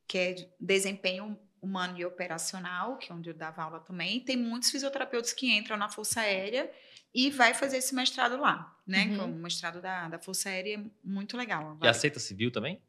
que 0.08 0.18
é 0.18 0.36
desempenho 0.60 1.38
humano 1.62 1.98
e 1.98 2.06
operacional, 2.06 2.98
que 2.98 3.12
é 3.12 3.16
onde 3.16 3.30
eu 3.30 3.34
dava 3.34 3.64
aula 3.64 3.80
também. 3.80 4.20
tem 4.20 4.36
muitos 4.36 4.70
fisioterapeutas 4.70 5.32
que 5.32 5.50
entram 5.56 5.78
na 5.78 5.88
Força 5.88 6.20
Aérea 6.20 6.70
e 7.14 7.30
vai 7.30 7.54
fazer 7.54 7.78
esse 7.78 7.96
mestrado 7.96 8.38
lá, 8.38 8.76
né? 8.86 9.06
Uhum. 9.06 9.36
o 9.36 9.40
mestrado 9.40 9.80
da, 9.80 10.10
da 10.10 10.20
Força 10.20 10.50
Aérea 10.50 10.78
é 10.78 10.84
muito 11.04 11.38
legal. 11.38 11.78
E 11.82 11.88
aceita 11.88 12.20
civil 12.20 12.52
também? 12.52 12.82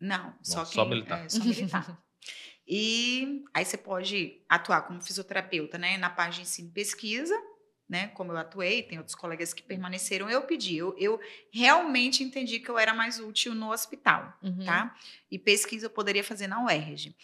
Não, 0.00 0.34
só, 0.42 0.64
quem, 0.64 0.74
só 0.74 0.84
militar. 0.84 1.24
É, 1.24 1.28
só 1.28 1.42
militar. 1.42 2.02
e 2.68 3.44
aí 3.54 3.64
você 3.64 3.78
pode 3.78 4.42
atuar 4.46 4.82
como 4.82 5.00
fisioterapeuta, 5.00 5.78
né? 5.78 5.96
Na 5.96 6.10
parte 6.10 6.36
de 6.36 6.42
ensino 6.42 6.68
e 6.68 6.72
pesquisa, 6.72 7.34
né, 7.88 8.08
como 8.08 8.32
eu 8.32 8.36
atuei, 8.36 8.82
tem 8.82 8.98
outros 8.98 9.14
colegas 9.14 9.54
que 9.54 9.62
permaneceram, 9.62 10.28
eu 10.28 10.42
pedi, 10.42 10.76
eu, 10.76 10.94
eu 10.98 11.18
realmente 11.50 12.22
entendi 12.22 12.60
que 12.60 12.68
eu 12.68 12.78
era 12.78 12.92
mais 12.92 13.18
útil 13.18 13.54
no 13.54 13.72
hospital, 13.72 14.36
uhum. 14.42 14.62
tá? 14.62 14.94
E 15.30 15.38
pesquisa 15.38 15.86
eu 15.86 15.90
poderia 15.90 16.22
fazer 16.22 16.46
na 16.46 16.62
UERJ. 16.62 17.16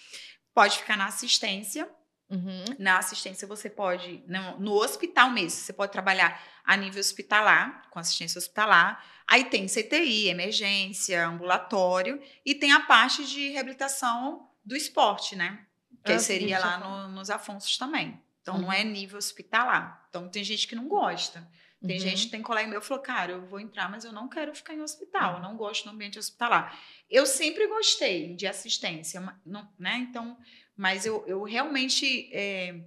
Pode 0.54 0.78
ficar 0.78 0.96
na 0.96 1.04
assistência, 1.04 1.86
uhum. 2.30 2.64
na 2.78 2.96
assistência 2.96 3.46
você 3.46 3.68
pode, 3.68 4.24
no, 4.26 4.58
no 4.58 4.72
hospital 4.72 5.30
mesmo, 5.30 5.60
você 5.60 5.72
pode 5.74 5.92
trabalhar 5.92 6.42
a 6.64 6.74
nível 6.78 7.00
hospitalar, 7.00 7.90
com 7.90 7.98
assistência 7.98 8.38
hospitalar, 8.38 9.04
aí 9.28 9.44
tem 9.44 9.66
CTI, 9.66 10.28
emergência, 10.28 11.26
ambulatório, 11.26 12.18
e 12.42 12.54
tem 12.54 12.72
a 12.72 12.80
parte 12.80 13.26
de 13.26 13.50
reabilitação 13.50 14.48
do 14.64 14.76
esporte, 14.76 15.36
né? 15.36 15.66
Que 16.04 16.12
ah, 16.12 16.18
seria 16.18 16.58
lá 16.58 16.78
no, 16.78 17.08
nos 17.14 17.30
Afonsos 17.30 17.76
também. 17.76 18.20
Então, 18.42 18.56
uhum. 18.56 18.62
não 18.62 18.72
é 18.72 18.84
nível 18.84 19.18
hospitalar. 19.18 20.06
Então, 20.08 20.28
tem 20.28 20.44
gente 20.44 20.68
que 20.68 20.74
não 20.74 20.86
gosta. 20.86 21.48
Tem 21.86 21.96
uhum. 21.96 22.02
gente, 22.02 22.30
tem 22.30 22.40
colega 22.40 22.68
meu 22.68 22.80
que 22.80 22.86
falou, 22.86 23.02
cara, 23.02 23.32
eu 23.32 23.46
vou 23.46 23.60
entrar, 23.60 23.90
mas 23.90 24.04
eu 24.04 24.12
não 24.12 24.28
quero 24.28 24.54
ficar 24.54 24.74
em 24.74 24.80
hospital, 24.80 25.32
eu 25.32 25.36
uhum. 25.36 25.42
não 25.42 25.56
gosto 25.56 25.84
do 25.84 25.90
ambiente 25.90 26.18
hospitalar. 26.18 26.78
Eu 27.10 27.26
sempre 27.26 27.66
gostei 27.66 28.34
de 28.34 28.46
assistência, 28.46 29.20
não, 29.44 29.68
né? 29.78 29.98
Então, 30.08 30.38
mas 30.74 31.04
eu, 31.04 31.22
eu 31.26 31.42
realmente 31.42 32.30
é, 32.32 32.84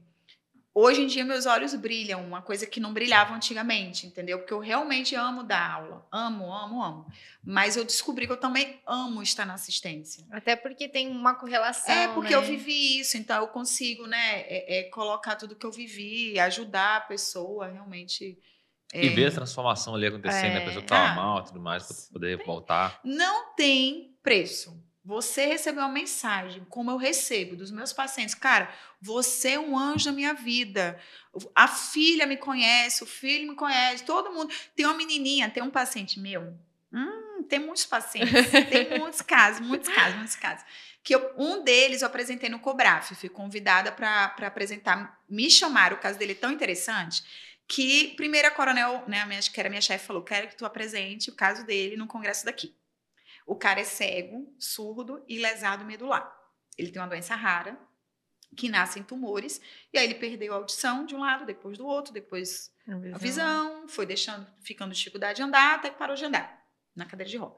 Hoje 0.80 1.02
em 1.02 1.08
dia 1.08 1.26
meus 1.26 1.48
olhos 1.48 1.74
brilham, 1.74 2.24
uma 2.24 2.40
coisa 2.40 2.68
que 2.68 2.80
não 2.80 2.94
brilhava 2.94 3.34
antigamente, 3.34 4.06
entendeu? 4.06 4.38
Porque 4.38 4.54
eu 4.54 4.60
realmente 4.60 5.16
amo 5.16 5.42
dar 5.42 5.72
aula, 5.72 6.08
amo, 6.12 6.54
amo, 6.54 6.84
amo. 6.84 7.08
Mas 7.44 7.76
eu 7.76 7.84
descobri 7.84 8.28
que 8.28 8.34
eu 8.34 8.38
também 8.38 8.80
amo 8.86 9.24
estar 9.24 9.44
na 9.44 9.56
assistência. 9.56 10.24
Até 10.30 10.56
porque 10.56 10.88
tem 10.88 11.08
uma 11.08 11.34
correlação. 11.34 11.92
É 11.92 12.08
porque 12.10 12.30
né? 12.30 12.36
eu 12.36 12.44
vivi 12.44 13.00
isso, 13.00 13.18
então 13.18 13.42
eu 13.42 13.48
consigo, 13.48 14.06
né, 14.06 14.42
é, 14.42 14.82
é 14.82 14.84
colocar 14.84 15.36
tudo 15.36 15.56
que 15.56 15.66
eu 15.66 15.72
vivi, 15.72 16.40
ajudar 16.40 16.98
a 16.98 17.02
pessoa 17.02 17.70
realmente. 17.70 18.38
É... 18.94 19.04
E 19.04 19.10
ver 19.10 19.30
a 19.30 19.32
transformação 19.32 19.96
ali 19.96 20.06
acontecendo, 20.06 20.54
né? 20.54 20.62
a 20.62 20.66
pessoa 20.66 20.84
estava 20.84 21.08
ah, 21.08 21.16
mal, 21.16 21.44
tudo 21.44 21.60
mais, 21.60 21.88
para 21.88 22.14
poder 22.14 22.46
voltar. 22.46 23.00
Não 23.04 23.56
tem 23.56 24.16
preço. 24.22 24.80
Você 25.08 25.46
recebeu 25.46 25.84
uma 25.84 25.90
mensagem, 25.90 26.66
como 26.70 26.92
eu 26.92 26.98
recebo 26.98 27.56
dos 27.56 27.72
meus 27.72 27.94
pacientes. 27.94 28.36
Cara, 28.36 28.70
você 29.02 29.52
é 29.52 29.60
um 29.60 29.80
anjo 29.80 30.04
da 30.04 30.12
minha 30.12 30.34
vida. 30.34 31.00
A 31.56 31.66
filha 31.66 32.26
me 32.26 32.36
conhece, 32.36 33.06
o 33.06 33.08
filho 33.08 33.48
me 33.48 33.56
conhece, 33.56 34.04
todo 34.04 34.34
mundo. 34.34 34.54
Tem 34.76 34.86
uma 34.86 34.94
menininha, 34.94 35.50
tem 35.50 35.64
um 35.64 35.70
paciente 35.70 36.20
meu. 36.20 36.54
Hum, 36.92 37.42
tem 37.48 37.58
muitos 37.58 37.86
pacientes, 37.86 38.34
tem 38.70 39.00
muitos 39.00 39.22
casos, 39.22 39.66
muitos 39.66 39.88
casos, 39.88 40.16
muitos 40.18 40.36
casos. 40.36 40.66
Que 41.02 41.16
eu, 41.16 41.34
um 41.38 41.64
deles 41.64 42.02
eu 42.02 42.08
apresentei 42.08 42.50
no 42.50 42.60
Cobraf, 42.60 43.16
fui 43.16 43.30
convidada 43.30 43.94
para 43.94 44.26
apresentar. 44.42 45.22
Me 45.30 45.50
chamaram, 45.50 45.96
o 45.96 46.02
caso 46.02 46.20
dele 46.20 46.34
é 46.34 46.36
tão 46.36 46.52
interessante 46.52 47.24
que 47.66 48.14
primeira 48.18 48.52
coronel, 48.52 49.06
né, 49.08 49.22
a 49.22 49.26
minha, 49.26 49.40
que 49.40 49.58
era 49.58 49.70
minha 49.70 49.82
chefe, 49.82 50.06
falou: 50.06 50.22
quero 50.22 50.50
que 50.50 50.58
tu 50.58 50.66
apresente 50.66 51.30
o 51.30 51.34
caso 51.34 51.66
dele 51.66 51.96
no 51.96 52.08
congresso 52.08 52.44
daqui. 52.44 52.76
O 53.48 53.56
cara 53.56 53.80
é 53.80 53.86
cego, 53.86 54.54
surdo 54.60 55.24
e 55.28 55.40
lesado 55.40 55.86
medular. 55.86 56.32
Ele 56.78 56.92
tem 56.92 57.02
uma 57.02 57.08
doença 57.08 57.34
rara, 57.34 57.80
que 58.56 58.70
nasce 58.70 59.00
em 59.00 59.04
tumores, 59.04 59.62
e 59.94 59.98
aí 59.98 60.06
ele 60.06 60.16
perdeu 60.16 60.54
a 60.54 60.58
audição 60.58 61.06
de 61.06 61.16
um 61.16 61.20
lado, 61.20 61.46
depois 61.46 61.78
do 61.78 61.88
outro, 61.88 62.14
depois 62.14 62.72
a 62.88 62.96
visão, 62.98 63.16
a 63.16 63.18
visão 63.18 63.88
foi 63.88 64.06
deixando, 64.06 64.46
ficando 64.62 64.94
dificuldade 64.94 65.38
de 65.38 65.44
andar, 65.44 65.76
até 65.76 65.90
que 65.90 65.98
parou 65.98 66.16
de 66.16 66.26
andar 66.26 66.62
na 66.94 67.06
cadeira 67.06 67.30
de 67.30 67.38
roda. 67.38 67.56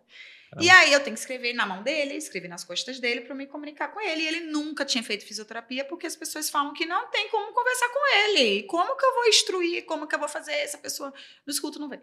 Ah. 0.54 0.58
E 0.62 0.70
aí 0.70 0.94
eu 0.94 1.00
tenho 1.00 1.16
que 1.16 1.22
escrever 1.22 1.54
na 1.54 1.66
mão 1.66 1.82
dele, 1.82 2.16
escrever 2.16 2.48
nas 2.48 2.64
costas 2.64 3.00
dele 3.00 3.22
para 3.22 3.34
me 3.34 3.48
comunicar 3.48 3.88
com 3.90 4.00
ele. 4.02 4.22
E 4.22 4.28
ele 4.28 4.40
nunca 4.42 4.84
tinha 4.84 5.04
feito 5.04 5.26
fisioterapia 5.26 5.86
porque 5.86 6.08
as 6.08 6.16
pessoas 6.16 6.50
falam 6.50 6.74
que 6.74 6.86
não 6.86 7.10
tem 7.10 7.30
como 7.30 7.54
conversar 7.54 7.90
com 7.90 8.16
ele. 8.18 8.64
Como 8.64 8.98
que 8.98 9.06
eu 9.06 9.14
vou 9.14 9.28
instruir? 9.28 9.86
Como 9.86 10.08
que 10.08 10.16
eu 10.16 10.20
vou 10.20 10.28
fazer? 10.28 10.54
Essa 10.54 10.78
pessoa 10.78 11.14
no 11.46 11.52
escuto 11.52 11.80
não 11.80 11.88
vem. 11.88 12.02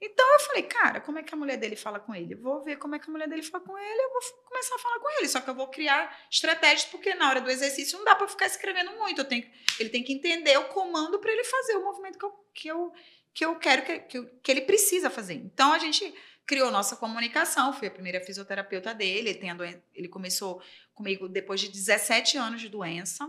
Então 0.00 0.32
eu 0.34 0.40
falei, 0.40 0.62
cara, 0.64 1.00
como 1.00 1.18
é 1.18 1.22
que 1.22 1.32
a 1.32 1.36
mulher 1.36 1.56
dele 1.56 1.76
fala 1.76 1.98
com 2.00 2.14
ele? 2.14 2.34
vou 2.34 2.62
ver 2.62 2.76
como 2.76 2.94
é 2.94 2.98
que 2.98 3.08
a 3.08 3.12
mulher 3.12 3.28
dele 3.28 3.42
fala 3.42 3.64
com 3.64 3.78
ele, 3.78 4.02
eu 4.02 4.10
vou 4.10 4.20
começar 4.44 4.74
a 4.74 4.78
falar 4.78 4.98
com 5.00 5.10
ele. 5.18 5.28
Só 5.28 5.40
que 5.40 5.48
eu 5.48 5.54
vou 5.54 5.68
criar 5.68 6.14
estratégias, 6.30 6.84
porque 6.84 7.14
na 7.14 7.28
hora 7.30 7.40
do 7.40 7.50
exercício 7.50 7.96
não 7.98 8.04
dá 8.04 8.14
para 8.14 8.28
ficar 8.28 8.46
escrevendo 8.46 8.90
muito. 8.98 9.20
Eu 9.20 9.24
tenho, 9.24 9.48
ele 9.78 9.88
tem 9.88 10.02
que 10.02 10.12
entender 10.12 10.58
o 10.58 10.64
comando 10.68 11.18
para 11.18 11.32
ele 11.32 11.44
fazer 11.44 11.76
o 11.76 11.84
movimento 11.84 12.18
que 12.18 12.24
eu, 12.24 12.32
que 12.52 12.68
eu, 12.68 12.92
que 13.32 13.44
eu 13.46 13.56
quero 13.56 13.82
que, 13.84 13.98
que, 14.00 14.22
que 14.42 14.50
ele 14.50 14.62
precisa 14.62 15.08
fazer. 15.08 15.34
Então 15.34 15.72
a 15.72 15.78
gente 15.78 16.12
criou 16.44 16.70
nossa 16.70 16.96
comunicação. 16.96 17.72
Fui 17.72 17.88
a 17.88 17.90
primeira 17.90 18.20
fisioterapeuta 18.20 18.92
dele. 18.92 19.30
Ele, 19.30 19.38
tem 19.38 19.50
a 19.50 19.54
doen- 19.54 19.80
ele 19.94 20.08
começou 20.08 20.60
comigo 20.92 21.28
depois 21.28 21.60
de 21.60 21.68
17 21.70 22.36
anos 22.36 22.60
de 22.60 22.68
doença. 22.68 23.26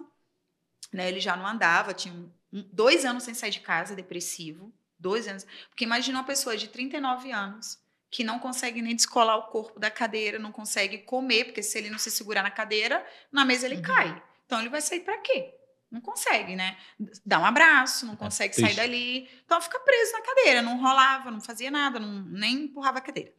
Né? 0.92 1.08
Ele 1.08 1.20
já 1.22 1.38
não 1.38 1.48
andava, 1.48 1.94
tinha 1.94 2.14
um- 2.14 2.30
dois 2.52 3.06
anos 3.06 3.24
sem 3.24 3.34
sair 3.34 3.52
de 3.52 3.60
casa, 3.62 3.96
depressivo. 3.96 4.74
Dois 5.00 5.28
anos. 5.28 5.46
Porque 5.70 5.84
imagina 5.84 6.20
uma 6.20 6.26
pessoa 6.26 6.56
de 6.58 6.68
39 6.68 7.32
anos 7.32 7.80
que 8.10 8.24
não 8.24 8.40
consegue 8.40 8.82
nem 8.82 8.96
descolar 8.96 9.36
o 9.38 9.44
corpo 9.48 9.80
da 9.80 9.92
cadeira, 9.92 10.40
não 10.40 10.52
consegue 10.52 11.00
comer, 11.00 11.46
porque 11.46 11.62
se 11.62 11.78
ele 11.78 11.90
não 11.90 11.98
se 12.00 12.10
segurar 12.10 12.44
na 12.44 12.52
cadeira, 12.52 13.06
na 13.32 13.44
mesa 13.44 13.66
ele 13.66 13.76
Uhum. 13.76 13.82
cai. 13.82 14.24
Então 14.46 14.60
ele 14.60 14.70
vai 14.70 14.82
sair 14.82 15.02
para 15.02 15.18
quê? 15.18 15.54
Não 15.92 16.00
consegue, 16.02 16.56
né? 16.56 16.78
Dá 17.26 17.40
um 17.40 17.46
abraço, 17.46 18.06
não 18.06 18.16
consegue 18.16 18.54
sair 18.56 18.64
triste. 18.66 18.78
dali. 18.78 19.30
Então 19.46 19.60
fica 19.62 19.80
preso 19.80 20.14
na 20.14 20.22
cadeira, 20.22 20.62
não 20.62 20.80
rolava, 20.82 21.30
não 21.32 21.42
fazia 21.42 21.70
nada, 21.70 22.00
não, 22.00 22.22
nem 22.26 22.54
empurrava 22.66 23.00
a 23.00 23.02
cadeira. 23.02 23.34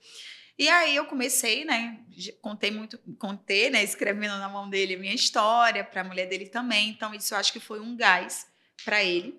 E 0.58 0.68
aí 0.68 0.96
eu 0.96 1.04
comecei, 1.06 1.64
né? 1.64 1.98
Contei 2.40 2.70
muito, 2.70 2.98
contei, 3.18 3.68
né? 3.70 3.82
Escrevendo 3.82 4.38
na 4.38 4.48
mão 4.48 4.68
dele 4.70 4.94
a 4.94 4.98
minha 4.98 5.14
história, 5.14 5.84
para 5.84 6.00
a 6.00 6.04
mulher 6.04 6.26
dele 6.26 6.48
também. 6.48 6.90
Então 6.90 7.14
isso 7.14 7.34
eu 7.34 7.38
acho 7.38 7.52
que 7.52 7.60
foi 7.60 7.78
um 7.80 7.94
gás 7.96 8.46
para 8.84 9.02
ele, 9.04 9.38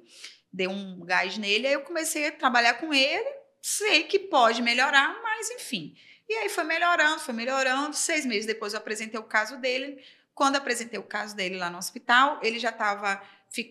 deu 0.57 0.71
um 0.71 0.99
gás 1.05 1.37
nele. 1.37 1.67
Aí 1.67 1.73
eu 1.73 1.81
comecei 1.81 2.27
a 2.27 2.31
trabalhar 2.31 2.73
com 2.75 2.93
ele. 2.93 3.29
Sei 3.61 4.03
que 4.03 4.17
pode 4.19 4.61
melhorar, 4.61 5.21
mas 5.21 5.49
enfim. 5.51 5.95
E 6.27 6.33
aí 6.33 6.49
foi 6.49 6.63
melhorando, 6.63 7.19
foi 7.19 7.33
melhorando. 7.33 7.95
Seis 7.95 8.25
meses 8.25 8.45
depois 8.45 8.73
eu 8.73 8.79
apresentei 8.79 9.19
o 9.19 9.23
caso 9.23 9.57
dele. 9.57 10.03
Quando 10.33 10.55
apresentei 10.55 10.99
o 10.99 11.03
caso 11.03 11.35
dele 11.35 11.57
lá 11.57 11.69
no 11.69 11.77
hospital, 11.77 12.39
ele 12.43 12.59
já 12.59 12.69
estava 12.69 13.21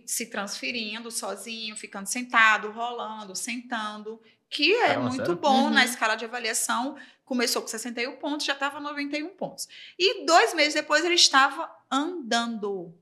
se 0.07 0.27
transferindo 0.27 1.11
sozinho, 1.11 1.77
ficando 1.77 2.07
sentado, 2.07 2.71
rolando, 2.71 3.37
sentando, 3.37 4.21
que 4.49 4.75
é 4.75 4.89
Caramba, 4.89 5.09
muito 5.09 5.17
sério? 5.27 5.37
bom 5.37 5.65
Uhum. 5.65 5.71
na 5.71 5.85
escala 5.85 6.17
de 6.17 6.25
avaliação. 6.25 6.97
Começou 7.25 7.61
com 7.63 7.69
61 7.69 8.17
pontos, 8.17 8.47
já 8.47 8.53
estava 8.55 8.81
91 8.81 9.29
pontos. 9.37 9.69
E 9.99 10.25
dois 10.25 10.55
meses 10.55 10.75
depois 10.75 11.05
ele 11.05 11.15
estava 11.15 11.71
andando. 11.91 12.95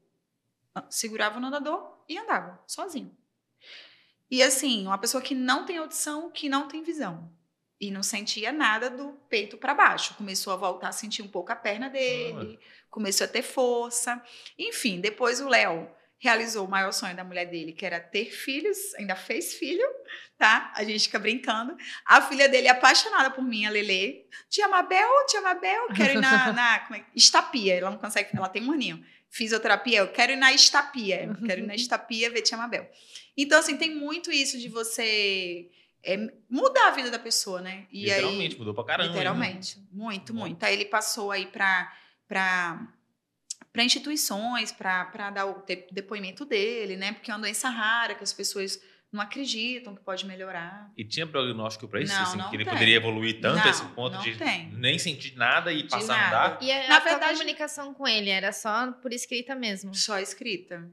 Segurava 0.90 1.38
no 1.38 1.46
andador 1.46 1.96
e 2.08 2.18
andava, 2.18 2.60
sozinho. 2.66 3.16
E 4.34 4.42
assim, 4.42 4.84
uma 4.84 4.98
pessoa 4.98 5.22
que 5.22 5.32
não 5.32 5.64
tem 5.64 5.78
audição, 5.78 6.28
que 6.28 6.48
não 6.48 6.66
tem 6.66 6.82
visão. 6.82 7.30
E 7.80 7.88
não 7.88 8.02
sentia 8.02 8.50
nada 8.50 8.90
do 8.90 9.10
peito 9.28 9.56
para 9.56 9.72
baixo. 9.72 10.14
Começou 10.14 10.52
a 10.52 10.56
voltar 10.56 10.88
a 10.88 10.92
sentir 10.92 11.22
um 11.22 11.28
pouco 11.28 11.52
a 11.52 11.54
perna 11.54 11.88
dele, 11.88 12.58
começou 12.90 13.26
a 13.26 13.28
ter 13.28 13.42
força. 13.42 14.20
Enfim, 14.58 15.00
depois 15.00 15.40
o 15.40 15.48
Léo 15.48 15.88
realizou 16.18 16.66
o 16.66 16.68
maior 16.68 16.92
sonho 16.92 17.14
da 17.14 17.22
mulher 17.22 17.44
dele, 17.44 17.72
que 17.72 17.86
era 17.86 18.00
ter 18.00 18.24
filhos, 18.24 18.76
ainda 18.96 19.14
fez 19.14 19.54
filho, 19.54 19.86
tá? 20.36 20.72
A 20.74 20.82
gente 20.82 21.04
fica 21.04 21.20
brincando. 21.20 21.76
A 22.04 22.20
filha 22.20 22.48
dele 22.48 22.66
é 22.66 22.70
apaixonada 22.72 23.30
por 23.30 23.44
mim, 23.44 23.66
a 23.66 23.70
Lele. 23.70 24.26
Tia 24.50 24.66
Mabel, 24.66 25.26
tia 25.28 25.42
Mabel, 25.42 25.86
quero 25.94 26.14
ir 26.14 26.20
na, 26.20 26.50
na 26.52 26.78
como 26.80 26.98
é? 26.98 27.04
estapia. 27.14 27.74
Ela 27.74 27.90
não 27.92 27.98
consegue, 27.98 28.30
ela 28.36 28.48
tem 28.48 28.64
um 28.64 28.72
aninho. 28.72 29.00
Fisioterapia, 29.30 30.00
eu 30.00 30.08
quero 30.08 30.32
ir 30.32 30.36
na 30.36 30.52
estapia. 30.52 31.36
Quero 31.46 31.60
ir 31.60 31.66
na 31.68 31.74
estapia 31.76 32.30
ver 32.30 32.42
tia 32.42 32.58
Mabel. 32.58 32.90
Então, 33.36 33.58
assim, 33.58 33.76
tem 33.76 33.94
muito 33.94 34.30
isso 34.30 34.58
de 34.58 34.68
você 34.68 35.68
é, 36.02 36.16
mudar 36.48 36.88
a 36.88 36.90
vida 36.92 37.10
da 37.10 37.18
pessoa, 37.18 37.60
né? 37.60 37.86
E 37.90 38.10
aí, 38.10 38.20
Literalmente, 38.20 38.58
mudou 38.58 38.74
pra 38.74 38.84
caramba. 38.84 39.08
hein? 39.08 39.12
Literalmente. 39.14 39.76
Muito, 39.78 39.92
Muito. 39.92 40.34
muito. 40.34 40.62
Aí 40.64 40.74
ele 40.74 40.84
passou 40.84 41.30
aí 41.30 41.46
para 41.46 41.92
para 42.28 43.82
instituições, 43.84 44.70
para 44.72 45.30
dar 45.30 45.46
o 45.46 45.64
depoimento 45.90 46.44
dele, 46.44 46.96
né? 46.96 47.12
Porque 47.12 47.30
é 47.30 47.34
uma 47.34 47.40
doença 47.40 47.68
rara 47.68 48.14
que 48.14 48.22
as 48.22 48.32
pessoas 48.32 48.80
não 49.12 49.20
acreditam 49.20 49.94
que 49.94 50.02
pode 50.02 50.24
melhorar. 50.26 50.90
E 50.96 51.04
tinha 51.04 51.26
prognóstico 51.26 51.86
pra 51.88 52.00
isso? 52.00 52.12
Não, 52.14 52.22
assim, 52.22 52.38
não 52.38 52.50
que 52.50 52.56
ele 52.56 52.64
tem. 52.64 52.72
poderia 52.72 52.96
evoluir 52.96 53.40
tanto 53.40 53.56
Não, 53.58 53.64
a 53.64 53.68
esse 53.70 53.84
ponto 53.86 54.14
não 54.14 54.22
de 54.22 54.36
tem. 54.36 54.70
nem 54.72 54.98
sentir 54.98 55.36
nada 55.36 55.72
e 55.72 55.88
passar 55.88 56.14
a 56.14 56.16
nada. 56.30 56.46
andar? 56.54 56.62
E 56.62 56.70
a, 56.72 56.88
Na 56.88 56.96
a 56.96 57.00
verdade- 57.00 57.32
comunicação 57.38 57.92
com 57.94 58.06
ele 58.06 58.30
era 58.30 58.52
só 58.52 58.90
por 58.92 59.12
escrita 59.12 59.54
mesmo? 59.54 59.94
Só 59.94 60.18
escrita. 60.18 60.88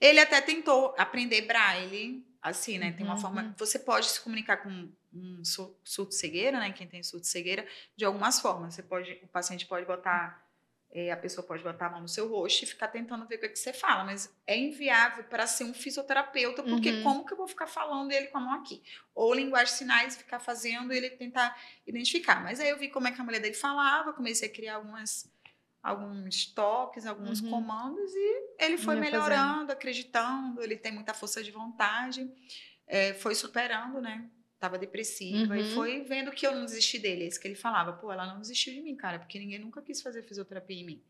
Ele 0.00 0.20
até 0.20 0.40
tentou 0.40 0.94
aprender 0.98 1.42
braille, 1.42 2.26
assim, 2.42 2.78
né? 2.78 2.92
Tem 2.92 3.04
uma 3.04 3.14
Uhum. 3.14 3.20
forma. 3.20 3.54
Você 3.58 3.78
pode 3.78 4.06
se 4.06 4.20
comunicar 4.20 4.58
com 4.58 4.90
um 5.12 5.44
sur- 5.44 5.74
surdo-cegueira, 5.82 6.58
né? 6.60 6.72
Quem 6.72 6.86
tem 6.86 7.02
surdo-cegueira, 7.02 7.66
de 7.96 8.04
algumas 8.04 8.40
formas. 8.40 8.74
Você 8.74 8.82
pode, 8.82 9.12
o 9.22 9.28
paciente 9.28 9.64
pode 9.66 9.86
botar, 9.86 10.46
eh, 10.90 11.10
a 11.10 11.16
pessoa 11.16 11.46
pode 11.46 11.62
botar 11.62 11.86
a 11.86 11.90
mão 11.90 12.02
no 12.02 12.08
seu 12.08 12.28
rosto 12.28 12.62
e 12.64 12.66
ficar 12.66 12.88
tentando 12.88 13.26
ver 13.26 13.36
o 13.36 13.38
que, 13.40 13.46
é 13.46 13.48
que 13.48 13.58
você 13.58 13.72
fala, 13.72 14.04
mas 14.04 14.30
é 14.46 14.56
inviável 14.56 15.24
para 15.24 15.46
ser 15.46 15.64
um 15.64 15.72
fisioterapeuta, 15.74 16.62
porque 16.62 16.90
Uhum. 16.92 17.02
como 17.02 17.26
que 17.26 17.32
eu 17.32 17.36
vou 17.38 17.48
ficar 17.48 17.66
falando 17.66 18.12
ele 18.12 18.26
com 18.28 18.36
a 18.38 18.40
mão 18.42 18.52
aqui? 18.60 18.82
Ou 19.14 19.32
linguagem 19.34 19.72
de 19.72 19.78
sinais, 19.78 20.16
ficar 20.16 20.38
fazendo 20.38 20.92
ele 20.92 21.08
tentar 21.10 21.58
identificar. 21.86 22.42
Mas 22.42 22.60
aí 22.60 22.68
eu 22.68 22.78
vi 22.78 22.88
como 22.90 23.08
é 23.08 23.12
que 23.12 23.20
a 23.20 23.24
mulher 23.24 23.40
dele 23.40 23.54
falava, 23.54 24.12
comecei 24.12 24.48
a 24.48 24.52
criar 24.52 24.74
algumas 24.76 25.26
alguns 25.86 26.46
toques, 26.46 27.06
alguns 27.06 27.40
Uhum. 27.40 27.50
comandos 27.50 28.10
e 28.14 28.44
ele 28.58 28.76
foi 28.76 28.94
Ia 28.94 29.00
melhorando, 29.00 29.70
acreditando, 29.72 30.62
ele 30.62 30.76
tem 30.76 30.92
muita 30.92 31.14
força 31.14 31.42
de 31.42 31.50
vontade, 31.50 32.28
é, 32.86 33.14
foi 33.14 33.34
superando, 33.34 34.00
né? 34.00 34.28
Tava 34.58 34.78
depressiva 34.78 35.56
e 35.56 35.62
Uhum. 35.62 35.66
foi 35.74 36.00
vendo 36.02 36.30
que 36.32 36.46
eu 36.46 36.52
não 36.54 36.64
desisti 36.64 36.98
dele. 36.98 37.24
É 37.24 37.26
isso 37.28 37.40
que 37.40 37.46
ele 37.46 37.54
falava, 37.54 37.92
pô, 37.92 38.10
ela 38.12 38.26
não 38.26 38.40
desistiu 38.40 38.72
de 38.74 38.80
mim, 38.80 38.96
cara, 38.96 39.18
porque 39.18 39.38
ninguém 39.38 39.58
nunca 39.58 39.80
quis 39.82 40.02
fazer 40.02 40.22
fisioterapia 40.22 40.76
em 40.80 40.84
mim. 40.84 41.02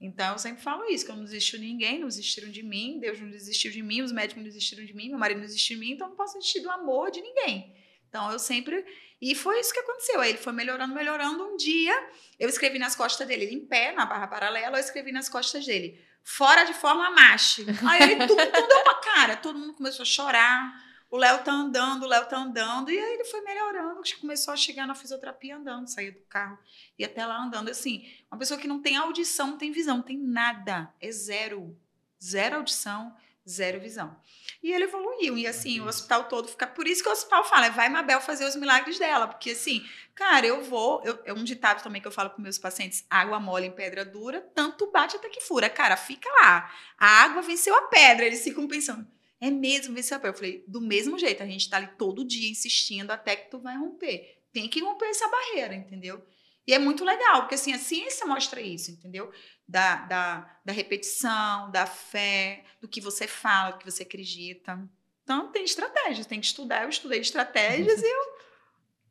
Então 0.00 0.32
eu 0.32 0.38
sempre 0.38 0.62
falo 0.62 0.84
isso, 0.86 1.04
que 1.04 1.10
eu 1.10 1.16
não 1.16 1.24
desisti 1.24 1.58
de 1.58 1.64
ninguém, 1.66 1.98
não 1.98 2.08
desistiram 2.08 2.50
de 2.50 2.62
mim, 2.62 2.98
Deus 3.00 3.20
não 3.20 3.30
desistiu 3.30 3.70
de 3.70 3.82
mim, 3.82 4.02
os 4.02 4.12
médicos 4.12 4.42
não 4.42 4.44
desistiram 4.50 4.84
de 4.84 4.94
mim, 4.94 5.08
meu 5.08 5.18
marido 5.18 5.38
não 5.38 5.46
desistiu 5.46 5.76
de 5.76 5.80
mim, 5.84 5.92
então 5.92 6.06
eu 6.06 6.10
não 6.10 6.16
posso 6.16 6.38
desistir 6.38 6.60
do 6.60 6.70
amor 6.70 7.10
de 7.10 7.20
ninguém. 7.20 7.74
Então 8.08 8.30
eu 8.32 8.38
sempre. 8.38 8.84
E 9.24 9.34
foi 9.34 9.58
isso 9.58 9.72
que 9.72 9.80
aconteceu. 9.80 10.20
Aí 10.20 10.28
ele 10.28 10.38
foi 10.38 10.52
melhorando, 10.52 10.94
melhorando. 10.94 11.42
Um 11.42 11.56
dia 11.56 12.10
eu 12.38 12.46
escrevi 12.46 12.78
nas 12.78 12.94
costas 12.94 13.26
dele, 13.26 13.44
ele 13.44 13.54
em 13.54 13.64
pé, 13.64 13.90
na 13.92 14.04
barra 14.04 14.26
paralela, 14.26 14.76
eu 14.76 14.80
escrevi 14.80 15.12
nas 15.12 15.30
costas 15.30 15.64
dele, 15.64 15.98
fora 16.22 16.64
de 16.64 16.74
forma 16.74 17.10
macho. 17.10 17.62
Aí 17.88 18.02
ele 18.02 18.26
tudo 18.26 18.36
deu 18.36 18.82
uma 18.82 18.94
cara, 18.96 19.34
todo 19.34 19.58
mundo 19.58 19.72
começou 19.72 20.02
a 20.02 20.06
chorar. 20.06 20.84
O 21.10 21.16
Léo 21.16 21.42
tá 21.42 21.52
andando, 21.52 22.02
o 22.02 22.06
Léo 22.06 22.26
tá 22.26 22.36
andando. 22.36 22.90
E 22.90 22.98
aí 22.98 23.14
ele 23.14 23.24
foi 23.24 23.40
melhorando, 23.40 24.02
começou 24.20 24.52
a 24.52 24.58
chegar 24.58 24.86
na 24.86 24.94
fisioterapia 24.94 25.56
andando, 25.56 25.88
saía 25.88 26.12
do 26.12 26.20
carro 26.28 26.58
e 26.98 27.02
até 27.02 27.24
lá 27.24 27.42
andando. 27.42 27.70
Assim, 27.70 28.06
uma 28.30 28.38
pessoa 28.38 28.60
que 28.60 28.68
não 28.68 28.82
tem 28.82 28.96
audição, 28.96 29.52
não 29.52 29.56
tem 29.58 29.72
visão, 29.72 29.96
não 29.96 30.04
tem 30.04 30.18
nada. 30.18 30.92
É 31.00 31.10
zero. 31.10 31.74
Zero 32.22 32.56
audição, 32.56 33.16
zero 33.48 33.80
visão. 33.80 34.16
E 34.62 34.72
ele 34.72 34.84
evoluiu. 34.84 35.36
E 35.36 35.46
assim, 35.46 35.80
o 35.80 35.86
hospital 35.86 36.24
todo 36.24 36.48
fica. 36.48 36.66
Por 36.66 36.86
isso 36.86 37.02
que 37.02 37.08
o 37.08 37.12
hospital 37.12 37.44
fala, 37.44 37.68
vai 37.70 37.88
Mabel 37.88 38.20
fazer 38.20 38.44
os 38.44 38.56
milagres 38.56 38.98
dela. 38.98 39.26
Porque 39.28 39.50
assim, 39.50 39.84
cara, 40.14 40.46
eu 40.46 40.62
vou. 40.62 41.02
Eu, 41.04 41.18
é 41.24 41.32
um 41.32 41.44
ditado 41.44 41.82
também 41.82 42.00
que 42.00 42.08
eu 42.08 42.12
falo 42.12 42.30
para 42.30 42.42
meus 42.42 42.58
pacientes: 42.58 43.04
água 43.10 43.38
mole 43.38 43.66
em 43.66 43.72
pedra 43.72 44.04
dura, 44.04 44.40
tanto 44.54 44.90
bate 44.90 45.16
até 45.16 45.28
que 45.28 45.40
fura. 45.40 45.68
Cara, 45.68 45.96
fica 45.96 46.28
lá. 46.40 46.72
A 46.98 47.24
água 47.24 47.42
venceu 47.42 47.74
a 47.74 47.82
pedra. 47.82 48.26
Eles 48.26 48.42
ficam 48.42 48.66
pensando. 48.66 49.06
É 49.40 49.50
mesmo 49.50 49.94
venceu 49.94 50.16
a 50.16 50.20
pedra. 50.20 50.34
Eu 50.34 50.38
falei, 50.38 50.64
do 50.66 50.80
mesmo 50.80 51.18
jeito, 51.18 51.42
a 51.42 51.46
gente 51.46 51.68
tá 51.68 51.76
ali 51.76 51.88
todo 51.98 52.24
dia 52.24 52.50
insistindo 52.50 53.10
até 53.10 53.36
que 53.36 53.50
tu 53.50 53.58
vai 53.58 53.76
romper. 53.76 54.40
Tem 54.52 54.68
que 54.68 54.80
romper 54.80 55.06
essa 55.06 55.28
barreira, 55.28 55.74
entendeu? 55.74 56.24
E 56.66 56.72
é 56.72 56.78
muito 56.78 57.04
legal, 57.04 57.42
porque 57.42 57.54
assim, 57.56 57.72
a 57.72 57.78
ciência 57.78 58.26
mostra 58.26 58.60
isso, 58.60 58.90
entendeu? 58.90 59.30
Da, 59.68 59.96
da, 59.96 60.58
da 60.64 60.72
repetição, 60.72 61.70
da 61.70 61.86
fé, 61.86 62.64
do 62.80 62.88
que 62.88 63.00
você 63.00 63.26
fala, 63.26 63.72
do 63.72 63.78
que 63.78 63.90
você 63.90 64.02
acredita. 64.02 64.78
Então, 65.22 65.50
tem 65.50 65.64
estratégias, 65.64 66.26
tem 66.26 66.40
que 66.40 66.46
estudar. 66.46 66.82
Eu 66.82 66.88
estudei 66.88 67.20
estratégias 67.20 68.02
e 68.02 68.06
eu 68.06 68.34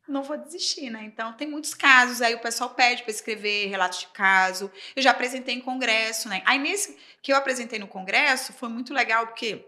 não 0.07 0.23
vou 0.23 0.37
desistir, 0.37 0.89
né? 0.89 1.03
Então, 1.05 1.33
tem 1.33 1.47
muitos 1.47 1.73
casos. 1.73 2.21
Aí 2.21 2.35
o 2.35 2.41
pessoal 2.41 2.69
pede 2.71 3.03
para 3.03 3.11
escrever 3.11 3.67
relatos 3.67 3.99
de 3.99 4.07
caso. 4.07 4.71
Eu 4.95 5.01
já 5.01 5.11
apresentei 5.11 5.55
em 5.55 5.61
congresso, 5.61 6.29
né? 6.29 6.41
Aí, 6.45 6.59
nesse 6.59 6.97
que 7.21 7.31
eu 7.31 7.35
apresentei 7.35 7.79
no 7.79 7.87
congresso, 7.87 8.53
foi 8.53 8.69
muito 8.69 8.93
legal, 8.93 9.27
porque 9.27 9.67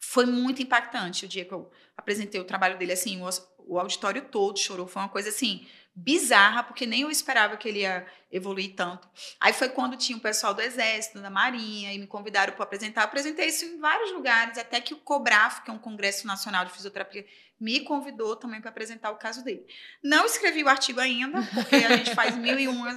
foi 0.00 0.26
muito 0.26 0.62
impactante 0.62 1.24
o 1.24 1.28
dia 1.28 1.44
que 1.44 1.52
eu 1.52 1.70
apresentei 1.96 2.40
o 2.40 2.44
trabalho 2.44 2.76
dele. 2.76 2.92
Assim, 2.92 3.22
o, 3.22 3.28
o 3.66 3.78
auditório 3.78 4.22
todo 4.22 4.58
chorou. 4.58 4.86
Foi 4.86 5.00
uma 5.00 5.08
coisa 5.08 5.30
assim 5.30 5.66
bizarra, 5.94 6.62
porque 6.64 6.86
nem 6.86 7.02
eu 7.02 7.10
esperava 7.10 7.56
que 7.56 7.68
ele 7.68 7.80
ia 7.80 8.04
evoluir 8.32 8.74
tanto. 8.74 9.08
Aí 9.40 9.52
foi 9.52 9.68
quando 9.68 9.96
tinha 9.96 10.18
o 10.18 10.20
pessoal 10.20 10.52
do 10.52 10.60
Exército, 10.60 11.20
da 11.20 11.30
Marinha, 11.30 11.92
e 11.92 11.98
me 11.98 12.06
convidaram 12.06 12.52
para 12.52 12.64
apresentar. 12.64 13.02
Eu 13.02 13.04
apresentei 13.06 13.46
isso 13.46 13.64
em 13.64 13.78
vários 13.78 14.12
lugares, 14.12 14.58
até 14.58 14.80
que 14.80 14.92
o 14.92 14.96
COBRAF, 14.98 15.62
que 15.62 15.70
é 15.70 15.72
um 15.72 15.78
Congresso 15.78 16.26
Nacional 16.26 16.64
de 16.64 16.72
Fisioterapia, 16.72 17.24
me 17.60 17.80
convidou 17.80 18.34
também 18.34 18.60
para 18.60 18.70
apresentar 18.70 19.12
o 19.12 19.16
caso 19.16 19.44
dele. 19.44 19.64
Não 20.02 20.26
escrevi 20.26 20.64
o 20.64 20.68
artigo 20.68 20.98
ainda, 20.98 21.40
porque 21.54 21.76
a 21.76 21.96
gente 21.96 22.12
faz 22.14 22.36
mil 22.36 22.58
e 22.58 22.66
uma. 22.66 22.92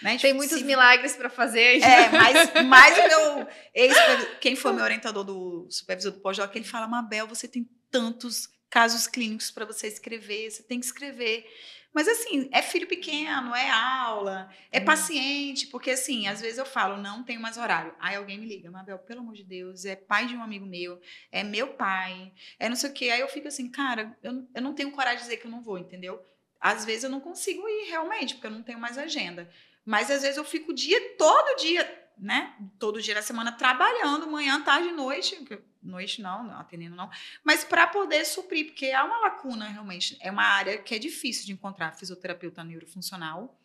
Né? 0.00 0.16
Tem 0.16 0.32
muitos 0.32 0.58
Se- 0.60 0.64
milagres 0.64 1.14
para 1.14 1.28
fazer. 1.28 1.82
é, 1.82 2.08
mas, 2.08 2.52
mas 2.64 2.98
o 2.98 3.02
meu 3.36 3.48
ex 3.74 3.94
quem 4.40 4.56
foi 4.56 4.72
meu 4.72 4.82
orientador 4.82 5.22
do 5.24 5.66
supervisor 5.68 6.12
do 6.12 6.20
pós-doc, 6.20 6.56
ele 6.56 6.64
fala: 6.64 6.88
Mabel, 6.88 7.26
você 7.26 7.46
tem 7.46 7.68
tantos 7.90 8.48
casos 8.70 9.06
clínicos 9.06 9.50
para 9.50 9.66
você 9.66 9.86
escrever, 9.86 10.50
você 10.50 10.62
tem 10.62 10.80
que 10.80 10.86
escrever. 10.86 11.46
Mas 11.94 12.08
assim, 12.08 12.48
é 12.52 12.60
filho 12.60 12.88
pequeno, 12.88 13.54
é 13.54 13.70
aula, 13.70 14.50
é 14.72 14.80
Hum. 14.80 14.84
paciente, 14.84 15.68
porque 15.68 15.92
assim, 15.92 16.26
às 16.26 16.40
vezes 16.40 16.58
eu 16.58 16.66
falo, 16.66 16.96
não 16.96 17.22
tenho 17.22 17.40
mais 17.40 17.56
horário. 17.56 17.94
Aí 18.00 18.16
alguém 18.16 18.36
me 18.36 18.46
liga, 18.46 18.68
Mabel, 18.70 18.98
pelo 18.98 19.20
amor 19.20 19.34
de 19.34 19.44
Deus, 19.44 19.84
é 19.84 19.94
pai 19.94 20.26
de 20.26 20.34
um 20.36 20.42
amigo 20.42 20.66
meu, 20.66 21.00
é 21.30 21.44
meu 21.44 21.68
pai, 21.68 22.32
é 22.58 22.68
não 22.68 22.74
sei 22.74 22.90
o 22.90 22.92
quê. 22.92 23.10
Aí 23.10 23.20
eu 23.20 23.28
fico 23.28 23.46
assim, 23.46 23.70
cara, 23.70 24.18
eu, 24.22 24.44
eu 24.52 24.60
não 24.60 24.74
tenho 24.74 24.90
coragem 24.90 25.18
de 25.18 25.22
dizer 25.24 25.36
que 25.36 25.46
eu 25.46 25.50
não 25.50 25.62
vou, 25.62 25.78
entendeu? 25.78 26.20
Às 26.60 26.84
vezes 26.84 27.04
eu 27.04 27.10
não 27.10 27.20
consigo 27.20 27.62
ir 27.68 27.90
realmente, 27.90 28.34
porque 28.34 28.48
eu 28.48 28.50
não 28.50 28.62
tenho 28.62 28.78
mais 28.78 28.98
agenda. 28.98 29.48
Mas 29.84 30.10
às 30.10 30.22
vezes 30.22 30.36
eu 30.36 30.44
fico 30.44 30.72
o 30.72 30.74
dia, 30.74 30.98
todo 31.16 31.56
dia, 31.60 32.03
né? 32.18 32.54
Todo 32.78 33.00
dia 33.02 33.14
da 33.14 33.22
semana 33.22 33.52
trabalhando, 33.52 34.30
manhã, 34.30 34.60
tarde, 34.62 34.90
noite. 34.90 35.44
Noite 35.82 36.22
não, 36.22 36.44
não 36.44 36.58
atendendo 36.58 36.96
não. 36.96 37.10
Mas 37.42 37.64
para 37.64 37.86
poder 37.86 38.24
suprir, 38.24 38.66
porque 38.66 38.90
há 38.90 39.04
uma 39.04 39.18
lacuna 39.18 39.68
realmente. 39.68 40.16
É 40.20 40.30
uma 40.30 40.44
área 40.44 40.78
que 40.78 40.94
é 40.94 40.98
difícil 40.98 41.44
de 41.46 41.52
encontrar 41.52 41.92
fisioterapeuta 41.92 42.64
neurofuncional. 42.64 43.58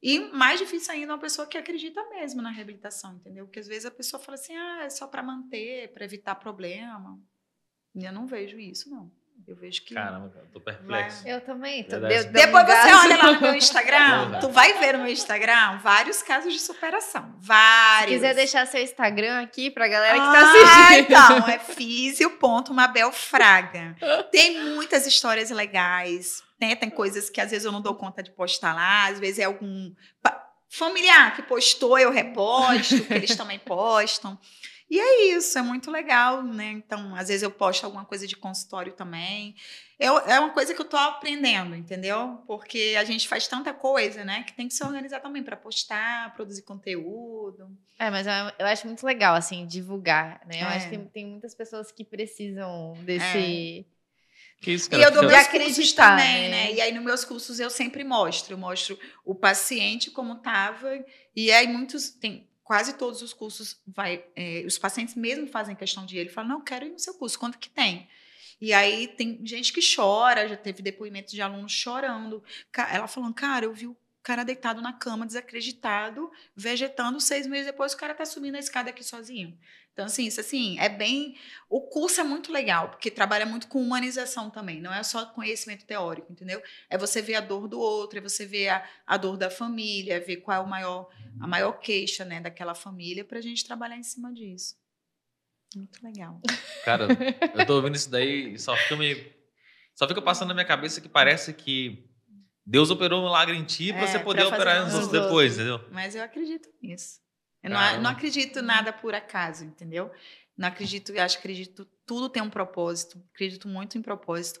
E 0.00 0.20
mais 0.32 0.60
difícil 0.60 0.92
ainda 0.92 1.12
uma 1.12 1.18
pessoa 1.18 1.46
que 1.46 1.58
acredita 1.58 2.08
mesmo 2.10 2.40
na 2.40 2.50
reabilitação, 2.50 3.14
entendeu? 3.16 3.46
Porque 3.46 3.58
às 3.58 3.66
vezes 3.66 3.84
a 3.84 3.90
pessoa 3.90 4.22
fala 4.22 4.36
assim, 4.36 4.54
ah, 4.56 4.84
é 4.84 4.90
só 4.90 5.08
para 5.08 5.22
manter, 5.22 5.92
para 5.92 6.04
evitar 6.04 6.36
problema. 6.36 7.20
E 7.94 8.04
eu 8.04 8.12
não 8.12 8.26
vejo 8.26 8.58
isso, 8.60 8.88
não. 8.88 9.10
Eu 9.46 9.56
vejo 9.56 9.82
que. 9.82 9.94
Caramba, 9.94 10.30
eu 10.36 10.46
tô 10.52 10.60
perplexo. 10.60 11.26
Eu 11.26 11.40
também. 11.40 11.82
Tô, 11.84 11.98
deu 11.98 12.24
Depois 12.30 12.64
um 12.64 12.66
você 12.66 12.94
olha 12.94 13.16
lá 13.16 13.32
no 13.32 13.40
meu 13.40 13.54
Instagram, 13.54 14.40
tu 14.40 14.48
vai 14.50 14.74
ver 14.78 14.92
no 14.92 15.04
meu 15.04 15.12
Instagram 15.12 15.78
vários 15.78 16.22
casos 16.22 16.52
de 16.52 16.58
superação. 16.60 17.34
Se 17.40 17.46
Vários. 17.46 18.14
quiser 18.16 18.34
deixar 18.34 18.66
seu 18.66 18.82
Instagram 18.82 19.40
aqui 19.42 19.70
pra 19.70 19.88
galera 19.88 20.14
que 20.14 20.20
tá 20.20 20.32
Ah, 20.32 20.88
assistindo. 20.88 21.00
então, 21.06 21.48
é 21.48 21.58
físio.mabel 21.74 23.10
Fraga. 23.12 23.96
Tem 24.30 24.62
muitas 24.74 25.06
histórias 25.06 25.50
legais, 25.50 26.42
né? 26.60 26.76
Tem 26.76 26.90
coisas 26.90 27.30
que 27.30 27.40
às 27.40 27.50
vezes 27.50 27.64
eu 27.64 27.72
não 27.72 27.80
dou 27.80 27.94
conta 27.94 28.22
de 28.22 28.30
postar 28.30 28.74
lá, 28.74 29.06
às 29.06 29.18
vezes 29.18 29.38
é 29.38 29.44
algum 29.44 29.92
familiar 30.70 31.34
que 31.34 31.42
postou, 31.42 31.98
eu 31.98 32.10
reposto, 32.10 33.00
que 33.02 33.14
eles 33.14 33.34
também 33.34 33.58
postam. 33.58 34.38
E 34.90 34.98
é 34.98 35.36
isso, 35.36 35.58
é 35.58 35.62
muito 35.62 35.90
legal, 35.90 36.42
né? 36.42 36.70
Então, 36.70 37.14
às 37.14 37.28
vezes 37.28 37.42
eu 37.42 37.50
posto 37.50 37.84
alguma 37.84 38.06
coisa 38.06 38.26
de 38.26 38.34
consultório 38.34 38.92
também. 38.94 39.54
Eu, 40.00 40.16
é 40.20 40.40
uma 40.40 40.50
coisa 40.50 40.72
que 40.72 40.80
eu 40.80 40.84
tô 40.86 40.96
aprendendo, 40.96 41.74
entendeu? 41.76 42.42
Porque 42.46 42.94
a 42.98 43.04
gente 43.04 43.28
faz 43.28 43.46
tanta 43.46 43.74
coisa, 43.74 44.24
né? 44.24 44.44
Que 44.44 44.54
tem 44.54 44.66
que 44.66 44.72
se 44.72 44.82
organizar 44.82 45.20
também 45.20 45.42
para 45.42 45.56
postar, 45.56 46.32
produzir 46.34 46.62
conteúdo. 46.62 47.68
É, 47.98 48.08
mas 48.10 48.26
eu, 48.26 48.32
eu 48.60 48.66
acho 48.66 48.86
muito 48.86 49.04
legal, 49.04 49.34
assim, 49.34 49.66
divulgar, 49.66 50.40
né? 50.46 50.62
Eu 50.62 50.68
É. 50.68 50.76
acho 50.76 50.88
que 50.88 50.96
tem, 50.96 51.04
tem 51.06 51.26
muitas 51.26 51.54
pessoas 51.54 51.92
que 51.92 52.02
precisam 52.04 52.94
desse... 53.04 53.86
Que 54.60 54.72
isso, 54.72 54.88
E 54.88 54.90
cara? 54.92 55.02
eu 55.04 55.10
dou 55.12 55.22
meus 55.22 55.34
acreditar, 55.34 55.68
cursos 55.76 55.92
também, 55.92 56.48
né? 56.48 56.64
né? 56.64 56.72
E 56.72 56.80
aí, 56.80 56.92
nos 56.92 57.04
meus 57.04 57.24
cursos, 57.24 57.60
eu 57.60 57.68
sempre 57.70 58.02
mostro. 58.02 58.54
Eu 58.54 58.58
mostro 58.58 58.98
o 59.24 59.34
paciente 59.34 60.10
como 60.10 60.32
estava. 60.32 60.98
E 61.36 61.52
aí, 61.52 61.68
muitos... 61.68 62.10
Tem, 62.10 62.47
quase 62.68 62.98
todos 62.98 63.22
os 63.22 63.32
cursos, 63.32 63.80
vai, 63.86 64.22
é, 64.36 64.62
os 64.66 64.76
pacientes 64.76 65.14
mesmo 65.14 65.46
fazem 65.46 65.74
questão 65.74 66.04
de 66.04 66.16
ir. 66.16 66.18
Ele 66.18 66.28
fala, 66.28 66.48
não, 66.48 66.58
eu 66.58 66.62
quero 66.62 66.84
ir 66.84 66.90
no 66.90 66.98
seu 66.98 67.14
curso. 67.14 67.38
Quanto 67.38 67.58
que 67.58 67.70
tem? 67.70 68.06
E 68.60 68.74
aí, 68.74 69.08
tem 69.08 69.40
gente 69.42 69.72
que 69.72 69.80
chora. 69.80 70.46
Já 70.46 70.54
teve 70.54 70.82
depoimentos 70.82 71.32
de 71.32 71.40
alunos 71.40 71.72
chorando. 71.72 72.44
Ela 72.92 73.08
falando, 73.08 73.32
cara, 73.32 73.64
eu 73.64 73.72
vi 73.72 73.86
o 73.86 73.96
cara 74.22 74.44
deitado 74.44 74.82
na 74.82 74.92
cama, 74.92 75.24
desacreditado, 75.24 76.30
vegetando. 76.54 77.18
Seis 77.22 77.46
meses 77.46 77.64
depois, 77.64 77.94
o 77.94 77.96
cara 77.96 78.14
tá 78.14 78.26
subindo 78.26 78.56
a 78.56 78.58
escada 78.58 78.90
aqui 78.90 79.02
sozinho. 79.02 79.58
Então, 79.98 80.06
assim, 80.06 80.26
isso 80.28 80.38
assim, 80.38 80.78
é 80.78 80.88
bem. 80.88 81.34
O 81.68 81.80
curso 81.80 82.20
é 82.20 82.22
muito 82.22 82.52
legal, 82.52 82.88
porque 82.88 83.10
trabalha 83.10 83.44
muito 83.44 83.66
com 83.66 83.82
humanização 83.82 84.48
também, 84.48 84.80
não 84.80 84.94
é 84.94 85.02
só 85.02 85.26
conhecimento 85.26 85.84
teórico, 85.84 86.30
entendeu? 86.30 86.62
É 86.88 86.96
você 86.96 87.20
ver 87.20 87.34
a 87.34 87.40
dor 87.40 87.66
do 87.66 87.80
outro, 87.80 88.16
é 88.16 88.22
você 88.22 88.46
ver 88.46 88.68
a, 88.68 88.88
a 89.04 89.16
dor 89.16 89.36
da 89.36 89.50
família, 89.50 90.20
ver 90.20 90.36
qual 90.36 90.56
é 90.56 90.60
o 90.64 90.68
maior, 90.68 91.10
a 91.40 91.48
maior 91.48 91.72
queixa 91.80 92.24
né, 92.24 92.40
daquela 92.40 92.76
família, 92.76 93.24
para 93.24 93.38
a 93.38 93.42
gente 93.42 93.64
trabalhar 93.64 93.96
em 93.96 94.04
cima 94.04 94.32
disso. 94.32 94.76
Muito 95.74 96.00
legal. 96.00 96.40
Cara, 96.84 97.08
eu 97.52 97.66
tô 97.66 97.74
ouvindo 97.74 97.96
isso 97.96 98.08
daí 98.08 98.54
e 98.54 98.58
só 98.60 98.76
fica 98.76 98.94
me. 98.94 99.16
Só 99.96 100.06
fica 100.06 100.22
passando 100.22 100.50
na 100.50 100.54
minha 100.54 100.64
cabeça 100.64 101.00
que 101.00 101.08
parece 101.08 101.52
que 101.52 102.08
Deus 102.64 102.88
operou 102.88 103.20
um 103.20 103.24
milagre 103.24 103.56
em 103.56 103.64
ti 103.64 103.90
É, 103.90 104.06
você 104.06 104.20
poder 104.20 104.44
operar 104.44 104.84
nos 104.84 104.94
outros. 104.94 105.22
depois, 105.22 105.54
entendeu? 105.54 105.84
Mas 105.90 106.14
eu 106.14 106.22
acredito 106.22 106.68
nisso. 106.80 107.18
Eu 107.62 107.70
não, 107.70 107.76
Caramba. 107.76 108.02
não 108.02 108.10
acredito 108.10 108.62
nada 108.62 108.92
por 108.92 109.14
acaso, 109.14 109.64
entendeu? 109.64 110.10
Não 110.56 110.68
acredito, 110.68 111.12
eu 111.12 111.22
acho 111.22 111.36
que 111.36 111.40
acredito, 111.40 111.84
tudo 112.04 112.28
tem 112.28 112.42
um 112.42 112.50
propósito, 112.50 113.22
acredito 113.32 113.68
muito 113.68 113.96
em 113.96 114.02
propósito. 114.02 114.60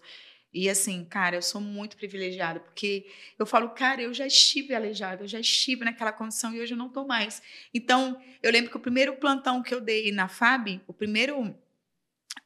E 0.52 0.68
assim, 0.68 1.04
cara, 1.04 1.36
eu 1.36 1.42
sou 1.42 1.60
muito 1.60 1.96
privilegiada, 1.96 2.60
porque 2.60 3.06
eu 3.38 3.44
falo, 3.44 3.70
cara, 3.70 4.00
eu 4.00 4.14
já 4.14 4.26
estive 4.26 4.74
aleijada, 4.74 5.24
eu 5.24 5.28
já 5.28 5.38
estive 5.38 5.84
naquela 5.84 6.12
condição 6.12 6.54
e 6.54 6.60
hoje 6.60 6.72
eu 6.72 6.78
não 6.78 6.88
tô 6.88 7.06
mais. 7.06 7.42
Então, 7.74 8.20
eu 8.42 8.50
lembro 8.50 8.70
que 8.70 8.76
o 8.76 8.80
primeiro 8.80 9.16
plantão 9.16 9.62
que 9.62 9.74
eu 9.74 9.80
dei 9.80 10.10
na 10.10 10.28
FAB, 10.28 10.80
o 10.86 10.92
primeiro. 10.92 11.54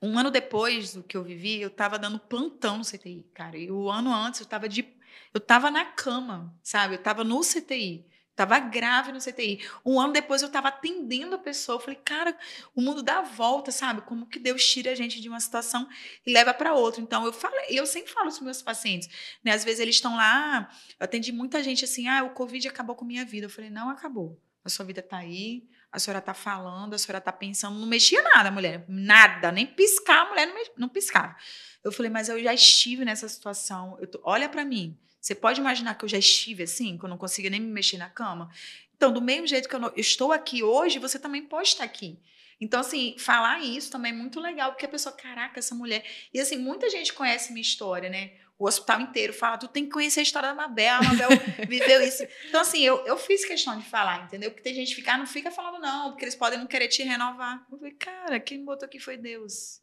Um 0.00 0.18
ano 0.18 0.32
depois 0.32 0.94
do 0.94 1.03
que 1.03 1.16
eu 1.16 1.22
vivi, 1.22 1.61
eu 1.61 1.70
tava 1.70 1.96
dando 1.96 2.18
plantão 2.18 2.78
no 2.78 2.84
CTI, 2.84 3.24
cara. 3.32 3.57
E 3.57 3.70
o 3.70 3.88
ano 3.88 4.12
antes 4.12 4.40
eu 4.40 4.46
tava 4.46 4.68
de. 4.68 4.84
Eu 5.32 5.40
tava 5.40 5.70
na 5.70 5.84
cama, 5.84 6.53
sabe? 6.61 6.94
Eu 6.94 7.03
tava 7.03 7.22
no 7.22 7.40
CTI. 7.40 8.05
Tava 8.35 8.59
grave 8.59 9.12
no 9.12 9.20
CTI. 9.20 9.62
Um 9.85 10.01
ano 10.01 10.12
depois 10.12 10.41
eu 10.41 10.49
tava 10.49 10.68
atendendo 10.68 11.35
a 11.35 11.39
pessoa. 11.39 11.76
Eu 11.76 11.80
falei, 11.80 12.01
cara, 12.03 12.37
o 12.74 12.80
mundo 12.80 13.03
dá 13.03 13.18
a 13.18 13.22
volta, 13.22 13.70
sabe? 13.70 14.01
Como 14.03 14.26
que 14.26 14.39
Deus 14.39 14.64
tira 14.64 14.91
a 14.93 14.95
gente 14.95 15.20
de 15.20 15.28
uma 15.28 15.39
situação 15.39 15.87
e 16.26 16.33
leva 16.33 16.55
para 16.55 16.72
outra. 16.74 17.01
Então 17.03 17.26
eu 17.26 17.33
falei, 17.33 17.66
eu 17.68 17.85
sempre 17.87 18.11
falo 18.11 18.28
os 18.28 18.41
meus 18.41 18.62
pacientes, 18.62 19.09
né? 19.45 19.53
Às 19.53 19.64
vezes 19.64 19.80
eles 19.80 19.97
estão 19.97 20.16
lá, 20.16 20.70
eu 20.99 21.05
atendi 21.05 21.30
muita 21.30 21.62
gente 21.62 21.85
assim, 21.85 22.09
ah, 22.09 22.22
o 22.24 22.30
Covid 22.30 22.66
acabou 22.68 22.97
com 22.97 23.05
minha 23.05 23.24
vida. 23.24 23.47
Eu 23.47 23.51
falei, 23.51 23.68
não 23.70 23.91
acabou. 23.91 24.41
A 24.64 24.68
sua 24.68 24.85
vida 24.85 25.03
tá 25.03 25.18
aí, 25.18 25.68
a 25.91 25.99
senhora 25.99 26.20
tá 26.22 26.33
falando, 26.33 26.95
a 26.95 26.99
senhora 26.99 27.20
tá 27.20 27.33
pensando, 27.33 27.78
não 27.78 27.87
mexia 27.87 28.22
nada, 28.22 28.51
mulher, 28.51 28.85
nada, 28.89 29.51
nem 29.53 29.66
piscar, 29.66 30.22
a 30.22 30.28
mulher 30.30 30.47
não, 30.47 30.55
mex- 30.55 30.70
não 30.78 30.89
piscava. 30.89 31.37
Eu 31.85 31.93
falei, 31.93 32.11
mas 32.11 32.28
eu 32.30 32.43
já 32.43 32.55
estive 32.55 33.05
nessa 33.05 33.28
situação. 33.28 33.99
Eu 34.01 34.07
tô- 34.07 34.20
olha 34.24 34.49
para 34.49 34.64
mim. 34.64 34.97
Você 35.22 35.34
pode 35.36 35.60
imaginar 35.60 35.94
que 35.94 36.04
eu 36.04 36.08
já 36.08 36.18
estive 36.18 36.64
assim, 36.64 36.98
que 36.98 37.04
eu 37.04 37.08
não 37.08 37.16
conseguia 37.16 37.48
nem 37.48 37.60
me 37.60 37.72
mexer 37.72 37.96
na 37.96 38.10
cama? 38.10 38.50
Então, 38.96 39.12
do 39.12 39.22
mesmo 39.22 39.46
jeito 39.46 39.68
que 39.68 39.74
eu, 39.74 39.80
não- 39.80 39.88
eu 39.90 40.00
estou 40.00 40.32
aqui 40.32 40.62
hoje, 40.64 40.98
você 40.98 41.16
também 41.18 41.42
pode 41.42 41.68
estar 41.68 41.84
aqui. 41.84 42.18
Então, 42.60 42.80
assim, 42.80 43.16
falar 43.18 43.60
isso 43.60 43.90
também 43.90 44.12
é 44.12 44.14
muito 44.14 44.40
legal, 44.40 44.72
porque 44.72 44.84
a 44.84 44.88
pessoa, 44.88 45.14
caraca, 45.14 45.58
essa 45.60 45.74
mulher. 45.74 46.04
E 46.34 46.40
assim, 46.40 46.56
muita 46.58 46.90
gente 46.90 47.12
conhece 47.12 47.52
minha 47.52 47.62
história, 47.62 48.08
né? 48.10 48.32
O 48.58 48.66
hospital 48.66 49.00
inteiro 49.00 49.32
fala, 49.32 49.58
tu 49.58 49.66
tem 49.68 49.84
que 49.84 49.90
conhecer 49.90 50.20
a 50.20 50.22
história 50.22 50.48
da 50.50 50.54
Mabel, 50.54 50.94
a 50.96 51.02
Mabel 51.02 51.28
viveu 51.68 52.00
isso. 52.02 52.22
Então, 52.48 52.60
assim, 52.60 52.80
eu, 52.82 53.04
eu 53.06 53.16
fiz 53.16 53.44
questão 53.44 53.76
de 53.78 53.84
falar, 53.84 54.24
entendeu? 54.24 54.50
Porque 54.50 54.62
tem 54.62 54.74
gente 54.74 54.88
que 54.90 54.94
fica, 54.96 55.14
ah, 55.14 55.18
não 55.18 55.26
fica 55.26 55.50
falando, 55.50 55.80
não, 55.80 56.10
porque 56.10 56.24
eles 56.24 56.36
podem 56.36 56.58
não 56.58 56.66
querer 56.66 56.86
te 56.88 57.02
renovar. 57.02 57.64
Eu 57.70 57.78
falei, 57.78 57.94
cara, 57.94 58.38
quem 58.40 58.58
me 58.58 58.64
botou 58.64 58.86
aqui 58.86 58.98
foi 59.00 59.16
Deus. 59.16 59.80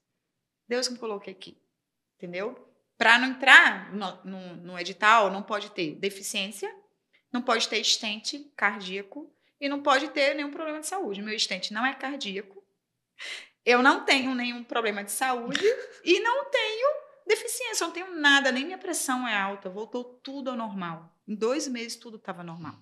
Deus 0.67 0.87
que 0.87 0.93
me 0.93 0.99
colocou 0.99 1.29
aqui. 1.31 1.57
Entendeu? 2.17 2.68
Para 2.99 3.17
não 3.17 3.29
entrar 3.29 3.93
no, 3.93 4.25
no, 4.25 4.55
no 4.57 4.79
edital, 4.79 5.31
não 5.31 5.41
pode 5.41 5.71
ter 5.71 5.95
deficiência, 5.95 6.69
não 7.31 7.41
pode 7.41 7.69
ter 7.69 7.79
estente 7.79 8.51
cardíaco 8.57 9.33
e 9.57 9.69
não 9.69 9.81
pode 9.81 10.09
ter 10.09 10.33
nenhum 10.35 10.51
problema 10.51 10.81
de 10.81 10.87
saúde. 10.87 11.21
Meu 11.21 11.33
estente 11.33 11.73
não 11.73 11.85
é 11.85 11.93
cardíaco, 11.93 12.61
eu 13.65 13.81
não 13.81 14.03
tenho 14.03 14.35
nenhum 14.35 14.65
problema 14.65 15.01
de 15.01 15.13
saúde 15.13 15.63
e 16.03 16.19
não 16.19 16.51
tenho 16.51 16.89
deficiência, 17.25 17.87
não 17.87 17.93
tenho 17.93 18.19
nada, 18.19 18.51
nem 18.51 18.65
minha 18.65 18.77
pressão 18.77 19.25
é 19.25 19.33
alta, 19.33 19.69
voltou 19.69 20.03
tudo 20.03 20.49
ao 20.49 20.57
normal. 20.57 21.17
Em 21.25 21.35
dois 21.35 21.69
meses 21.69 21.95
tudo 21.95 22.17
estava 22.17 22.43
normal. 22.43 22.75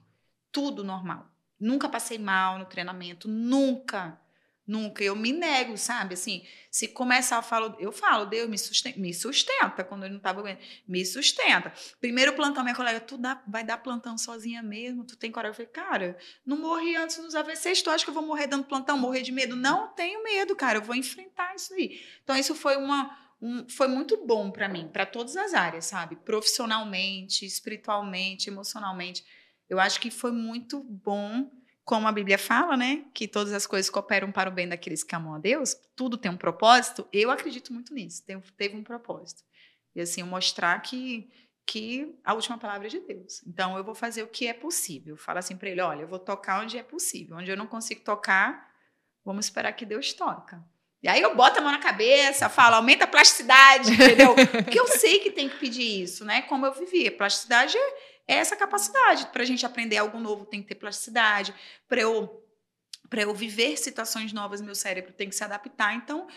Tudo 0.51 0.83
normal. 0.83 1.29
Nunca 1.59 1.87
passei 1.87 2.17
mal 2.17 2.57
no 2.57 2.65
treinamento, 2.65 3.27
nunca. 3.27 4.19
Nunca. 4.67 5.01
Eu 5.01 5.15
me 5.15 5.31
nego, 5.31 5.77
sabe? 5.77 6.15
Assim, 6.15 6.45
se 6.69 6.89
começar, 6.89 7.37
eu 7.37 7.41
falo, 7.43 7.75
eu 7.79 7.91
falo, 7.91 8.25
Deus 8.25 8.49
me 8.49 8.57
sustenta, 8.57 8.99
me 8.99 9.13
sustenta 9.13 9.81
quando 9.81 10.03
eu 10.03 10.09
não 10.09 10.17
estava 10.17 10.41
aguentando. 10.41 10.67
Me 10.85 11.05
sustenta. 11.05 11.71
Primeiro 12.01 12.33
plantão, 12.33 12.63
minha 12.63 12.75
colega, 12.75 12.99
tu 12.99 13.17
dá, 13.17 13.41
vai 13.47 13.63
dar 13.63 13.77
plantão 13.77 14.17
sozinha 14.17 14.61
mesmo? 14.61 15.05
Tu 15.05 15.15
tem 15.15 15.31
coragem? 15.31 15.51
Eu 15.51 15.55
falei, 15.55 15.71
cara, 15.71 16.17
não 16.45 16.57
morri 16.57 16.97
antes 16.97 17.17
nos 17.17 17.33
AVCs, 17.33 17.81
tu 17.81 17.89
acha 17.89 18.03
que 18.03 18.09
eu 18.09 18.13
vou 18.13 18.23
morrer 18.23 18.47
dando 18.47 18.65
plantão, 18.65 18.97
morrer 18.97 19.21
de 19.21 19.31
medo? 19.31 19.55
Não 19.55 19.87
tenho 19.93 20.21
medo, 20.21 20.53
cara, 20.53 20.79
eu 20.79 20.83
vou 20.83 20.95
enfrentar 20.95 21.55
isso 21.55 21.73
aí. 21.73 22.01
Então, 22.23 22.35
isso 22.35 22.53
foi 22.53 22.75
uma. 22.75 23.25
Um, 23.41 23.69
foi 23.69 23.87
muito 23.87 24.25
bom 24.25 24.51
para 24.51 24.67
mim, 24.67 24.89
para 24.91 25.05
todas 25.05 25.37
as 25.37 25.53
áreas, 25.53 25.85
sabe? 25.85 26.15
Profissionalmente, 26.17 27.45
espiritualmente, 27.45 28.49
emocionalmente. 28.49 29.23
Eu 29.69 29.79
acho 29.79 29.99
que 29.99 30.09
foi 30.09 30.31
muito 30.31 30.83
bom 30.83 31.49
como 31.87 32.05
a 32.05 32.11
Bíblia 32.11 32.37
fala, 32.37 32.75
né, 32.75 33.05
que 33.13 33.29
todas 33.29 33.53
as 33.53 33.65
coisas 33.65 33.89
cooperam 33.89 34.29
para 34.29 34.49
o 34.49 34.51
bem 34.51 34.67
daqueles 34.67 35.05
que 35.05 35.15
amam 35.15 35.33
a 35.33 35.39
Deus, 35.39 35.73
tudo 35.95 36.17
tem 36.17 36.29
um 36.29 36.35
propósito, 36.35 37.07
eu 37.13 37.31
acredito 37.31 37.71
muito 37.71 37.93
nisso, 37.93 38.25
teve, 38.57 38.75
um 38.75 38.83
propósito. 38.83 39.41
E 39.95 40.01
assim, 40.01 40.21
mostrar 40.21 40.77
que, 40.81 41.31
que 41.65 42.13
a 42.25 42.33
última 42.33 42.57
palavra 42.57 42.87
é 42.87 42.89
de 42.89 42.99
Deus. 42.99 43.41
Então, 43.47 43.77
eu 43.77 43.85
vou 43.85 43.95
fazer 43.95 44.21
o 44.21 44.27
que 44.27 44.47
é 44.47 44.53
possível. 44.53 45.15
Fala 45.15 45.39
assim 45.39 45.55
para 45.55 45.69
ele, 45.69 45.79
olha, 45.79 46.01
eu 46.01 46.09
vou 46.09 46.19
tocar 46.19 46.61
onde 46.61 46.77
é 46.77 46.83
possível. 46.83 47.37
Onde 47.37 47.49
eu 47.49 47.55
não 47.55 47.65
consigo 47.65 48.01
tocar, 48.01 48.69
vamos 49.23 49.45
esperar 49.45 49.71
que 49.71 49.85
Deus 49.85 50.11
toca. 50.11 50.61
E 51.01 51.07
aí 51.07 51.21
eu 51.21 51.37
boto 51.37 51.57
a 51.59 51.61
mão 51.61 51.71
na 51.71 51.79
cabeça, 51.79 52.49
falo, 52.49 52.75
aumenta 52.75 53.05
a 53.05 53.07
plasticidade, 53.07 53.93
entendeu? 53.93 54.35
Porque 54.35 54.77
eu 54.77 54.87
sei 54.87 55.19
que 55.19 55.31
tem 55.31 55.47
que 55.47 55.57
pedir 55.57 56.03
isso, 56.03 56.25
né? 56.25 56.41
Como 56.41 56.65
eu 56.65 56.73
vivi. 56.73 57.09
Plasticidade 57.09 57.77
é 57.77 58.16
essa 58.27 58.55
capacidade. 58.55 59.27
Para 59.27 59.43
a 59.43 59.45
gente 59.45 59.65
aprender 59.65 59.97
algo 59.97 60.19
novo, 60.19 60.45
tem 60.45 60.61
que 60.61 60.67
ter 60.67 60.75
plasticidade. 60.75 61.53
Para 61.87 62.01
eu, 62.01 62.43
para 63.09 63.21
eu 63.21 63.33
viver 63.33 63.77
situações 63.77 64.33
novas, 64.33 64.61
meu 64.61 64.75
cérebro 64.75 65.13
tem 65.13 65.29
que 65.29 65.35
se 65.35 65.43
adaptar. 65.43 65.95
Então, 65.95 66.27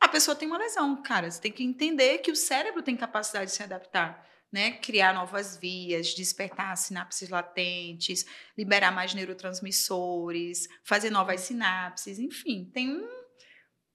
a 0.00 0.08
pessoa 0.08 0.34
tem 0.34 0.48
uma 0.48 0.58
lesão, 0.58 1.02
cara. 1.02 1.30
Você 1.30 1.40
tem 1.40 1.52
que 1.52 1.62
entender 1.62 2.18
que 2.18 2.30
o 2.30 2.36
cérebro 2.36 2.82
tem 2.82 2.96
capacidade 2.96 3.50
de 3.50 3.56
se 3.56 3.62
adaptar. 3.62 4.26
né, 4.52 4.72
criar 4.72 5.12
novas 5.12 5.56
vias, 5.56 6.14
despertar 6.14 6.76
sinapses 6.76 7.28
latentes, 7.28 8.24
liberar 8.56 8.90
mais 8.92 9.12
neurotransmissores, 9.12 10.68
fazer 10.84 11.10
novas 11.10 11.42
sinapses, 11.42 12.18
enfim, 12.18 12.64
tem 12.72 12.90
um, 12.90 13.24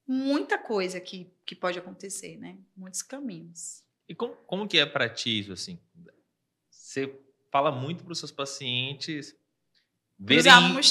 muita 0.06 0.58
coisa 0.58 1.00
que, 1.00 1.34
que 1.46 1.56
pode 1.56 1.80
acontecer, 1.80 2.38
né? 2.38 2.58
Muitos 2.76 3.02
caminhos. 3.02 3.84
E 4.08 4.14
como, 4.14 4.36
como 4.46 4.68
que 4.68 4.78
é 4.78 4.86
para 4.86 5.10
ti 5.10 5.40
isso, 5.40 5.54
assim? 5.54 5.80
Você 6.70 7.08
fala 7.52 7.72
muito 7.72 8.04
para 8.04 8.14
os 8.14 8.20
seus 8.20 8.32
pacientes 8.32 9.36
verem, 10.18 10.44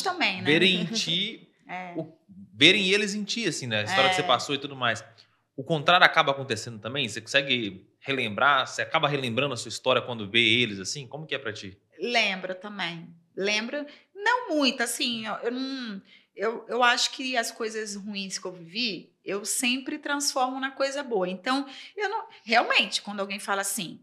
também, 0.03 0.43
né? 0.43 0.45
verem 0.45 0.81
em 0.83 0.85
ti, 0.93 1.49
é. 1.67 1.95
o, 1.97 2.13
verem 2.53 2.91
eles 2.91 3.15
em 3.15 3.25
ti, 3.25 3.47
assim, 3.47 3.67
né? 3.67 3.81
A 3.81 3.85
história 3.85 4.07
é. 4.07 4.09
que 4.11 4.17
você 4.17 4.23
é. 4.23 4.27
passou 4.27 4.55
e 4.55 4.59
tudo 4.59 4.77
mais. 4.77 5.03
O 5.57 5.65
contrário 5.65 6.05
acaba 6.05 6.33
acontecendo 6.33 6.79
também? 6.79 7.09
Você 7.09 7.21
consegue 7.21 7.87
relembrar? 8.01 8.67
Você 8.67 8.83
acaba 8.83 9.09
relembrando 9.09 9.55
a 9.55 9.57
sua 9.57 9.69
história 9.69 10.03
quando 10.03 10.29
vê 10.29 10.41
eles, 10.41 10.79
assim? 10.79 11.07
Como 11.07 11.27
que 11.27 11.35
é 11.35 11.39
para 11.39 11.53
ti? 11.53 11.79
Lembra 11.99 12.55
também. 12.55 13.09
Lembra, 13.37 13.87
não 14.15 14.51
muito, 14.51 14.83
assim, 14.83 15.27
eu, 15.27 15.35
eu 15.37 15.51
não... 15.53 16.03
Eu, 16.35 16.65
eu 16.69 16.83
acho 16.83 17.11
que 17.11 17.37
as 17.37 17.51
coisas 17.51 17.97
ruins 17.97 18.39
que 18.39 18.47
eu 18.47 18.53
vivi, 18.53 19.13
eu 19.23 19.45
sempre 19.45 19.99
transformo 19.99 20.59
na 20.59 20.71
coisa 20.71 21.03
boa. 21.03 21.29
Então, 21.29 21.67
eu 21.95 22.09
não. 22.09 22.25
Realmente, 22.45 23.03
quando 23.03 23.21
alguém 23.21 23.39
fala 23.39 23.61
assim, 23.61 24.01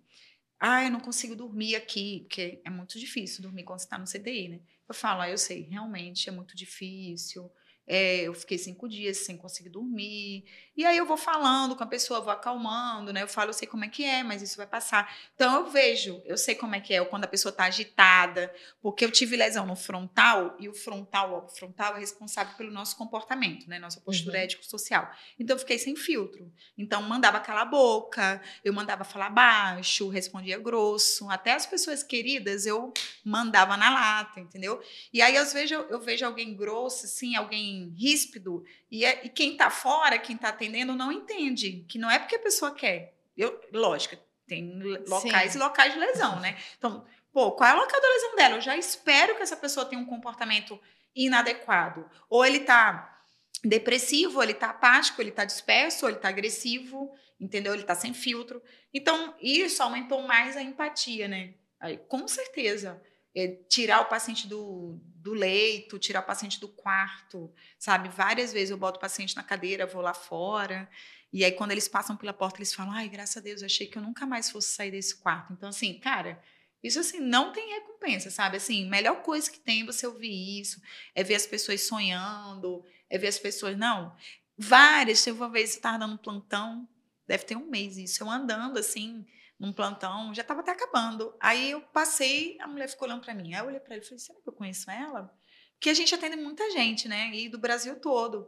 ah, 0.60 0.84
eu 0.84 0.91
não 0.91 0.99
consigo 0.99 1.36
dormir 1.36 1.76
aqui, 1.76 2.22
porque 2.22 2.62
é 2.66 2.70
muito 2.70 2.99
difícil 2.99 3.41
dormir 3.43 3.64
quando 3.64 3.80
você 3.80 3.86
está 3.86 3.97
no 3.97 4.05
CDI, 4.08 4.49
né? 4.49 4.60
Eu 4.88 4.95
falo, 4.95 5.22
ah, 5.22 5.30
eu 5.30 5.38
sei, 5.38 5.62
realmente 5.62 6.30
é 6.30 6.32
muito 6.32 6.55
difícil. 6.55 7.51
É, 7.86 8.22
eu 8.24 8.34
fiquei 8.34 8.58
cinco 8.58 8.88
dias 8.89 9.18
sem 9.18 9.38
conseguir 9.38 9.70
dormir. 9.70 10.45
E 10.78 10.86
aí 10.86 10.95
eu 10.95 11.07
vou 11.07 11.17
falando 11.17 11.75
com 11.75 11.84
a 11.84 11.88
pessoa, 11.88 12.21
vou 12.21 12.32
acalmando, 12.32 13.11
né? 13.11 13.23
Eu 13.23 13.28
falo, 13.28 13.49
eu 13.49 13.53
sei 13.53 13.67
como 13.67 13.84
é 13.84 13.88
que 13.88 14.03
é, 14.03 14.21
mas 14.21 14.43
isso 14.43 14.57
vai 14.57 14.67
passar. 14.67 15.11
Então 15.34 15.55
eu 15.55 15.71
vejo, 15.71 16.21
eu 16.23 16.38
sei 16.38 16.53
como 16.53 16.75
é 16.75 16.80
que 16.80 16.93
é, 16.93 17.03
quando 17.03 17.23
a 17.23 17.28
pessoa 17.28 17.49
está 17.49 17.63
agitada, 17.63 18.53
porque 18.80 19.03
eu 19.03 19.09
tive 19.09 19.36
lesão 19.36 19.65
no 19.65 19.75
frontal, 19.75 20.55
e 20.59 20.69
o 20.69 20.73
frontal, 20.75 21.45
o 21.45 21.49
frontal 21.49 21.97
é 21.97 21.99
responsável 21.99 22.55
pelo 22.55 22.69
nosso 22.69 22.95
comportamento, 22.95 23.67
né? 23.67 23.80
Nossa 23.80 23.99
postura 23.99 24.38
uhum. 24.38 24.43
ético-social. 24.43 25.11
Então 25.39 25.55
eu 25.55 25.59
fiquei 25.59 25.80
sem 25.80 25.95
filtro. 25.95 26.53
Então 26.78 27.01
mandava 27.01 27.39
calar 27.39 27.63
a 27.63 27.65
boca, 27.65 28.39
eu 28.63 28.71
mandava 28.71 29.03
falar 29.03 29.32
baixo, 29.32 30.07
respondia 30.09 30.59
grosso. 30.59 31.28
Até 31.28 31.53
as 31.53 31.65
pessoas 31.65 32.03
queridas 32.03 32.67
eu 32.67 32.93
mandava 33.25 33.75
na 33.78 33.89
lata, 33.89 34.39
entendeu? 34.39 34.80
E 35.11 35.23
aí 35.23 35.38
às 35.38 35.53
vezes 35.53 35.71
eu, 35.71 35.89
eu 35.89 35.99
vejo 35.99 36.23
alguém 36.23 36.55
grosso, 36.55 37.05
assim, 37.05 37.36
alguém 37.36 37.91
ríspido, 37.97 38.63
e, 38.89 39.05
é, 39.05 39.25
e 39.25 39.29
quem 39.29 39.51
está 39.51 39.69
fora, 39.69 40.17
quem 40.17 40.35
está 40.35 40.49
atendendo, 40.49 40.95
não 40.95 41.11
entende, 41.11 41.85
que 41.88 41.97
não 41.97 42.09
é 42.09 42.19
porque 42.19 42.35
a 42.35 42.39
pessoa 42.39 42.73
quer. 42.73 43.13
Eu, 43.35 43.59
lógico, 43.71 44.17
tem 44.47 44.79
locais 45.07 45.51
Sim. 45.51 45.57
e 45.57 45.61
locais 45.61 45.93
de 45.93 45.99
lesão, 45.99 46.39
né? 46.39 46.57
Então, 46.77 47.05
pô, 47.33 47.51
qual 47.51 47.69
é 47.69 47.73
o 47.73 47.79
local 47.79 48.01
da 48.01 48.07
lesão 48.07 48.35
dela? 48.35 48.55
Eu 48.55 48.61
já 48.61 48.77
espero 48.77 49.35
que 49.35 49.43
essa 49.43 49.57
pessoa 49.57 49.85
tenha 49.85 50.01
um 50.01 50.05
comportamento 50.05 50.79
inadequado. 51.13 52.09
Ou 52.29 52.45
ele 52.45 52.59
está 52.59 53.21
depressivo, 53.63 54.38
ou 54.38 54.43
ele 54.43 54.53
está 54.53 54.69
apático, 54.69 55.21
ele 55.21 55.31
está 55.31 55.43
disperso, 55.43 56.05
ou 56.05 56.09
ele 56.09 56.17
está 56.17 56.29
agressivo, 56.29 57.11
entendeu? 57.39 57.73
Ele 57.73 57.81
está 57.81 57.93
sem 57.93 58.13
filtro. 58.13 58.61
Então, 58.93 59.35
isso 59.41 59.83
aumentou 59.83 60.21
mais 60.21 60.55
a 60.55 60.61
empatia, 60.61 61.27
né? 61.27 61.55
Aí, 61.79 61.97
com 61.97 62.27
certeza 62.27 63.01
é, 63.38 63.49
tirar 63.69 64.01
o 64.01 64.05
paciente 64.05 64.47
do, 64.47 64.99
do 65.17 65.31
leito, 65.31 65.99
tirar 65.99 66.21
o 66.21 66.25
paciente 66.25 66.59
do 66.59 66.67
quarto, 66.67 67.53
sabe? 67.77 68.09
Várias 68.09 68.51
vezes 68.51 68.71
eu 68.71 68.77
boto 68.77 68.97
o 68.97 68.99
paciente 69.01 69.35
na 69.35 69.43
cadeira, 69.43 69.85
vou 69.85 70.01
lá 70.01 70.13
fora. 70.13 70.89
E 71.31 71.45
aí, 71.45 71.51
quando 71.51 71.69
eles 71.69 71.88
passam 71.88 72.17
pela 72.17 72.33
porta, 72.33 72.57
eles 72.57 72.73
falam: 72.73 72.93
ai, 72.93 73.07
graças 73.07 73.38
a 73.38 73.41
Deus, 73.41 73.61
achei 73.61 73.85
que 73.85 73.95
eu 73.95 74.01
nunca 74.01 74.25
mais 74.25 74.49
fosse 74.49 74.69
sair 74.69 74.89
desse 74.89 75.15
quarto. 75.17 75.53
Então, 75.53 75.69
assim, 75.69 75.99
cara, 75.99 76.41
isso 76.81 76.99
assim 76.99 77.19
não 77.19 77.51
tem 77.51 77.75
recompensa, 77.75 78.31
sabe? 78.31 78.57
Assim, 78.57 78.89
melhor 78.89 79.21
coisa 79.21 79.51
que 79.51 79.59
tem 79.59 79.83
é 79.83 79.85
você 79.85 80.07
ouvir 80.07 80.59
isso, 80.59 80.81
é 81.13 81.23
ver 81.23 81.35
as 81.35 81.45
pessoas 81.45 81.81
sonhando, 81.81 82.83
é 83.07 83.19
ver 83.19 83.27
as 83.27 83.38
pessoas. 83.38 83.77
Não, 83.77 84.15
várias. 84.57 85.23
Teve 85.23 85.38
uma 85.38 85.49
vez 85.49 85.71
eu 85.71 85.75
estava 85.75 85.99
dando 85.99 86.15
um 86.15 86.17
plantão, 86.17 86.89
deve 87.27 87.43
ter 87.43 87.55
um 87.55 87.69
mês 87.69 87.97
isso, 87.97 88.23
eu 88.23 88.31
andando 88.31 88.79
assim 88.79 89.23
num 89.60 89.74
plantão, 89.74 90.34
já 90.34 90.41
estava 90.41 90.62
até 90.62 90.72
acabando. 90.72 91.36
Aí 91.39 91.72
eu 91.72 91.82
passei, 91.82 92.58
a 92.62 92.68
mulher 92.68 92.88
ficou 92.88 93.08
olhando 93.08 93.24
para 93.24 93.34
mim. 93.34 93.53
Aí 93.53 93.62
eu 93.62 93.66
olhei 93.66 93.80
para 93.80 93.95
ele 93.95 94.03
e 94.03 94.08
falei: 94.08 94.20
será 94.20 94.39
que 94.39 94.47
eu 94.47 94.53
conheço 94.53 94.89
ela? 94.89 95.34
Porque 95.74 95.89
a 95.89 95.93
gente 95.93 96.14
atende 96.14 96.36
muita 96.36 96.70
gente, 96.72 97.08
né? 97.08 97.32
E 97.34 97.49
do 97.49 97.58
Brasil 97.58 97.99
todo. 97.99 98.47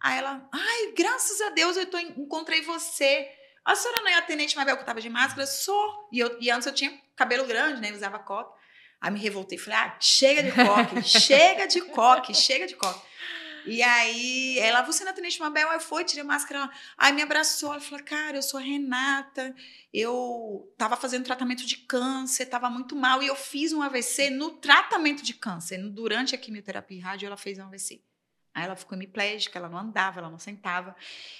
Aí 0.00 0.18
ela, 0.18 0.48
ai, 0.52 0.92
graças 0.96 1.40
a 1.40 1.50
Deus 1.50 1.76
eu 1.76 1.86
tô, 1.86 1.98
encontrei 1.98 2.62
você. 2.62 3.28
A 3.64 3.74
senhora 3.74 4.02
não 4.02 4.08
é 4.08 4.14
atendente 4.14 4.56
Mabel 4.56 4.76
que 4.76 4.82
eu 4.82 4.86
tava 4.86 5.00
de 5.00 5.08
máscara? 5.08 5.46
Sou. 5.46 6.08
E, 6.12 6.18
eu, 6.18 6.36
e 6.40 6.50
antes 6.50 6.66
eu 6.66 6.74
tinha 6.74 6.92
cabelo 7.16 7.46
grande, 7.46 7.80
né? 7.80 7.92
usava 7.92 8.18
coque. 8.18 8.52
Aí 9.00 9.10
me 9.10 9.18
revoltei, 9.18 9.58
falei, 9.58 9.78
ah, 9.78 9.96
chega 10.00 10.42
de 10.42 10.52
coque, 10.52 11.02
chega 11.02 11.66
de 11.66 11.80
coque, 11.82 12.34
chega 12.34 12.66
de 12.66 12.74
coque. 12.74 13.00
E 13.66 13.82
aí, 13.82 14.58
ela, 14.58 14.82
você 14.82 15.04
não 15.04 15.10
é 15.10 15.14
Tenente 15.14 15.40
Mabel? 15.40 15.70
Aí 15.70 15.80
foi, 15.80 16.04
tirei 16.04 16.22
a 16.22 16.26
máscara. 16.26 16.60
Ela, 16.60 16.70
aí 16.98 17.12
me 17.12 17.22
abraçou. 17.22 17.72
Ela 17.72 17.80
falou, 17.80 18.04
cara, 18.04 18.36
eu 18.36 18.42
sou 18.42 18.60
a 18.60 18.62
Renata. 18.62 19.54
Eu 19.92 20.72
tava 20.76 20.96
fazendo 20.96 21.24
tratamento 21.24 21.64
de 21.64 21.76
câncer, 21.76 22.46
tava 22.46 22.68
muito 22.68 22.94
mal. 22.94 23.22
E 23.22 23.26
eu 23.26 23.36
fiz 23.36 23.72
um 23.72 23.82
AVC 23.82 24.30
no 24.30 24.50
tratamento 24.52 25.22
de 25.22 25.34
câncer. 25.34 25.78
Durante 25.90 26.34
a 26.34 26.38
quimioterapia 26.38 26.98
e 26.98 27.00
rádio, 27.00 27.26
ela 27.26 27.36
fez 27.36 27.58
um 27.58 27.64
AVC. 27.64 28.02
Aí 28.54 28.64
ela 28.64 28.76
ficou 28.76 28.96
hemiplégica, 28.96 29.58
ela 29.58 29.68
não 29.68 29.78
andava, 29.78 30.20
ela 30.20 30.30
não 30.30 30.38
sentava. 30.38 30.94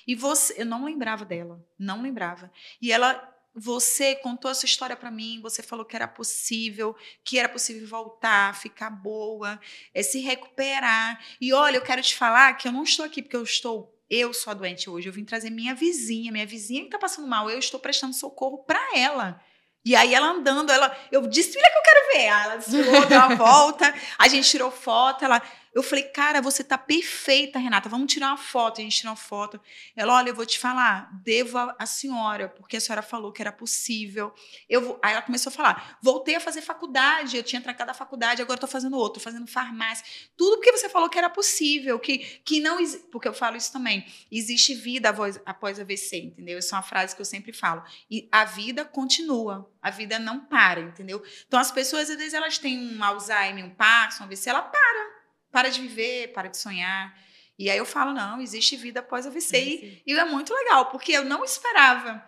E 0.07 0.17
você, 0.17 0.61
eu 0.61 0.67
não 0.67 0.85
lembrava 0.85 1.25
dela, 1.25 1.65
não 1.79 2.03
lembrava. 2.03 2.51
E 2.83 2.91
ela 2.91 3.34
você 3.55 4.17
contou 4.17 4.51
essa 4.51 4.67
história 4.67 4.97
para 4.97 5.11
mim, 5.11 5.41
você 5.41 5.63
falou 5.63 5.85
que 5.85 5.95
era 5.95 6.09
possível, 6.09 6.97
que 7.23 7.39
era 7.39 7.49
possível 7.49 7.87
voltar, 7.87 8.59
ficar 8.59 8.91
boa, 8.91 9.61
é, 9.95 10.03
se 10.03 10.21
recuperar. 10.21 11.23
E 11.41 11.53
olha, 11.53 11.77
eu 11.77 11.83
quero 11.83 12.03
te 12.03 12.17
falar 12.17 12.55
que 12.55 12.67
eu 12.67 12.73
não 12.73 12.83
estou 12.83 13.05
aqui 13.05 13.23
porque 13.23 13.37
eu 13.37 13.45
estou, 13.45 13.97
eu 14.11 14.35
sou 14.35 14.51
a 14.51 14.55
doente 14.55 14.91
hoje, 14.91 15.09
eu 15.09 15.13
vim 15.13 15.25
trazer 15.25 15.51
minha 15.51 15.75
vizinha, 15.75 16.33
minha 16.33 16.47
vizinha 16.47 16.81
que 16.81 16.89
está 16.89 16.99
passando 16.99 17.29
mal, 17.29 17.49
eu 17.49 17.59
estou 17.59 17.79
prestando 17.79 18.15
socorro 18.15 18.59
para 18.65 18.99
ela. 18.99 19.41
E 19.85 19.95
aí 19.95 20.15
ela 20.15 20.29
andando, 20.29 20.73
ela, 20.73 20.97
eu 21.13 21.27
disse, 21.27 21.53
filha 21.53 21.71
que 21.71 21.79
eu 21.79 21.83
quero 21.83 22.13
ver. 22.13 22.29
Aí 22.29 22.45
ela 22.45 22.57
desfilou, 22.57 23.07
deu 23.07 23.19
uma 23.19 23.35
volta, 23.37 23.95
a 24.19 24.29
gente 24.29 24.49
tirou 24.49 24.71
foto, 24.71 25.25
ela, 25.25 25.43
eu 25.75 25.83
falei, 25.83 26.05
cara, 26.05 26.41
você 26.41 26.63
tá 26.63 26.79
perfeita, 26.79 27.59
Renata, 27.59 27.89
vamos 27.89 28.13
tirar 28.13 28.29
uma 28.29 28.37
foto. 28.37 28.81
A 28.81 28.85
gente 28.85 28.97
tirou 28.97 29.11
uma 29.11 29.17
foto. 29.17 29.61
Ela, 29.97 30.15
olha, 30.15 30.29
eu 30.29 30.35
vou 30.35 30.47
te 30.47 30.57
falar, 30.57 31.11
devo 31.25 31.59
a, 31.59 31.85
senhora, 31.85 32.49
porque 32.49 32.77
a 32.77 32.81
senhora 32.81 33.03
falou 33.03 33.33
que 33.33 33.43
era 33.43 33.51
possível. 33.51 34.33
Eu 34.69 34.81
vou... 34.81 35.01
Aí 35.03 35.13
ela 35.13 35.23
começou 35.23 35.51
a 35.51 35.53
falar, 35.53 35.99
voltei 36.01 36.37
a 36.37 36.41
fazer 36.41 36.63
faculdade, 36.63 37.37
eu 37.37 37.43
tinha 37.43 37.61
trancado 37.61 37.91
a 37.91 37.95
faculdade, 37.95 38.41
agora 38.41 38.57
estou 38.57 38.69
fazendo 38.69 38.97
outro, 38.97 39.21
fazendo 39.21 39.49
farmácia. 39.49 40.07
Tudo 40.37 40.59
porque 40.59 40.71
você 40.71 40.89
falou 40.89 41.09
que 41.09 41.19
era 41.19 41.29
possível, 41.29 41.99
que, 41.99 42.19
que 42.19 42.61
não... 42.61 42.79
Porque 43.11 43.27
eu 43.27 43.35
falo 43.35 43.57
isso 43.57 43.73
também, 43.73 44.07
existe 44.31 44.75
vida 44.75 45.13
após, 45.45 45.81
AVC, 45.81 46.19
entendeu? 46.19 46.61
Isso 46.61 46.73
é 46.73 46.79
uma 46.79 46.83
frase 46.83 47.17
que 47.17 47.21
eu 47.21 47.27
sempre 47.27 47.53
falo. 47.53 47.83
E 48.09 48.29
a 48.31 48.45
vida 48.45 48.85
continua, 48.85 49.69
a 49.83 49.91
vida 49.91 50.21
não 50.21 50.39
para, 50.39 50.81
entendeu? 50.81 51.21
Então 51.49 51.59
as 51.59 51.73
pessoas, 51.73 52.09
às 52.09 52.17
vezes, 52.17 52.33
elas 52.33 52.59
têm 52.59 52.97
um 52.97 53.03
Alzheimer, 53.03 53.65
um 53.65 53.71
Parkinson, 53.71 54.23
um 54.23 54.27
AVC, 54.27 54.51
ela 54.51 54.63
para 54.63 55.14
para 55.55 55.69
de 55.69 55.81
viver, 55.81 56.33
para 56.33 56.49
de 56.49 56.57
sonhar. 56.57 57.17
E 57.57 57.71
aí 57.71 57.79
eu 57.79 57.87
falo, 57.87 58.13
não, 58.13 58.41
existe 58.41 58.77
vida 58.77 58.99
após 58.99 59.25
a 59.25 59.31
VC. 59.31 59.57
E, 59.57 60.03
e 60.05 60.13
é 60.13 60.25
muito 60.25 60.53
legal, 60.53 60.87
porque 60.87 61.13
eu 61.13 61.25
não 61.25 61.45
esperava. 61.45 62.21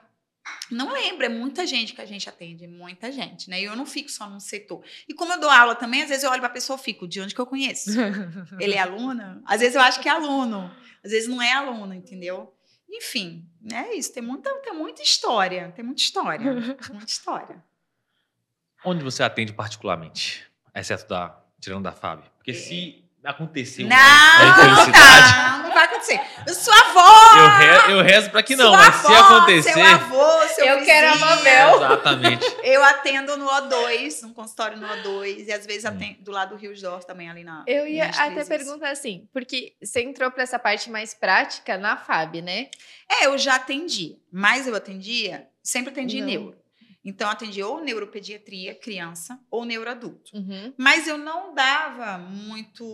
Não 0.70 0.93
lembro, 0.93 1.27
é 1.27 1.28
muita 1.28 1.66
gente 1.66 1.93
que 1.93 2.01
a 2.01 2.07
gente 2.07 2.28
atende, 2.28 2.69
muita 2.69 3.11
gente, 3.11 3.51
né? 3.51 3.61
E 3.61 3.65
eu 3.65 3.74
não 3.74 3.85
fico 3.85 4.09
só 4.09 4.31
num 4.31 4.39
setor. 4.39 4.81
E 5.09 5.12
como 5.12 5.32
eu 5.32 5.40
dou 5.40 5.51
aula 5.51 5.74
também, 5.74 6.03
às 6.03 6.09
vezes 6.09 6.23
eu 6.23 6.31
olho 6.31 6.40
para 6.40 6.51
a 6.51 6.53
pessoa 6.53 6.78
e 6.78 6.82
fico, 6.82 7.09
de 7.09 7.20
onde 7.20 7.35
que 7.35 7.40
eu 7.40 7.47
conheço? 7.47 7.90
Ele 8.61 8.74
é 8.74 8.78
aluna? 8.78 9.43
Às 9.44 9.59
vezes 9.59 9.74
eu 9.74 9.81
acho 9.81 10.01
que 10.01 10.09
é 10.09 10.12
aluno, 10.12 10.73
às 11.05 11.11
vezes 11.11 11.28
não 11.28 11.43
é 11.43 11.53
aluno, 11.53 11.93
entendeu? 11.93 12.55
Enfim, 12.89 13.44
é 13.73 13.93
isso. 13.97 14.15
Tem 14.15 14.23
muita, 14.23 14.55
tem 14.61 14.73
muita 14.73 15.03
história, 15.03 15.73
tem 15.74 15.85
muita 15.85 16.01
história, 16.01 16.53
muita 16.90 17.11
história. 17.11 17.65
Onde 18.85 19.03
você 19.03 19.24
atende 19.24 19.53
particularmente, 19.53 20.47
exceto 20.73 21.09
da 21.09 21.43
tirando 21.61 21.82
da 21.82 21.93
Fábio? 21.93 22.31
Porque 22.36 22.53
é. 22.53 22.55
se 22.55 23.06
aconteceu. 23.27 23.86
Não, 23.86 23.97
não, 23.97 24.93
tá, 24.93 25.62
não 25.65 25.74
vai 25.74 25.85
acontecer. 25.85 26.20
Sua 26.55 26.74
avó! 26.74 27.36
Eu, 27.36 27.48
re, 27.48 27.93
eu 27.93 28.03
rezo 28.03 28.31
pra 28.31 28.43
que 28.43 28.57
não, 28.57 28.73
mas 28.73 29.05
avó, 29.05 29.09
se 29.09 29.15
acontecer. 29.15 29.73
Seu 29.73 29.85
avô, 29.85 30.48
seu 30.48 30.65
Eu 30.65 30.78
vizinho, 30.78 30.85
quero 30.85 31.12
a 31.12 31.16
Mabel. 31.16 31.77
Exatamente. 31.77 32.57
Eu 32.62 32.85
atendo 32.85 33.36
no 33.36 33.47
O2, 33.47 34.23
num 34.23 34.32
consultório 34.32 34.77
no 34.77 34.86
O2, 34.86 35.47
e 35.47 35.53
às 35.53 35.66
vezes 35.66 35.85
hum. 35.85 35.89
atendo 35.89 36.23
do 36.23 36.31
lado 36.31 36.51
do 36.51 36.57
Rio 36.57 36.74
Dor 36.81 37.05
também, 37.05 37.28
ali 37.28 37.44
na. 37.44 37.65
Eu 37.66 37.86
ia 37.86 38.07
até 38.07 38.44
perguntar 38.44 38.90
assim, 38.90 39.28
porque 39.32 39.74
você 39.82 40.03
entrou 40.03 40.31
pra 40.31 40.43
essa 40.43 40.59
parte 40.59 40.90
mais 40.90 41.15
prática 41.15 41.77
na 41.77 41.97
FAB, 41.97 42.36
né? 42.43 42.69
É, 43.11 43.27
eu 43.27 43.36
já 43.36 43.57
atendi, 43.57 44.16
mas 44.32 44.66
eu 44.66 44.74
atendia, 44.74 45.47
sempre 45.62 45.90
atendi 45.93 46.20
não. 46.20 46.27
neuro. 46.27 46.65
Então, 47.07 47.31
atendi 47.31 47.62
ou 47.62 47.81
neuropediatria, 47.81 48.74
criança, 48.74 49.39
ou 49.49 49.65
neuroadulto. 49.65 50.37
Uhum. 50.37 50.74
Mas 50.77 51.07
eu 51.07 51.16
não 51.16 51.55
dava 51.55 52.19
muito. 52.19 52.85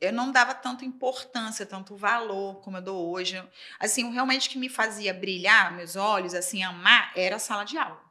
Eu 0.00 0.12
não 0.12 0.32
dava 0.32 0.52
tanta 0.52 0.84
importância, 0.84 1.64
tanto 1.64 1.94
valor 1.94 2.56
como 2.56 2.78
eu 2.78 2.82
dou 2.82 3.08
hoje. 3.08 3.40
Assim, 3.78 4.10
realmente 4.10 4.50
que 4.50 4.58
me 4.58 4.68
fazia 4.68 5.14
brilhar 5.14 5.76
meus 5.76 5.94
olhos, 5.94 6.34
assim, 6.34 6.64
amar, 6.64 7.12
era 7.14 7.36
a 7.36 7.38
sala 7.38 7.62
de 7.62 7.78
aula. 7.78 8.02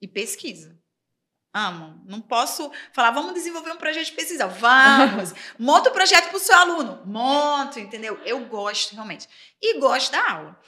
e 0.00 0.06
pesquisa. 0.06 0.78
Amo. 1.52 2.00
Não 2.06 2.20
posso 2.20 2.70
falar, 2.92 3.10
vamos 3.10 3.34
desenvolver 3.34 3.72
um 3.72 3.76
projeto 3.76 4.06
de 4.06 4.12
pesquisa. 4.12 4.46
Vamos. 4.46 5.34
Monta 5.58 5.88
o 5.88 5.92
um 5.92 5.94
projeto 5.94 6.28
para 6.28 6.36
o 6.36 6.40
seu 6.40 6.56
aluno. 6.56 7.02
Monto, 7.04 7.80
entendeu? 7.80 8.16
Eu 8.24 8.46
gosto 8.46 8.92
realmente. 8.92 9.28
E 9.60 9.78
gosto 9.80 10.12
da 10.12 10.30
aula. 10.30 10.60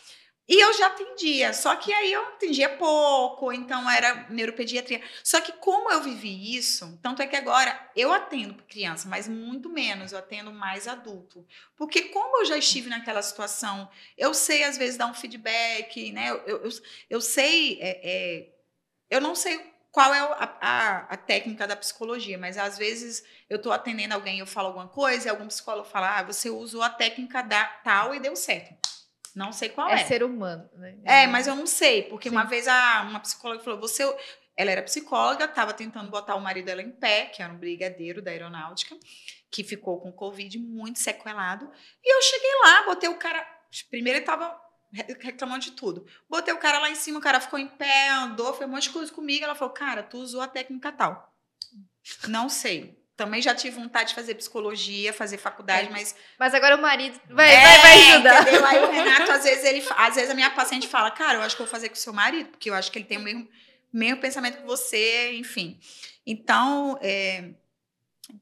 E 0.49 0.63
eu 0.63 0.73
já 0.75 0.87
atendia, 0.87 1.53
só 1.53 1.75
que 1.75 1.93
aí 1.93 2.13
eu 2.13 2.23
atendia 2.23 2.77
pouco, 2.77 3.53
então 3.53 3.91
era 3.91 4.27
neuropediatria. 4.31 5.03
Só 5.25 5.41
que 5.41 5.51
como 5.53 5.91
eu 5.91 6.01
vivi 6.03 6.57
isso, 6.57 6.99
tanto 7.03 7.21
é 7.21 7.27
que 7.27 7.35
agora 7.35 7.91
eu 7.97 8.13
atendo 8.13 8.55
criança, 8.69 9.09
mas 9.09 9.27
muito 9.27 9.69
menos, 9.69 10.13
eu 10.13 10.19
atendo 10.19 10.53
mais 10.53 10.87
adulto. 10.87 11.45
Porque 11.77 12.03
como 12.11 12.43
eu 12.43 12.45
já 12.45 12.57
estive 12.57 12.89
naquela 12.89 13.23
situação, 13.23 13.91
eu 14.17 14.33
sei 14.33 14.63
às 14.63 14.79
vezes 14.79 14.97
dar 14.97 15.07
um 15.09 15.15
feedback, 15.15 16.13
né? 16.13 16.31
Eu, 16.31 16.39
eu, 16.47 16.71
eu 17.11 17.21
sei, 17.21 17.81
é, 17.81 18.01
é, 18.05 18.49
eu 19.11 19.21
não 19.21 19.35
sei 19.35 19.59
qual 19.91 20.15
é 20.15 20.21
a, 20.21 20.59
a, 20.61 20.97
a, 21.15 21.17
técnica 21.17 21.67
da 21.67 21.75
psicologia, 21.75 22.39
mas 22.39 22.57
às 22.57 22.79
vezes 22.79 23.25
eu 23.49 23.57
estou 23.57 23.73
atendendo 23.73 24.15
alguém, 24.15 24.39
eu 24.39 24.47
falo 24.47 24.69
alguma 24.69 24.87
coisa, 24.87 25.27
e 25.27 25.31
algum 25.31 25.49
psicólogo 25.49 25.89
fala, 25.89 26.19
ah, 26.19 26.23
você 26.23 26.51
usou 26.51 26.83
a 26.83 26.91
técnica 26.91 27.43
da 27.43 27.65
tal 27.65 28.15
e 28.15 28.21
deu 28.21 28.37
certo. 28.37 28.77
Não 29.37 29.53
sei 29.53 29.69
qual 29.69 29.91
é. 29.91 30.01
É 30.01 30.05
ser 30.07 30.23
humano, 30.23 30.67
né? 30.73 30.97
É, 31.05 31.27
mas 31.27 31.47
eu 31.47 31.55
não 31.55 31.67
sei, 31.67 32.05
porque 32.05 32.31
Sim. 32.31 32.35
uma 32.35 32.45
vez 32.45 32.67
a, 32.67 33.03
uma 33.03 33.21
psicóloga 33.21 33.63
falou: 33.63 33.79
você. 33.79 34.03
Ela 34.59 34.71
era 34.71 34.83
psicóloga, 34.83 35.45
estava 35.45 35.75
tentando 35.75 36.11
botar 36.11 36.35
o 36.35 36.41
marido 36.41 36.65
dela 36.65 36.81
em 36.81 36.91
pé, 36.91 37.27
que 37.27 37.43
era 37.43 37.53
um 37.53 37.59
brigadeiro 37.59 38.23
da 38.23 38.31
aeronáutica, 38.31 38.97
que 39.51 39.63
ficou 39.63 40.01
com 40.01 40.11
Covid 40.11 40.59
muito 40.59 40.99
sequelado. 40.99 41.71
E 42.03 42.17
eu 42.17 42.23
cheguei 42.23 42.51
lá, 42.65 42.85
botei 42.85 43.11
o 43.11 43.19
cara. 43.19 43.47
Primeiro 43.91 44.17
ele 44.17 44.23
estava 44.23 44.59
reclamando 45.21 45.61
de 45.61 45.73
tudo. 45.73 46.07
Botei 46.27 46.55
o 46.55 46.59
cara 46.59 46.79
lá 46.79 46.89
em 46.89 46.95
cima, 46.95 47.19
o 47.19 47.23
cara 47.23 47.39
ficou 47.39 47.59
em 47.59 47.69
pé, 47.69 48.09
andou, 48.09 48.55
fez 48.55 48.67
um 48.67 48.73
monte 48.73 48.85
de 48.85 48.91
coisa 48.91 49.13
comigo. 49.13 49.45
Ela 49.45 49.55
falou: 49.55 49.75
Cara, 49.75 50.03
tu 50.03 50.17
usou 50.17 50.41
a 50.41 50.49
técnica 50.49 50.91
tal. 50.91 51.37
Não 52.27 52.49
sei. 52.49 52.99
Também 53.17 53.41
já 53.41 53.55
tive 53.55 53.77
vontade 53.77 54.11
de 54.11 54.15
fazer 54.15 54.35
psicologia, 54.35 55.13
fazer 55.13 55.39
faculdade, 55.39 55.89
é. 55.89 55.91
mas. 55.91 56.15
Mas 56.39 56.55
agora 56.55 56.77
o 56.77 56.83
marido 56.83 57.19
vai, 57.31 57.51
é, 57.51 57.63
vai, 57.63 57.81
vai 57.81 58.11
ajudar. 58.11 58.43
Entendeu? 58.43 58.67
Aí 58.67 58.85
o 58.85 58.91
Renato, 58.93 59.33
às 59.33 59.45
vezes, 59.45 59.65
ele, 59.65 59.83
às 59.97 60.15
vezes 60.15 60.31
a 60.31 60.35
minha 60.35 60.51
paciente 60.51 60.87
fala, 60.87 61.11
cara, 61.11 61.39
eu 61.39 61.43
acho 61.43 61.57
que 61.57 61.63
eu 61.63 61.67
vou 61.67 61.73
fazer 61.73 61.89
com 61.89 61.95
o 61.95 61.99
seu 61.99 62.13
marido, 62.13 62.51
porque 62.51 62.69
eu 62.69 62.75
acho 62.75 62.93
que 62.93 62.99
ele 62.99 63.07
tem 63.07 63.17
o 63.17 63.23
mesmo, 63.23 63.49
mesmo 63.93 64.21
pensamento 64.21 64.59
que 64.59 64.67
você, 64.67 65.33
enfim. 65.35 65.81
Então, 66.27 66.99
é, 67.01 67.51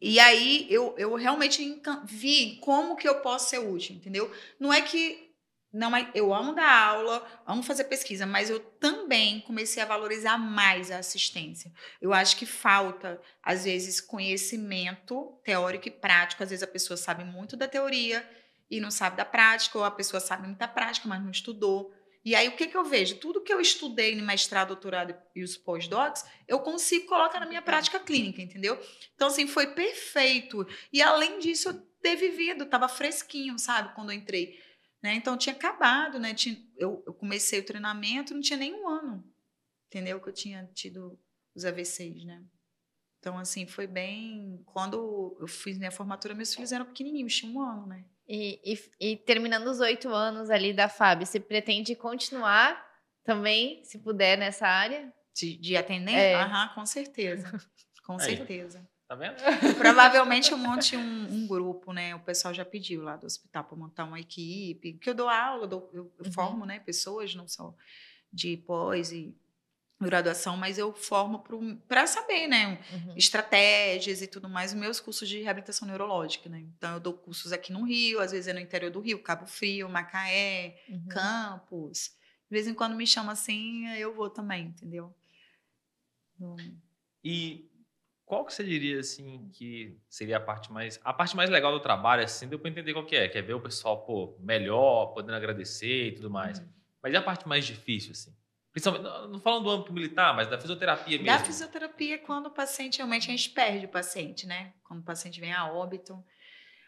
e 0.00 0.18
aí 0.18 0.66
eu, 0.70 0.94
eu 0.98 1.14
realmente 1.14 1.80
vi 2.04 2.58
como 2.60 2.96
que 2.96 3.08
eu 3.08 3.20
posso 3.20 3.50
ser 3.50 3.58
útil, 3.58 3.94
entendeu? 3.94 4.30
Não 4.58 4.72
é 4.72 4.80
que 4.80 5.33
não, 5.74 5.90
eu 6.14 6.32
amo 6.32 6.54
dar 6.54 6.70
aula, 6.70 7.26
amo 7.44 7.60
fazer 7.60 7.84
pesquisa, 7.84 8.24
mas 8.24 8.48
eu 8.48 8.60
também 8.60 9.40
comecei 9.40 9.82
a 9.82 9.86
valorizar 9.86 10.38
mais 10.38 10.88
a 10.88 10.98
assistência. 10.98 11.72
Eu 12.00 12.14
acho 12.14 12.36
que 12.36 12.46
falta, 12.46 13.20
às 13.42 13.64
vezes, 13.64 14.00
conhecimento 14.00 15.36
teórico 15.42 15.88
e 15.88 15.90
prático. 15.90 16.44
Às 16.44 16.50
vezes 16.50 16.62
a 16.62 16.68
pessoa 16.68 16.96
sabe 16.96 17.24
muito 17.24 17.56
da 17.56 17.66
teoria 17.66 18.24
e 18.70 18.78
não 18.78 18.90
sabe 18.90 19.16
da 19.16 19.24
prática, 19.24 19.76
ou 19.76 19.84
a 19.84 19.90
pessoa 19.90 20.20
sabe 20.20 20.46
muita 20.46 20.68
prática, 20.68 21.08
mas 21.08 21.20
não 21.20 21.32
estudou. 21.32 21.92
E 22.24 22.36
aí, 22.36 22.46
o 22.46 22.56
que, 22.56 22.68
que 22.68 22.76
eu 22.76 22.84
vejo? 22.84 23.16
Tudo 23.16 23.42
que 23.42 23.52
eu 23.52 23.60
estudei 23.60 24.14
no 24.14 24.24
mestrado, 24.24 24.68
doutorado 24.68 25.12
e 25.34 25.42
os 25.42 25.56
pós-docs, 25.56 26.24
eu 26.46 26.60
consigo 26.60 27.06
colocar 27.06 27.40
na 27.40 27.46
minha 27.46 27.60
prática 27.60 27.98
clínica, 27.98 28.40
entendeu? 28.40 28.80
Então, 29.16 29.26
assim, 29.26 29.48
foi 29.48 29.74
perfeito. 29.74 30.64
E, 30.92 31.02
além 31.02 31.40
disso, 31.40 31.70
eu 31.70 31.74
ter 32.00 32.14
vivido, 32.14 32.64
estava 32.64 32.88
fresquinho, 32.88 33.58
sabe, 33.58 33.92
quando 33.94 34.12
eu 34.12 34.16
entrei. 34.16 34.62
Né? 35.04 35.16
Então, 35.16 35.36
tinha 35.36 35.54
acabado, 35.54 36.18
né? 36.18 36.32
Tinha, 36.32 36.56
eu, 36.78 37.04
eu, 37.06 37.12
comecei 37.12 37.60
o 37.60 37.66
treinamento, 37.66 38.32
não 38.32 38.40
tinha 38.40 38.58
nem 38.58 38.72
um 38.72 38.88
ano, 38.88 39.22
entendeu? 39.86 40.18
Que 40.18 40.30
eu 40.30 40.32
tinha 40.32 40.66
tido 40.72 41.20
os 41.54 41.66
AVCs, 41.66 42.24
né? 42.24 42.42
Então, 43.18 43.38
assim, 43.38 43.66
foi 43.66 43.86
bem... 43.86 44.62
Quando 44.64 45.36
eu 45.38 45.46
fiz 45.46 45.76
minha 45.76 45.90
formatura, 45.90 46.34
meus 46.34 46.54
filhos 46.54 46.72
eram 46.72 46.86
pequenininhos, 46.86 47.36
tinham 47.36 47.54
um 47.54 47.60
ano, 47.60 47.86
né? 47.86 48.06
E, 48.26 48.58
e, 48.64 49.12
e 49.12 49.16
terminando 49.18 49.66
os 49.66 49.78
oito 49.80 50.08
anos 50.08 50.48
ali 50.48 50.72
da 50.72 50.88
FAB, 50.88 51.26
você 51.26 51.38
pretende 51.38 51.94
continuar 51.94 52.82
também, 53.22 53.84
se 53.84 53.98
puder, 53.98 54.38
nessa 54.38 54.66
área? 54.66 55.12
De, 55.34 55.58
de 55.58 55.76
atender? 55.76 56.14
É. 56.14 56.34
Aham, 56.36 56.74
com 56.74 56.86
certeza. 56.86 57.46
Com 58.06 58.14
Aí. 58.14 58.20
certeza. 58.20 58.88
Tá 59.14 59.16
vendo? 59.16 59.36
Provavelmente 59.78 60.50
eu 60.50 60.58
monte 60.58 60.96
um, 60.96 61.24
um, 61.32 61.46
grupo, 61.46 61.92
né? 61.92 62.14
O 62.14 62.20
pessoal 62.20 62.52
já 62.52 62.64
pediu 62.64 63.02
lá 63.02 63.16
do 63.16 63.26
hospital 63.26 63.64
para 63.64 63.76
montar 63.76 64.04
uma 64.04 64.18
equipe. 64.18 64.94
Que 64.94 65.10
eu 65.10 65.14
dou 65.14 65.28
aula, 65.28 65.64
eu, 65.64 65.68
dou, 65.68 65.90
eu, 65.92 66.12
uhum. 66.24 66.32
formo, 66.32 66.66
né? 66.66 66.80
Pessoas, 66.80 67.34
não 67.34 67.46
só 67.46 67.74
de 68.32 68.56
pós 68.56 69.12
e 69.12 69.32
graduação, 70.00 70.56
mas 70.56 70.76
eu 70.76 70.92
formo 70.92 71.44
para 71.86 72.06
saber, 72.06 72.48
né? 72.48 72.82
Uhum. 72.92 73.16
Estratégias 73.16 74.20
e 74.20 74.26
tudo 74.26 74.48
mais. 74.48 74.72
Os 74.72 74.78
meus 74.78 74.98
cursos 74.98 75.28
de 75.28 75.40
reabilitação 75.40 75.86
neurológica, 75.86 76.50
né? 76.50 76.58
Então 76.76 76.94
eu 76.94 77.00
dou 77.00 77.14
cursos 77.14 77.52
aqui 77.52 77.72
no 77.72 77.84
Rio, 77.84 78.20
às 78.20 78.32
vezes 78.32 78.48
é 78.48 78.52
no 78.52 78.60
interior 78.60 78.90
do 78.90 79.00
Rio, 79.00 79.22
Cabo 79.22 79.46
Frio, 79.46 79.88
Macaé, 79.88 80.82
uhum. 80.88 81.06
Campos. 81.08 82.10
De 82.50 82.50
vez 82.50 82.66
em 82.66 82.74
quando 82.74 82.96
me 82.96 83.06
chama 83.06 83.32
assim, 83.32 83.88
eu 83.96 84.12
vou 84.12 84.28
também, 84.28 84.66
entendeu? 84.66 85.14
E 87.22 87.70
qual 88.24 88.44
que 88.44 88.52
você 88.54 88.64
diria 88.64 89.00
assim 89.00 89.48
que 89.52 89.96
seria 90.08 90.38
a 90.38 90.40
parte 90.40 90.72
mais 90.72 90.98
a 91.04 91.12
parte 91.12 91.36
mais 91.36 91.50
legal 91.50 91.72
do 91.72 91.80
trabalho 91.80 92.22
assim 92.22 92.48
deu 92.48 92.58
para 92.58 92.70
entender 92.70 92.92
qual 92.92 93.04
que 93.04 93.16
é 93.16 93.28
que 93.28 93.38
é 93.38 93.42
ver 93.42 93.54
o 93.54 93.60
pessoal 93.60 94.04
pô 94.04 94.36
melhor 94.40 95.06
podendo 95.12 95.36
agradecer 95.36 96.08
e 96.08 96.12
tudo 96.12 96.30
mais. 96.30 96.58
Uhum. 96.58 96.68
mas 97.02 97.14
é 97.14 97.16
a 97.16 97.22
parte 97.22 97.46
mais 97.46 97.64
difícil 97.66 98.12
assim? 98.12 98.34
Principalmente 98.72 99.04
não 99.28 99.38
falando 99.38 99.64
do 99.64 99.70
âmbito 99.70 99.92
militar 99.92 100.34
mas 100.34 100.48
da 100.48 100.58
fisioterapia 100.58 101.18
mesmo. 101.18 101.26
da 101.26 101.44
fisioterapia 101.44 102.18
quando 102.18 102.46
o 102.46 102.50
paciente 102.50 102.98
realmente 102.98 103.28
a 103.28 103.30
gente 103.30 103.50
perde 103.50 103.86
o 103.86 103.90
paciente 103.90 104.46
né? 104.46 104.72
Quando 104.82 105.00
o 105.00 105.04
paciente 105.04 105.40
vem 105.40 105.52
a 105.52 105.70
óbito. 105.70 106.24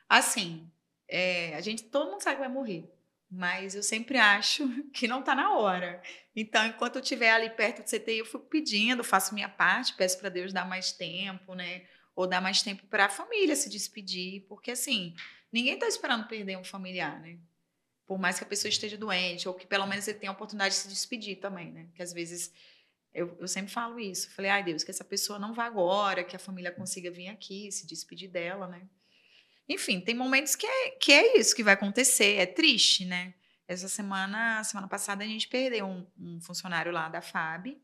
Assim 0.09 0.71
é, 1.09 1.55
a 1.55 1.61
gente 1.61 1.85
todo 1.85 2.11
mundo 2.11 2.23
sabe 2.23 2.37
que 2.37 2.43
vai 2.43 2.51
morrer 2.51 2.96
mas 3.31 3.75
eu 3.75 3.83
sempre 3.83 4.19
acho 4.19 4.69
que 4.93 5.09
não 5.09 5.21
está 5.21 5.35
na 5.35 5.55
hora. 5.55 6.01
Então, 6.35 6.67
enquanto 6.67 6.97
eu 6.97 7.03
estiver 7.03 7.31
ali 7.31 7.51
perto 7.51 7.83
do 7.83 7.89
CTI, 7.89 8.19
eu 8.19 8.25
fico 8.25 8.47
pedindo, 8.47 9.03
faço 9.03 9.35
minha 9.35 9.49
parte, 9.49 9.95
peço 9.95 10.19
para 10.19 10.29
Deus 10.29 10.53
dar 10.53 10.67
mais 10.67 10.93
tempo, 10.93 11.55
né? 11.55 11.87
Ou 12.15 12.27
dar 12.27 12.41
mais 12.41 12.63
tempo 12.63 12.87
para 12.87 13.07
a 13.07 13.09
família 13.11 13.55
se 13.57 13.69
despedir, 13.69 14.47
porque 14.49 14.71
assim, 14.71 15.15
ninguém 15.53 15.75
está 15.75 15.87
esperando 15.87 16.27
perder 16.29 16.57
um 16.57 16.65
familiar, 16.65 17.21
né? 17.21 17.39
Por 18.07 18.19
mais 18.19 18.39
que 18.39 18.45
a 18.45 18.47
pessoa 18.47 18.69
esteja 18.69 18.97
doente, 18.97 19.49
ou 19.49 19.55
que 19.55 19.67
pelo 19.67 19.87
menos 19.87 20.07
ele 20.07 20.19
tenha 20.19 20.31
a 20.31 20.35
oportunidade 20.35 20.75
de 20.75 20.81
se 20.81 20.89
despedir 20.89 21.37
também, 21.37 21.73
né? 21.73 21.89
Que 21.95 22.03
às 22.03 22.13
vezes 22.13 22.53
eu, 23.13 23.37
eu 23.41 23.49
sempre 23.49 23.73
falo 23.73 23.99
isso. 23.99 24.31
Falei, 24.31 24.51
ai 24.51 24.63
Deus, 24.63 24.85
que 24.85 24.91
essa 24.91 25.05
pessoa 25.05 25.39
não 25.39 25.53
vá 25.53 25.65
agora, 25.65 26.23
que 26.23 26.37
a 26.37 26.39
família 26.39 26.71
consiga 26.71 27.11
vir 27.11 27.29
aqui, 27.29 27.73
se 27.73 27.87
despedir 27.87 28.31
dela, 28.31 28.69
né? 28.69 28.87
Enfim, 29.69 30.01
tem 30.01 30.15
momentos 30.15 30.55
que 30.55 30.67
é, 30.67 30.91
que 30.91 31.13
é 31.13 31.39
isso 31.39 31.55
que 31.55 31.63
vai 31.63 31.75
acontecer, 31.75 32.37
é 32.37 32.47
triste, 32.47 33.05
né? 33.05 33.35
Essa 33.69 33.89
semana, 33.89 34.63
semana 34.63 34.87
passada, 34.87 35.25
a 35.25 35.27
gente 35.27 35.49
perdeu 35.49 35.87
um, 35.87 36.07
um 36.19 36.41
funcionário 36.41 36.93
lá 36.93 37.09
da 37.09 37.21
FAB. 37.21 37.77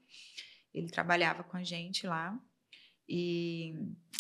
Ele 0.73 0.89
trabalhava 0.89 1.43
com 1.43 1.57
a 1.57 1.63
gente 1.65 2.07
lá 2.07 2.39
e 3.09 3.75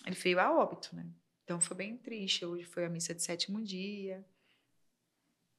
ele 0.05 0.16
veio 0.16 0.40
a 0.40 0.52
óbito, 0.52 0.94
né? 0.94 1.06
Então 1.44 1.60
foi 1.60 1.76
bem 1.76 1.97
triste. 1.97 2.44
Hoje 2.44 2.64
foi 2.64 2.84
a 2.84 2.89
missa 2.89 3.14
de 3.14 3.22
sétimo 3.22 3.62
dia. 3.62 4.26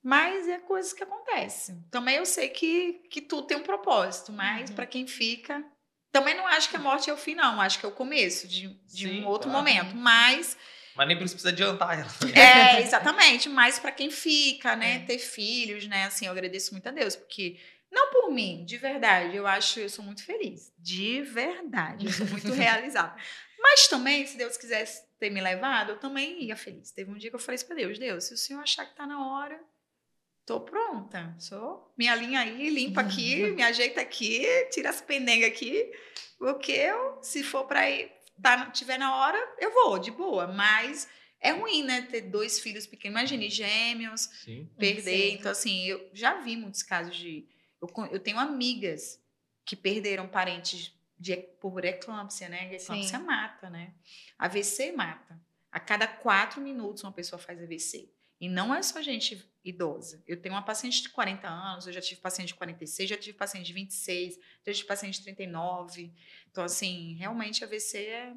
Mas 0.02 0.50
é 0.50 0.60
coisas 0.60 0.92
que 0.92 1.04
acontecem. 1.04 1.82
Também 1.90 2.18
eu 2.18 2.26
sei 2.26 2.50
que, 2.50 3.06
que 3.10 3.22
tudo 3.22 3.48
tem 3.48 3.58
um 3.58 3.64
propósito, 3.64 4.34
mas 4.34 4.70
uhum. 4.70 4.76
para 4.76 4.86
quem 4.86 5.08
fica. 5.08 5.64
Também 6.12 6.36
não 6.36 6.46
acho 6.46 6.70
que 6.70 6.76
a 6.76 6.80
morte 6.80 7.10
é 7.10 7.14
o 7.14 7.18
fim, 7.18 7.34
não. 7.34 7.62
Acho 7.62 7.80
que 7.80 7.86
é 7.86 7.90
o 7.90 7.94
começo 7.94 8.46
de, 8.46 8.68
de 8.86 9.08
Sim, 9.08 9.24
um 9.24 9.28
outro 9.28 9.50
claro. 9.50 9.66
momento. 9.66 9.96
Mas 9.96 10.58
mas 10.96 11.08
nem 11.08 11.18
por 11.18 11.26
isso 11.26 11.36
precisa 11.36 11.50
adiantar 11.50 12.00
ela. 12.00 12.12
É, 12.36 12.82
exatamente. 12.84 13.50
Mas 13.50 13.80
para 13.80 13.92
quem 13.92 14.12
fica, 14.12 14.76
né, 14.76 14.96
é. 14.96 15.00
ter 15.00 15.18
filhos, 15.18 15.88
né, 15.88 16.06
assim, 16.06 16.26
eu 16.26 16.32
agradeço 16.32 16.74
muito 16.74 16.88
a 16.88 16.92
Deus, 16.92 17.16
porque 17.16 17.60
não 17.92 18.12
por 18.12 18.32
mim, 18.32 18.64
de 18.66 18.78
verdade, 18.78 19.36
eu 19.36 19.46
acho, 19.46 19.80
eu 19.80 19.90
sou 19.90 20.04
muito 20.04 20.24
feliz. 20.26 20.74
De 20.78 21.22
verdade, 21.22 22.08
eu 22.08 22.12
sou 22.12 22.28
muito 22.28 22.52
realizada. 22.54 23.16
Mas 23.60 23.88
também, 23.88 24.26
se 24.26 24.38
Deus 24.38 24.58
quisesse 24.58 25.04
ter 25.20 25.30
me 25.30 25.40
levado, 25.40 25.94
eu 25.94 26.00
também 26.00 26.44
ia 26.44 26.56
feliz. 26.56 26.92
Teve 26.92 27.12
um 27.12 27.18
dia 27.18 27.30
que 27.30 27.36
eu 27.36 27.40
falei 27.40 27.60
para 27.64 27.76
Deus, 27.76 27.98
Deus, 27.98 28.24
se 28.26 28.34
o 28.34 28.38
Senhor 28.38 28.62
achar 28.62 28.86
que 28.86 28.96
tá 28.96 29.08
na 29.08 29.26
hora, 29.26 29.60
tô 30.46 30.60
pronta. 30.60 31.36
Sou 31.40 31.94
minha 31.98 32.14
linha 32.16 32.42
aí, 32.42 32.70
limpa 32.70 33.02
aqui, 33.02 33.46
me 33.54 33.64
ajeita 33.64 34.02
aqui, 34.02 34.46
tira 34.72 34.90
as 34.90 35.02
pendengas 35.02 35.50
aqui, 35.50 35.92
porque 36.38 36.72
eu, 36.72 37.20
se 37.22 37.44
for 37.44 37.66
para 37.66 37.90
ir 37.90 38.12
tá, 38.42 38.70
tiver 38.72 38.98
na 38.98 39.16
hora, 39.16 39.38
eu 39.60 39.74
vou, 39.74 40.00
de 40.00 40.12
boa. 40.12 40.48
Mas 40.48 41.08
é 41.40 41.52
ruim, 41.52 41.84
né? 41.84 42.04
Ter 42.04 42.22
dois 42.22 42.60
filhos 42.60 42.88
pequenos. 42.88 43.20
Imagine, 43.20 43.50
gêmeos, 43.50 44.22
Sim. 44.44 44.70
perder. 44.78 45.32
Sim. 45.32 45.36
Então, 45.36 45.52
assim, 45.52 45.84
eu 45.86 46.10
já 46.14 46.40
vi 46.42 46.56
muitos 46.56 46.84
casos 46.84 47.16
de. 47.16 47.48
Eu, 47.82 47.90
eu 48.12 48.20
tenho 48.20 48.40
amigas 48.40 49.22
que 49.66 49.76
perderam 49.76 50.28
parentes 50.28 50.94
de, 51.18 51.38
por 51.38 51.84
eclâmpsia, 51.84 52.50
né? 52.50 52.74
Eclâmpsia 52.74 53.20
Sim. 53.20 53.26
mata, 53.26 53.70
né? 53.70 53.94
AVC 54.38 54.92
mata. 54.92 55.40
A 55.72 55.80
cada 55.80 56.08
quatro 56.08 56.62
minutos 56.62 57.04
uma 57.04 57.12
pessoa 57.12 57.40
faz 57.40 57.62
AVC. 57.62 58.13
E 58.44 58.50
não 58.50 58.76
é 58.76 58.84
só 58.84 59.02
gente 59.02 59.42
idosa. 59.64 60.22
Eu 60.28 60.36
tenho 60.36 60.54
uma 60.54 60.62
paciente 60.62 61.02
de 61.02 61.08
40 61.08 61.48
anos, 61.48 61.88
eu 61.88 61.94
já 61.94 62.02
tive 62.02 62.20
paciente 62.20 62.50
de 62.50 62.56
46, 62.56 63.10
já 63.10 63.16
tive 63.16 63.38
paciente 63.38 63.68
de 63.68 63.72
26, 63.72 64.38
já 64.68 64.74
tive 64.74 64.86
paciente 64.86 65.20
de 65.20 65.24
39. 65.24 66.14
Então, 66.52 66.62
assim, 66.62 67.14
realmente 67.14 67.64
AVC 67.64 68.00
é. 68.00 68.34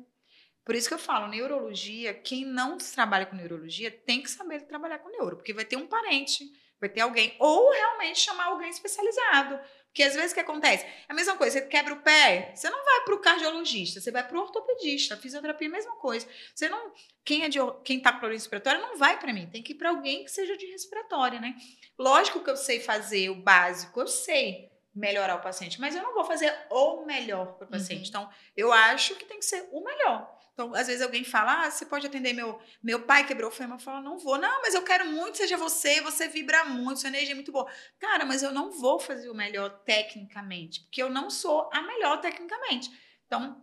Por 0.64 0.76
isso 0.76 0.86
que 0.86 0.94
eu 0.94 0.98
falo, 0.98 1.26
neurologia, 1.26 2.14
quem 2.14 2.44
não 2.44 2.78
trabalha 2.78 3.26
com 3.26 3.34
neurologia 3.34 3.90
tem 3.90 4.22
que 4.22 4.30
saber 4.30 4.60
trabalhar 4.60 5.00
com 5.00 5.10
neuro, 5.10 5.38
porque 5.38 5.52
vai 5.52 5.64
ter 5.64 5.74
um 5.74 5.88
parente, 5.88 6.52
vai 6.80 6.88
ter 6.88 7.00
alguém, 7.00 7.34
ou 7.38 7.70
realmente 7.72 8.20
chamar 8.20 8.46
alguém 8.46 8.68
especializado. 8.70 9.58
Porque 9.96 10.02
às 10.02 10.14
vezes 10.14 10.32
o 10.32 10.34
que 10.34 10.40
acontece? 10.40 10.84
É 10.84 10.90
a 11.08 11.14
mesma 11.14 11.36
coisa, 11.36 11.58
você 11.58 11.66
quebra 11.66 11.94
o 11.94 12.02
pé, 12.02 12.52
você 12.54 12.68
não 12.68 12.84
vai 12.84 13.00
para 13.02 13.14
o 13.14 13.18
cardiologista, 13.18 13.98
você 13.98 14.10
vai 14.10 14.26
para 14.28 14.36
o 14.36 14.42
ortopedista, 14.42 15.16
fisioterapia, 15.16 15.70
mesma 15.70 15.96
coisa. 15.96 16.28
Você 16.54 16.68
não, 16.68 16.92
quem 17.24 17.44
é 17.44 17.48
de 17.48 17.58
quem 17.82 17.96
está 17.96 18.12
com 18.12 18.18
problema 18.18 18.38
respiratório 18.38 18.80
não 18.82 18.98
vai 18.98 19.18
para 19.18 19.32
mim, 19.32 19.48
tem 19.50 19.62
que 19.62 19.72
ir 19.72 19.76
para 19.76 19.88
alguém 19.88 20.22
que 20.22 20.30
seja 20.30 20.54
de 20.54 20.66
respiratória, 20.66 21.40
né? 21.40 21.54
Lógico 21.98 22.40
que 22.40 22.50
eu 22.50 22.56
sei 22.58 22.78
fazer 22.78 23.30
o 23.30 23.36
básico, 23.36 23.98
eu 23.98 24.06
sei 24.06 24.70
melhorar 24.94 25.36
o 25.36 25.42
paciente, 25.42 25.80
mas 25.80 25.96
eu 25.96 26.02
não 26.02 26.12
vou 26.12 26.24
fazer 26.24 26.54
o 26.70 27.06
melhor 27.06 27.54
para 27.54 27.66
o 27.66 27.70
paciente. 27.70 28.02
Uhum. 28.02 28.08
Então, 28.08 28.30
eu 28.54 28.72
acho 28.72 29.14
que 29.14 29.24
tem 29.24 29.38
que 29.38 29.44
ser 29.46 29.66
o 29.72 29.82
melhor. 29.82 30.30
Então, 30.56 30.74
às 30.74 30.86
vezes 30.86 31.02
alguém 31.02 31.22
fala, 31.22 31.66
ah, 31.66 31.70
você 31.70 31.84
pode 31.84 32.06
atender 32.06 32.32
meu, 32.32 32.58
meu 32.82 33.02
pai 33.02 33.26
quebrou 33.26 33.50
o 33.50 33.52
fêmur. 33.52 33.76
Eu 33.76 33.78
falo, 33.78 34.02
não 34.02 34.18
vou. 34.18 34.38
Não, 34.38 34.62
mas 34.62 34.72
eu 34.72 34.82
quero 34.82 35.04
muito 35.04 35.36
seja 35.36 35.54
você, 35.54 36.00
você 36.00 36.28
vibra 36.28 36.64
muito, 36.64 37.00
sua 37.00 37.08
energia 37.08 37.32
é 37.32 37.34
muito 37.34 37.52
boa. 37.52 37.70
Cara, 37.98 38.24
mas 38.24 38.42
eu 38.42 38.50
não 38.50 38.72
vou 38.72 38.98
fazer 38.98 39.28
o 39.28 39.34
melhor 39.34 39.68
tecnicamente, 39.84 40.80
porque 40.80 41.02
eu 41.02 41.10
não 41.10 41.28
sou 41.28 41.68
a 41.70 41.82
melhor 41.82 42.22
tecnicamente. 42.22 42.90
Então, 43.26 43.62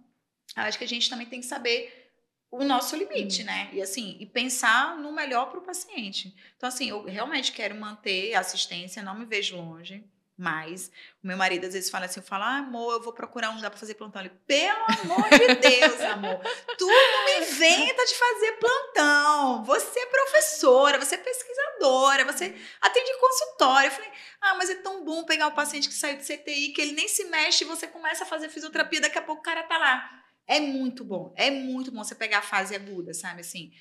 acho 0.56 0.78
que 0.78 0.84
a 0.84 0.88
gente 0.88 1.10
também 1.10 1.26
tem 1.26 1.40
que 1.40 1.48
saber 1.48 2.11
o 2.52 2.64
nosso 2.64 2.95
limite, 2.95 3.44
né? 3.44 3.72
E 3.74 3.82
assim, 3.82 4.15
e 4.20 4.28
pensar 4.28 4.95
no 4.95 5.11
melhor 5.11 5.49
para 5.49 5.57
o 5.57 5.64
paciente. 5.64 6.36
Então, 6.56 6.70
assim, 6.70 6.90
eu 6.90 7.03
realmente 7.06 7.52
quero 7.52 7.74
manter 7.74 8.36
a 8.36 8.41
assistência, 8.41 9.02
não 9.02 9.18
me 9.18 9.26
vejo 9.26 9.57
longe. 9.57 10.07
Mas 10.38 10.92
o 11.24 11.28
meu 11.28 11.38
marido 11.38 11.68
às 11.68 11.74
vezes 11.74 11.92
fala 11.92 12.06
assim, 12.06 12.20
eu 12.20 12.26
falo, 12.26 12.44
ah, 12.44 12.58
amor, 12.58 12.94
eu 12.94 13.02
vou 13.02 13.14
procurar 13.14 13.52
um 13.52 13.56
lugar 13.56 13.70
para 13.70 13.80
fazer 13.80 13.94
plantão. 13.94 14.22
Ele, 14.22 14.30
pelo 14.48 14.84
amor 14.86 15.30
de 15.30 15.56
Deus, 15.56 16.02
amor, 16.02 16.42
tu 16.78 16.88
não 16.88 17.42
inventa 17.42 18.06
de 18.06 18.16
fazer 18.16 18.52
plantão. 18.54 19.64
Você 19.64 20.00
é 20.00 20.06
professora, 20.08 21.00
você 21.00 21.16
é 21.16 21.18
pesquisadora, 21.20 22.26
você 22.26 22.56
atende 22.82 23.20
consultório. 23.20 23.88
Eu 23.88 23.92
falei, 23.92 24.12
ah, 24.42 24.56
mas 24.56 24.72
é 24.72 24.76
tão 24.76 25.06
bom 25.06 25.24
pegar 25.24 25.48
o 25.48 25.54
paciente 25.54 25.88
que 25.88 25.94
saiu 25.94 26.18
de 26.18 26.24
CTI, 26.24 26.74
que 26.74 26.82
ele 26.82 26.94
nem 26.94 27.08
se 27.08 27.26
mexe, 27.26 27.64
você 27.64 27.86
começa 27.88 28.24
a 28.24 28.28
fazer 28.28 28.50
fisioterapia, 28.50 29.02
daqui 29.02 29.20
a 29.20 29.22
pouco 29.22 29.42
o 29.42 29.46
cara 29.46 29.62
tá 29.64 29.78
lá. 29.78 30.24
É 30.48 30.60
muito 30.60 31.06
bom, 31.06 31.34
é 31.38 31.50
muito 31.52 31.92
bom 31.92 32.04
você 32.04 32.16
pegar 32.16 32.40
a 32.40 32.42
fase 32.42 32.76
aguda, 32.76 33.14
sabe 33.14 33.42
assim? 33.42 33.72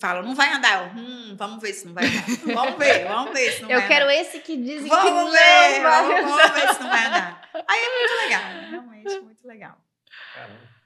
Fala, 0.00 0.22
não 0.22 0.34
vai 0.34 0.52
andar. 0.52 0.84
Eu, 0.94 1.00
hum, 1.00 1.34
vamos 1.36 1.60
ver 1.62 1.72
se 1.72 1.86
não 1.86 1.94
vai 1.94 2.04
andar. 2.06 2.54
Vamos 2.54 2.78
ver, 2.78 3.08
vamos 3.08 3.32
ver 3.32 3.52
se 3.52 3.62
não 3.62 3.70
Eu 3.70 3.78
vai 3.80 3.88
quero 3.88 4.04
andar. 4.04 4.14
esse 4.14 4.40
que 4.40 4.56
dizem 4.56 4.88
vamos 4.88 5.04
que 5.04 5.10
não 5.10 5.30
ver, 5.30 5.82
vai 5.82 5.82
vamos, 5.82 6.30
vamos 6.30 6.50
ver 6.52 6.74
se 6.74 6.82
não 6.82 6.90
vai 6.90 7.06
andar. 7.06 7.50
Aí 7.54 7.80
é 7.80 7.98
muito 7.98 8.24
legal, 8.24 8.70
realmente 8.70 9.20
muito 9.20 9.46
legal. 9.48 9.78
Caramba. 10.34 10.76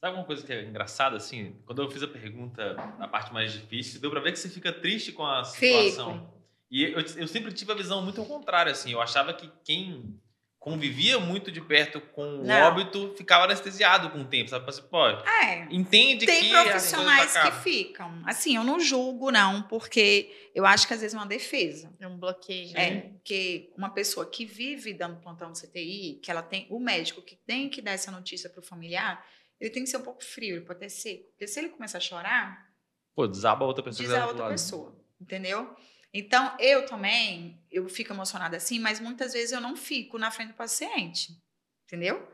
Sabe 0.00 0.16
uma 0.16 0.24
coisa 0.24 0.46
que 0.46 0.52
é 0.52 0.62
engraçada, 0.62 1.16
assim? 1.16 1.56
Quando 1.64 1.82
eu 1.82 1.90
fiz 1.90 2.02
a 2.02 2.08
pergunta 2.08 2.74
na 2.98 3.08
parte 3.08 3.32
mais 3.32 3.52
difícil, 3.52 4.00
deu 4.00 4.10
pra 4.10 4.20
ver 4.20 4.32
que 4.32 4.38
você 4.38 4.48
fica 4.48 4.72
triste 4.72 5.10
com 5.10 5.26
a 5.26 5.42
situação. 5.42 6.14
Fico. 6.14 6.36
E 6.70 6.82
eu, 6.84 7.00
eu 7.00 7.28
sempre 7.28 7.52
tive 7.52 7.72
a 7.72 7.74
visão 7.74 8.02
muito 8.02 8.20
ao 8.20 8.26
contrário, 8.26 8.70
assim. 8.70 8.92
Eu 8.92 9.00
achava 9.00 9.32
que 9.32 9.50
quem 9.64 10.20
convivia 10.66 11.20
muito 11.20 11.52
de 11.52 11.60
perto 11.60 12.00
com 12.00 12.40
o 12.40 12.44
Não. 12.44 12.60
óbito, 12.64 13.14
ficava 13.16 13.44
anestesiado 13.44 14.10
com 14.10 14.22
o 14.22 14.24
tempo, 14.24 14.50
sabe? 14.50 14.68
Assim, 14.68 14.82
pô, 14.82 15.06
É, 15.06 15.68
entende 15.70 16.26
tem 16.26 16.42
que 16.42 16.56
as 16.56 16.68
profissionais 16.70 17.36
que 17.36 17.52
ficam. 17.62 18.20
Assim, 18.26 18.56
eu 18.56 18.64
não 18.64 18.80
julgo, 18.80 19.30
não, 19.30 19.62
porque 19.68 20.48
eu 20.52 20.66
acho 20.66 20.88
que 20.88 20.92
às 20.94 21.00
vezes 21.00 21.14
é 21.14 21.18
uma 21.18 21.24
defesa. 21.26 21.88
É 22.00 22.08
um 22.08 22.18
bloqueio. 22.18 22.76
É, 22.76 23.02
porque 23.12 23.70
uma 23.78 23.90
pessoa 23.90 24.26
que 24.28 24.44
vive 24.44 24.92
dando 24.92 25.20
plantão 25.20 25.48
no 25.50 25.54
CTI, 25.54 26.18
que 26.20 26.32
ela 26.32 26.42
tem 26.42 26.66
o 26.68 26.80
médico 26.80 27.22
que 27.22 27.36
tem 27.36 27.68
que 27.68 27.80
dar 27.80 27.92
essa 27.92 28.10
notícia 28.10 28.50
para 28.50 28.58
o 28.58 28.62
familiar, 28.64 29.24
ele 29.60 29.70
tem 29.70 29.84
que 29.84 29.88
ser 29.88 29.98
um 29.98 30.02
pouco 30.02 30.24
frio, 30.24 30.56
ele 30.56 30.64
pode 30.64 30.80
ter 30.80 30.88
seco. 30.90 31.28
Porque 31.30 31.46
se 31.46 31.60
ele 31.60 31.68
começar 31.68 31.98
a 31.98 32.00
chorar, 32.00 32.66
Pô, 33.14 33.28
desaba 33.28 33.64
a 33.64 33.68
outra 33.68 33.84
pessoa. 33.84 34.08
tá 34.08 34.16
a 34.16 34.20
do 34.22 34.26
outra 34.30 34.42
lado. 34.42 34.52
pessoa, 34.52 34.96
entendeu? 35.20 35.76
Então, 36.18 36.56
eu 36.58 36.86
também, 36.86 37.60
eu 37.70 37.88
fico 37.88 38.12
emocionada 38.12 38.56
assim, 38.56 38.78
mas 38.78 39.00
muitas 39.00 39.34
vezes 39.34 39.52
eu 39.52 39.60
não 39.60 39.76
fico 39.76 40.18
na 40.18 40.30
frente 40.30 40.48
do 40.48 40.54
paciente, 40.54 41.36
entendeu? 41.84 42.26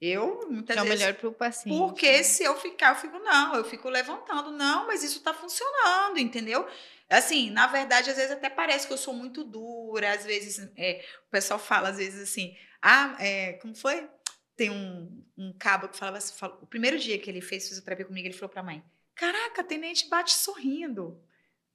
Eu, 0.00 0.46
muitas 0.50 0.76
é 0.76 0.80
o 0.80 0.84
vezes... 0.84 0.98
melhor 0.98 1.14
para 1.14 1.28
o 1.28 1.32
paciente. 1.32 1.76
Porque 1.76 2.22
se 2.22 2.42
eu 2.42 2.54
ficar, 2.56 2.90
eu 2.90 2.96
fico, 2.96 3.18
não, 3.18 3.54
eu 3.54 3.64
fico 3.64 3.88
levantando, 3.88 4.50
não, 4.50 4.86
mas 4.86 5.02
isso 5.02 5.22
tá 5.22 5.32
funcionando, 5.32 6.18
entendeu? 6.18 6.66
Assim, 7.08 7.50
na 7.50 7.66
verdade, 7.66 8.10
às 8.10 8.16
vezes 8.16 8.30
até 8.30 8.48
parece 8.48 8.86
que 8.86 8.92
eu 8.92 8.98
sou 8.98 9.14
muito 9.14 9.42
dura, 9.42 10.12
às 10.12 10.24
vezes 10.24 10.70
é, 10.76 11.04
o 11.26 11.30
pessoal 11.30 11.58
fala, 11.58 11.88
às 11.88 11.96
vezes 11.96 12.22
assim, 12.22 12.56
ah, 12.80 13.16
é, 13.18 13.54
como 13.54 13.74
foi? 13.74 14.08
Tem 14.54 14.70
um, 14.70 15.24
um 15.36 15.52
cabo 15.58 15.88
que 15.88 15.96
falava 15.96 16.18
assim, 16.18 16.34
o 16.60 16.66
primeiro 16.66 16.98
dia 16.98 17.18
que 17.18 17.28
ele 17.30 17.40
fez 17.40 17.68
fisioterapia 17.68 18.04
comigo, 18.04 18.26
ele 18.26 18.34
falou 18.34 18.50
pra 18.50 18.62
mãe, 18.62 18.82
caraca, 19.14 19.62
a 19.62 19.64
tenente 19.64 20.08
bate 20.08 20.32
sorrindo. 20.32 21.22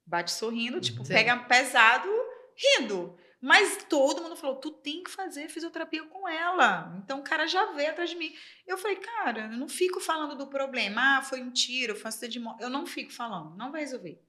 Bate 0.06 0.30
sorrindo, 0.30 0.80
tipo, 0.80 1.04
Sim. 1.04 1.12
pega 1.12 1.36
pesado, 1.36 2.08
rindo. 2.54 3.18
Mas 3.40 3.84
todo 3.88 4.22
mundo 4.22 4.36
falou, 4.36 4.56
tu 4.56 4.70
tem 4.70 5.02
que 5.02 5.10
fazer 5.10 5.48
fisioterapia 5.48 6.04
com 6.04 6.28
ela. 6.28 6.94
Então 6.98 7.20
o 7.20 7.22
cara 7.22 7.46
já 7.46 7.72
veio 7.72 7.90
atrás 7.90 8.10
de 8.10 8.16
mim. 8.16 8.34
Eu 8.66 8.78
falei, 8.78 8.96
cara, 8.96 9.42
eu 9.52 9.58
não 9.58 9.68
fico 9.68 10.00
falando 10.00 10.36
do 10.36 10.46
problema. 10.46 11.18
Ah, 11.18 11.22
foi 11.22 11.42
um 11.42 11.50
tiro, 11.50 11.94
foi 11.94 12.06
um 12.06 12.08
acidente 12.08 12.32
de 12.32 12.40
moto. 12.40 12.60
Eu 12.60 12.70
não 12.70 12.86
fico 12.86 13.12
falando. 13.12 13.54
Não 13.56 13.70
vai 13.70 13.82
resolver. 13.82 14.20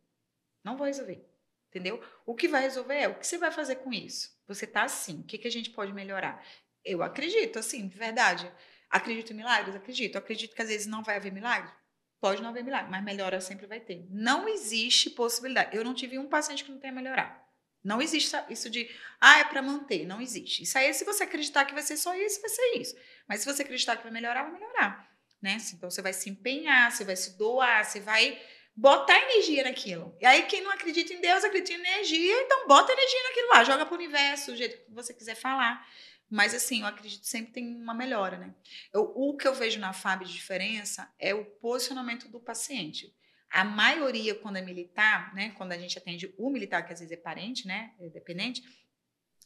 Não 0.63 0.75
vou 0.75 0.85
resolver. 0.85 1.25
Entendeu? 1.69 2.03
O 2.25 2.35
que 2.35 2.47
vai 2.47 2.61
resolver 2.61 2.95
é 2.95 3.07
o 3.07 3.15
que 3.15 3.25
você 3.25 3.37
vai 3.37 3.51
fazer 3.51 3.77
com 3.77 3.93
isso. 3.93 4.35
Você 4.47 4.67
tá 4.67 4.83
assim. 4.83 5.21
O 5.21 5.23
que, 5.23 5.37
que 5.37 5.47
a 5.47 5.51
gente 5.51 5.69
pode 5.69 5.93
melhorar? 5.93 6.45
Eu 6.83 7.01
acredito, 7.03 7.59
assim, 7.59 7.87
de 7.87 7.97
verdade. 7.97 8.51
Acredito 8.89 9.31
em 9.31 9.35
milagres? 9.35 9.75
Acredito. 9.75 10.17
Acredito 10.17 10.55
que 10.55 10.61
às 10.61 10.69
vezes 10.69 10.87
não 10.87 11.03
vai 11.03 11.17
haver 11.17 11.31
milagre? 11.31 11.71
Pode 12.19 12.41
não 12.41 12.49
haver 12.49 12.64
milagre, 12.64 12.89
mas 12.89 13.03
melhora 13.03 13.39
sempre 13.39 13.68
vai 13.68 13.80
ter. 13.80 14.07
Não 14.10 14.49
existe 14.49 15.10
possibilidade. 15.10 15.76
Eu 15.76 15.84
não 15.84 15.94
tive 15.94 16.18
um 16.18 16.27
paciente 16.27 16.64
que 16.64 16.72
não 16.72 16.80
tenha 16.80 16.94
melhorar. 16.94 17.45
Não 17.84 18.02
existe 18.02 18.35
isso 18.49 18.69
de, 18.69 18.89
ah, 19.22 19.39
é 19.39 19.44
para 19.44 19.61
manter. 19.61 20.06
Não 20.06 20.19
existe. 20.19 20.64
Isso 20.64 20.77
aí, 20.77 20.94
se 20.94 21.06
você 21.06 21.23
acreditar 21.23 21.65
que 21.65 21.73
vai 21.73 21.84
ser 21.84 21.95
só 21.95 22.15
isso, 22.15 22.41
vai 22.41 22.49
ser 22.49 22.77
isso. 22.77 22.95
Mas 23.27 23.41
se 23.41 23.45
você 23.45 23.61
acreditar 23.61 23.98
que 23.98 24.03
vai 24.03 24.11
melhorar, 24.11 24.44
vai 24.44 24.53
melhorar. 24.53 25.07
Né? 25.41 25.57
Então 25.73 25.89
você 25.89 26.02
vai 26.02 26.14
se 26.14 26.30
empenhar, 26.30 26.91
você 26.91 27.03
vai 27.06 27.15
se 27.15 27.38
doar, 27.38 27.85
você 27.85 27.99
vai 27.99 28.41
botar 28.76 29.18
energia 29.18 29.64
naquilo. 29.64 30.15
E 30.19 30.26
aí, 30.26 30.44
quem 30.44 30.61
não 30.61 30.72
acredita 30.72 31.14
em 31.14 31.22
Deus, 31.22 31.44
acredita 31.44 31.73
em 31.73 31.84
energia, 31.84 32.41
então 32.41 32.68
bota 32.68 32.91
energia 32.91 33.23
naquilo 33.23 33.49
lá, 33.49 33.64
joga 33.64 33.85
pro 33.85 33.95
universo, 33.95 34.52
do 34.52 34.57
jeito 34.57 34.85
que 34.85 34.91
você 34.91 35.14
quiser 35.14 35.35
falar. 35.35 35.84
Mas 36.29 36.53
assim, 36.53 36.81
eu 36.81 36.87
acredito 36.87 37.21
que 37.21 37.27
sempre 37.27 37.53
tem 37.53 37.75
uma 37.75 37.93
melhora, 37.93 38.37
né? 38.37 38.53
Eu- 38.93 39.11
o 39.15 39.35
que 39.37 39.47
eu 39.47 39.53
vejo 39.55 39.79
na 39.79 39.93
FAB 39.93 40.25
de 40.25 40.33
diferença 40.33 41.11
é 41.19 41.33
o 41.33 41.45
posicionamento 41.45 42.27
do 42.29 42.39
paciente. 42.39 43.13
A 43.49 43.63
maioria, 43.63 44.35
quando 44.35 44.57
é 44.57 44.61
militar, 44.61 45.33
né? 45.33 45.51
Quando 45.51 45.71
a 45.71 45.77
gente 45.77 45.97
atende 45.97 46.33
o 46.37 46.49
militar, 46.49 46.85
que 46.85 46.91
às 46.93 46.99
vezes 46.99 47.13
é 47.13 47.17
parente, 47.17 47.65
né? 47.65 47.93
É 47.99 48.09
dependente, 48.09 48.61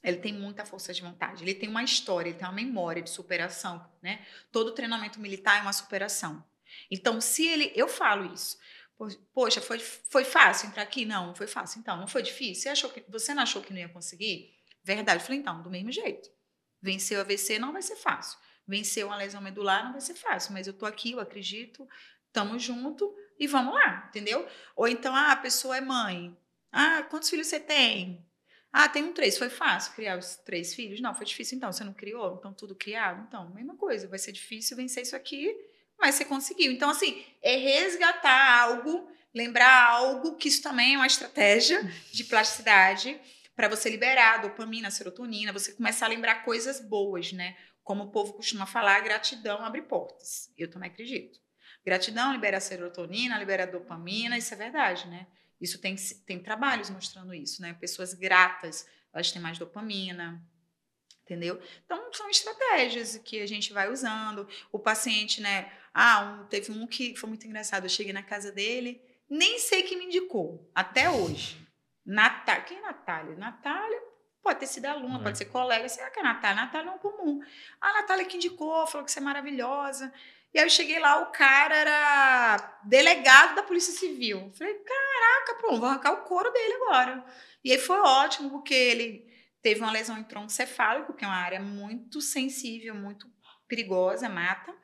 ele 0.04 0.18
tem 0.18 0.34
muita 0.34 0.66
força 0.66 0.94
de 0.94 1.02
vontade. 1.02 1.44
Ele 1.44 1.54
tem 1.54 1.70
uma 1.70 1.84
história, 1.84 2.30
ele 2.30 2.38
tem 2.38 2.48
uma 2.48 2.54
memória 2.54 3.02
de 3.04 3.10
superação, 3.10 3.86
né? 4.02 4.26
Todo 4.52 4.74
treinamento 4.74 5.20
militar 5.20 5.60
é 5.60 5.62
uma 5.62 5.74
superação. 5.74 6.44
Então, 6.90 7.22
se 7.22 7.46
ele. 7.48 7.72
Eu 7.76 7.88
falo 7.88 8.34
isso. 8.34 8.58
Po- 8.98 9.08
Poxa, 9.34 9.62
foi, 9.62 9.80
foi 9.80 10.24
fácil 10.24 10.70
entrar 10.70 10.84
aqui? 10.84 11.06
Não, 11.06 11.28
não 11.28 11.36
foi 11.36 11.48
fácil. 11.48 11.80
Então, 11.80 11.98
não 11.98 12.08
foi 12.08 12.24
difícil? 12.24 12.64
Você, 12.64 12.70
achou 12.70 12.90
que, 12.90 13.04
você 13.10 13.34
não 13.34 13.44
achou 13.44 13.62
que 13.62 13.72
não 13.74 13.80
ia 13.80 13.90
conseguir? 13.90 14.56
Verdade. 14.84 15.22
Eu 15.22 15.26
falei, 15.26 15.40
então, 15.40 15.62
do 15.62 15.70
mesmo 15.70 15.92
jeito. 15.92 16.30
Vencer 16.82 17.18
o 17.18 17.22
AVC 17.22 17.60
não 17.60 17.72
vai 17.72 17.82
ser 17.82 17.96
fácil. 17.96 18.40
Vencer 18.68 19.06
uma 19.06 19.18
lesão 19.18 19.42
medular 19.42 19.84
não 19.84 19.92
vai 19.92 20.02
ser 20.02 20.16
fácil. 20.16 20.54
Mas 20.54 20.68
eu 20.68 20.74
tô 20.74 20.86
aqui, 20.86 21.12
eu 21.12 21.20
acredito, 21.20 21.88
estamos 22.28 22.64
junto 22.64 23.14
e 23.40 23.48
vamos 23.48 23.74
lá, 23.74 24.06
entendeu? 24.10 24.48
Ou 24.76 24.88
então, 24.88 25.16
ah, 25.16 25.32
a 25.32 25.36
pessoa 25.36 25.78
é 25.78 25.82
mãe. 25.82 26.36
Ah, 26.72 27.04
quantos 27.04 27.30
filhos 27.30 27.48
você 27.48 27.60
tem? 27.60 28.26
Ah, 28.72 28.88
tenho 28.88 29.12
três. 29.14 29.38
Foi 29.38 29.50
fácil 29.50 29.94
criar 29.94 30.18
os 30.18 30.38
três 30.38 30.74
filhos? 30.74 31.02
Não, 31.02 31.14
foi 31.14 31.26
difícil. 31.26 31.58
Então, 31.58 31.72
você 31.72 31.84
não 31.84 31.94
criou? 31.94 32.38
Então, 32.40 32.54
tudo 32.54 32.74
criado? 32.74 33.24
Então, 33.28 33.50
mesma 33.50 33.76
coisa. 33.76 34.08
Vai 34.08 34.20
ser 34.20 34.32
difícil 34.32 34.78
vencer 34.78 35.04
isso 35.04 35.16
aqui, 35.16 35.54
mas 36.00 36.16
você 36.16 36.24
conseguiu. 36.24 36.72
Então, 36.72 36.90
assim, 36.90 37.24
é 37.42 37.58
resgatar 37.58 38.62
algo, 38.62 39.10
lembrar 39.34 39.88
algo, 39.88 40.38
que 40.38 40.48
isso 40.48 40.62
também 40.62 40.94
é 40.94 40.98
uma 40.98 41.08
estratégia 41.08 41.82
de 42.12 42.24
plasticidade 42.24 43.20
para 43.62 43.70
você 43.70 43.92
liberar 43.92 44.34
a 44.34 44.38
dopamina, 44.40 44.88
a 44.88 44.92
serotonina, 44.92 45.54
você 45.54 45.72
começar 45.74 46.08
a 46.08 46.10
lembrar 46.10 46.44
coisas 46.44 46.80
boas, 46.80 47.32
né? 47.32 47.56
Como 47.84 48.06
o 48.06 48.10
povo 48.12 48.34
costuma 48.34 48.66
falar, 48.66 49.00
gratidão 49.02 49.64
abre 49.64 49.84
portas. 49.84 50.52
Eu 50.58 50.68
também 50.68 50.90
acredito. 50.90 51.40
Gratidão 51.86 52.34
libera 52.34 52.60
serotonina, 52.60 53.38
libera 53.38 53.68
dopamina, 53.68 54.36
isso 54.36 54.52
é 54.52 54.58
verdade, 54.58 55.08
né? 55.08 55.28
Isso 55.60 55.80
tem, 55.80 55.96
tem 56.26 56.40
trabalhos 56.40 56.90
mostrando 56.90 57.36
isso, 57.36 57.62
né? 57.62 57.76
Pessoas 57.80 58.16
gratas, 58.16 58.88
elas 59.14 59.32
têm 59.32 59.40
mais 59.40 59.60
dopamina, 59.60 60.44
entendeu? 61.24 61.62
Então, 61.86 62.12
são 62.14 62.32
estratégias 62.32 63.18
que 63.20 63.42
a 63.42 63.46
gente 63.46 63.72
vai 63.72 63.92
usando. 63.92 64.48
O 64.72 64.80
paciente, 64.80 65.40
né? 65.40 65.72
Ah, 65.94 66.42
um- 66.42 66.48
teve 66.48 66.72
um 66.72 66.88
que 66.88 67.16
foi 67.16 67.30
muito 67.30 67.46
engraçado. 67.46 67.86
Eu 67.86 67.90
cheguei 67.90 68.12
na 68.12 68.24
casa 68.24 68.52
dele, 68.52 69.00
nem 69.30 69.60
sei 69.60 69.84
quem 69.84 70.00
me 70.00 70.06
indicou, 70.06 70.68
até 70.74 71.12
hoje. 71.12 71.61
Natália. 72.06 72.64
Quem 72.64 72.78
é 72.78 72.82
Natália? 72.82 73.36
Natália 73.36 74.02
pode 74.42 74.60
ter 74.60 74.68
sido 74.68 74.86
aluna, 74.86 75.20
é. 75.20 75.24
pode 75.24 75.38
ser 75.38 75.46
colega. 75.46 75.88
Será 75.88 76.10
que 76.10 76.20
é 76.20 76.24
Natália? 76.24 76.64
Natália 76.64 76.90
é 76.90 76.94
um 76.94 76.98
comum. 76.98 77.42
A 77.80 77.94
Natália 77.94 78.26
que 78.26 78.38
indicou, 78.38 78.88
falou 78.88 79.06
que 79.06 79.12
você 79.12 79.20
é 79.20 79.24
maravilhosa. 79.24 80.12
E 80.54 80.60
aí 80.60 80.66
eu 80.66 80.70
cheguei 80.70 81.00
lá, 81.00 81.22
o 81.22 81.32
cara 81.32 81.76
era 81.76 82.80
delegado 82.84 83.56
da 83.56 83.64
Polícia 83.64 83.94
Civil. 83.94 84.52
Falei, 84.54 84.74
caraca, 84.74 85.56
pronto, 85.60 85.80
vou 85.80 85.90
arrancar 85.90 86.12
o 86.12 86.24
couro 86.24 86.52
dele 86.52 86.74
agora. 86.74 87.24
E 87.64 87.72
aí 87.72 87.78
foi 87.78 88.00
ótimo, 88.00 88.50
porque 88.50 88.74
ele 88.74 89.32
teve 89.62 89.80
uma 89.80 89.92
lesão 89.92 90.18
em 90.18 90.24
tronco 90.24 90.52
cefálico, 90.52 91.14
que 91.14 91.24
é 91.24 91.28
uma 91.28 91.38
área 91.38 91.60
muito 91.60 92.20
sensível, 92.20 92.94
muito 92.94 93.30
perigosa, 93.68 94.28
mata. 94.28 94.76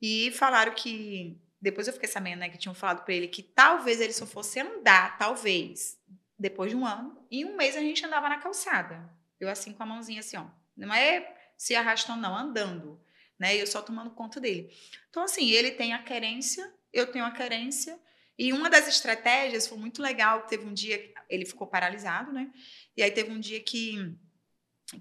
E 0.00 0.30
falaram 0.32 0.72
que 0.72 1.38
depois 1.60 1.86
eu 1.86 1.92
fiquei 1.92 2.08
sabendo, 2.08 2.40
né, 2.40 2.48
que 2.48 2.58
tinham 2.58 2.74
falado 2.74 3.04
para 3.04 3.14
ele 3.14 3.28
que 3.28 3.42
talvez 3.42 4.00
ele 4.00 4.12
só 4.12 4.26
fosse 4.26 4.58
andar, 4.58 5.16
talvez, 5.16 5.96
depois 6.42 6.70
de 6.70 6.76
um 6.76 6.84
ano. 6.84 7.16
E 7.30 7.44
um 7.44 7.56
mês 7.56 7.76
a 7.76 7.80
gente 7.80 8.04
andava 8.04 8.28
na 8.28 8.38
calçada. 8.38 9.08
Eu 9.38 9.48
assim 9.48 9.72
com 9.72 9.82
a 9.82 9.86
mãozinha 9.86 10.20
assim, 10.20 10.36
ó. 10.36 10.46
Não 10.76 10.92
é 10.92 11.34
se 11.56 11.74
arrastando, 11.74 12.20
não, 12.20 12.36
andando. 12.36 13.00
Né? 13.38 13.56
E 13.56 13.60
eu 13.60 13.66
só 13.66 13.80
tomando 13.80 14.10
conta 14.10 14.40
dele. 14.40 14.70
Então, 15.08 15.22
assim, 15.22 15.50
ele 15.50 15.70
tem 15.70 15.94
a 15.94 16.02
querência, 16.02 16.72
eu 16.92 17.06
tenho 17.10 17.24
a 17.24 17.30
querência. 17.30 17.98
E 18.36 18.52
uma 18.52 18.68
das 18.68 18.88
estratégias 18.88 19.66
foi 19.66 19.78
muito 19.78 20.02
legal. 20.02 20.42
Teve 20.42 20.66
um 20.66 20.74
dia, 20.74 21.12
ele 21.28 21.44
ficou 21.44 21.66
paralisado, 21.66 22.32
né? 22.32 22.52
E 22.96 23.02
aí 23.02 23.10
teve 23.10 23.30
um 23.30 23.38
dia 23.38 23.60
que, 23.60 24.16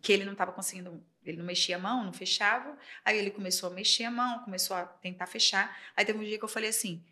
que 0.02 0.14
ele 0.14 0.26
não 0.26 0.34
estava 0.34 0.52
conseguindo 0.52 1.04
ele 1.24 1.38
não 1.38 1.46
mexia 1.46 1.76
a 1.76 1.80
mão, 1.80 2.04
não 2.04 2.12
fechava. 2.12 2.76
Aí 3.06 3.16
ele 3.16 3.30
começou 3.30 3.70
a 3.70 3.74
mexer 3.74 4.06
a 4.06 4.12
mão, 4.12 4.40
começou 4.40 4.76
a 4.76 4.86
tentar 4.86 5.28
fechar. 5.28 5.78
Aí 5.96 6.04
teve 6.04 6.18
um 6.18 6.24
dia 6.24 6.38
que 6.38 6.44
eu 6.44 6.50
falei 6.50 6.72
assim: 6.72 7.04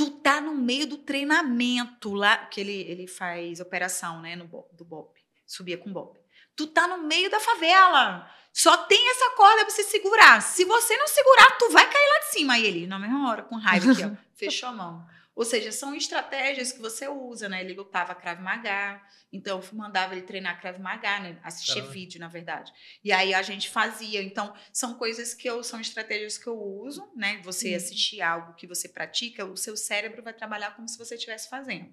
tu 0.00 0.10
tá 0.10 0.40
no 0.40 0.54
meio 0.54 0.86
do 0.86 0.96
treinamento 0.96 2.14
lá, 2.14 2.38
que 2.46 2.58
ele, 2.58 2.72
ele 2.72 3.06
faz 3.06 3.60
operação, 3.60 4.22
né, 4.22 4.34
no 4.34 4.46
do 4.72 4.82
Bob, 4.82 5.10
subia 5.46 5.76
com 5.76 5.90
o 5.90 5.92
Bob. 5.92 6.18
Tu 6.56 6.66
tá 6.68 6.88
no 6.88 7.02
meio 7.06 7.30
da 7.30 7.38
favela. 7.38 8.26
Só 8.50 8.78
tem 8.78 9.10
essa 9.10 9.36
corda 9.36 9.62
pra 9.62 9.68
você 9.68 9.84
segurar. 9.84 10.40
Se 10.40 10.64
você 10.64 10.96
não 10.96 11.06
segurar, 11.06 11.58
tu 11.58 11.70
vai 11.70 11.84
cair 11.86 12.08
lá 12.08 12.18
de 12.20 12.32
cima. 12.32 12.54
Aí 12.54 12.64
ele, 12.64 12.86
na 12.86 12.98
mesma 12.98 13.28
hora, 13.28 13.42
com 13.42 13.56
raiva 13.56 13.92
aqui, 13.92 14.02
ó, 14.02 14.10
fechou 14.34 14.70
a 14.70 14.72
mão. 14.72 15.06
Ou 15.40 15.46
seja, 15.46 15.72
são 15.72 15.94
estratégias 15.94 16.70
que 16.70 16.82
você 16.82 17.08
usa, 17.08 17.48
né? 17.48 17.62
Ele 17.62 17.72
lutava 17.72 18.14
Krav 18.14 18.42
Maga, 18.42 19.00
então 19.32 19.58
eu 19.58 19.74
mandava 19.74 20.12
ele 20.12 20.20
treinar 20.20 20.60
Krav 20.60 20.78
Maga, 20.78 21.18
né? 21.18 21.38
Assistir 21.42 21.76
Caramba. 21.76 21.92
vídeo, 21.92 22.20
na 22.20 22.28
verdade. 22.28 22.70
E 23.02 23.10
aí 23.10 23.32
a 23.32 23.40
gente 23.40 23.70
fazia. 23.70 24.22
Então, 24.22 24.54
são 24.70 24.98
coisas 24.98 25.32
que 25.32 25.48
eu 25.48 25.64
são 25.64 25.80
estratégias 25.80 26.36
que 26.36 26.46
eu 26.46 26.62
uso, 26.62 27.10
né? 27.16 27.40
Você 27.42 27.72
hum. 27.72 27.76
assistir 27.76 28.20
algo 28.20 28.52
que 28.52 28.66
você 28.66 28.86
pratica, 28.86 29.46
o 29.46 29.56
seu 29.56 29.78
cérebro 29.78 30.22
vai 30.22 30.34
trabalhar 30.34 30.76
como 30.76 30.86
se 30.86 30.98
você 30.98 31.14
estivesse 31.14 31.48
fazendo. 31.48 31.90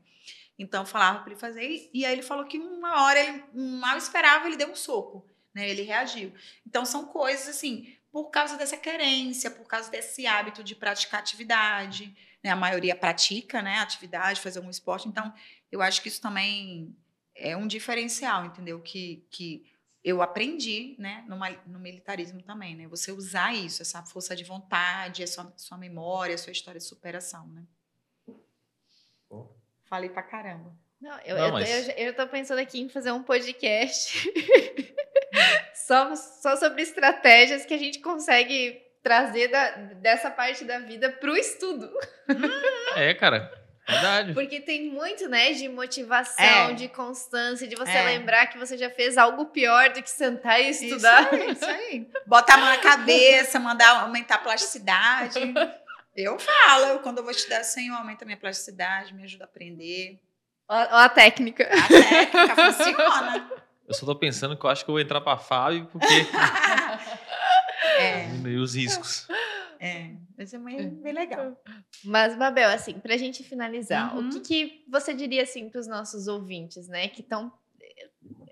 Então, 0.60 0.82
eu 0.82 0.86
falava 0.86 1.20
para 1.20 1.32
ele 1.32 1.40
fazer, 1.40 1.90
e 1.94 2.06
aí 2.06 2.12
ele 2.12 2.24
falou 2.24 2.44
que 2.44 2.58
uma 2.60 3.06
hora 3.06 3.18
ele 3.18 3.46
mal 3.54 3.98
esperava, 3.98 4.46
ele 4.46 4.58
deu 4.58 4.70
um 4.70 4.76
soco, 4.76 5.26
né? 5.54 5.70
Ele 5.70 5.84
reagiu. 5.84 6.34
Então, 6.66 6.84
são 6.84 7.06
coisas 7.06 7.48
assim, 7.48 7.96
por 8.12 8.30
causa 8.30 8.58
dessa 8.58 8.76
querência, 8.76 9.50
por 9.50 9.66
causa 9.66 9.90
desse 9.90 10.28
hábito 10.28 10.66
de 10.66 10.76
praticar 10.76 11.22
atividade, 11.22 12.14
né? 12.48 12.54
A 12.54 12.56
maioria 12.56 12.96
pratica, 12.96 13.62
né? 13.62 13.80
Atividade, 13.80 14.40
fazer 14.40 14.60
algum 14.60 14.70
esporte. 14.70 15.08
Então, 15.08 15.34
eu 15.72 15.82
acho 15.82 16.02
que 16.02 16.08
isso 16.08 16.22
também 16.22 16.96
é 17.36 17.56
um 17.56 17.68
diferencial, 17.68 18.46
entendeu? 18.46 18.80
Que, 18.80 19.28
que 19.30 19.66
eu 20.04 20.22
aprendi, 20.22 20.96
né? 20.98 21.26
No, 21.28 21.38
no 21.68 21.80
militarismo 21.80 22.42
também, 22.42 22.76
né? 22.76 22.88
Você 22.88 23.12
usar 23.12 23.54
isso, 23.54 23.82
essa 23.82 24.02
força 24.04 24.36
de 24.36 24.46
vontade, 24.46 25.24
a 25.24 25.28
sua, 25.28 25.54
sua 25.58 25.78
memória, 25.78 26.36
a 26.36 26.38
sua 26.38 26.52
história 26.52 26.80
de 26.80 26.86
superação, 26.86 27.48
né? 27.50 27.64
Oh. 29.30 29.48
Falei 29.84 30.10
pra 30.10 30.24
caramba. 30.24 30.74
Não, 31.00 31.20
eu, 31.20 31.38
Não, 31.38 31.52
mas... 31.52 31.70
eu, 31.70 31.94
eu, 31.96 32.08
eu 32.08 32.16
tô 32.16 32.28
pensando 32.28 32.60
aqui 32.60 32.80
em 32.80 32.90
fazer 32.90 33.12
um 33.12 33.22
podcast 33.22 34.32
só, 35.76 36.16
só 36.16 36.56
sobre 36.56 36.82
estratégias 36.82 37.66
que 37.66 37.74
a 37.74 37.78
gente 37.78 38.00
consegue 38.00 38.82
trazer 39.04 39.48
da, 39.50 39.70
dessa 39.96 40.30
parte 40.30 40.64
da 40.66 40.80
vida 40.80 41.10
pro 41.10 41.36
estudo. 41.36 41.90
É, 42.96 43.14
cara. 43.14 43.52
Verdade. 43.88 44.34
Porque 44.34 44.60
tem 44.60 44.90
muito, 44.90 45.30
né, 45.30 45.54
de 45.54 45.70
motivação, 45.70 46.72
é. 46.72 46.74
de 46.74 46.90
constância, 46.90 47.66
de 47.66 47.76
você 47.76 47.92
é. 47.92 48.04
lembrar 48.04 48.48
que 48.48 48.58
você 48.58 48.78
já 48.78 48.90
fez 48.90 49.18
algo 49.18 49.46
pior 49.46 49.92
do 49.92 50.04
que 50.04 50.10
sentar 50.10 50.60
e 50.60 50.72
estudar. 50.72 51.34
Isso 51.34 51.36
aí, 51.36 51.52
isso 51.52 51.66
aí. 51.66 52.12
Botar 52.26 52.56
a 52.56 52.58
mão 52.58 52.68
na 52.68 52.78
cabeça, 52.80 53.60
mandar 53.60 54.02
aumentar 54.02 54.36
a 54.36 54.40
plasticidade. 54.40 55.40
Eu 56.14 56.38
falo, 56.38 57.00
quando 57.00 57.20
eu 57.20 57.24
vou 57.24 57.32
estudar, 57.32 57.64
Senhor, 57.64 57.96
aumenta 57.96 58.26
a 58.26 58.28
minha 58.28 58.38
plasticidade, 58.38 59.14
me 59.14 59.24
ajuda 59.24 59.46
a 59.46 59.48
aprender. 59.48 60.20
Olha 60.68 61.06
a 61.06 61.10
técnica. 61.10 61.64
A 61.64 61.88
técnica 61.88 62.56
funciona. 62.56 63.52
Eu 63.88 63.94
só 63.94 64.06
tô 64.06 64.16
pensando 64.16 64.58
que 64.58 64.66
eu 64.66 64.70
acho 64.70 64.84
que 64.84 64.90
eu 64.90 64.94
vou 64.94 65.00
entrar 65.00 65.22
pra 65.22 65.38
Fábio, 65.38 65.86
porque 65.86 66.06
é. 67.98 68.26
diminuir 68.26 68.58
os 68.58 68.76
riscos. 68.76 69.28
É, 69.80 70.12
mas 70.38 70.54
é 70.54 70.58
bem, 70.58 70.90
bem 70.90 71.14
legal. 71.14 71.56
Mas, 72.04 72.36
Babel, 72.36 72.70
assim, 72.70 72.94
pra 72.94 73.18
gente 73.18 73.44
finalizar, 73.44 74.16
uhum. 74.16 74.28
o 74.28 74.30
que, 74.32 74.40
que, 74.40 74.86
você 74.90 75.14
diria, 75.14 75.44
assim, 75.44 75.70
pros 75.70 75.88
nossos 75.88 76.28
ouvintes, 76.28 76.88
né, 76.88 77.08
que 77.08 77.22
estão... 77.22 77.52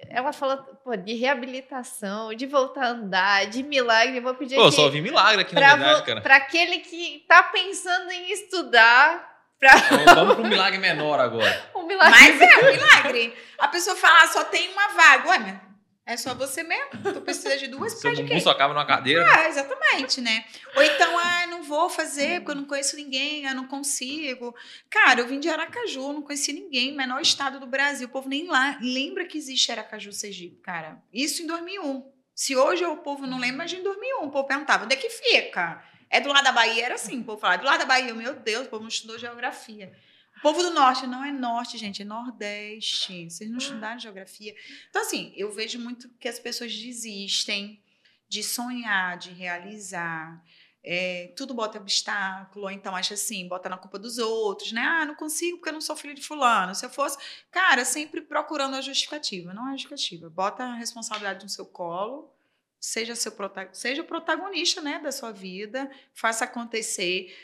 Ela 0.08 0.32
fala 0.32 0.58
pô, 0.58 0.96
de 0.96 1.14
reabilitação, 1.16 2.34
de 2.34 2.46
voltar 2.46 2.86
a 2.86 2.90
andar, 2.90 3.48
de 3.48 3.64
milagre. 3.64 4.18
Eu 4.18 4.22
vou 4.22 4.36
pedir 4.36 4.56
Pô, 4.56 4.68
aqui, 4.68 4.76
só 4.76 4.84
ouvi 4.84 5.02
milagre 5.02 5.42
aqui, 5.42 5.56
na 5.56 5.76
verdade, 5.76 6.06
cara. 6.06 6.22
Pra 6.22 6.36
aquele 6.38 6.80
que 6.80 7.26
tá 7.28 7.44
pensando 7.44 8.12
em 8.12 8.32
estudar, 8.32 9.36
Pra... 9.60 9.74
Então, 10.02 10.16
vamos 10.16 10.36
para 10.36 10.44
um 10.44 10.50
milagre 10.50 10.80
menor 10.80 11.20
agora. 11.20 11.64
Um 11.76 11.88
milagre. 11.88 12.20
Mas 12.20 12.42
é 12.42 12.58
um 12.58 12.72
milagre. 12.72 13.38
A 13.60 13.68
pessoa 13.68 13.96
fala, 13.96 14.24
ah, 14.24 14.28
só 14.28 14.44
tem 14.46 14.72
uma 14.72 14.88
vaga. 14.88 15.30
Ué, 15.30 15.38
mas 15.38 15.65
é 16.06 16.16
só 16.18 16.36
você 16.36 16.62
mesmo. 16.62 16.90
Tu 17.14 17.22
precisa 17.22 17.58
de 17.58 17.68
duas 17.68 17.94
Seu 17.94 18.14
bumbum 18.14 18.40
só 18.40 18.52
acaba 18.52 18.74
numa 18.74 18.86
cadeira. 18.86 19.26
Ah, 19.28 19.48
exatamente, 19.48 20.22
né? 20.22 20.46
Ou 20.76 20.84
então, 20.84 21.18
ah, 21.18 21.48
não 21.48 21.64
vou 21.64 21.90
fazer 21.90 22.42
porque 22.42 22.52
eu 22.52 22.56
não 22.56 22.66
conheço 22.66 22.96
ninguém, 22.96 23.46
eu 23.46 23.56
não 23.56 23.68
consigo. 23.68 24.56
Cara, 24.90 25.22
eu 25.22 25.28
vim 25.28 25.40
de 25.40 25.50
Aracaju, 25.50 26.14
não 26.14 26.22
conheci 26.22 26.54
ninguém, 26.54 26.96
menor 26.96 27.22
estado 27.22 27.60
do 27.60 27.66
Brasil. 27.66 28.08
O 28.08 28.12
povo 28.12 28.30
nem 28.30 28.48
lá 28.48 28.78
lembra 28.82 29.26
que 29.26 29.38
existe 29.38 29.72
Aracaju, 29.72 30.14
Sergipe, 30.14 30.62
cara. 30.62 31.02
Isso 31.12 31.42
em 31.42 31.48
2001. 31.48 32.06
Se 32.36 32.56
hoje 32.56 32.86
o 32.86 32.98
povo 32.98 33.26
não 33.26 33.40
lembra, 33.40 33.56
imagina 33.56 33.82
em 33.82 33.84
2001. 33.86 34.24
O 34.26 34.32
povo 34.32 34.48
perguntava, 34.48 34.86
onde 34.86 34.94
é 34.94 34.98
que 34.98 35.10
fica? 35.10 35.84
É 36.10 36.20
do 36.20 36.30
lado 36.30 36.44
da 36.44 36.52
Bahia? 36.52 36.86
Era 36.86 36.96
assim, 36.96 37.22
o 37.22 37.24
povo 37.24 37.40
falava, 37.40 37.62
do 37.62 37.66
lado 37.66 37.80
da 37.80 37.86
Bahia. 37.86 38.14
Meu 38.14 38.36
Deus, 38.36 38.68
o 38.68 38.70
povo 38.70 38.84
não 38.84 38.90
estudou 38.90 39.18
geografia. 39.18 39.92
Povo 40.42 40.62
do 40.62 40.72
norte 40.72 41.08
não 41.08 41.24
é 41.24 41.32
norte, 41.32 41.78
gente, 41.78 42.02
é 42.02 42.06
nordeste. 42.06 43.30
Vocês 43.30 43.50
não 43.50 43.58
estudaram 43.58 44.00
geografia. 44.00 44.56
Então, 44.90 45.02
assim, 45.02 45.34
eu 45.36 45.52
vejo 45.52 45.80
muito 45.80 46.10
que 46.20 46.28
as 46.28 46.40
pessoas 46.40 46.76
desistem 46.76 47.82
de 48.28 48.44
sonhar, 48.44 49.18
de 49.18 49.32
realizar. 49.32 50.44
É, 50.88 51.34
tudo 51.36 51.54
bota 51.54 51.80
obstáculo, 51.80 52.66
ou 52.66 52.72
então 52.72 52.96
acha 52.96 53.16
assim, 53.16 53.48
bota 53.48 53.68
na 53.68 53.78
culpa 53.78 53.98
dos 53.98 54.20
outros, 54.20 54.72
né? 54.72 54.82
Ah, 54.82 55.06
não 55.06 55.16
consigo 55.16 55.58
porque 55.58 55.70
eu 55.70 55.74
não 55.74 55.82
sou 55.82 55.96
filho 55.96 56.14
de 56.14 56.22
fulano. 56.22 56.76
Se 56.76 56.86
eu 56.86 56.92
fosse, 56.92 57.18
cara, 57.50 57.84
sempre 57.84 58.22
procurando 58.22 58.76
a 58.76 58.82
justificativa, 58.82 59.52
não 59.52 59.70
é 59.70 59.72
justificativa. 59.72 60.30
Bota 60.30 60.64
a 60.64 60.76
responsabilidade 60.76 61.44
no 61.44 61.50
seu 61.50 61.66
colo, 61.66 62.32
seja 62.80 63.16
seu 63.16 63.34
seja 63.74 64.04
o 64.04 64.06
protagonista, 64.06 64.80
né, 64.80 65.00
da 65.00 65.12
sua 65.12 65.32
vida, 65.32 65.90
faça 66.14 66.46
acontecer. 66.46 67.36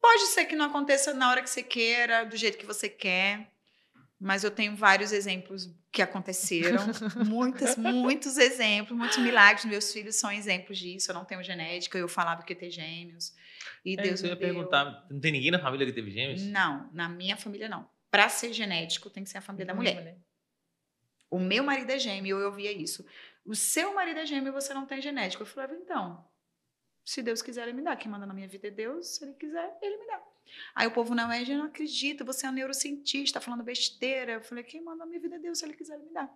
Pode 0.00 0.26
ser 0.26 0.44
que 0.44 0.56
não 0.56 0.66
aconteça 0.66 1.12
na 1.12 1.30
hora 1.30 1.42
que 1.42 1.50
você 1.50 1.62
queira, 1.62 2.24
do 2.24 2.36
jeito 2.36 2.56
que 2.56 2.66
você 2.66 2.88
quer, 2.88 3.50
mas 4.20 4.42
eu 4.44 4.50
tenho 4.50 4.74
vários 4.76 5.12
exemplos 5.12 5.70
que 5.92 6.02
aconteceram, 6.02 6.84
muitos, 7.26 7.76
muitos 7.76 8.36
exemplos, 8.36 8.96
muitos 8.96 9.18
milagres. 9.18 9.64
Meus 9.64 9.92
filhos 9.92 10.16
são 10.16 10.30
exemplos 10.30 10.78
disso. 10.78 11.10
Eu 11.10 11.14
não 11.14 11.24
tenho 11.24 11.42
genética, 11.42 11.96
eu 11.98 12.08
falava 12.08 12.42
que 12.42 12.52
ia 12.52 12.58
ter 12.58 12.70
gêmeos. 12.70 13.32
E 13.84 13.94
é, 13.94 14.02
Deus 14.02 14.22
eu 14.22 14.28
ia 14.30 14.36
deu. 14.36 14.48
perguntar, 14.48 15.06
não 15.10 15.20
tem 15.20 15.32
ninguém 15.32 15.50
na 15.50 15.58
família 15.58 15.86
que 15.86 15.92
teve 15.92 16.10
gêmeos? 16.10 16.42
Não, 16.42 16.90
na 16.92 17.08
minha 17.08 17.36
família 17.36 17.68
não. 17.68 17.88
Para 18.10 18.28
ser 18.28 18.52
genético, 18.52 19.10
tem 19.10 19.22
que 19.22 19.30
ser 19.30 19.38
a 19.38 19.42
família 19.42 19.66
da 19.66 19.74
mulher. 19.74 19.96
mulher. 19.96 20.18
O 21.30 21.38
meu 21.38 21.62
marido 21.62 21.90
é 21.90 21.98
gêmeo, 21.98 22.38
eu 22.38 22.46
ouvia 22.46 22.72
isso. 22.72 23.04
O 23.44 23.54
seu 23.54 23.94
marido 23.94 24.20
é 24.20 24.26
gêmeo 24.26 24.48
e 24.48 24.52
você 24.52 24.72
não 24.74 24.86
tem 24.86 25.00
genética. 25.00 25.42
Eu 25.42 25.46
falava, 25.46 25.74
então, 25.74 26.24
se 27.08 27.22
Deus 27.22 27.40
quiser, 27.40 27.62
ele 27.62 27.72
me 27.72 27.82
dá. 27.82 27.96
Quem 27.96 28.10
manda 28.10 28.26
na 28.26 28.34
minha 28.34 28.46
vida 28.46 28.68
é 28.68 28.70
Deus. 28.70 29.16
Se 29.16 29.24
ele 29.24 29.32
quiser, 29.32 29.78
ele 29.80 29.96
me 29.96 30.06
dá. 30.06 30.22
Aí 30.74 30.86
o 30.86 30.90
povo, 30.90 31.14
não, 31.14 31.32
é, 31.32 31.42
eu 31.42 31.56
não 31.56 31.64
acredito, 31.64 32.22
você 32.22 32.46
é 32.46 32.50
um 32.50 32.52
neurocientista, 32.52 33.40
falando 33.40 33.62
besteira. 33.62 34.32
Eu 34.32 34.42
falei, 34.42 34.62
quem 34.62 34.82
manda 34.82 34.98
na 34.98 35.06
minha 35.06 35.18
vida 35.18 35.36
é 35.36 35.38
Deus, 35.38 35.58
se 35.58 35.64
ele 35.64 35.72
quiser, 35.72 35.94
ele 35.94 36.04
me 36.04 36.12
dá. 36.12 36.28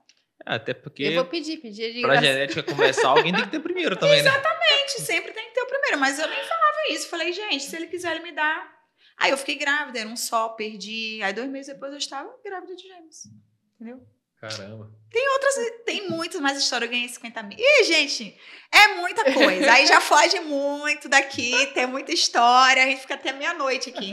É, 0.46 0.54
até 0.54 0.72
porque. 0.72 1.02
Eu 1.02 1.14
vou 1.16 1.26
pedir, 1.26 1.58
pedir 1.58 1.92
de 1.92 2.00
Pra 2.00 2.12
graça. 2.12 2.26
genética 2.26 2.62
começar, 2.62 3.08
alguém 3.08 3.34
tem 3.34 3.44
que 3.44 3.50
ter 3.50 3.60
primeiro 3.60 3.96
também, 3.96 4.22
né? 4.22 4.30
Exatamente, 4.30 4.98
né? 4.98 5.04
sempre 5.04 5.32
tem 5.32 5.48
que 5.48 5.54
ter 5.54 5.60
o 5.60 5.66
primeiro. 5.66 5.98
Mas 5.98 6.18
eu 6.18 6.26
nem 6.26 6.42
falava 6.42 6.78
isso. 6.88 7.08
Falei, 7.10 7.32
gente, 7.34 7.64
se 7.64 7.76
ele 7.76 7.86
quiser, 7.88 8.16
ele 8.16 8.24
me 8.24 8.32
dá. 8.32 8.74
Aí 9.18 9.30
eu 9.30 9.36
fiquei 9.36 9.56
grávida, 9.56 9.98
era 9.98 10.08
um 10.08 10.16
só, 10.16 10.48
perdi. 10.48 11.22
Aí 11.22 11.34
dois 11.34 11.50
meses 11.50 11.74
depois 11.74 11.92
eu 11.92 11.98
estava 11.98 12.34
grávida 12.42 12.74
de 12.74 12.82
gêmeos. 12.82 13.26
Entendeu? 13.74 14.02
Caramba. 14.42 14.90
Tem 15.08 15.28
outras, 15.34 15.54
tem 15.86 16.10
muitas 16.10 16.40
mais 16.40 16.58
histórias. 16.58 16.88
Eu 16.88 16.92
ganhei 16.92 17.08
50 17.08 17.42
mil. 17.44 17.58
Ih, 17.60 17.84
gente, 17.84 18.36
é 18.72 18.88
muita 18.96 19.32
coisa. 19.32 19.72
Aí 19.72 19.86
já 19.86 20.00
foge 20.00 20.40
muito 20.40 21.08
daqui, 21.08 21.66
tem 21.66 21.86
muita 21.86 22.12
história. 22.12 22.82
A 22.82 22.86
gente 22.86 23.02
fica 23.02 23.14
até 23.14 23.32
meia-noite 23.32 23.90
aqui. 23.90 24.10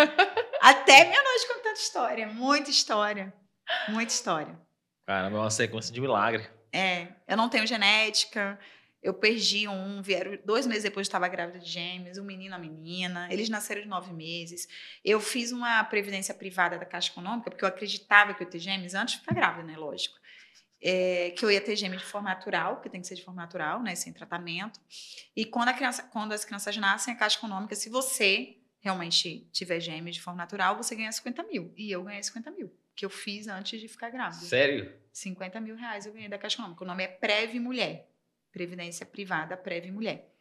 Até 0.61 1.05
meia-noite 1.05 1.47
contando 1.47 1.75
história. 1.77 2.27
Muita 2.27 2.69
história. 2.69 3.33
Muita 3.87 4.13
história. 4.13 4.59
Caramba, 5.07 5.37
é 5.37 5.41
uma 5.41 5.49
sequência 5.49 5.91
de 5.91 5.99
milagre. 5.99 6.47
É, 6.71 7.07
eu 7.27 7.35
não 7.35 7.49
tenho 7.49 7.65
genética. 7.65 8.59
Eu 9.01 9.13
perdi 9.13 9.67
um, 9.67 10.01
vieram 10.01 10.37
dois 10.45 10.67
meses 10.67 10.83
depois 10.83 11.07
estava 11.07 11.27
grávida 11.29 11.57
de 11.57 11.69
gêmeos, 11.69 12.17
um 12.17 12.23
menino, 12.23 12.53
uma 12.53 12.59
menina. 12.59 13.29
Eles 13.31 13.47
nasceram 13.49 13.81
de 13.81 13.87
nove 13.87 14.11
meses. 14.11 14.67
Eu 15.03 15.21
fiz 15.21 15.53
uma 15.53 15.81
previdência 15.85 16.33
privada 16.33 16.77
da 16.77 16.85
Caixa 16.85 17.09
Econômica, 17.09 17.49
porque 17.49 17.63
eu 17.63 17.69
acreditava 17.69 18.33
que 18.33 18.43
eu 18.43 18.45
ia 18.45 18.51
ter 18.51 18.59
gêmeos 18.59 18.93
antes 18.93 19.15
de 19.15 19.21
ficar 19.21 19.33
grávida, 19.33 19.63
né? 19.63 19.77
Lógico. 19.77 20.18
É, 20.81 21.31
que 21.31 21.43
eu 21.43 21.51
ia 21.51 21.59
ter 21.59 21.75
gêmeos 21.75 22.01
de 22.01 22.07
forma 22.07 22.29
natural, 22.29 22.79
que 22.79 22.89
tem 22.89 23.01
que 23.01 23.07
ser 23.07 23.15
de 23.15 23.23
forma 23.23 23.41
natural, 23.41 23.83
né? 23.83 23.95
Sem 23.95 24.13
tratamento. 24.13 24.79
E 25.35 25.43
quando, 25.43 25.69
a 25.69 25.73
criança, 25.73 26.03
quando 26.03 26.31
as 26.31 26.45
crianças 26.45 26.77
nascem, 26.77 27.13
a 27.13 27.17
Caixa 27.17 27.37
Econômica, 27.37 27.75
se 27.75 27.89
você 27.89 28.57
realmente 28.79 29.49
tiver 29.51 29.79
gêmeos 29.79 30.15
de 30.15 30.21
forma 30.21 30.37
natural, 30.37 30.77
você 30.77 30.95
ganha 30.95 31.11
50 31.11 31.43
mil. 31.43 31.73
E 31.75 31.91
eu 31.91 32.03
ganhei 32.03 32.23
50 32.23 32.51
mil, 32.51 32.73
que 32.95 33.05
eu 33.05 33.09
fiz 33.09 33.47
antes 33.47 33.79
de 33.79 33.87
ficar 33.87 34.09
grávida. 34.09 34.45
Sério? 34.45 34.93
50 35.11 35.59
mil 35.59 35.75
reais 35.75 36.05
eu 36.05 36.13
ganhei 36.13 36.29
da 36.29 36.37
Caixa 36.37 36.55
Econômica. 36.55 36.83
O 36.83 36.87
nome 36.87 37.03
é 37.03 37.07
Preve 37.07 37.59
Mulher. 37.59 38.09
Previdência 38.51 39.05
Privada 39.05 39.55
Preve 39.57 39.91
Mulher. 39.91 40.33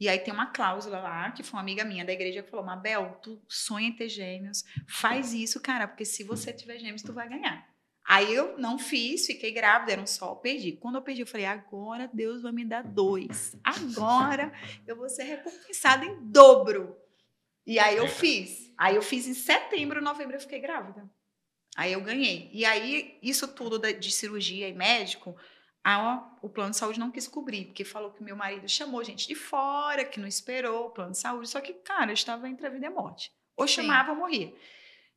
E 0.00 0.08
aí 0.08 0.18
tem 0.18 0.34
uma 0.34 0.46
cláusula 0.46 0.98
lá, 0.98 1.30
que 1.30 1.44
foi 1.44 1.58
uma 1.58 1.62
amiga 1.62 1.84
minha 1.84 2.04
da 2.04 2.12
igreja 2.12 2.42
que 2.42 2.50
falou: 2.50 2.64
Mabel, 2.64 3.20
tu 3.22 3.40
sonha 3.46 3.86
em 3.86 3.92
ter 3.92 4.08
gêmeos, 4.08 4.64
faz 4.88 5.32
isso, 5.32 5.60
cara, 5.60 5.86
porque 5.86 6.04
se 6.04 6.24
você 6.24 6.52
tiver 6.52 6.78
gêmeos, 6.78 7.02
tu 7.02 7.12
vai 7.12 7.28
ganhar. 7.28 7.71
Aí 8.04 8.34
eu 8.34 8.58
não 8.58 8.78
fiz, 8.78 9.26
fiquei 9.26 9.52
grávida, 9.52 9.92
era 9.92 10.02
um 10.02 10.06
sol, 10.06 10.36
perdi. 10.36 10.72
Quando 10.72 10.96
eu 10.96 11.02
perdi, 11.02 11.22
eu 11.22 11.26
falei: 11.26 11.46
agora 11.46 12.10
Deus 12.12 12.42
vai 12.42 12.52
me 12.52 12.64
dar 12.64 12.82
dois. 12.82 13.56
Agora 13.62 14.52
eu 14.86 14.96
vou 14.96 15.08
ser 15.08 15.24
recompensada 15.24 16.04
em 16.04 16.16
dobro. 16.30 16.96
E 17.66 17.78
aí 17.78 17.96
eu 17.96 18.08
fiz. 18.08 18.72
Aí 18.76 18.96
eu 18.96 19.02
fiz 19.02 19.26
em 19.26 19.34
setembro, 19.34 20.02
novembro 20.02 20.36
eu 20.36 20.40
fiquei 20.40 20.60
grávida. 20.60 21.08
Aí 21.76 21.92
eu 21.92 22.00
ganhei. 22.00 22.50
E 22.52 22.64
aí, 22.64 23.18
isso 23.22 23.48
tudo 23.48 23.80
de 23.92 24.10
cirurgia 24.10 24.68
e 24.68 24.74
médico, 24.74 25.36
a, 25.82 26.36
o 26.42 26.48
plano 26.48 26.70
de 26.70 26.76
saúde 26.76 27.00
não 27.00 27.10
quis 27.10 27.26
cobrir, 27.26 27.66
porque 27.66 27.84
falou 27.84 28.12
que 28.12 28.22
meu 28.22 28.36
marido 28.36 28.68
chamou 28.68 29.02
gente 29.02 29.26
de 29.26 29.34
fora, 29.34 30.04
que 30.04 30.20
não 30.20 30.28
esperou 30.28 30.86
o 30.86 30.90
plano 30.90 31.12
de 31.12 31.18
saúde. 31.18 31.48
Só 31.48 31.60
que, 31.60 31.72
cara, 31.72 32.10
eu 32.10 32.14
estava 32.14 32.48
entre 32.48 32.66
a 32.66 32.70
vida 32.70 32.86
e 32.86 32.88
a 32.88 32.90
morte. 32.90 33.32
Ou 33.56 33.66
chamava 33.66 34.12
ou 34.12 34.18
morria. 34.18 34.52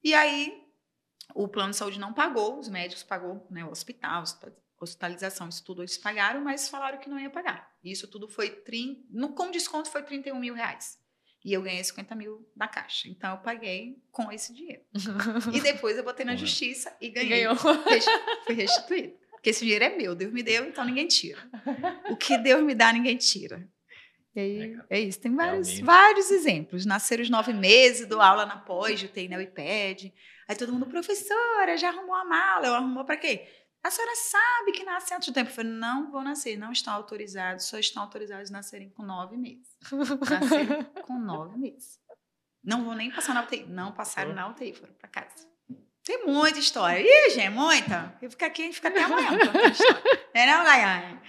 E 0.03 0.13
aí, 0.13 0.64
o 1.33 1.47
plano 1.47 1.71
de 1.71 1.77
saúde 1.77 1.99
não 1.99 2.13
pagou, 2.13 2.59
os 2.59 2.69
médicos 2.69 3.03
pagou, 3.03 3.45
né, 3.49 3.65
o 3.65 3.69
hospital, 3.69 4.23
hospitalização, 4.79 5.49
isso 5.49 5.63
tudo 5.63 5.81
eles 5.81 5.97
pagaram, 5.97 6.41
mas 6.41 6.69
falaram 6.69 6.99
que 6.99 7.09
não 7.09 7.19
ia 7.19 7.29
pagar. 7.29 7.71
Isso 7.83 8.07
tudo 8.07 8.27
foi, 8.27 8.49
30, 8.49 9.01
no, 9.09 9.29
com 9.29 9.51
desconto, 9.51 9.89
foi 9.89 10.03
31 10.03 10.39
mil 10.39 10.53
reais. 10.53 10.99
E 11.43 11.53
eu 11.53 11.61
ganhei 11.61 11.83
50 11.83 12.15
mil 12.15 12.49
da 12.55 12.67
caixa. 12.67 13.07
Então 13.07 13.31
eu 13.31 13.37
paguei 13.37 14.01
com 14.11 14.31
esse 14.31 14.51
dinheiro. 14.51 14.81
e 15.53 15.61
depois 15.61 15.95
eu 15.95 16.03
botei 16.03 16.25
na 16.25 16.35
justiça 16.35 16.95
e 16.99 17.09
ganhei. 17.09 17.43
Ganhou. 17.43 17.55
Fui 17.55 18.55
restituído. 18.55 19.13
Porque 19.31 19.51
esse 19.51 19.63
dinheiro 19.63 19.85
é 19.85 19.95
meu, 19.95 20.15
Deus 20.15 20.33
me 20.33 20.41
deu, 20.41 20.67
então 20.67 20.83
ninguém 20.83 21.07
tira. 21.07 21.39
O 22.09 22.17
que 22.17 22.35
Deus 22.39 22.63
me 22.63 22.73
dá, 22.73 22.91
ninguém 22.91 23.15
tira. 23.15 23.69
E 24.35 24.39
aí, 24.39 24.77
é, 24.89 24.97
é 24.97 24.99
isso. 25.01 25.19
Tem 25.19 25.33
vários, 25.35 25.79
vários 25.81 26.31
exemplos. 26.31 26.83
Nasceram 26.83 27.21
os 27.21 27.29
nove 27.29 27.53
meses, 27.53 28.07
dou 28.07 28.19
aula 28.19 28.47
na 28.47 28.57
pós, 28.57 29.03
eu 29.03 29.09
tenho 29.09 29.29
na. 29.29 29.37
Aí 30.47 30.55
todo 30.55 30.71
mundo, 30.71 30.85
professora, 30.85 31.77
já 31.77 31.89
arrumou 31.89 32.15
a 32.15 32.23
mala. 32.23 32.67
Eu 32.67 32.75
arrumou 32.75 33.03
para 33.03 33.17
quê? 33.17 33.47
A 33.83 33.91
senhora 33.91 34.15
sabe 34.15 34.71
que 34.71 34.83
nasce 34.83 35.13
antes 35.13 35.27
do 35.27 35.33
tempo. 35.33 35.49
Eu 35.49 35.53
falei, 35.53 35.71
não 35.71 36.11
vou 36.11 36.23
nascer, 36.23 36.57
não 36.57 36.71
estão 36.71 36.93
autorizados, 36.93 37.65
só 37.65 37.77
estão 37.77 38.01
autorizados 38.03 38.49
a 38.49 38.53
nascerem 38.53 38.89
com 38.89 39.03
nove 39.03 39.37
meses. 39.37 39.77
Nasceram 40.29 40.83
com 41.05 41.19
nove 41.19 41.57
meses. 41.57 41.99
Não 42.63 42.83
vou 42.83 42.95
nem 42.95 43.11
passar 43.11 43.35
na 43.35 43.43
UTI. 43.43 43.65
Não 43.67 43.91
passaram 43.91 44.33
na 44.33 44.47
UTI, 44.47 44.73
foram 44.73 44.93
para 44.95 45.07
casa. 45.07 45.47
Tem 46.03 46.25
muita 46.25 46.59
história. 46.59 46.99
Ih, 46.99 47.29
gente, 47.31 47.49
muita. 47.49 48.15
Eu 48.21 48.29
fico 48.29 48.45
aqui, 48.45 48.63
a 48.63 48.65
gente 48.65 48.75
fica 48.75 48.89
até 48.89 49.03
amanhã 49.03 49.29
É 50.33 50.45
não? 50.45 51.21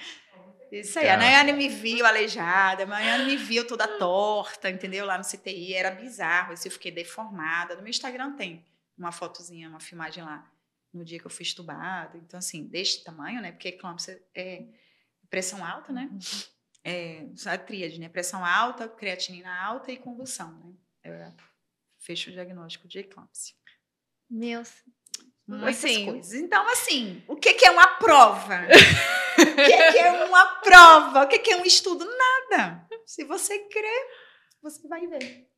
Isso 0.72 0.98
aí. 0.98 1.08
A 1.08 1.16
Nayane 1.16 1.52
me 1.52 1.68
viu 1.68 2.04
aleijada, 2.04 2.82
a 2.82 2.86
Nayane 2.86 3.24
me 3.24 3.36
viu 3.36 3.66
toda 3.66 3.86
torta, 3.86 4.68
entendeu? 4.68 5.06
Lá 5.06 5.16
no 5.16 5.24
CTI. 5.24 5.74
Era 5.74 5.90
bizarro. 5.90 6.52
Assim, 6.52 6.68
eu 6.68 6.72
fiquei 6.72 6.90
deformada. 6.90 7.74
No 7.74 7.82
meu 7.82 7.90
Instagram 7.90 8.32
tem 8.32 8.64
uma 8.96 9.12
fotozinha, 9.12 9.68
uma 9.68 9.80
filmagem 9.80 10.22
lá 10.22 10.50
no 10.92 11.04
dia 11.04 11.18
que 11.18 11.26
eu 11.26 11.30
fui 11.30 11.42
estubada. 11.42 12.16
Então, 12.18 12.38
assim, 12.38 12.66
deste 12.66 13.04
tamanho, 13.04 13.40
né? 13.40 13.52
Porque 13.52 13.68
eclâmpsia 13.68 14.22
é 14.34 14.66
pressão 15.28 15.64
alta, 15.64 15.92
né? 15.92 16.08
Uhum. 16.10 16.18
É, 16.84 17.26
a 17.46 17.58
tríade, 17.58 17.98
né? 17.98 18.08
Pressão 18.08 18.44
alta, 18.44 18.88
creatinina 18.88 19.52
alta 19.52 19.90
e 19.90 19.96
convulsão, 19.96 20.52
né? 20.58 20.74
Eu 21.04 21.34
fecho 21.98 22.30
o 22.30 22.32
diagnóstico 22.32 22.88
de 22.88 23.00
eclâmpsia. 23.00 23.54
Meu 24.28 24.64
Muitas 25.46 25.84
assim, 25.84 26.04
coisas. 26.04 26.34
Então, 26.34 26.68
assim, 26.68 27.22
o 27.28 27.36
que, 27.36 27.54
que 27.54 27.66
é 27.66 27.70
uma 27.70 27.86
prova? 27.98 28.62
o 29.38 29.54
que, 29.54 29.92
que, 29.92 29.98
é 29.98 30.24
uma 30.24 30.46
prova? 30.56 31.22
O 31.22 31.28
que, 31.28 31.38
que 31.38 31.52
é 31.52 31.56
um 31.56 31.64
estudo? 31.64 32.04
Nada. 32.04 32.86
Se 33.06 33.22
você 33.24 33.60
crer, 33.68 34.06
você 34.60 34.88
vai 34.88 35.06
ver. 35.06 35.48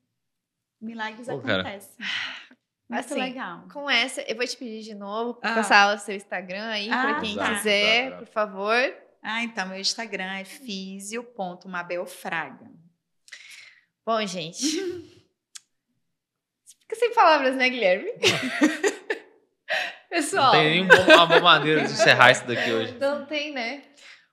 Milagres 0.79 1.27
Pô, 1.27 1.39
acontecem. 1.39 1.97
Cara. 1.97 2.48
Muito 2.89 3.05
assim, 3.05 3.21
legal. 3.21 3.65
Com 3.73 3.91
essa, 3.91 4.23
eu 4.23 4.35
vou 4.35 4.45
te 4.47 4.57
pedir 4.57 4.81
de 4.83 4.95
novo 4.95 5.39
ah. 5.43 5.55
passar 5.55 5.95
o 5.95 5.99
seu 5.99 6.17
Instagram 6.17 6.69
aí, 6.69 6.91
ah, 6.91 7.03
para 7.03 7.21
quem 7.21 7.37
tá. 7.37 7.55
quiser, 7.55 8.17
por 8.19 8.27
favor. 8.27 8.95
Ah, 9.23 9.43
então, 9.43 9.69
meu 9.69 9.79
Instagram 9.79 10.39
é 10.39 10.45
fisio.mabelfraga. 10.45 12.71
Bom, 14.07 14.25
gente. 14.27 14.65
Fica 16.81 16.97
sem 16.97 17.13
palavras, 17.13 17.55
né, 17.57 17.69
Guilherme? 17.69 18.11
Pessoal. 20.09 20.55
Não 20.55 20.63
tem 20.63 20.87
nenhuma 20.87 21.27
boa 21.27 21.41
maneira 21.41 21.85
de 21.85 21.93
encerrar 21.93 22.31
isso 22.31 22.47
daqui 22.47 22.73
hoje. 22.73 22.97
Não 22.99 23.27
tem, 23.27 23.53
né? 23.53 23.83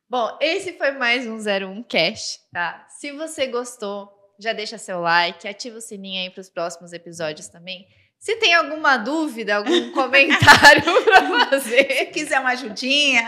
Bom, 0.10 0.38
esse 0.40 0.77
foi 0.77 0.91
mais 0.91 1.27
um 1.27 1.36
01 1.36 1.84
Cast, 1.84 2.40
tá? 2.53 2.88
Se 2.88 3.11
você 3.11 3.48
gostou, 3.48 4.10
já 4.40 4.53
deixa 4.53 4.77
seu 4.77 5.02
like, 5.02 5.45
ativa 5.45 5.77
o 5.77 5.82
sininho 5.82 6.22
aí 6.22 6.30
para 6.30 6.40
os 6.40 6.49
próximos 6.49 6.94
episódios 6.94 7.49
também. 7.49 7.86
Se 8.20 8.36
tem 8.38 8.54
alguma 8.54 8.98
dúvida, 8.98 9.58
algum 9.58 9.92
comentário 9.94 10.84
para 11.04 11.50
fazer. 11.50 11.88
Se 11.88 12.06
quiser 12.08 12.40
uma 12.40 12.52
ajudinha. 12.52 13.24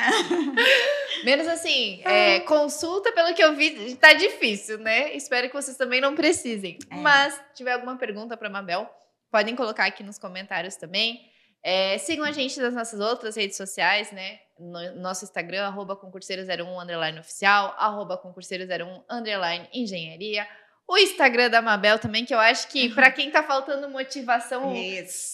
Menos 1.23 1.47
assim, 1.47 2.01
é, 2.03 2.39
consulta, 2.41 3.11
pelo 3.11 3.33
que 3.33 3.43
eu 3.43 3.55
vi, 3.55 3.95
tá 3.95 4.13
difícil, 4.13 4.77
né? 4.79 5.13
Espero 5.13 5.47
que 5.47 5.53
vocês 5.53 5.77
também 5.77 6.01
não 6.01 6.15
precisem. 6.15 6.77
É. 6.89 6.95
Mas, 6.95 7.33
se 7.33 7.41
tiver 7.55 7.73
alguma 7.73 7.97
pergunta 7.97 8.35
para 8.35 8.49
Mabel, 8.49 8.89
podem 9.31 9.55
colocar 9.55 9.85
aqui 9.85 10.03
nos 10.03 10.17
comentários 10.17 10.75
também. 10.75 11.21
É, 11.63 11.97
sigam 11.97 12.25
a 12.25 12.31
gente 12.31 12.59
nas 12.59 12.73
nossas 12.73 12.99
outras 12.99 13.35
redes 13.35 13.57
sociais, 13.57 14.11
né? 14.11 14.39
No 14.59 14.95
nosso 15.01 15.25
Instagram, 15.25 15.65
arroba 15.65 15.95
concurseiro01 15.95 16.83
underline 16.83 17.19
oficial, 17.19 17.75
arroba 17.77 18.21
concurseiro01 18.21 19.03
underline 19.09 19.67
engenharia 19.73 20.47
o 20.87 20.97
Instagram 20.97 21.49
da 21.49 21.61
Mabel 21.61 21.99
também, 21.99 22.23
que 22.23 22.33
eu 22.33 22.39
acho 22.39 22.69
que 22.69 22.89
para 22.93 23.11
quem 23.11 23.29
tá 23.29 23.43
faltando 23.43 23.89
motivação 23.89 24.73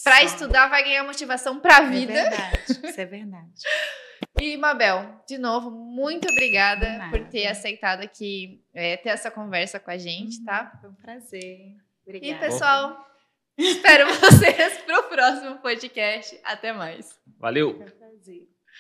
para 0.04 0.24
estudar, 0.24 0.68
vai 0.68 0.84
ganhar 0.84 1.04
motivação 1.04 1.60
para 1.60 1.78
a 1.78 1.84
é 1.84 1.90
vida. 1.90 2.14
É 2.14 2.30
verdade, 2.30 2.80
isso 2.90 3.02
é 3.02 3.06
verdade. 3.06 3.52
E, 4.42 4.58
Mabel, 4.58 5.22
de 5.28 5.38
novo, 5.38 5.70
muito 5.70 6.28
obrigada 6.28 7.08
por 7.12 7.28
ter 7.30 7.48
aceitado 7.48 8.02
aqui, 8.02 8.64
é, 8.74 8.98
ter 8.98 9.10
essa 9.10 9.30
conversa 9.30 9.80
com 9.80 9.92
a 9.92 9.98
gente, 9.98 10.40
uhum, 10.40 10.46
tá? 10.46 10.78
Foi 10.82 10.90
um 10.90 10.96
prazer. 10.96 11.76
Obrigada. 12.06 12.34
E, 12.34 12.40
pessoal, 12.40 13.08
espero 13.56 14.08
vocês 14.20 14.80
pro 14.80 15.04
próximo 15.04 15.58
podcast. 15.60 16.40
Até 16.44 16.74
mais. 16.74 17.18
Valeu. 17.38 17.76
Foi 17.76 17.86
um 17.86 17.90
prazer. 17.92 18.53